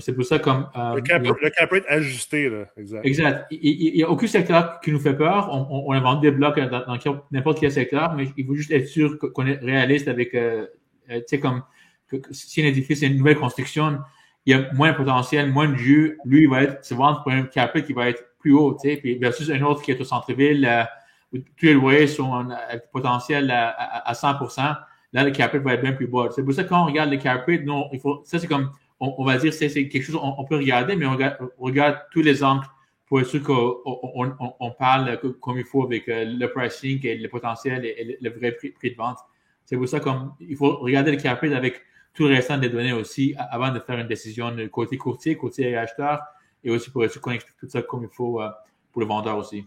C'est 0.00 0.14
pour 0.14 0.24
ça 0.24 0.38
comme. 0.38 0.68
euh, 0.76 0.94
Le 0.96 1.00
cap, 1.00 1.22
il 1.22 1.28
y 1.28 1.30
a- 1.30 1.34
le 1.42 1.50
cap 1.50 1.70
rate 1.70 1.84
ajusté, 1.88 2.48
là. 2.50 2.64
Exact. 2.76 3.04
Exact. 3.06 3.46
Il 3.50 3.94
n'y 3.94 4.02
a 4.02 4.10
aucun 4.10 4.26
secteur 4.26 4.80
qui 4.80 4.92
nous 4.92 5.00
fait 5.00 5.14
peur. 5.14 5.48
On, 5.50 5.66
on, 5.70 5.94
on 5.96 6.00
vendu 6.00 6.30
des 6.30 6.36
blocs 6.36 6.58
dans, 6.60 6.84
dans 6.84 7.22
n'importe 7.30 7.60
quel 7.60 7.72
secteur, 7.72 8.14
mais 8.14 8.28
il 8.36 8.46
faut 8.46 8.54
juste 8.54 8.70
être 8.70 8.86
sûr 8.86 9.18
qu'on 9.18 9.46
est 9.46 9.58
réaliste 9.58 10.08
avec, 10.08 10.34
euh, 10.34 10.66
euh, 11.10 11.16
tu 11.20 11.22
sais, 11.28 11.40
comme 11.40 11.62
que, 12.08 12.16
que 12.16 12.32
si 12.34 12.62
un 12.62 12.66
édifice 12.66 13.02
est 13.02 13.06
une 13.06 13.16
nouvelle 13.16 13.36
construction, 13.38 13.98
il 14.46 14.52
y 14.52 14.54
a 14.54 14.70
moins 14.72 14.92
de 14.92 14.96
potentiel, 14.96 15.50
moins 15.50 15.68
de 15.68 15.76
jus. 15.76 16.18
Lui, 16.24 16.42
il 16.42 16.48
va 16.48 16.62
être, 16.64 16.84
se 16.84 16.94
vendre 16.94 17.22
pour 17.22 17.32
un 17.32 17.42
cap 17.42 17.72
rate 17.72 17.84
qui 17.86 17.92
va 17.92 18.08
être 18.10 18.22
plus 18.38 18.52
haut, 18.52 18.76
tu 18.80 18.88
sais, 18.90 18.96
puis 18.96 19.16
versus 19.18 19.50
un 19.50 19.60
autre 19.62 19.82
qui 19.82 19.90
est 19.90 20.00
au 20.00 20.04
centre-ville, 20.04 20.66
euh, 20.66 20.84
où 21.32 21.38
tous 21.38 21.66
les 21.66 21.74
loyers 21.74 22.06
sont 22.06 22.32
avec 22.34 22.90
potentiel 22.92 23.50
à, 23.50 23.68
à, 23.70 24.10
à 24.10 24.12
100%. 24.14 24.76
Là, 25.14 25.24
le 25.24 25.30
cap 25.30 25.52
rate 25.52 25.62
va 25.62 25.74
être 25.74 25.82
bien 25.82 25.92
plus 25.92 26.06
bas. 26.06 26.28
C'est 26.34 26.42
pour 26.44 26.52
ça 26.54 26.64
que 26.64 26.68
quand 26.68 26.82
on 26.82 26.86
regarde 26.86 27.10
le 27.10 27.16
cap 27.16 27.44
rate, 27.46 27.64
non, 27.64 27.88
il 27.92 28.00
faut, 28.00 28.22
ça 28.24 28.38
c'est 28.38 28.46
comme, 28.46 28.70
on, 29.00 29.14
on 29.18 29.24
va 29.24 29.36
dire, 29.38 29.52
c'est 29.52 29.68
c'est 29.68 29.88
quelque 29.88 30.02
chose 30.02 30.16
qu'on 30.16 30.34
on 30.38 30.44
peut 30.44 30.56
regarder, 30.56 30.96
mais 30.96 31.06
on 31.06 31.12
regarde, 31.12 31.36
on 31.58 31.64
regarde 31.64 31.98
tous 32.12 32.22
les 32.22 32.42
angles 32.42 32.66
pour 33.06 33.20
être 33.20 33.26
sûr 33.26 33.42
qu'on 33.42 33.80
on, 33.86 34.34
on, 34.38 34.54
on 34.60 34.70
parle 34.72 35.18
co- 35.20 35.32
comme 35.32 35.58
il 35.58 35.64
faut 35.64 35.84
avec 35.84 36.08
euh, 36.08 36.24
le 36.24 36.46
pricing 36.52 37.04
et 37.06 37.16
le 37.16 37.28
potentiel 37.28 37.84
et, 37.84 38.18
le, 38.20 38.30
vrai 38.30 38.52
prix, 38.52 38.90
de 38.90 38.96
vente. 38.96 39.18
C'est 39.64 39.76
pour 39.76 39.88
ça 39.88 40.00
qu'il 40.00 40.56
faut 40.56 40.76
regarder 40.76 41.12
le 41.12 41.16
cap 41.16 41.42
avec 41.42 41.82
tout 42.14 42.26
le 42.26 42.34
restant 42.34 42.58
des 42.58 42.68
données 42.68 42.92
aussi 42.92 43.34
avant 43.50 43.70
de 43.72 43.78
faire 43.80 43.98
une 43.98 44.08
décision 44.08 44.54
côté 44.68 44.96
courtier, 44.96 45.36
côté 45.36 45.76
acheteur 45.76 46.20
et 46.64 46.70
aussi 46.70 46.90
pour 46.90 47.04
être 47.04 47.12
sûr 47.12 47.20
qu'on 47.20 47.30
explique 47.30 47.56
tout 47.58 47.68
ça 47.68 47.82
comme 47.82 48.02
il 48.02 48.10
faut 48.10 48.42
euh, 48.42 48.48
pour 48.92 49.00
le 49.00 49.06
vendeur 49.06 49.38
aussi. 49.38 49.66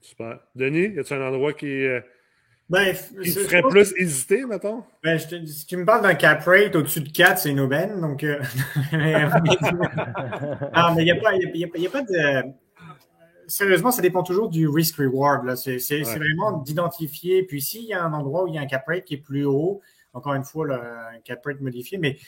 Super. 0.00 0.38
Denis, 0.54 0.94
y 0.94 0.98
a-t-il 1.00 1.20
un 1.20 1.28
endroit 1.28 1.52
qui, 1.52 1.66
euh, 1.66 2.00
Ben, 2.68 2.94
qui 3.22 3.32
te 3.32 3.38
ferait 3.40 3.62
plus 3.62 3.94
hésiter, 3.96 4.44
mettons? 4.44 4.82
Ben, 5.04 5.16
je 5.18 5.26
te- 5.28 5.46
si 5.46 5.66
tu 5.66 5.76
me 5.76 5.84
parles 5.84 6.02
d'un 6.02 6.14
cap 6.16 6.42
rate 6.44 6.74
au-dessus 6.74 7.00
de 7.00 7.10
4, 7.10 7.38
c'est 7.38 7.50
une 7.50 7.60
aubaine. 7.60 8.00
Donc, 8.00 8.24
euh, 8.24 8.40
ah, 10.72 10.92
mais 10.96 11.02
il 11.02 11.04
n'y 11.04 11.10
a, 11.12 11.14
il 11.16 11.26
a- 11.26 11.50
il 11.54 11.60
y 11.60 11.64
a 11.64 11.68
pas- 11.68 11.76
il 11.78 11.82
y 11.82 11.86
a 11.86 11.90
pas 11.90 12.02
de. 12.02 12.42
Sérieusement, 13.48 13.92
ça 13.92 14.02
dépend 14.02 14.24
toujours 14.24 14.48
du 14.48 14.66
risk-reward. 14.66 15.44
là. 15.46 15.54
C'est 15.54 15.78
c'est- 15.78 16.02
c'est 16.02 16.14
Ouais. 16.14 16.18
vraiment 16.18 16.58
d'identifier. 16.58 17.44
Puis, 17.44 17.60
s'il 17.62 17.84
y 17.84 17.92
a 17.92 18.02
un 18.02 18.12
endroit 18.12 18.44
où 18.44 18.48
il 18.48 18.54
y 18.54 18.58
a 18.58 18.60
un 18.62 18.66
cap 18.66 18.84
rate 18.88 19.04
qui 19.04 19.14
est 19.14 19.18
plus 19.18 19.44
haut, 19.44 19.80
encore 20.12 20.34
une 20.34 20.42
fois, 20.44 20.66
un 20.74 21.20
cap 21.24 21.44
rate 21.44 21.60
modifié, 21.60 21.98
mais 21.98 22.18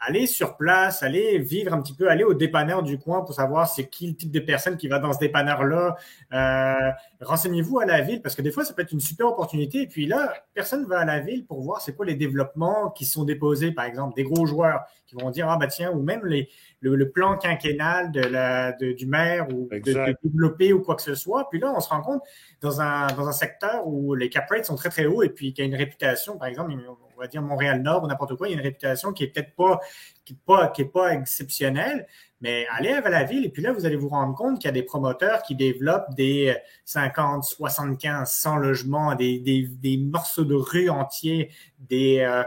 allez 0.00 0.26
sur 0.26 0.56
place, 0.56 1.02
allez 1.02 1.38
vivre 1.38 1.72
un 1.72 1.80
petit 1.80 1.94
peu, 1.94 2.10
allez 2.10 2.24
au 2.24 2.34
dépanneur 2.34 2.82
du 2.82 2.98
coin 2.98 3.22
pour 3.22 3.34
savoir 3.34 3.68
c'est 3.68 3.88
qui 3.88 4.08
le 4.08 4.14
type 4.14 4.30
de 4.30 4.40
personne 4.40 4.76
qui 4.76 4.88
va 4.88 4.98
dans 4.98 5.12
ce 5.12 5.18
dépanneur-là. 5.18 5.96
Euh, 6.32 6.90
renseignez-vous 7.20 7.80
à 7.80 7.86
la 7.86 8.00
ville 8.00 8.22
parce 8.22 8.34
que 8.34 8.42
des 8.42 8.50
fois, 8.50 8.64
ça 8.64 8.74
peut 8.74 8.82
être 8.82 8.92
une 8.92 9.00
super 9.00 9.26
opportunité. 9.26 9.82
Et 9.82 9.86
puis 9.86 10.06
là, 10.06 10.34
personne 10.54 10.84
va 10.86 11.00
à 11.00 11.04
la 11.04 11.20
ville 11.20 11.46
pour 11.46 11.62
voir 11.62 11.80
c'est 11.80 11.94
quoi 11.94 12.06
les 12.06 12.14
développements 12.14 12.90
qui 12.90 13.04
sont 13.04 13.24
déposés, 13.24 13.72
par 13.72 13.84
exemple, 13.84 14.14
des 14.14 14.24
gros 14.24 14.46
joueurs 14.46 14.82
qui 15.06 15.14
vont 15.14 15.30
dire, 15.30 15.48
ah 15.48 15.56
bah 15.56 15.68
tiens, 15.68 15.92
ou 15.92 16.02
même 16.02 16.24
les, 16.24 16.48
le, 16.94 17.10
plan 17.10 17.36
quinquennal 17.36 18.12
de 18.12 18.20
la, 18.20 18.72
du 18.72 19.06
maire 19.06 19.48
ou 19.52 19.68
de, 19.70 20.16
développer 20.22 20.72
ou 20.72 20.82
quoi 20.82 20.96
que 20.96 21.02
ce 21.02 21.14
soit. 21.14 21.48
Puis 21.48 21.60
là, 21.60 21.72
on 21.74 21.80
se 21.80 21.88
rend 21.88 22.02
compte 22.02 22.22
dans 22.60 22.80
un, 22.80 23.06
dans 23.08 23.28
un 23.28 23.32
secteur 23.32 23.86
où 23.86 24.14
les 24.14 24.28
cap 24.28 24.48
rates 24.48 24.66
sont 24.66 24.76
très, 24.76 24.88
très 24.88 25.06
hauts 25.06 25.22
et 25.22 25.28
puis 25.28 25.52
qui 25.52 25.62
a 25.62 25.64
une 25.64 25.74
réputation, 25.74 26.38
par 26.38 26.48
exemple, 26.48 26.72
on 27.16 27.20
va 27.20 27.26
dire 27.26 27.42
Montréal-Nord 27.42 28.04
ou 28.04 28.06
n'importe 28.06 28.36
quoi, 28.36 28.48
il 28.48 28.52
y 28.52 28.54
a 28.54 28.58
une 28.58 28.64
réputation 28.64 29.12
qui 29.12 29.24
est 29.24 29.28
peut-être 29.28 29.54
pas, 29.54 29.80
qui 30.24 30.34
est 30.34 30.38
pas, 30.44 30.68
qui 30.68 30.82
est 30.82 30.92
pas 30.92 31.14
exceptionnelle. 31.14 32.06
Mais 32.42 32.66
allez 32.70 32.90
à 32.90 33.08
la 33.08 33.24
ville 33.24 33.46
et 33.46 33.48
puis 33.48 33.62
là, 33.62 33.72
vous 33.72 33.86
allez 33.86 33.96
vous 33.96 34.10
rendre 34.10 34.34
compte 34.34 34.60
qu'il 34.60 34.68
y 34.68 34.68
a 34.68 34.72
des 34.72 34.82
promoteurs 34.82 35.42
qui 35.42 35.54
développent 35.54 36.14
des 36.14 36.54
50, 36.84 37.44
75, 37.44 38.30
100 38.30 38.56
logements, 38.56 39.14
des, 39.14 39.38
des, 39.38 39.62
des 39.62 39.96
morceaux 39.96 40.44
de 40.44 40.54
rue 40.54 40.90
entiers, 40.90 41.50
des, 41.78 42.20
euh, 42.20 42.42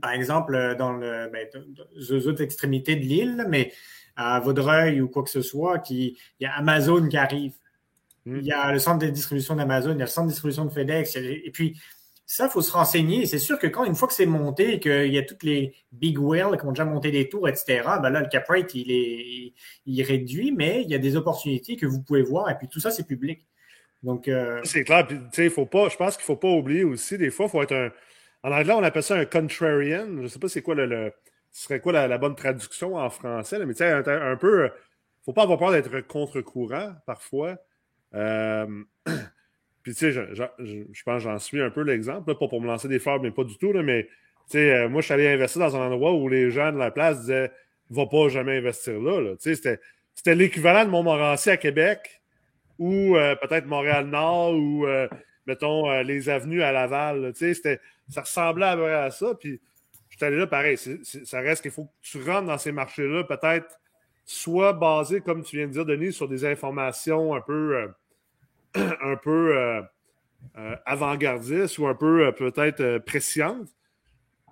par 0.00 0.12
exemple, 0.12 0.76
dans 0.78 0.92
le, 0.92 1.28
ben, 1.32 1.48
aux 1.96 2.26
autres 2.26 2.42
extrémités 2.42 2.96
de 2.96 3.02
l'île, 3.02 3.46
mais 3.48 3.72
à 4.16 4.40
Vaudreuil 4.40 5.00
ou 5.00 5.08
quoi 5.08 5.22
que 5.22 5.30
ce 5.30 5.42
soit, 5.42 5.78
qui, 5.78 6.18
il 6.40 6.44
y 6.44 6.46
a 6.46 6.54
Amazon 6.56 7.08
qui 7.08 7.16
arrive. 7.16 7.54
Hmm. 8.24 8.36
Il 8.36 8.46
y 8.46 8.52
a 8.52 8.72
le 8.72 8.78
centre 8.78 9.04
de 9.04 9.10
distribution 9.10 9.56
d'Amazon, 9.56 9.92
il 9.92 9.98
y 9.98 10.02
a 10.02 10.04
le 10.04 10.06
centre 10.06 10.26
de 10.26 10.32
distribution 10.32 10.64
de 10.64 10.70
FedEx. 10.70 11.16
Et 11.16 11.50
puis, 11.52 11.78
ça, 12.24 12.46
il 12.46 12.50
faut 12.50 12.62
se 12.62 12.72
renseigner. 12.72 13.26
C'est 13.26 13.38
sûr 13.38 13.58
que 13.58 13.66
quand 13.66 13.84
une 13.84 13.94
fois 13.94 14.08
que 14.08 14.14
c'est 14.14 14.26
monté, 14.26 14.80
qu'il 14.80 15.12
y 15.12 15.18
a 15.18 15.22
toutes 15.22 15.42
les 15.42 15.74
big 15.90 16.18
whales 16.18 16.56
qui 16.58 16.64
ont 16.64 16.72
déjà 16.72 16.84
monté 16.84 17.10
des 17.10 17.28
tours, 17.28 17.48
etc., 17.48 17.82
ben 18.00 18.10
là, 18.10 18.20
le 18.20 18.28
cap 18.28 18.46
rate, 18.48 18.74
il 18.74 18.90
est 18.90 19.52
il 19.86 20.02
réduit, 20.02 20.52
mais 20.52 20.82
il 20.82 20.90
y 20.90 20.94
a 20.94 20.98
des 20.98 21.16
opportunités 21.16 21.76
que 21.76 21.86
vous 21.86 22.00
pouvez 22.00 22.22
voir. 22.22 22.48
Et 22.50 22.54
puis 22.56 22.68
tout 22.68 22.80
ça, 22.80 22.90
c'est 22.90 23.06
public. 23.06 23.46
Donc, 24.02 24.28
euh, 24.28 24.60
C'est 24.64 24.84
clair. 24.84 25.06
Puis, 25.06 25.50
faut 25.50 25.66
pas, 25.66 25.88
je 25.88 25.96
pense 25.96 26.16
qu'il 26.16 26.22
ne 26.22 26.26
faut 26.26 26.36
pas 26.36 26.48
oublier 26.48 26.84
aussi, 26.84 27.18
des 27.18 27.30
fois, 27.30 27.46
il 27.46 27.50
faut 27.50 27.62
être 27.62 27.74
un 27.74 27.90
en 28.42 28.52
anglais, 28.52 28.72
on 28.72 28.82
appelle 28.82 29.02
ça 29.02 29.16
un 29.16 29.24
contrarian. 29.24 30.06
Je 30.16 30.22
ne 30.22 30.28
sais 30.28 30.38
pas 30.38 30.48
c'est 30.48 30.62
quoi 30.62 30.74
le, 30.74 31.12
ce 31.52 31.64
serait 31.64 31.80
quoi 31.80 31.92
la, 31.92 32.18
bonne 32.18 32.34
traduction 32.34 32.96
en 32.96 33.10
français, 33.10 33.64
mais 33.64 33.74
tu 33.74 33.78
sais, 33.78 33.90
un, 33.90 34.02
un, 34.06 34.36
peu. 34.36 34.70
Faut 35.24 35.32
pas 35.32 35.42
avoir 35.42 35.58
peur 35.58 35.70
d'être 35.70 36.00
contre-courant 36.00 36.94
parfois. 37.06 37.56
Euh, 38.14 38.66
puis 39.82 39.94
tu 39.94 40.12
sais, 40.12 40.12
je, 40.12 40.22
je, 40.58 41.02
pense 41.04 41.22
que 41.22 41.30
j'en 41.30 41.38
suis 41.38 41.60
un 41.60 41.70
peu 41.70 41.82
l'exemple, 41.82 42.34
pas 42.34 42.48
pour 42.48 42.60
me 42.60 42.66
lancer 42.66 42.88
des 42.88 42.98
fleurs, 42.98 43.20
mais 43.20 43.30
pas 43.30 43.44
du 43.44 43.56
tout. 43.58 43.72
Là, 43.72 43.82
mais 43.82 44.04
tu 44.50 44.58
sais, 44.58 44.72
euh, 44.72 44.88
moi, 44.88 45.02
je 45.02 45.06
suis 45.06 45.14
allé 45.14 45.28
investir 45.28 45.60
dans 45.60 45.76
un 45.76 45.86
endroit 45.86 46.12
où 46.14 46.28
les 46.28 46.50
gens 46.50 46.72
de 46.72 46.78
la 46.78 46.90
place 46.90 47.20
disaient 47.20 47.52
Va 47.90 48.06
pas 48.06 48.28
jamais 48.30 48.56
investir 48.56 48.98
là. 49.00 49.20
là. 49.20 49.36
Tu 49.36 49.54
sais, 49.54 49.78
c'était, 50.14 50.34
l'équivalent 50.34 50.86
de 50.86 50.90
Montmorency 50.90 51.50
à 51.50 51.58
Québec 51.58 52.22
ou 52.78 53.16
euh, 53.16 53.36
peut-être 53.36 53.66
Montréal-Nord 53.66 54.54
ou 54.54 54.86
mettons 55.46 56.02
les 56.02 56.28
avenues 56.28 56.62
à 56.62 56.72
Laval. 56.72 57.32
Ça 58.08 58.20
ressemblait 58.20 58.66
à, 58.66 59.10
ça. 59.10 59.34
Puis 59.34 59.60
je 60.08 60.16
suis 60.16 60.24
allé 60.24 60.36
là, 60.36 60.46
pareil. 60.46 60.76
ça 60.76 61.40
reste 61.40 61.62
qu'il 61.62 61.70
faut 61.70 61.84
que 61.84 61.90
tu 62.02 62.22
rentres 62.22 62.46
dans 62.46 62.58
ces 62.58 62.72
marchés-là, 62.72 63.24
peut-être 63.24 63.78
soit 64.24 64.72
basé, 64.72 65.20
comme 65.20 65.42
tu 65.42 65.56
viens 65.56 65.66
de 65.66 65.72
dire, 65.72 65.84
Denis, 65.84 66.12
sur 66.12 66.28
des 66.28 66.44
informations 66.44 67.34
un 67.34 67.40
peu, 67.40 67.76
euh, 67.76 67.88
un 69.02 69.16
peu 69.16 69.56
euh, 69.56 69.82
euh, 70.58 70.76
avant-gardistes 70.84 71.78
ou 71.78 71.86
un 71.86 71.94
peu 71.94 72.32
peut-être 72.32 72.98
prescientes. 72.98 73.68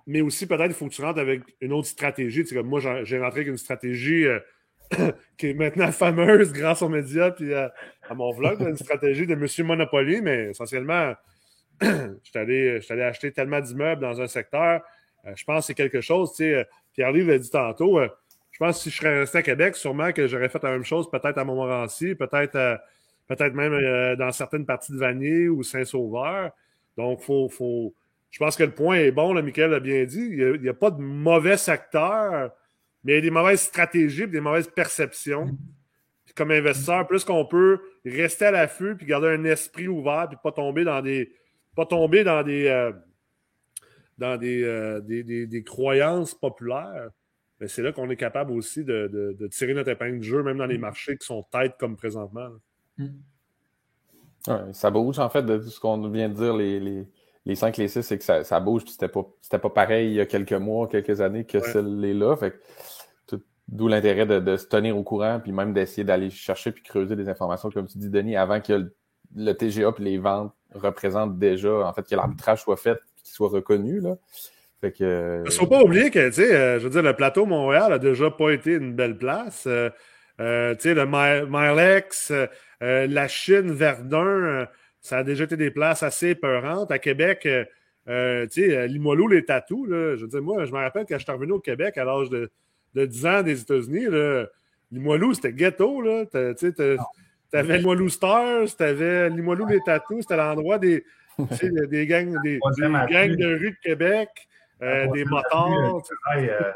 Mais 0.07 0.21
aussi, 0.21 0.47
peut-être, 0.47 0.71
il 0.71 0.73
faut 0.73 0.87
que 0.87 0.93
tu 0.93 1.01
rentres 1.01 1.19
avec 1.19 1.41
une 1.61 1.73
autre 1.73 1.87
stratégie. 1.87 2.45
Sais, 2.45 2.61
moi, 2.63 2.79
j'ai 3.03 3.19
rentré 3.19 3.41
avec 3.41 3.47
une 3.47 3.57
stratégie 3.57 4.25
qui 5.37 5.49
est 5.49 5.53
maintenant 5.53 5.91
fameuse 5.91 6.51
grâce 6.53 6.81
aux 6.81 6.89
médias 6.89 7.31
et 7.39 7.53
à, 7.53 7.71
mon 8.13 8.31
vlog, 8.31 8.61
une 8.61 8.77
stratégie 8.77 9.25
de 9.25 9.35
Monsieur 9.35 9.63
Monopoly, 9.63 10.21
mais 10.21 10.49
essentiellement, 10.49 11.13
je 11.81 11.87
suis 12.23 12.37
allé, 12.37 12.79
acheter 13.01 13.31
tellement 13.31 13.59
d'immeubles 13.59 14.01
dans 14.01 14.21
un 14.21 14.27
secteur. 14.27 14.81
Euh, 15.25 15.31
je 15.35 15.43
pense 15.43 15.61
que 15.61 15.67
c'est 15.67 15.73
quelque 15.73 16.01
chose, 16.01 16.31
tu 16.31 16.43
sais, 16.43 16.55
euh, 16.55 16.63
Pierre-Louis 16.93 17.25
l'a 17.25 17.37
dit 17.37 17.49
tantôt. 17.49 17.99
Euh, 17.99 18.09
je 18.51 18.59
pense 18.59 18.77
que 18.77 18.83
si 18.83 18.89
je 18.89 18.97
serais 18.97 19.19
resté 19.19 19.37
à 19.37 19.43
Québec, 19.43 19.75
sûrement 19.75 20.11
que 20.11 20.27
j'aurais 20.27 20.49
fait 20.49 20.61
la 20.61 20.71
même 20.71 20.83
chose, 20.83 21.09
peut-être 21.09 21.37
à 21.37 21.43
Montmorency, 21.43 22.15
peut-être 22.15 22.79
peut-être 23.27 23.53
même 23.53 24.17
dans 24.17 24.31
certaines 24.33 24.65
parties 24.65 24.91
de 24.91 24.97
Vanier 24.97 25.47
ou 25.47 25.63
Saint-Sauveur. 25.63 26.51
Donc, 26.97 27.21
faut, 27.21 27.47
faut, 27.47 27.93
je 28.31 28.39
pense 28.39 28.55
que 28.55 28.63
le 28.63 28.71
point 28.71 28.95
est 28.95 29.11
bon, 29.11 29.33
là, 29.33 29.41
Michael 29.41 29.71
l'a 29.71 29.79
bien 29.79 30.05
dit. 30.05 30.29
Il 30.31 30.61
n'y 30.61 30.69
a, 30.69 30.73
pas 30.73 30.89
de 30.89 31.01
mauvais 31.01 31.57
secteur, 31.57 32.51
mais 33.03 33.13
il 33.13 33.15
y 33.15 33.17
a 33.17 33.21
des 33.21 33.31
mauvaises 33.31 33.61
stratégies 33.61 34.27
des 34.27 34.41
mauvaises 34.41 34.69
perceptions. 34.69 35.57
comme 36.35 36.51
investisseur, 36.51 37.07
plus 37.07 37.25
qu'on 37.25 37.45
peut 37.45 37.81
rester 38.05 38.45
à 38.45 38.51
l'affût 38.51 38.95
puis 38.95 39.05
garder 39.05 39.27
un 39.27 39.43
esprit 39.43 39.87
ouvert 39.87 40.27
puis 40.29 40.37
pas 40.41 40.51
tomber 40.51 40.83
dans 40.83 41.01
des, 41.01 41.33
pas 41.75 41.85
tomber 41.85 42.23
dans 42.23 42.41
des, 42.43 42.67
euh, 42.67 42.91
dans 44.17 44.39
euh, 44.41 45.01
des, 45.01 45.47
des, 45.47 45.63
croyances 45.63 46.33
populaires, 46.33 47.09
mais 47.59 47.67
c'est 47.67 47.81
là 47.81 47.91
qu'on 47.91 48.09
est 48.09 48.15
capable 48.15 48.51
aussi 48.51 48.83
de, 48.83 49.35
tirer 49.51 49.73
notre 49.73 49.89
épingle 49.89 50.19
de 50.19 50.23
jeu, 50.23 50.43
même 50.43 50.57
dans 50.57 50.65
les 50.65 50.77
mm. 50.77 50.81
marchés 50.81 51.17
qui 51.17 51.25
sont 51.25 51.43
têtes 51.43 51.75
comme 51.79 51.97
présentement. 51.97 52.49
Mm. 52.97 54.71
ça 54.73 54.89
bouge, 54.89 55.19
en 55.19 55.29
fait, 55.29 55.43
de 55.43 55.59
ce 55.59 55.79
qu'on 55.79 56.07
vient 56.09 56.29
de 56.29 56.35
dire, 56.35 56.55
les, 56.55 56.79
les, 56.79 57.07
les 57.45 57.55
5, 57.55 57.77
les 57.77 57.87
6, 57.87 58.01
c'est 58.01 58.17
que 58.17 58.43
ça, 58.43 58.59
bouge, 58.59 58.83
puis 58.83 58.93
c'était 58.93 59.07
pas, 59.07 59.25
pas 59.59 59.69
pareil 59.69 60.09
il 60.09 60.13
y 60.15 60.21
a 60.21 60.25
quelques 60.25 60.53
mois, 60.53 60.87
quelques 60.87 61.21
années 61.21 61.45
que 61.45 61.57
ouais. 61.57 62.13
là 62.13 62.35
Fait 62.35 62.53
D'où 63.67 63.87
l'intérêt 63.87 64.25
de, 64.25 64.57
se 64.57 64.65
tenir 64.65 64.97
au 64.97 65.03
courant, 65.03 65.39
puis 65.41 65.53
même 65.53 65.71
d'essayer 65.71 66.03
d'aller 66.03 66.29
chercher 66.29 66.73
puis 66.73 66.83
creuser 66.83 67.15
des 67.15 67.29
informations, 67.29 67.69
comme 67.69 67.87
tu 67.87 67.97
dis, 67.99 68.09
Denis, 68.09 68.35
avant 68.35 68.59
que 68.59 68.73
le, 68.73 68.95
le 69.33 69.53
TGA 69.53 69.93
et 69.97 70.01
les 70.01 70.17
ventes 70.17 70.53
représente 70.73 71.39
déjà, 71.39 71.87
en 71.87 71.93
fait, 71.93 72.05
que 72.05 72.15
l'arbitrage 72.15 72.61
soit 72.61 72.75
fait 72.75 72.99
qu'il 73.23 73.33
soit 73.33 73.47
reconnu. 73.47 74.01
Là. 74.01 74.17
Fait 74.81 74.91
que, 74.91 75.43
Il 75.45 75.45
ne 75.45 75.51
faut 75.51 75.67
pas 75.67 75.83
oublier 75.83 76.09
que, 76.09 76.27
tu 76.27 76.33
sais, 76.33 76.55
euh, 76.55 76.79
je 76.79 76.85
veux 76.85 76.89
dire, 76.89 77.03
le 77.03 77.15
plateau 77.15 77.45
Montréal 77.45 77.93
a 77.93 77.99
déjà 77.99 78.31
pas 78.31 78.49
été 78.49 78.73
une 78.73 78.93
belle 78.93 79.17
place. 79.17 79.65
Euh, 79.67 79.89
euh, 80.39 80.73
tu 80.75 80.89
sais, 80.89 80.93
le 80.95 81.05
Milex, 81.05 82.33
la 82.81 83.27
Chine, 83.27 83.71
Verdun, 83.71 84.67
ça 85.01 85.17
a 85.17 85.23
déjà 85.23 85.43
été 85.43 85.57
des 85.57 85.71
places 85.71 86.03
assez 86.03 86.29
épeurantes. 86.29 86.91
À 86.91 86.99
Québec, 86.99 87.41
tu 87.41 88.07
sais, 88.07 88.87
Limoilou, 88.87 89.27
les 89.27 89.43
tatous, 89.43 89.87
là, 89.87 90.15
je 90.15 90.21
veux 90.21 90.27
dire, 90.27 90.41
moi, 90.41 90.63
je 90.65 90.71
me 90.71 90.77
rappelle 90.77 91.05
quand 91.07 91.17
je 91.17 91.23
suis 91.23 91.31
revenu 91.31 91.53
au 91.53 91.59
Québec 91.59 91.97
à 91.97 92.05
l'âge 92.05 92.29
de, 92.29 92.51
de 92.93 93.05
10 93.05 93.25
ans 93.25 93.41
des 93.41 93.61
États-Unis, 93.61 94.05
Limoilou, 94.91 95.33
c'était 95.33 95.53
ghetto, 95.53 96.01
là. 96.01 96.25
Tu 96.25 96.71
sais, 96.71 96.97
T'avais 97.51 97.79
Limoilou 97.79 98.07
Stars, 98.07 98.75
t'avais 98.77 99.29
Limoilou 99.29 99.65
les 99.65 99.81
Tatous, 99.81 100.21
c'était 100.21 100.37
l'endroit 100.37 100.77
des, 100.79 101.03
des 101.37 102.07
gangs, 102.07 102.41
des, 102.43 102.59
gangs 102.59 103.35
de 103.35 103.59
rue 103.59 103.71
de 103.71 103.77
Québec, 103.83 104.29
euh, 104.81 105.07
des 105.11 105.25
motards. 105.25 106.01
Euh, 106.37 106.71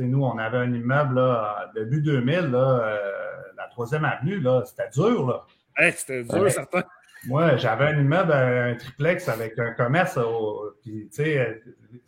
nous, 0.00 0.24
on 0.24 0.36
avait 0.38 0.58
un 0.58 0.72
immeuble 0.74 1.14
là, 1.14 1.70
début 1.74 2.02
2000, 2.02 2.50
là, 2.50 2.58
euh, 2.58 2.98
la 3.56 3.68
troisième 3.68 4.04
avenue, 4.04 4.40
là, 4.40 4.64
c'était 4.66 4.90
dur. 4.90 5.26
Là. 5.26 5.90
c'était 5.92 6.24
dur, 6.24 6.50
certain. 6.50 6.82
Moi, 7.26 7.56
j'avais 7.56 7.86
un 7.86 7.98
immeuble, 7.98 8.32
un 8.32 8.74
triplex 8.76 9.28
avec 9.28 9.58
un 9.58 9.72
commerce. 9.72 10.18
puis, 10.82 11.08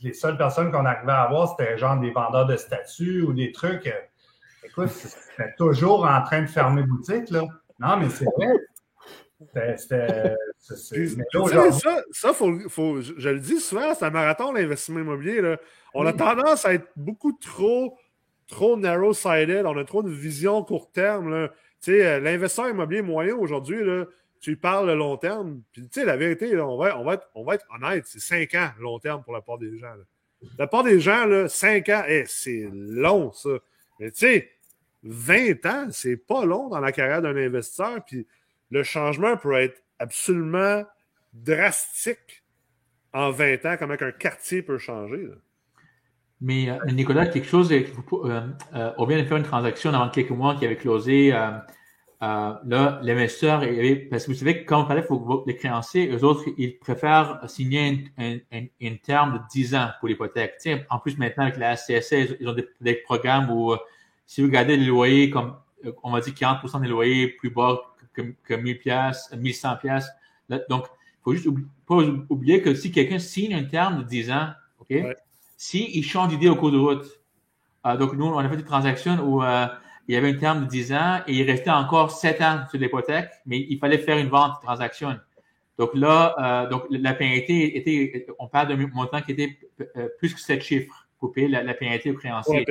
les 0.00 0.12
seules 0.12 0.36
personnes 0.36 0.70
qu'on 0.70 0.84
arrivait 0.84 1.12
à 1.12 1.22
avoir, 1.22 1.56
c'était 1.56 1.76
genre 1.78 1.98
des 1.98 2.10
vendeurs 2.10 2.46
de 2.46 2.56
statues 2.56 3.22
ou 3.22 3.32
des 3.32 3.52
trucs. 3.52 3.92
Écoute, 4.64 4.90
c'était 4.90 5.54
toujours 5.56 6.04
en 6.04 6.22
train 6.22 6.42
de 6.42 6.46
fermer 6.46 6.82
boutique. 6.82 7.30
Là. 7.30 7.44
Non, 7.78 7.96
mais 7.96 8.08
c'est 8.10 8.26
vrai. 8.36 9.76
C'était. 9.76 10.34
Ça, 10.58 10.74
ça 12.10 12.32
faut, 12.32 12.58
faut, 12.68 13.00
je 13.00 13.28
le 13.28 13.38
dis 13.38 13.60
souvent, 13.60 13.94
c'est 13.94 14.04
un 14.04 14.10
marathon, 14.10 14.52
l'investissement 14.52 15.00
immobilier. 15.00 15.40
Là. 15.40 15.56
On 15.94 16.04
a 16.04 16.12
tendance 16.12 16.66
à 16.66 16.74
être 16.74 16.88
beaucoup 16.96 17.32
trop, 17.32 17.96
trop 18.48 18.76
narrow-sided. 18.76 19.64
On 19.64 19.78
a 19.78 19.84
trop 19.84 20.02
de 20.02 20.10
vision 20.10 20.62
court 20.64 20.90
terme. 20.90 21.48
Euh, 21.88 22.20
l'investisseur 22.20 22.68
immobilier 22.68 23.02
moyen 23.02 23.36
aujourd'hui, 23.36 23.78
tu 24.40 24.56
parles 24.56 24.86
le 24.86 24.94
long 24.94 25.16
terme. 25.16 25.62
Puis, 25.72 25.88
la 25.96 26.16
vérité, 26.16 26.58
on, 26.60 26.76
va, 26.76 26.98
on, 26.98 27.10
être, 27.12 27.28
on 27.34 27.46
honnête, 27.46 28.04
c'est 28.06 28.20
5 28.20 28.54
ans 28.54 28.70
long 28.78 28.98
terme 28.98 29.22
pour 29.22 29.32
la 29.32 29.40
part 29.40 29.58
des 29.58 29.78
gens. 29.78 29.94
La 30.58 30.66
part 30.66 30.84
des 30.84 31.00
gens, 31.00 31.26
là, 31.26 31.48
5 31.48 31.88
ans, 31.88 32.02
eh, 32.06 32.24
c'est 32.26 32.68
long, 32.72 33.32
ça. 33.32 33.50
Mais 33.98 34.10
tu 34.10 34.18
sais, 34.20 34.50
20 35.02 35.66
ans, 35.66 35.88
c'est 35.90 36.16
pas 36.16 36.44
long 36.44 36.68
dans 36.68 36.80
la 36.80 36.92
carrière 36.92 37.22
d'un 37.22 37.36
investisseur. 37.36 38.04
Puis 38.04 38.26
le 38.70 38.82
changement 38.82 39.36
peut 39.36 39.54
être 39.54 39.82
absolument 39.98 40.84
drastique 41.32 42.44
en 43.12 43.30
20 43.30 43.66
ans, 43.66 43.76
comme 43.76 43.90
un 43.90 44.12
quartier 44.12 44.62
peut 44.62 44.78
changer. 44.78 45.28
Mais, 46.40 46.70
euh, 46.70 46.78
Nicolas, 46.92 47.26
quelque 47.26 47.48
chose, 47.48 47.72
euh, 47.72 47.82
euh, 48.74 48.92
on 48.96 49.06
vient 49.06 49.18
de 49.18 49.24
faire 49.24 49.36
une 49.36 49.42
transaction 49.42 49.92
avant 49.92 50.08
quelques 50.08 50.30
mois 50.30 50.54
qui 50.56 50.66
avait 50.66 50.76
closé 50.76 51.32
euh, 52.20 52.54
là, 52.64 52.98
l'investisseur, 53.04 53.60
parce 54.10 54.24
que 54.24 54.32
vous 54.32 54.38
savez 54.38 54.64
que 54.64 54.68
quand 54.68 54.82
on 54.82 54.86
parlait 54.86 55.04
pour 55.04 55.44
les 55.46 55.54
créanciers, 55.54 56.10
eux 56.10 56.24
autres, 56.24 56.44
ils 56.56 56.76
préfèrent 56.76 57.38
signer 57.48 58.10
un, 58.18 58.96
terme 59.04 59.34
de 59.34 59.40
10 59.52 59.76
ans 59.76 59.90
pour 60.00 60.08
l'hypothèque. 60.08 60.54
En 60.90 60.98
plus, 60.98 61.16
maintenant, 61.16 61.44
avec 61.44 61.58
la 61.58 61.76
SCSC, 61.76 62.36
ils 62.40 62.48
ont 62.48 62.56
des, 62.80 62.94
programmes 62.94 63.50
où, 63.50 63.72
euh, 63.72 63.78
si 64.26 64.40
vous 64.40 64.48
regardez 64.48 64.76
les 64.76 64.86
loyers, 64.86 65.30
comme 65.30 65.54
euh, 65.86 65.92
on 66.02 66.10
va 66.10 66.20
dire 66.20 66.32
40% 66.32 66.80
des 66.80 66.88
loyers 66.88 67.28
plus 67.28 67.50
bas 67.50 67.78
que, 68.12 68.22
que 68.42 68.54
1000 68.54 68.78
pièces, 68.80 69.32
1100 69.36 69.76
pièces. 69.76 70.08
Donc, 70.68 70.86
il 70.86 71.22
faut 71.22 71.34
juste 71.34 71.48
pas 71.86 71.98
oublier 72.30 72.62
que 72.62 72.74
si 72.74 72.90
quelqu'un 72.90 73.20
signe 73.20 73.54
un 73.54 73.64
terme 73.64 73.98
de 73.98 74.08
10 74.08 74.32
ans, 74.32 74.48
OK, 74.80 74.92
si 75.56 75.88
il 75.96 76.02
change 76.02 76.30
d'idée 76.30 76.48
au 76.48 76.56
cours 76.56 76.72
de 76.72 76.78
route, 76.78 77.20
donc 77.98 78.14
nous, 78.14 78.26
on 78.26 78.38
a 78.38 78.48
fait 78.48 78.56
des 78.56 78.64
transactions 78.64 79.18
où 79.20 79.42
il 80.08 80.14
y 80.14 80.16
avait 80.16 80.30
un 80.30 80.38
terme 80.38 80.64
de 80.64 80.70
10 80.70 80.92
ans 80.94 81.20
et 81.26 81.34
il 81.34 81.48
restait 81.48 81.70
encore 81.70 82.10
7 82.10 82.40
ans 82.40 82.64
sur 82.70 82.80
l'hypothèque, 82.80 83.30
mais 83.44 83.66
il 83.68 83.78
fallait 83.78 83.98
faire 83.98 84.16
une 84.16 84.28
vente, 84.28 84.54
une 84.62 84.66
transaction. 84.66 85.16
Donc 85.76 85.90
là, 85.94 86.34
euh, 86.38 86.68
donc 86.68 86.84
la 86.90 87.12
pénalité 87.12 87.76
était, 87.76 88.26
on 88.38 88.48
parle 88.48 88.68
d'un 88.68 88.88
montant 88.88 89.20
qui 89.20 89.32
était 89.32 89.58
euh, 89.96 90.08
plus 90.18 90.34
que 90.34 90.40
7 90.40 90.62
chiffres 90.62 91.06
pour 91.18 91.32
payer 91.32 91.48
la, 91.48 91.74
pénalité 91.74 92.10
au 92.10 92.14
créancier. 92.14 92.64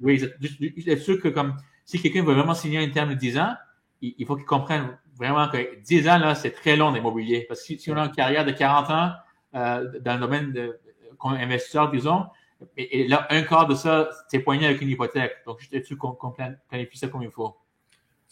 Oui, 0.00 0.18
juste, 0.18 0.88
être 0.88 1.02
sûr 1.02 1.20
que 1.20 1.28
comme 1.28 1.56
si 1.84 2.00
quelqu'un 2.00 2.24
veut 2.24 2.32
vraiment 2.32 2.54
signer 2.54 2.78
un 2.78 2.88
terme 2.88 3.10
de 3.10 3.14
10 3.14 3.38
ans, 3.38 3.54
il, 4.00 4.26
faut 4.26 4.36
qu'il 4.36 4.46
comprenne 4.46 4.98
vraiment 5.16 5.48
que 5.48 5.80
10 5.82 6.08
ans, 6.08 6.18
là, 6.18 6.34
c'est 6.34 6.50
très 6.50 6.76
long 6.76 6.90
d'immobilier. 6.90 7.44
Parce 7.48 7.60
que 7.62 7.76
si, 7.76 7.92
on 7.92 7.96
a 7.96 8.04
une 8.04 8.12
carrière 8.12 8.44
de 8.44 8.52
40 8.52 8.90
ans 8.90 9.12
euh, 9.54 9.98
dans 10.00 10.14
le 10.14 10.20
domaine 10.20 10.52
de, 10.52 10.80
comme 11.18 11.34
investisseur, 11.34 11.90
disons, 11.90 12.24
et, 12.76 13.08
là, 13.08 13.26
un 13.30 13.42
quart 13.42 13.66
de 13.66 13.74
ça, 13.74 14.10
c'est 14.28 14.40
poigné 14.40 14.66
avec 14.66 14.80
une 14.80 14.88
hypothèque. 14.88 15.36
Donc, 15.46 15.60
juste 15.60 15.84
sûr 15.84 15.98
qu'on 15.98 16.34
planifie 16.68 16.98
ça 16.98 17.08
comme 17.08 17.22
il 17.22 17.30
faut? 17.30 17.56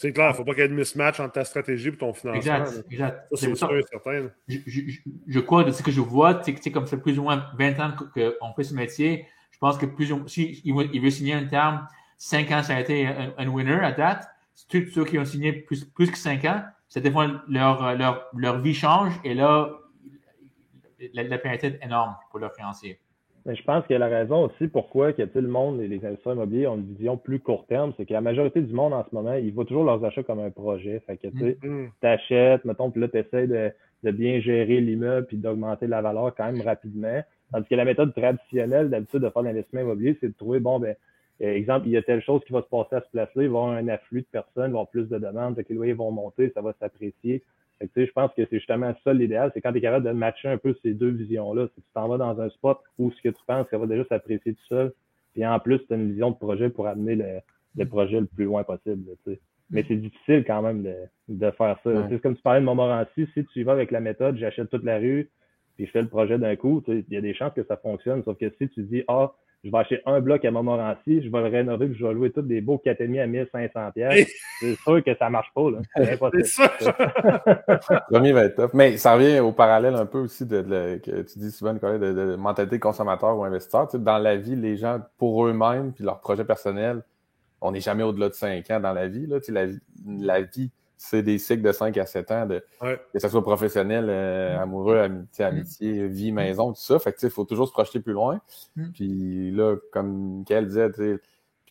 C'est 0.00 0.14
clair, 0.14 0.28
il 0.28 0.30
ne 0.30 0.36
faut 0.36 0.44
pas 0.44 0.52
qu'il 0.52 0.62
y 0.62 0.64
ait 0.64 0.68
de 0.68 0.74
mismatch 0.74 1.20
entre 1.20 1.32
ta 1.32 1.44
stratégie 1.44 1.88
et 1.88 1.96
ton 1.96 2.14
financement. 2.14 2.34
Exact, 2.34 2.84
exact. 2.90 3.26
c'est 3.34 3.54
sûr 3.54 3.76
et 3.76 3.82
certain. 3.82 4.30
Je, 4.48 4.58
je, 4.66 4.80
je, 5.26 5.40
crois, 5.40 5.62
de 5.62 5.72
ce 5.72 5.82
que 5.82 5.90
je 5.90 6.00
vois, 6.00 6.40
c'est 6.42 6.70
comme 6.70 6.86
ça 6.86 6.96
plus 6.96 7.18
ou 7.18 7.24
moins 7.24 7.44
20 7.58 7.80
ans 7.80 7.92
qu'on 8.14 8.54
fait 8.54 8.64
ce 8.64 8.72
métier, 8.72 9.26
je 9.50 9.58
pense 9.58 9.76
que 9.76 9.84
plus 9.84 10.10
ou 10.10 10.26
si 10.26 10.62
il 10.64 11.02
veut, 11.02 11.10
signer 11.10 11.34
un 11.34 11.44
terme, 11.44 11.86
5 12.16 12.50
ans, 12.50 12.62
ça 12.62 12.76
a 12.76 12.80
été 12.80 13.06
un, 13.06 13.48
winner 13.48 13.78
à 13.82 13.92
date. 13.92 14.26
Tous 14.70 14.86
ceux 14.90 15.04
qui 15.04 15.18
ont 15.18 15.24
signé 15.26 15.52
plus, 15.52 15.84
plus 15.84 16.10
que 16.10 16.16
5 16.16 16.46
ans, 16.46 16.64
ça 16.88 17.00
des 17.00 17.10
fois 17.10 17.42
leur, 17.46 17.94
leur, 17.94 18.26
leur 18.34 18.58
vie 18.60 18.72
change 18.72 19.12
et 19.22 19.34
là, 19.34 19.70
la, 21.12 21.24
la 21.24 21.36
pénalité 21.36 21.66
est 21.66 21.84
énorme 21.84 22.16
pour 22.30 22.40
leurs 22.40 22.54
financiers. 22.54 22.98
Mais 23.46 23.56
je 23.56 23.64
pense 23.64 23.86
que 23.86 23.94
la 23.94 24.08
raison 24.08 24.46
aussi 24.46 24.68
pourquoi 24.68 25.12
que 25.12 25.22
le 25.22 25.48
monde 25.48 25.80
et 25.80 25.88
les 25.88 26.04
investisseurs 26.04 26.34
immobiliers 26.34 26.66
ont 26.66 26.76
une 26.76 26.94
vision 26.94 27.16
plus 27.16 27.40
court 27.40 27.66
terme, 27.66 27.92
c'est 27.96 28.04
que 28.04 28.12
la 28.12 28.20
majorité 28.20 28.60
du 28.60 28.72
monde 28.74 28.92
en 28.92 29.04
ce 29.08 29.14
moment, 29.14 29.34
ils 29.34 29.52
voient 29.52 29.64
toujours 29.64 29.84
leurs 29.84 30.04
achats 30.04 30.22
comme 30.22 30.40
un 30.40 30.50
projet. 30.50 31.00
Fait 31.06 31.16
que 31.16 31.28
tu 31.28 31.36
mm-hmm. 31.36 31.88
achètes, 32.02 32.64
mettons, 32.64 32.90
puis 32.90 33.00
là, 33.00 33.08
tu 33.08 33.18
essaies 33.18 33.46
de, 33.46 33.72
de, 34.02 34.10
bien 34.10 34.40
gérer 34.40 34.80
l'immeuble 34.80 35.26
puis 35.26 35.38
d'augmenter 35.38 35.86
la 35.86 36.02
valeur 36.02 36.34
quand 36.34 36.52
même 36.52 36.60
rapidement. 36.60 37.22
Tandis 37.50 37.66
que 37.68 37.74
la 37.74 37.84
méthode 37.84 38.14
traditionnelle 38.14 38.90
d'habitude 38.90 39.20
de 39.20 39.30
faire 39.30 39.42
l'investissement 39.42 39.80
immobilier, 39.80 40.16
c'est 40.20 40.28
de 40.28 40.34
trouver, 40.34 40.60
bon, 40.60 40.78
ben, 40.78 40.94
euh, 41.42 41.54
exemple, 41.54 41.86
il 41.88 41.92
y 41.92 41.96
a 41.96 42.02
telle 42.02 42.22
chose 42.22 42.42
qui 42.46 42.52
va 42.52 42.60
se 42.60 42.68
passer 42.68 42.96
à 42.96 43.00
ce 43.00 43.10
place-là, 43.10 43.42
il 43.42 43.48
va 43.48 43.58
y 43.58 43.62
avoir 43.62 43.68
un 43.70 43.88
afflux 43.88 44.20
de 44.20 44.26
personnes, 44.30 44.52
il 44.56 44.56
va 44.56 44.66
y 44.66 44.70
avoir 44.70 44.88
plus 44.88 45.08
de 45.08 45.18
demandes, 45.18 45.56
les 45.56 45.74
loyers 45.74 45.94
vont 45.94 46.10
monter, 46.10 46.50
ça 46.54 46.60
va 46.60 46.74
s'apprécier 46.78 47.42
je 47.80 48.12
pense 48.12 48.30
que 48.34 48.42
c'est 48.46 48.58
justement 48.58 48.94
ça 49.04 49.12
l'idéal, 49.12 49.50
c'est 49.54 49.60
quand 49.60 49.72
tu 49.72 49.78
es 49.78 49.80
capable 49.80 50.06
de 50.06 50.12
matcher 50.12 50.48
un 50.48 50.58
peu 50.58 50.74
ces 50.82 50.94
deux 50.94 51.10
visions-là. 51.10 51.66
C'est 51.68 51.80
que 51.80 51.86
tu 51.86 51.92
t'en 51.94 52.08
vas 52.08 52.18
dans 52.18 52.40
un 52.40 52.48
spot 52.50 52.78
où 52.98 53.10
ce 53.10 53.22
que 53.22 53.28
tu 53.28 53.42
penses, 53.46 53.66
ça 53.70 53.78
va 53.78 53.86
déjà 53.86 54.04
s'apprécier 54.04 54.54
tout 54.54 54.66
seul. 54.68 54.92
Puis 55.32 55.46
en 55.46 55.58
plus, 55.60 55.78
tu 55.86 55.92
as 55.92 55.96
une 55.96 56.10
vision 56.10 56.30
de 56.30 56.36
projet 56.36 56.70
pour 56.70 56.86
amener 56.86 57.16
le, 57.76 57.84
projet 57.86 58.20
le 58.20 58.26
plus 58.26 58.44
loin 58.44 58.64
possible. 58.64 59.04
Mais 59.70 59.84
c'est 59.86 59.96
difficile 59.96 60.44
quand 60.44 60.62
même 60.62 60.82
de, 60.82 60.94
de 61.28 61.50
faire 61.52 61.78
ça. 61.84 62.08
C'est 62.08 62.20
comme 62.20 62.34
tu 62.34 62.42
parlais 62.42 62.60
de 62.60 62.64
Montmorency, 62.64 63.28
si 63.34 63.44
tu 63.46 63.60
y 63.60 63.62
vas 63.62 63.72
avec 63.72 63.92
la 63.92 64.00
méthode, 64.00 64.36
j'achète 64.36 64.68
toute 64.68 64.84
la 64.84 64.98
rue, 64.98 65.30
puis 65.76 65.86
je 65.86 65.92
fais 65.92 66.02
le 66.02 66.08
projet 66.08 66.38
d'un 66.38 66.56
coup, 66.56 66.82
il 66.88 67.04
y 67.08 67.16
a 67.16 67.20
des 67.20 67.34
chances 67.34 67.54
que 67.54 67.64
ça 67.64 67.76
fonctionne. 67.76 68.22
Ça 68.24 68.34
que 68.34 68.50
si 68.58 68.68
tu 68.68 68.82
dis 68.82 69.04
Ah, 69.08 69.32
je 69.62 69.70
vais 69.70 69.78
acheter 69.78 70.00
un 70.06 70.20
bloc 70.20 70.44
à 70.44 70.50
Montmorency, 70.50 71.22
je 71.22 71.30
vais 71.30 71.40
le 71.40 71.48
rénover, 71.48 71.88
puis 71.88 71.98
je 71.98 72.06
vais 72.06 72.14
louer 72.14 72.30
tous 72.30 72.42
des 72.42 72.62
beaux 72.62 72.80
4,5 72.84 73.20
à 73.20 73.26
1500 73.26 73.90
pièces. 73.92 74.30
C'est 74.58 74.74
sûr 74.76 75.04
que 75.04 75.14
ça 75.16 75.28
marche 75.28 75.52
pas, 75.54 75.70
là. 75.70 75.78
C'est 75.94 76.12
impossible. 76.14 76.70
Le 76.80 78.10
premier 78.10 78.32
va 78.32 78.44
être 78.44 78.56
top. 78.56 78.72
Mais 78.72 78.96
ça 78.96 79.14
revient 79.14 79.40
au 79.40 79.52
parallèle 79.52 79.94
un 79.94 80.06
peu 80.06 80.18
aussi 80.18 80.46
de, 80.46 80.62
que 81.04 81.22
tu 81.22 81.38
dis 81.38 81.50
souvent, 81.50 81.74
Nicolas, 81.74 81.98
de, 81.98 82.12
de, 82.12 82.36
mentalité 82.36 82.78
consommateur 82.78 83.36
ou 83.36 83.44
investisseur. 83.44 83.86
Tu 83.86 83.98
sais, 83.98 84.02
dans 84.02 84.18
la 84.18 84.36
vie, 84.36 84.56
les 84.56 84.76
gens, 84.76 85.00
pour 85.18 85.46
eux-mêmes, 85.46 85.92
puis 85.92 86.04
leur 86.04 86.20
projet 86.20 86.44
personnel, 86.44 87.02
on 87.60 87.72
n'est 87.72 87.80
jamais 87.80 88.02
au-delà 88.02 88.30
de 88.30 88.34
5 88.34 88.70
ans 88.70 88.80
dans 88.80 88.94
la 88.94 89.08
vie, 89.08 89.26
là. 89.26 89.40
Tu 89.40 89.46
sais, 89.46 89.52
la, 89.52 89.66
la 90.06 90.40
vie 90.40 90.70
c'est 91.02 91.22
des 91.22 91.38
cycles 91.38 91.62
de 91.62 91.72
5 91.72 91.96
à 91.96 92.04
7 92.04 92.30
ans, 92.30 92.46
de, 92.46 92.62
que 92.78 93.18
ce 93.18 93.26
soit 93.26 93.42
professionnel, 93.42 94.06
euh, 94.10 94.54
mm. 94.54 94.60
amoureux, 94.60 94.98
amitié, 94.98 95.44
mm. 95.44 95.48
amitié, 95.48 96.08
vie, 96.08 96.30
maison, 96.30 96.74
tout 96.74 96.80
ça. 96.80 96.98
Fait 96.98 97.14
que, 97.14 97.18
il 97.22 97.30
faut 97.30 97.46
toujours 97.46 97.66
se 97.66 97.72
projeter 97.72 98.00
plus 98.00 98.12
loin. 98.12 98.42
Mm. 98.76 98.90
Puis 98.92 99.50
là, 99.50 99.76
comme 99.92 100.40
Michael 100.40 100.66
disait, 100.66 100.90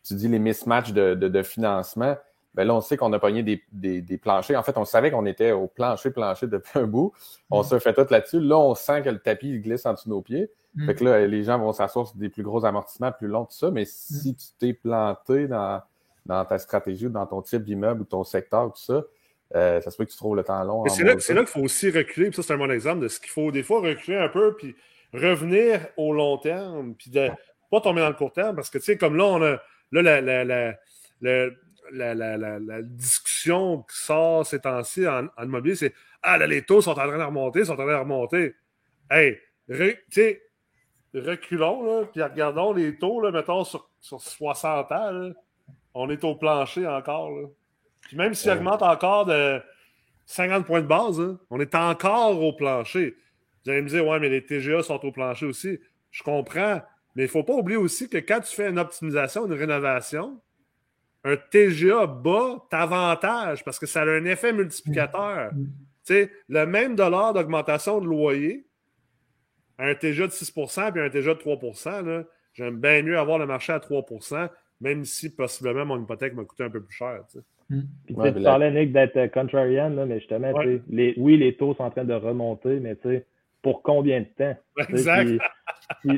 tu 0.04 0.16
dis 0.16 0.28
les 0.28 0.40
mismatchs 0.40 0.94
de, 0.94 1.14
de, 1.14 1.44
financement. 1.44 2.18
Ben 2.56 2.66
là, 2.66 2.74
on 2.74 2.82
sait 2.82 2.98
qu'on 2.98 3.14
a 3.14 3.20
pogné 3.20 3.44
des, 3.44 3.64
des, 3.72 4.02
des, 4.02 4.18
planchers. 4.18 4.58
En 4.58 4.64
fait, 4.64 4.76
on 4.80 4.84
savait 4.84 5.12
qu'on 5.12 5.28
était 5.28 5.52
au 5.52 5.68
plancher, 5.68 6.10
plancher 6.10 6.48
depuis 6.48 6.80
un 6.80 6.88
bout. 6.88 7.14
On 7.52 7.62
se 7.62 7.78
fait 7.78 7.94
tout 7.94 8.08
là-dessus. 8.10 8.40
Là, 8.40 8.58
on 8.58 8.74
sent 8.74 9.04
que 9.04 9.10
le 9.10 9.20
tapis 9.20 9.60
glisse 9.60 9.86
en 9.86 9.94
dessous 9.94 10.10
de 10.10 10.14
nos 10.16 10.24
pieds. 10.24 10.50
Fait 10.88 10.96
que 10.96 11.04
là, 11.04 11.28
les 11.28 11.44
gens 11.44 11.60
vont 11.60 11.72
s'asseoir 11.72 12.08
sur 12.08 12.18
des 12.18 12.30
plus 12.30 12.42
gros 12.42 12.66
amortissements 12.66 13.12
plus 13.12 13.28
longs, 13.28 13.46
tout 13.46 13.56
ça. 13.56 13.70
Mais 13.70 13.86
si 13.86 14.34
tu 14.34 14.48
t'es 14.58 14.74
planté 14.74 15.48
dans, 15.48 15.82
dans 16.26 16.44
ta 16.46 16.58
stratégie 16.58 17.06
ou 17.06 17.12
dans 17.12 17.28
ton 17.28 17.44
type 17.44 17.64
d'immeuble 17.64 18.02
ou 18.02 18.06
ton 18.06 18.24
secteur, 18.24 18.74
tout 18.74 18.82
ça, 18.82 19.04
euh, 19.56 19.82
ça 19.82 19.90
se 19.90 19.98
peut 19.98 20.06
que 20.06 20.12
tu 20.12 20.18
trouves 20.18 20.36
le 20.36 20.44
temps 20.44 20.64
long. 20.64 20.86
C'est 20.88 21.04
là, 21.04 21.16
là 21.16 21.42
qu'il 21.42 21.48
faut 21.48 21.62
aussi 21.62 21.90
reculer. 21.90 22.28
Puis 22.28 22.36
ça, 22.36 22.44
c'est 22.44 22.54
un 22.54 22.58
bon 22.58 22.72
exemple 22.72 23.02
de 23.02 23.08
ce 23.08 23.20
qu'il 23.20 23.32
faut 23.32 23.52
des 23.52 23.64
fois 23.64 23.82
reculer 23.82 24.18
un 24.18 24.30
peu, 24.30 24.56
puis 24.56 24.76
revenir 25.14 25.88
au 25.98 26.14
long 26.14 26.38
terme, 26.38 26.94
puis 26.96 27.10
de 27.10 27.30
pas 27.72 27.82
tomber 27.82 28.02
dans 28.02 28.10
le 28.10 28.16
court 28.16 28.32
terme. 28.32 28.56
Parce 28.56 28.70
que, 28.70 28.78
tu 28.78 28.86
sais, 28.86 28.98
comme 28.98 29.16
là, 29.16 29.26
on 29.26 29.42
a 29.42 29.60
là, 29.92 30.02
la, 30.02 30.22
la, 30.22 30.44
la, 31.92 32.16
la 32.60 32.82
discussion 32.84 33.84
qui 33.84 33.98
sort 33.98 34.46
ces 34.46 34.60
temps-ci 34.60 35.08
en, 35.08 35.28
immobilier, 35.44 35.76
c'est 35.76 35.94
Ah, 36.22 36.38
là, 36.38 36.46
les 36.46 36.62
taux 36.62 36.82
sont 36.82 36.92
en 36.92 36.96
train 36.96 37.18
de 37.18 37.24
remonter, 37.24 37.66
sont 37.66 37.74
en 37.74 37.78
train 37.78 37.88
de 37.88 37.94
remonter. 37.94 38.56
Hey, 39.10 39.40
tu 39.68 39.98
sais, 40.12 40.44
reculons, 41.16 41.84
là, 41.84 42.06
puis 42.06 42.22
regardons 42.22 42.74
les 42.74 42.98
taux, 42.98 43.20
là, 43.22 43.32
mettons, 43.32 43.64
sur, 43.64 43.90
sur 44.00 44.22
60 44.22 44.92
ans. 44.92 45.32
on 45.96 46.10
est 46.12 46.24
au 46.24 46.36
plancher 46.36 46.86
encore. 46.86 47.32
Là. 47.32 47.48
Puis 48.10 48.18
même 48.18 48.34
s'il 48.34 48.50
augmente 48.50 48.82
encore 48.82 49.28
de 49.28 49.62
50 50.26 50.66
points 50.66 50.82
de 50.82 50.88
base, 50.88 51.20
hein, 51.20 51.38
on 51.52 51.60
est 51.60 51.76
encore 51.76 52.42
au 52.42 52.54
plancher. 52.54 53.16
Vous 53.64 53.70
allez 53.70 53.84
me 53.84 53.88
dire, 53.88 54.06
ouais, 54.08 54.20
mais 54.20 54.30
les 54.30 54.44
TGA 54.44 54.82
sont 54.82 55.06
au 55.06 55.12
plancher 55.12 55.46
aussi. 55.46 55.80
Je 56.10 56.24
comprends. 56.24 56.82
Mais 57.16 57.24
il 57.24 57.28
ne 57.28 57.32
faut 57.32 57.44
pas 57.44 57.54
oublier 57.54 57.78
aussi 57.78 58.10
que 58.10 58.18
quand 58.18 58.40
tu 58.40 58.56
fais 58.56 58.68
une 58.68 58.80
optimisation, 58.80 59.46
une 59.46 59.54
rénovation, 59.54 60.42
un 61.24 61.38
TGA 61.38 62.08
bas 62.08 62.66
t'avantage 62.72 63.64
parce 63.64 63.78
que 63.78 63.86
ça 63.86 64.02
a 64.02 64.06
un 64.06 64.26
effet 64.26 64.54
multiplicateur. 64.54 65.54
Mm. 65.54 65.66
Tu 66.04 66.14
sais, 66.14 66.32
le 66.48 66.66
même 66.66 66.96
dollar 66.96 67.34
d'augmentation 67.34 68.02
de 68.02 68.08
loyer, 68.08 68.66
un 69.78 69.94
TGA 69.94 70.26
de 70.26 70.32
6% 70.32 70.92
puis 70.94 71.02
un 71.02 71.10
TGA 71.12 71.36
de 71.36 71.40
3% 71.40 72.26
j'aime 72.54 72.78
bien 72.82 73.04
mieux 73.04 73.20
avoir 73.20 73.38
le 73.38 73.46
marché 73.46 73.72
à 73.72 73.78
3% 73.78 74.50
même 74.82 75.06
si 75.06 75.30
possiblement 75.30 75.86
mon 75.86 76.02
hypothèque 76.02 76.34
m'a 76.34 76.44
coûté 76.44 76.64
un 76.64 76.70
peu 76.70 76.82
plus 76.82 76.96
cher. 76.96 77.24
Puis, 77.70 78.16
tu 78.16 78.44
parlais, 78.44 78.72
Nick, 78.72 78.92
d'être 78.92 79.18
euh, 79.18 79.28
contrarian, 79.28 79.90
là, 79.90 80.06
mais 80.06 80.20
justement, 80.20 80.52
les, 80.90 81.14
oui, 81.18 81.38
les 81.38 81.56
taux 81.56 81.76
sont 81.76 81.84
en 81.84 81.92
train 81.92 82.04
de 82.04 82.14
remonter, 82.14 82.80
mais 82.80 82.96
tu 82.96 83.10
sais, 83.10 83.26
pour 83.62 83.84
combien 83.84 84.22
de 84.22 84.28
temps? 84.38 84.58
Exact. 84.90 85.30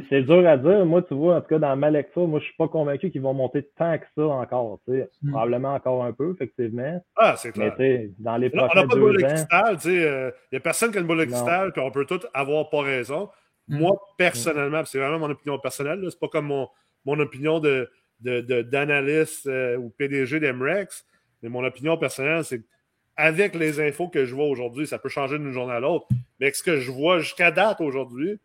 c'est 0.10 0.22
dur 0.22 0.48
à 0.48 0.58
dire. 0.58 0.86
Moi, 0.86 1.02
tu 1.02 1.14
vois, 1.14 1.38
en 1.38 1.42
tout 1.42 1.48
cas, 1.48 1.60
dans 1.60 1.76
ma 1.76 1.90
lecture, 1.90 2.28
moi, 2.28 2.40
je 2.40 2.46
suis 2.46 2.56
pas 2.56 2.68
convaincu 2.68 3.10
qu'ils 3.10 3.22
vont 3.22 3.34
monter 3.34 3.68
tant 3.78 3.98
que 3.98 4.06
ça 4.16 4.26
encore. 4.26 4.80
Hmm. 4.88 5.32
Probablement 5.32 5.74
encore 5.74 6.04
un 6.04 6.14
peu, 6.14 6.34
effectivement. 6.34 7.04
Ah, 7.16 7.36
c'est 7.38 7.52
clair. 7.52 7.76
Mais 7.80 8.10
dans 8.20 8.38
les 8.38 8.50
prochains 8.50 8.70
On 8.74 8.82
n'a 8.82 8.88
pas 8.88 8.96
de 8.96 9.00
boule 9.00 9.18
de 9.18 9.24
cristal. 9.24 9.78
Il 9.86 9.92
n'y 9.92 9.98
euh, 10.00 10.32
a 10.54 10.60
personne 10.60 10.92
qui 10.92 10.98
a 10.98 11.02
une 11.02 11.08
boule 11.08 11.20
de 11.20 11.26
cristal, 11.26 11.72
puis 11.72 11.82
on 11.82 11.92
peut 11.92 12.06
tous 12.06 12.26
avoir 12.34 12.70
pas 12.70 12.82
raison. 12.82 13.30
Hmm. 13.68 13.80
Moi, 13.80 14.00
personnellement, 14.18 14.84
c'est 14.86 15.00
vraiment 15.00 15.20
mon 15.20 15.32
opinion 15.32 15.58
personnelle, 15.60 16.06
c'est 16.10 16.20
pas 16.20 16.28
comme 16.28 16.48
mon, 16.48 16.68
mon 17.06 17.20
opinion 17.20 17.60
de, 17.60 17.90
d'analyste 18.22 19.48
de, 19.48 19.52
euh, 19.52 19.78
ou 19.78 19.90
PDG 19.90 20.40
d'Emrex. 20.40 21.06
Mais 21.42 21.50
mon 21.50 21.64
opinion 21.64 21.98
personnelle, 21.98 22.44
c'est 22.44 22.62
avec 23.16 23.56
les 23.56 23.80
infos 23.80 24.08
que 24.08 24.26
je 24.26 24.34
vois 24.34 24.46
aujourd'hui, 24.46 24.88
ça 24.88 24.98
peut 24.98 25.10
changer 25.10 25.38
d'une 25.38 25.52
journée 25.52 25.74
à 25.74 25.80
l'autre. 25.80 26.08
Mais 26.40 26.52
ce 26.54 26.64
que 26.64 26.78
je 26.78 26.92
vois 26.92 27.20
jusqu'à 27.20 27.52
date 27.52 27.82
aujourd'hui, 27.82 28.40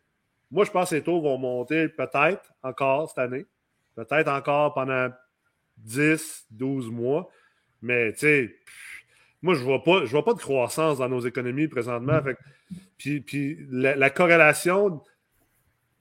moi, 0.50 0.64
je 0.64 0.70
pense 0.70 0.90
que 0.90 0.96
les 0.96 1.02
taux 1.02 1.20
vont 1.20 1.38
monter 1.38 1.88
peut-être 1.88 2.52
encore 2.62 3.08
cette 3.08 3.18
année. 3.18 3.46
Peut-être 3.94 4.28
encore 4.28 4.74
pendant 4.74 5.08
10, 5.78 6.46
12 6.50 6.90
mois. 6.90 7.28
Mais, 7.82 8.12
tu 8.12 8.18
sais, 8.20 8.56
moi, 9.42 9.54
je 9.54 9.60
ne 9.60 9.64
vois, 9.64 9.82
pas, 9.82 10.04
vois 10.04 10.24
pas 10.24 10.34
de 10.34 10.38
croissance 10.38 10.98
dans 10.98 11.08
nos 11.08 11.20
économies 11.20 11.68
présentement. 11.68 12.20
puis, 12.98 13.20
puis 13.20 13.58
la, 13.70 14.10
corrélation 14.10 15.02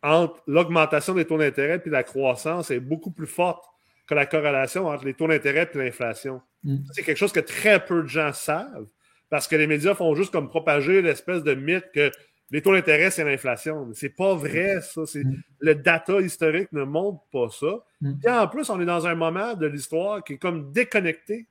entre 0.01 0.41
l'augmentation 0.47 1.13
des 1.13 1.25
taux 1.25 1.37
d'intérêt 1.37 1.81
et 1.83 1.89
la 1.89 2.03
croissance 2.03 2.69
est 2.71 2.79
beaucoup 2.79 3.11
plus 3.11 3.27
forte 3.27 3.65
que 4.07 4.13
la 4.13 4.25
corrélation 4.25 4.87
entre 4.87 5.05
les 5.05 5.13
taux 5.13 5.27
d'intérêt 5.27 5.69
et 5.73 5.77
l'inflation. 5.77 6.41
Mm. 6.63 6.77
C'est 6.91 7.03
quelque 7.03 7.17
chose 7.17 7.31
que 7.31 7.39
très 7.39 7.83
peu 7.83 8.03
de 8.03 8.07
gens 8.07 8.33
savent 8.33 8.87
parce 9.29 9.47
que 9.47 9.55
les 9.55 9.67
médias 9.67 9.95
font 9.95 10.13
juste 10.15 10.31
comme 10.31 10.47
propager 10.49 11.01
l'espèce 11.01 11.43
de 11.43 11.55
mythe 11.55 11.91
que 11.93 12.11
les 12.51 12.61
taux 12.61 12.73
d'intérêt, 12.73 13.09
c'est 13.09 13.23
l'inflation. 13.23 13.89
C'est 13.93 14.09
pas 14.15 14.35
vrai, 14.35 14.79
ça. 14.81 15.05
C'est- 15.07 15.23
Mm. 15.23 15.41
Le 15.59 15.75
data 15.75 16.21
historique 16.21 16.71
ne 16.71 16.83
montre 16.83 17.23
pas 17.31 17.49
ça. 17.49 17.83
Mm. 18.01 18.13
Et 18.23 18.29
en 18.29 18.47
plus, 18.47 18.69
on 18.69 18.79
est 18.79 18.85
dans 18.85 19.07
un 19.07 19.15
moment 19.15 19.55
de 19.55 19.65
l'histoire 19.65 20.23
qui 20.23 20.33
est 20.33 20.37
comme 20.37 20.71
déconnecté 20.71 21.47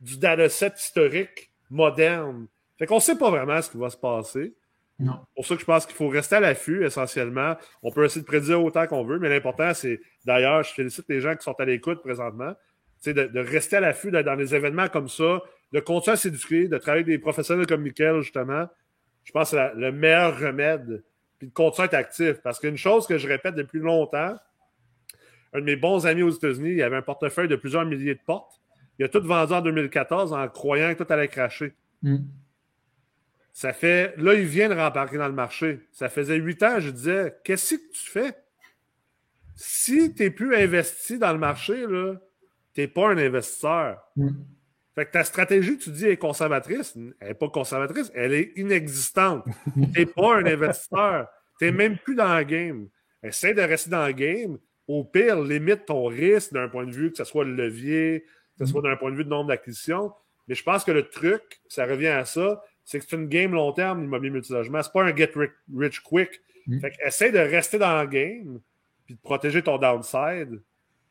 du 0.00 0.18
dataset 0.18 0.72
historique 0.76 1.52
moderne. 1.70 2.48
Fait 2.78 2.86
qu'on 2.86 2.98
sait 2.98 3.16
pas 3.16 3.30
vraiment 3.30 3.60
ce 3.62 3.70
qui 3.70 3.76
va 3.78 3.90
se 3.90 3.96
passer. 3.96 4.54
Non. 5.00 5.18
Pour 5.34 5.46
ça 5.46 5.54
que 5.54 5.60
je 5.60 5.66
pense 5.66 5.86
qu'il 5.86 5.96
faut 5.96 6.08
rester 6.08 6.36
à 6.36 6.40
l'affût, 6.40 6.84
essentiellement. 6.84 7.56
On 7.82 7.90
peut 7.90 8.04
essayer 8.04 8.20
de 8.20 8.26
prédire 8.26 8.62
autant 8.62 8.86
qu'on 8.86 9.04
veut, 9.04 9.18
mais 9.18 9.28
l'important, 9.28 9.72
c'est, 9.74 10.00
d'ailleurs, 10.26 10.62
je 10.62 10.72
félicite 10.72 11.06
les 11.08 11.20
gens 11.20 11.34
qui 11.34 11.42
sont 11.42 11.54
à 11.58 11.64
l'écoute 11.64 12.02
présentement, 12.02 12.52
c'est 12.98 13.14
de, 13.14 13.24
de 13.24 13.40
rester 13.40 13.76
à 13.76 13.80
l'affût 13.80 14.10
dans 14.10 14.36
des 14.36 14.54
événements 14.54 14.88
comme 14.88 15.08
ça, 15.08 15.40
de 15.72 15.80
continuer 15.80 16.14
à 16.14 16.16
s'éduquer, 16.16 16.68
de 16.68 16.76
travailler 16.76 17.04
avec 17.04 17.06
des 17.06 17.18
professionnels 17.18 17.66
comme 17.66 17.82
Mickaël, 17.82 18.20
justement. 18.20 18.66
Je 19.24 19.32
pense 19.32 19.50
que 19.50 19.56
c'est 19.56 19.74
le 19.74 19.92
meilleur 19.92 20.38
remède. 20.38 21.02
Puis 21.38 21.48
de 21.48 21.52
continuer 21.54 21.84
à 21.84 21.86
être 21.86 21.94
actif. 21.94 22.42
Parce 22.42 22.60
qu'une 22.60 22.76
chose 22.76 23.06
que 23.06 23.16
je 23.16 23.26
répète 23.26 23.54
depuis 23.54 23.78
longtemps, 23.78 24.36
un 25.52 25.60
de 25.60 25.64
mes 25.64 25.76
bons 25.76 26.06
amis 26.06 26.22
aux 26.22 26.30
États-Unis, 26.30 26.72
il 26.72 26.82
avait 26.82 26.96
un 26.96 27.02
portefeuille 27.02 27.48
de 27.48 27.56
plusieurs 27.56 27.86
milliers 27.86 28.14
de 28.14 28.20
portes. 28.24 28.60
Il 28.98 29.04
a 29.04 29.08
tout 29.08 29.22
vendu 29.22 29.54
en 29.54 29.62
2014 29.62 30.34
en 30.34 30.46
croyant 30.48 30.94
que 30.94 31.02
tout 31.02 31.12
allait 31.12 31.28
cracher. 31.28 31.72
Mm. 32.02 32.18
Ça 33.52 33.72
fait. 33.72 34.14
Là, 34.16 34.34
il 34.34 34.46
vient 34.46 34.68
de 34.68 34.74
rembarquer 34.74 35.18
dans 35.18 35.28
le 35.28 35.34
marché. 35.34 35.80
Ça 35.92 36.08
faisait 36.08 36.36
huit 36.36 36.62
ans, 36.62 36.80
je 36.80 36.90
disais 36.90 37.36
Qu'est-ce 37.44 37.74
que 37.74 37.80
tu 37.92 38.10
fais? 38.10 38.34
Si 39.56 40.14
tu 40.14 40.22
n'es 40.22 40.30
plus 40.30 40.54
investi 40.56 41.18
dans 41.18 41.32
le 41.32 41.38
marché, 41.38 41.84
tu 42.74 42.80
n'es 42.80 42.88
pas 42.88 43.10
un 43.10 43.18
investisseur. 43.18 44.00
Mm. 44.16 44.30
Fait 44.94 45.06
que 45.06 45.12
ta 45.12 45.24
stratégie, 45.24 45.78
tu 45.78 45.90
dis, 45.90 46.06
est 46.06 46.16
conservatrice. 46.16 46.96
Elle 47.20 47.28
n'est 47.28 47.34
pas 47.34 47.48
conservatrice, 47.48 48.10
elle 48.14 48.34
est 48.34 48.52
inexistante. 48.56 49.44
tu 49.74 49.80
n'es 49.80 50.06
pas 50.06 50.36
un 50.36 50.46
investisseur. 50.46 51.28
Tu 51.58 51.66
n'es 51.66 51.72
même 51.72 51.98
plus 51.98 52.14
dans 52.14 52.36
le 52.36 52.44
game. 52.44 52.88
Essaye 53.22 53.54
de 53.54 53.62
rester 53.62 53.90
dans 53.90 54.06
le 54.06 54.12
game. 54.12 54.58
Au 54.88 55.04
pire, 55.04 55.40
limite 55.40 55.86
ton 55.86 56.06
risque 56.06 56.52
d'un 56.52 56.68
point 56.68 56.84
de 56.84 56.90
vue, 56.90 57.10
que 57.12 57.18
ce 57.18 57.24
soit 57.24 57.44
le 57.44 57.54
levier, 57.54 58.24
que 58.58 58.64
ce 58.64 58.72
soit 58.72 58.82
d'un 58.82 58.96
point 58.96 59.10
de 59.10 59.16
vue 59.16 59.24
de 59.24 59.28
nombre 59.28 59.48
d'acquisitions. 59.48 60.12
Mais 60.48 60.54
je 60.54 60.64
pense 60.64 60.82
que 60.84 60.90
le 60.90 61.08
truc, 61.08 61.60
ça 61.68 61.86
revient 61.86 62.08
à 62.08 62.24
ça, 62.24 62.60
c'est 62.90 62.98
que 62.98 63.04
c'est 63.08 63.14
une 63.16 63.28
game 63.28 63.52
long 63.52 63.70
terme, 63.72 64.00
l'immobilier 64.00 64.32
multilogement. 64.32 64.82
C'est 64.82 64.92
pas 64.92 65.04
un 65.04 65.14
get 65.14 65.30
ri- 65.36 65.48
rich 65.76 66.00
quick. 66.00 66.40
Mm. 66.66 66.80
Fait 66.80 66.90
que 66.90 67.06
essaye 67.06 67.30
de 67.30 67.38
rester 67.38 67.78
dans 67.78 68.00
le 68.02 68.08
game 68.08 68.58
puis 69.06 69.14
de 69.14 69.20
protéger 69.20 69.62
ton 69.62 69.78
downside. 69.78 70.60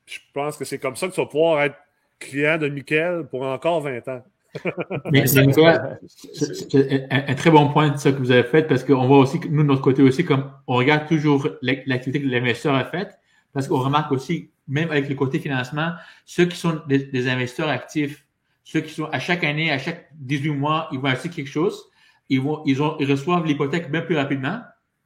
Je 0.06 0.20
pense 0.34 0.58
que 0.58 0.66
c'est 0.66 0.78
comme 0.80 0.98
ça 0.98 1.08
que 1.08 1.14
tu 1.14 1.22
vas 1.22 1.28
pouvoir 1.28 1.62
être 1.64 1.78
client 2.20 2.58
de 2.58 2.68
Michael 2.68 3.28
pour 3.30 3.44
encore 3.44 3.80
20 3.82 4.06
ans. 4.10 4.24
Mais 5.12 5.26
c'est 5.28 5.40
un, 5.40 7.24
un 7.28 7.36
très 7.36 7.52
bon 7.52 7.70
point 7.72 7.90
de 7.90 7.98
ça 7.98 8.12
que 8.12 8.18
vous 8.18 8.32
avez 8.32 8.44
fait 8.44 8.64
parce 8.64 8.84
qu'on 8.84 9.08
voit 9.08 9.20
aussi, 9.20 9.40
que 9.40 9.48
nous, 9.48 9.62
de 9.64 9.68
notre 9.68 9.82
côté 9.82 10.02
aussi, 10.02 10.26
comme 10.26 10.52
on 10.68 10.76
regarde 10.76 11.08
toujours 11.08 11.48
l'ac- 11.62 11.84
l'activité 11.86 12.22
que 12.22 12.28
l'investisseur 12.28 12.76
a 12.76 12.84
faite, 12.86 13.18
parce 13.54 13.68
qu'on 13.68 13.80
remarque 13.80 14.12
aussi, 14.12 14.50
même 14.68 14.92
avec 14.92 15.08
le 15.08 15.16
côté 15.16 15.40
financement, 15.40 15.92
ceux 16.26 16.46
qui 16.46 16.58
sont 16.58 16.82
des, 16.88 17.00
des 17.06 17.28
investisseurs 17.30 17.70
actifs, 17.70 18.26
ceux 18.72 18.82
qui 18.82 18.94
sont 18.94 19.06
à 19.06 19.18
chaque 19.18 19.44
année, 19.44 19.72
à 19.72 19.80
chaque 19.80 20.10
18 20.20 20.52
mois, 20.52 20.90
ils 20.92 21.00
vont 21.00 21.08
acheter 21.08 21.30
quelque 21.30 21.50
chose, 21.50 21.90
ils, 22.30 22.40
vont, 22.40 22.62
ils, 22.68 22.84
ont, 22.84 22.98
ils 23.00 23.10
reçoivent 23.10 23.44
l'hypothèque 23.44 23.90
bien 23.90 24.02
plus 24.02 24.16
rapidement 24.16 24.62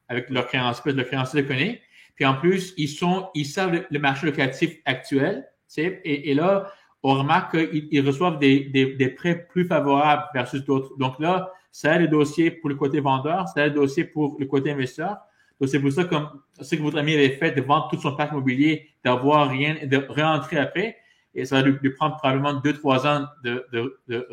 avec 0.10 0.30
leur 0.30 0.48
créancier, 0.48 0.68
parce 0.70 0.82
que 0.82 0.90
le 0.90 1.04
créancier 1.06 1.42
le 1.42 1.48
connaît. 1.48 1.82
Puis 2.16 2.26
en 2.26 2.36
plus, 2.36 2.74
ils 2.76 2.90
sont, 2.90 3.30
ils 3.34 3.46
savent 3.46 3.86
le, 3.90 4.00
marché 4.00 4.26
locatif 4.26 4.76
actuel, 4.84 5.48
et, 5.78 6.30
et 6.30 6.34
là, 6.34 6.74
on 7.04 7.14
remarque 7.14 7.52
qu'ils 7.52 7.88
ils 7.90 8.06
reçoivent 8.06 8.38
des, 8.38 8.66
des, 8.66 8.96
des 8.96 9.08
prêts 9.08 9.48
plus 9.50 9.66
favorables 9.66 10.24
versus 10.34 10.66
d'autres. 10.66 10.98
Donc 10.98 11.18
là, 11.20 11.50
ça 11.72 11.94
a 11.94 12.00
le 12.00 12.10
dossier 12.10 12.52
pour 12.52 12.68
le 12.68 12.76
côté 12.76 13.00
vendeur, 13.00 13.48
ça 13.48 13.62
a 13.62 13.68
le 13.68 13.74
dossier 13.74 14.04
pour 14.04 14.36
le 14.40 14.46
côté 14.46 14.72
investisseur. 14.72 15.20
Donc 15.62 15.70
c'est 15.70 15.80
pour 15.80 15.94
ça 15.94 16.04
comme 16.04 16.28
ce 16.60 16.76
que 16.76 16.82
votre 16.82 16.98
ami 16.98 17.14
avait 17.14 17.38
fait 17.38 17.52
de 17.54 17.62
vendre 17.62 17.88
tout 17.90 18.02
son 18.02 18.14
parc 18.14 18.34
immobilier, 18.34 18.90
d'avoir 19.06 19.50
rien, 19.50 19.78
de 19.86 20.06
réentrer 20.10 20.58
après, 20.58 20.98
et 21.36 21.46
ça 21.46 21.58
va 21.58 21.62
lui, 21.68 21.78
lui 21.82 21.92
prendre 21.92 22.18
probablement 22.18 22.54
deux, 22.54 22.74
trois 22.74 23.08
ans 23.08 23.26
de, 23.44 23.66
de, 23.72 24.00
de 24.08 24.28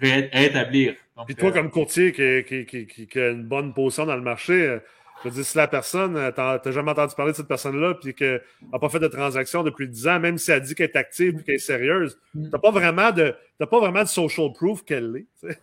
ré- 0.00 0.28
réétablir. 0.32 0.94
Donc, 1.16 1.26
Puis 1.26 1.34
toi, 1.34 1.48
euh, 1.50 1.52
comme 1.52 1.70
courtier 1.70 2.12
qui, 2.12 2.44
qui, 2.66 2.86
qui, 2.86 3.06
qui- 3.06 3.18
a 3.20 3.30
une 3.30 3.44
bonne 3.44 3.72
position 3.74 4.06
dans 4.06 4.16
le 4.16 4.22
marché, 4.22 4.52
euh, 4.66 4.78
je 5.22 5.28
veux 5.28 5.34
dire, 5.34 5.44
si 5.44 5.56
la 5.56 5.68
personne, 5.68 6.16
euh, 6.16 6.30
t'as 6.30 6.58
t'as 6.58 6.70
jamais 6.72 6.90
entendu 6.92 7.14
parler 7.14 7.32
de 7.32 7.36
cette 7.36 7.48
personne-là, 7.48 7.94
puis 7.94 8.14
qu'elle 8.14 8.42
n'a 8.72 8.78
pas 8.78 8.88
fait 8.88 8.98
de 9.00 9.06
transaction 9.08 9.62
depuis 9.62 9.86
10 9.88 10.08
ans, 10.08 10.18
même 10.20 10.38
si 10.38 10.50
elle 10.50 10.62
dit 10.62 10.74
qu'elle 10.74 10.90
est 10.90 10.96
active 10.96 11.38
et 11.40 11.42
qu'elle 11.42 11.54
est 11.56 11.58
sérieuse, 11.58 12.18
Mm. 12.34 12.48
t'as 12.50 12.58
pas 12.58 12.70
vraiment 12.70 13.12
de 13.12 13.34
t'as 13.58 13.66
pas 13.66 13.80
vraiment 13.80 14.02
de 14.02 14.08
social 14.08 14.52
proof 14.54 14.82
qu'elle 14.84 15.12
l'est. 15.12 15.26
tu 15.40 15.48
sais. 15.48 15.58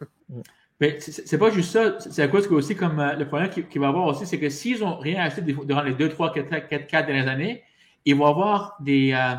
Mais 0.79 0.99
c'est 0.99 1.27
c'est 1.27 1.39
pas 1.39 1.49
juste 1.49 1.71
ça. 1.71 1.99
C'est 1.99 2.21
à 2.21 2.27
cause 2.27 2.47
que 2.47 2.53
aussi, 2.53 2.75
comme 2.75 3.03
le 3.17 3.25
problème 3.25 3.49
qu'il 3.49 3.67
qu'il 3.67 3.81
va 3.81 3.87
avoir 3.87 4.05
aussi, 4.05 4.27
c'est 4.27 4.39
que 4.39 4.49
s'ils 4.49 4.83
ont 4.83 4.97
rien 4.99 5.23
acheté 5.23 5.41
durant 5.41 5.81
les 5.81 5.95
2, 5.95 6.09
3, 6.09 6.33
4, 6.33 6.67
4, 6.67 6.85
4 6.87 7.07
dernières 7.07 7.27
années, 7.27 7.63
ils 8.05 8.15
vont 8.15 8.27
avoir 8.27 8.75
des, 8.79 9.11
euh, 9.13 9.33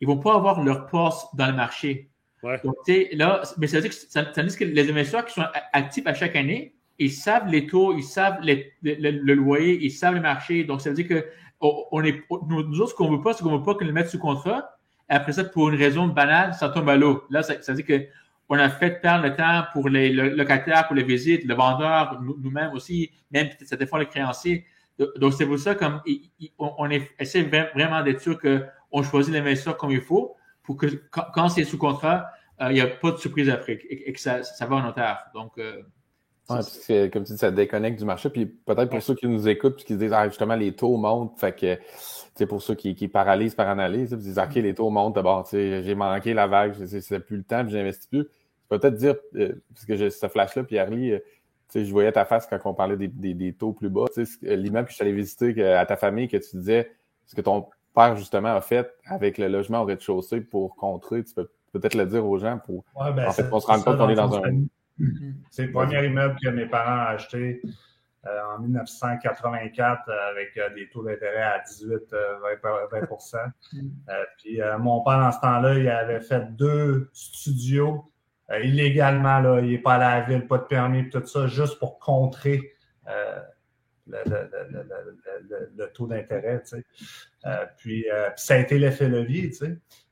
ils 0.00 0.06
vont 0.08 0.18
pas 0.18 0.34
avoir 0.34 0.62
leur 0.62 0.86
place 0.86 1.26
dans 1.34 1.46
le 1.46 1.54
marché. 1.54 2.08
Ouais. 2.42 2.58
Donc, 2.64 2.74
tu 2.86 2.92
sais, 2.94 3.10
là, 3.12 3.42
mais 3.58 3.66
ça 3.66 3.76
veut 3.76 3.82
dire 3.82 3.90
que 3.90 3.96
ça, 3.96 4.32
ça 4.32 4.42
veut 4.42 4.48
dire 4.48 4.58
que 4.58 4.64
les 4.64 4.90
investisseurs 4.90 5.24
qui 5.26 5.34
sont 5.34 5.44
actifs 5.72 6.06
à 6.06 6.14
chaque 6.14 6.36
année, 6.36 6.74
ils 6.98 7.10
savent 7.12 7.48
les 7.48 7.66
taux, 7.66 7.96
ils 7.96 8.02
savent 8.02 8.38
les- 8.42 8.72
le, 8.82 8.94
le- 8.94 9.20
le 9.22 9.34
loyer, 9.34 9.78
ils 9.82 9.90
savent 9.90 10.14
le 10.14 10.20
marché. 10.20 10.64
Donc, 10.64 10.80
ça 10.80 10.90
veut 10.90 10.96
dire 10.96 11.08
que 11.08 11.26
on, 11.60 12.02
est, 12.02 12.22
nous, 12.48 12.62
nous 12.62 12.80
autres, 12.80 12.90
ce 12.92 12.94
qu'on 12.94 13.10
veut 13.10 13.20
pas, 13.22 13.34
c'est 13.34 13.42
qu'on 13.42 13.56
veut 13.58 13.62
pas 13.62 13.74
qu'ils 13.74 13.86
le 13.86 13.92
mettent 13.92 14.08
sous 14.08 14.18
contrat. 14.18 14.70
Après 15.08 15.32
ça, 15.32 15.44
pour 15.44 15.68
une 15.68 15.76
raison 15.76 16.06
banale, 16.08 16.54
ça 16.54 16.70
tombe 16.70 16.88
à 16.88 16.96
l'eau. 16.96 17.24
Là, 17.28 17.42
ça, 17.42 17.60
ça 17.60 17.72
veut 17.72 17.82
dire 17.82 17.86
que 17.86 18.04
on 18.48 18.58
a 18.58 18.68
fait 18.68 19.00
perdre 19.00 19.24
le 19.24 19.36
temps 19.36 19.64
pour 19.72 19.88
les 19.88 20.10
le- 20.10 20.30
locataires, 20.30 20.86
pour 20.86 20.96
les 20.96 21.02
visites, 21.04 21.44
le 21.44 21.54
vendeur, 21.54 22.20
nous- 22.22 22.36
nous-mêmes 22.42 22.72
aussi, 22.72 23.10
même 23.30 23.48
peut-être 23.48 23.68
ça 23.68 23.86
fois 23.86 23.98
les 23.98 24.06
créanciers. 24.06 24.64
Do- 24.98 25.12
Donc, 25.16 25.34
c'est 25.34 25.46
pour 25.46 25.58
ça 25.58 25.74
comme 25.74 26.00
on, 26.58 26.90
essaie 27.18 27.42
vra- 27.42 27.72
vraiment 27.74 28.02
d'être 28.02 28.20
sûr 28.20 28.38
qu'on 28.90 29.02
choisit 29.02 29.32
l'investisseur 29.32 29.76
comme 29.76 29.90
il 29.90 30.00
faut 30.00 30.36
pour 30.62 30.76
que 30.76 30.86
quand, 31.10 31.24
quand 31.34 31.48
c'est 31.48 31.64
sous 31.64 31.78
contrat, 31.78 32.26
euh, 32.60 32.68
il 32.70 32.74
n'y 32.74 32.80
a 32.80 32.86
pas 32.86 33.12
de 33.12 33.16
surprise 33.16 33.48
après 33.48 33.72
et, 33.88 34.08
et 34.08 34.12
que 34.12 34.20
ça, 34.20 34.42
ça 34.42 34.66
va 34.66 34.76
en 34.76 34.82
notaire. 34.82 35.26
Donc, 35.34 35.52
euh, 35.58 35.82
Ouais, 36.48 36.56
puis 36.58 36.66
c'est- 36.82 37.12
comme 37.12 37.22
tu 37.22 37.32
dis, 37.32 37.38
ça 37.38 37.52
déconnecte 37.52 38.00
du 38.00 38.04
marché. 38.04 38.28
Puis 38.28 38.44
peut-être 38.44 38.90
pour 38.90 39.00
ceux 39.02 39.14
qui 39.14 39.28
nous 39.28 39.46
écoutent 39.48 39.76
puis 39.76 39.84
qui 39.84 39.92
se 39.94 39.98
disent, 39.98 40.12
ah, 40.12 40.28
justement, 40.28 40.56
les 40.56 40.72
taux 40.74 40.96
montent. 40.96 41.38
Fait 41.38 41.54
que, 41.56 41.78
sais, 42.34 42.44
pour 42.46 42.60
ceux 42.60 42.74
qui, 42.74 42.96
qui 42.96 43.06
paralysent 43.06 43.54
par 43.54 43.68
analyse, 43.68 44.08
puis 44.08 44.18
ils 44.18 44.24
disent, 44.24 44.38
OK, 44.38 44.54
les 44.56 44.74
taux 44.74 44.90
montent. 44.90 45.14
D'abord, 45.14 45.46
j'ai 45.52 45.94
manqué 45.94 46.34
la 46.34 46.48
vague, 46.48 46.74
c'est- 46.86 47.00
c'est 47.02 47.20
plus 47.20 47.36
le 47.36 47.44
temps, 47.44 47.62
puis 47.62 47.72
j'investis 47.72 48.08
plus. 48.08 48.26
Peut-être 48.68 48.94
dire, 48.96 49.14
euh, 49.36 49.52
parce 49.72 49.86
que 49.86 49.94
j'ai 49.96 50.10
ce 50.10 50.26
flash-là, 50.28 50.64
Pierre-Lee, 50.64 51.12
euh, 51.12 51.18
tu 51.18 51.24
sais, 51.68 51.84
je 51.84 51.92
voyais 51.92 52.10
ta 52.10 52.24
face 52.24 52.48
quand 52.48 52.58
on 52.64 52.74
parlait 52.74 52.96
des, 52.96 53.06
des, 53.08 53.34
des 53.34 53.52
taux 53.52 53.72
plus 53.72 53.88
bas. 53.88 54.06
Tu 54.12 54.26
sais, 54.26 54.32
ce- 54.40 54.54
l'immeuble 54.54 54.86
que 54.86 54.90
je 54.90 54.96
suis 54.96 55.04
allé 55.04 55.12
visiter 55.12 55.64
à 55.64 55.86
ta 55.86 55.96
famille, 55.96 56.26
que 56.26 56.36
tu 56.36 56.56
disais, 56.56 56.90
ce 57.26 57.36
que 57.36 57.42
ton 57.42 57.66
père, 57.94 58.16
justement, 58.16 58.54
a 58.54 58.60
fait 58.60 58.92
avec 59.06 59.38
le 59.38 59.48
logement 59.48 59.82
au 59.82 59.84
rez-de-chaussée 59.84 60.40
pour 60.40 60.76
contrer, 60.76 61.24
tu 61.24 61.34
peux 61.34 61.48
peut-être 61.72 61.94
le 61.94 62.06
dire 62.06 62.24
aux 62.26 62.38
gens 62.38 62.58
pour, 62.58 62.84
Ouais, 62.94 63.12
ben, 63.12 63.28
en 63.28 63.32
fait, 63.32 63.46
on 63.50 63.60
se 63.60 63.66
rend 63.66 63.78
c'est 63.78 63.84
compte 63.84 63.98
qu'on 63.98 64.08
est 64.08 64.14
dans 64.14 64.36
un, 64.36 64.64
C'est 65.50 65.66
le 65.66 65.72
premier 65.72 66.04
immeuble 66.06 66.36
que 66.42 66.48
mes 66.48 66.66
parents 66.66 67.04
ont 67.04 67.14
acheté 67.14 67.62
euh, 68.26 68.40
en 68.54 68.60
1984 68.60 70.08
euh, 70.08 70.30
avec 70.30 70.56
euh, 70.58 70.74
des 70.74 70.88
taux 70.90 71.02
d'intérêt 71.02 71.42
à 71.42 71.58
18, 71.60 72.12
euh, 72.12 72.36
20, 72.62 72.68
20 72.92 73.08
Euh, 74.10 74.24
Puis 74.38 74.60
euh, 74.60 74.78
mon 74.78 75.02
père, 75.02 75.18
dans 75.18 75.32
ce 75.32 75.40
temps-là, 75.40 75.74
il 75.74 75.88
avait 75.88 76.20
fait 76.20 76.54
deux 76.54 77.08
studios 77.14 78.12
euh, 78.50 78.60
illégalement. 78.60 79.38
Là, 79.40 79.60
il 79.60 79.70
n'est 79.70 79.78
pas 79.78 79.94
allé 79.94 80.04
à 80.04 80.20
la 80.20 80.26
ville, 80.26 80.46
pas 80.46 80.58
de 80.58 80.64
permis, 80.64 81.08
tout 81.08 81.24
ça, 81.24 81.46
juste 81.46 81.78
pour 81.78 81.98
contrer 81.98 82.60
euh, 83.08 83.40
le, 84.10 85.86
taux 85.92 86.06
d'intérêt. 86.06 86.62
Euh, 87.46 87.66
puis, 87.76 88.10
euh, 88.10 88.30
ça 88.36 88.54
a 88.54 88.58
été 88.58 88.78
l'effet 88.78 89.08
levier. 89.08 89.50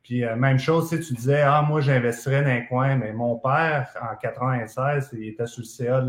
Puis 0.02 0.24
euh, 0.24 0.36
même 0.36 0.58
chose, 0.58 0.88
tu 0.88 0.96
sais, 0.96 1.02
tu 1.02 1.14
disais, 1.14 1.42
ah, 1.42 1.62
moi, 1.62 1.80
j'investirais 1.80 2.42
dans 2.42 2.48
un 2.48 2.62
coin, 2.62 2.96
mais 2.96 3.12
mon 3.12 3.36
père, 3.36 3.92
en 4.00 4.16
96, 4.16 5.10
il 5.12 5.28
était 5.28 5.46
sur 5.46 5.60
le 5.60 5.66
CA 5.66 6.00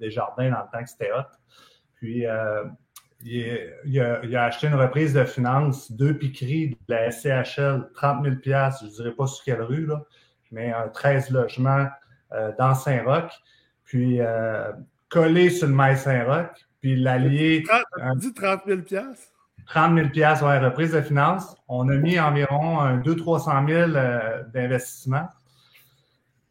des 0.00 0.10
jardins 0.10 0.50
dans 0.50 0.60
le 0.60 0.70
temps 0.72 0.82
que 0.82 0.88
c'était 0.88 1.12
hot. 1.12 1.24
Puis 1.96 2.26
euh, 2.26 2.64
il, 3.22 4.00
a, 4.00 4.44
acheté 4.44 4.68
une 4.68 4.74
reprise 4.74 5.12
de 5.12 5.24
finances, 5.24 5.92
deux 5.92 6.16
piqueries 6.16 6.70
de 6.70 6.76
la 6.94 7.10
SCHL, 7.10 7.90
30 7.94 8.24
000 8.24 8.36
je 8.42 8.86
ne 8.86 8.90
dirais 8.90 9.12
pas 9.12 9.26
sur 9.26 9.44
quelle 9.44 9.60
rue, 9.60 9.84
là, 9.84 10.02
mais 10.50 10.72
un 10.72 10.88
13 10.88 11.30
logements 11.30 11.88
dans 12.58 12.74
Saint-Roch. 12.74 13.32
Puis 13.84 14.20
collé 15.10 15.50
sur 15.50 15.68
le 15.68 15.74
mail 15.74 15.98
Saint-Roch, 15.98 16.69
puis 16.80 16.96
l'allier. 16.96 17.62
30, 17.62 18.18
dis 18.18 18.32
30 18.32 18.60
000 18.66 18.80
piastres? 18.82 19.30
30 19.66 19.94
000 19.94 20.08
pièces 20.08 20.42
ouais, 20.42 20.58
reprise 20.58 20.92
de 20.92 21.00
finances. 21.00 21.56
On 21.68 21.88
a 21.88 21.94
mis 21.94 22.18
environ 22.18 22.80
un 22.80 22.98
200-300 22.98 23.68
000 23.68 23.90
euh, 23.94 24.42
d'investissement. 24.52 25.28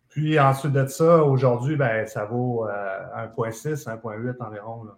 Puis 0.09 0.39
ensuite 0.39 0.71
de 0.71 0.85
ça, 0.87 1.23
aujourd'hui, 1.23 1.75
ben, 1.75 2.07
ça 2.07 2.25
vaut 2.25 2.67
euh, 2.67 3.27
1,6, 3.37 3.85
1,8 3.85 4.35
environ. 4.39 4.83
Là. 4.83 4.97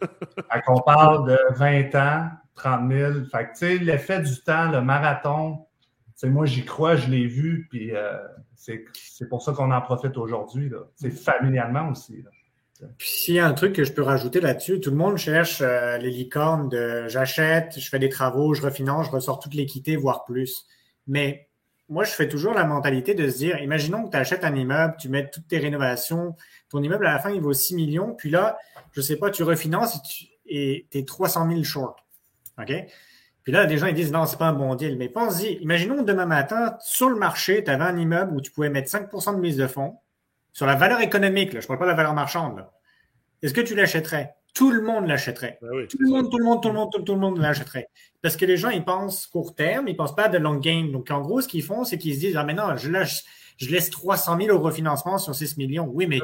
Fait 0.52 0.62
qu'on 0.66 0.80
parle 0.80 1.30
de 1.30 1.38
20 1.54 1.94
ans, 1.94 2.30
30 2.54 2.90
000. 2.90 3.12
Fait 3.32 3.46
que, 3.46 3.52
tu 3.52 3.58
sais, 3.58 3.78
l'effet 3.78 4.20
du 4.20 4.42
temps, 4.42 4.70
le 4.70 4.82
marathon, 4.82 5.66
tu 6.18 6.28
moi, 6.28 6.46
j'y 6.46 6.64
crois, 6.64 6.96
je 6.96 7.08
l'ai 7.08 7.26
vu, 7.26 7.66
puis 7.70 7.94
euh, 7.94 8.18
c'est 8.54 9.28
pour 9.28 9.42
ça 9.42 9.52
qu'on 9.52 9.70
en 9.70 9.80
profite 9.80 10.16
aujourd'hui. 10.16 10.70
C'est 10.94 11.10
familialement 11.10 11.90
aussi. 11.90 12.24
Puis 12.98 13.08
s'il 13.08 13.34
y 13.34 13.38
a 13.38 13.46
un 13.46 13.52
truc 13.52 13.74
que 13.74 13.84
je 13.84 13.92
peux 13.92 14.02
rajouter 14.02 14.40
là-dessus, 14.40 14.80
tout 14.80 14.90
le 14.90 14.96
monde 14.96 15.16
cherche 15.16 15.60
euh, 15.60 15.98
les 15.98 16.10
licornes 16.10 16.68
de 16.68 17.08
j'achète, 17.08 17.78
je 17.78 17.88
fais 17.88 17.98
des 17.98 18.08
travaux, 18.08 18.54
je 18.54 18.62
refinance, 18.62 19.06
je 19.06 19.10
ressors 19.12 19.38
toute 19.38 19.54
l'équité, 19.54 19.96
voire 19.96 20.24
plus. 20.24 20.66
Mais 21.06 21.48
moi, 21.88 22.04
je 22.04 22.10
fais 22.10 22.28
toujours 22.28 22.52
la 22.52 22.64
mentalité 22.64 23.14
de 23.14 23.28
se 23.30 23.38
dire, 23.38 23.58
imaginons 23.60 24.04
que 24.04 24.10
tu 24.10 24.16
achètes 24.16 24.44
un 24.44 24.54
immeuble, 24.54 24.96
tu 24.98 25.08
mets 25.08 25.30
toutes 25.30 25.46
tes 25.46 25.58
rénovations, 25.58 26.34
ton 26.68 26.82
immeuble 26.82 27.06
à 27.06 27.12
la 27.12 27.18
fin, 27.18 27.30
il 27.30 27.40
vaut 27.40 27.52
6 27.52 27.74
millions, 27.76 28.14
puis 28.14 28.30
là, 28.30 28.58
je 28.92 29.00
sais 29.00 29.16
pas, 29.16 29.30
tu 29.30 29.42
refinances 29.42 29.98
et 30.46 30.86
tu 30.90 30.98
es 30.98 31.04
300 31.04 31.48
000 31.48 31.62
short. 31.62 31.98
OK? 32.58 32.72
Puis 33.44 33.52
là, 33.52 33.66
des 33.66 33.78
gens 33.78 33.86
ils 33.86 33.94
disent 33.94 34.10
non, 34.10 34.26
c'est 34.26 34.38
pas 34.38 34.48
un 34.48 34.52
bon 34.52 34.74
deal. 34.74 34.96
Mais 34.96 35.08
pense-y, 35.08 35.52
imaginons 35.62 36.02
demain 36.02 36.26
matin, 36.26 36.76
sur 36.80 37.08
le 37.08 37.16
marché, 37.16 37.62
tu 37.62 37.70
avais 37.70 37.84
un 37.84 37.96
immeuble 37.96 38.34
où 38.36 38.40
tu 38.40 38.50
pouvais 38.50 38.70
mettre 38.70 38.90
5% 38.90 39.36
de 39.36 39.40
mise 39.40 39.56
de 39.56 39.68
fonds 39.68 40.00
sur 40.56 40.64
la 40.64 40.74
valeur 40.74 41.02
économique, 41.02 41.52
là, 41.52 41.60
je 41.60 41.66
ne 41.66 41.68
parle 41.68 41.80
pas 41.80 41.84
de 41.84 41.90
la 41.90 41.96
valeur 41.96 42.14
marchande. 42.14 42.64
Est-ce 43.42 43.52
que 43.52 43.60
tu 43.60 43.74
l'achèterais? 43.74 44.36
Tout 44.54 44.70
le 44.70 44.80
monde 44.80 45.06
l'achèterait. 45.06 45.58
Ben 45.60 45.86
tout, 45.86 45.98
le 46.00 46.08
monde, 46.08 46.30
tout 46.30 46.38
le 46.38 46.44
monde, 46.44 46.62
tout 46.62 46.68
le 46.68 46.74
monde, 46.74 47.04
tout, 47.04 47.12
le 47.12 47.20
monde 47.20 47.36
l'achèterait. 47.36 47.90
Parce 48.22 48.38
que 48.38 48.46
les 48.46 48.56
gens, 48.56 48.70
ils 48.70 48.82
pensent 48.82 49.26
court 49.26 49.54
terme, 49.54 49.86
ils 49.86 49.92
ne 49.92 49.96
pensent 49.98 50.14
pas 50.14 50.30
de 50.30 50.38
long 50.38 50.54
game. 50.54 50.92
Donc, 50.92 51.10
en 51.10 51.20
gros, 51.20 51.42
ce 51.42 51.46
qu'ils 51.46 51.62
font, 51.62 51.84
c'est 51.84 51.98
qu'ils 51.98 52.14
se 52.14 52.20
disent, 52.20 52.38
ah, 52.38 52.44
mais 52.44 52.54
non, 52.54 52.74
je, 52.74 52.88
je 53.58 53.70
laisse 53.70 53.90
300 53.90 54.38
000 54.40 54.56
au 54.56 54.58
refinancement 54.58 55.18
sur 55.18 55.34
6 55.34 55.58
millions. 55.58 55.90
Oui, 55.92 56.06
mais 56.06 56.20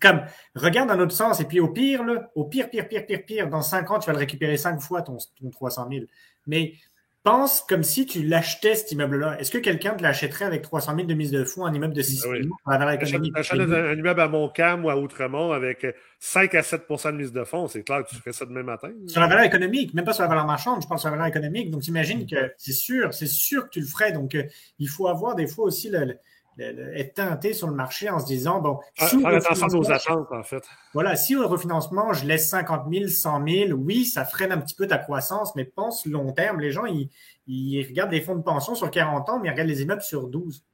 comme, 0.00 0.22
regarde 0.54 0.88
dans 0.88 0.96
l'autre 0.96 1.12
sens. 1.12 1.38
Et 1.38 1.44
puis, 1.44 1.60
au 1.60 1.68
pire, 1.68 2.04
là, 2.04 2.30
au 2.36 2.44
pire, 2.44 2.70
pire, 2.70 2.88
pire, 2.88 3.04
pire, 3.04 3.26
pire, 3.26 3.50
dans 3.50 3.60
5 3.60 3.90
ans, 3.90 3.98
tu 3.98 4.06
vas 4.06 4.14
le 4.14 4.18
récupérer 4.18 4.56
5 4.56 4.80
fois, 4.80 5.02
ton, 5.02 5.18
ton 5.38 5.50
300 5.50 5.88
000. 5.90 6.06
Mais 6.46 6.72
pense 7.26 7.60
comme 7.60 7.82
si 7.82 8.06
tu 8.06 8.22
l'achetais, 8.22 8.76
cet 8.76 8.92
immeuble-là. 8.92 9.36
Est-ce 9.40 9.50
que 9.50 9.58
quelqu'un 9.58 9.94
te 9.94 10.02
l'achèterait 10.02 10.44
avec 10.44 10.62
300 10.62 10.94
000 10.94 11.08
de 11.08 11.14
mise 11.14 11.32
de 11.32 11.42
fonds, 11.42 11.66
un 11.66 11.74
immeuble 11.74 11.92
de 11.92 12.00
6 12.00 12.24
millions 12.28 12.54
la 12.68 12.78
valeur 12.78 13.02
économique? 13.02 13.34
Tu 13.42 13.60
un, 13.60 13.94
immeuble 13.94 14.20
à 14.20 14.28
Montcalm 14.28 14.84
ou 14.84 14.90
à 14.90 14.96
Outremont 14.96 15.50
avec 15.50 15.84
5 16.20 16.54
à 16.54 16.60
7% 16.60 17.12
de 17.12 17.16
mise 17.16 17.32
de 17.32 17.42
fonds. 17.42 17.66
C'est 17.66 17.82
clair 17.82 18.04
que 18.04 18.10
tu 18.10 18.14
ferais 18.14 18.32
ça 18.32 18.46
demain 18.46 18.62
matin. 18.62 18.92
Sur 19.08 19.20
la 19.20 19.26
valeur 19.26 19.44
économique, 19.44 19.92
même 19.92 20.04
pas 20.04 20.12
sur 20.12 20.22
la 20.22 20.28
valeur 20.28 20.46
marchande, 20.46 20.82
je 20.82 20.86
pense 20.86 21.00
sur 21.00 21.10
la 21.10 21.16
valeur 21.16 21.26
économique. 21.26 21.72
Donc, 21.72 21.88
imagine 21.88 22.26
que 22.26 22.52
c'est 22.58 22.72
sûr, 22.72 23.12
c'est 23.12 23.26
sûr 23.26 23.64
que 23.64 23.70
tu 23.70 23.80
le 23.80 23.86
ferais. 23.86 24.12
Donc, 24.12 24.36
euh, 24.36 24.44
il 24.78 24.88
faut 24.88 25.08
avoir 25.08 25.34
des 25.34 25.48
fois 25.48 25.64
aussi 25.64 25.90
le, 25.90 26.16
être 26.58 27.14
tenté 27.14 27.52
sur 27.52 27.68
le 27.68 27.74
marché 27.74 28.08
en 28.08 28.18
se 28.18 28.26
disant, 28.26 28.60
bon, 28.60 28.78
si 28.96 29.20
faire 29.20 29.34
attention 29.34 29.78
aux 29.78 29.90
attentes, 29.90 30.32
en 30.32 30.42
fait. 30.42 30.64
Voilà, 30.94 31.16
si 31.16 31.36
au 31.36 31.46
refinancement, 31.46 32.12
je 32.12 32.26
laisse 32.26 32.48
50 32.48 32.92
000, 32.92 33.08
100 33.08 33.46
000, 33.46 33.70
oui, 33.72 34.06
ça 34.06 34.24
freine 34.24 34.52
un 34.52 34.58
petit 34.58 34.74
peu 34.74 34.86
ta 34.86 34.98
croissance, 34.98 35.54
mais 35.54 35.64
pense 35.64 36.06
long 36.06 36.32
terme. 36.32 36.60
Les 36.60 36.70
gens, 36.70 36.86
ils, 36.86 37.10
ils 37.46 37.86
regardent 37.86 38.12
les 38.12 38.22
fonds 38.22 38.36
de 38.36 38.42
pension 38.42 38.74
sur 38.74 38.90
40 38.90 39.28
ans, 39.28 39.38
mais 39.38 39.48
ils 39.48 39.50
regardent 39.50 39.68
les 39.68 39.82
immeubles 39.82 40.02
sur 40.02 40.28
12 40.28 40.64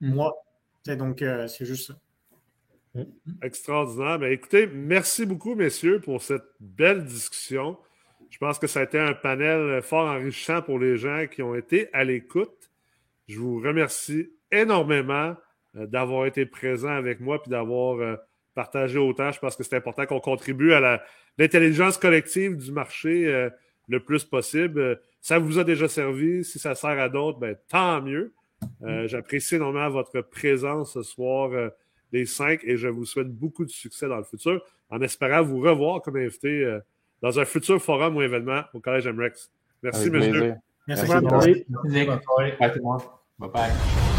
mois. 0.00 0.44
Donc, 0.86 1.22
euh, 1.22 1.46
c'est 1.48 1.64
juste 1.64 1.88
ça. 1.88 3.04
Extraordinaire. 3.42 4.18
Ben, 4.20 4.30
écoutez, 4.30 4.68
merci 4.68 5.26
beaucoup, 5.26 5.54
messieurs, 5.54 6.00
pour 6.00 6.22
cette 6.22 6.44
belle 6.60 7.04
discussion. 7.04 7.76
Je 8.30 8.38
pense 8.38 8.58
que 8.58 8.66
ça 8.66 8.80
a 8.80 8.82
été 8.84 8.98
un 8.98 9.14
panel 9.14 9.82
fort 9.82 10.08
enrichissant 10.08 10.62
pour 10.62 10.78
les 10.78 10.96
gens 10.96 11.26
qui 11.30 11.42
ont 11.42 11.54
été 11.54 11.88
à 11.92 12.04
l'écoute. 12.04 12.70
Je 13.26 13.38
vous 13.38 13.60
remercie 13.60 14.30
énormément 14.54 15.34
euh, 15.76 15.86
d'avoir 15.86 16.26
été 16.26 16.46
présent 16.46 16.90
avec 16.90 17.20
moi 17.20 17.42
puis 17.42 17.50
d'avoir 17.50 17.98
euh, 18.00 18.16
partagé 18.54 18.98
autant. 18.98 19.30
Je 19.32 19.38
pense 19.38 19.56
que 19.56 19.62
c'est 19.62 19.76
important 19.76 20.06
qu'on 20.06 20.20
contribue 20.20 20.72
à 20.72 21.02
l'intelligence 21.38 21.98
collective 21.98 22.56
du 22.56 22.72
marché 22.72 23.26
euh, 23.26 23.50
le 23.88 24.00
plus 24.00 24.24
possible. 24.24 25.00
Ça 25.20 25.38
vous 25.38 25.58
a 25.58 25.64
déjà 25.64 25.88
servi. 25.88 26.44
Si 26.44 26.58
ça 26.58 26.74
sert 26.74 26.98
à 26.98 27.08
d'autres, 27.08 27.38
ben, 27.38 27.56
tant 27.68 28.00
mieux. 28.00 28.32
J'apprécie 28.80 29.56
énormément 29.56 29.90
votre 29.90 30.22
présence 30.22 30.94
ce 30.94 31.02
soir, 31.02 31.50
les 32.12 32.24
cinq, 32.24 32.60
et 32.64 32.78
je 32.78 32.88
vous 32.88 33.04
souhaite 33.04 33.28
beaucoup 33.28 33.66
de 33.66 33.70
succès 33.70 34.08
dans 34.08 34.16
le 34.16 34.24
futur, 34.24 34.64
en 34.88 35.02
espérant 35.02 35.42
vous 35.42 35.60
revoir 35.60 36.00
comme 36.00 36.16
invité 36.16 36.78
dans 37.20 37.38
un 37.38 37.44
futur 37.44 37.82
forum 37.82 38.16
ou 38.16 38.22
événement 38.22 38.62
au 38.72 38.80
Collège 38.80 39.06
MREX. 39.06 39.50
Merci, 39.82 40.08
monsieur. 40.08 40.54
Merci, 40.86 41.10
Merci, 41.10 41.66
Merci. 42.58 42.80
Bye 43.38 43.50
bye. 43.50 44.13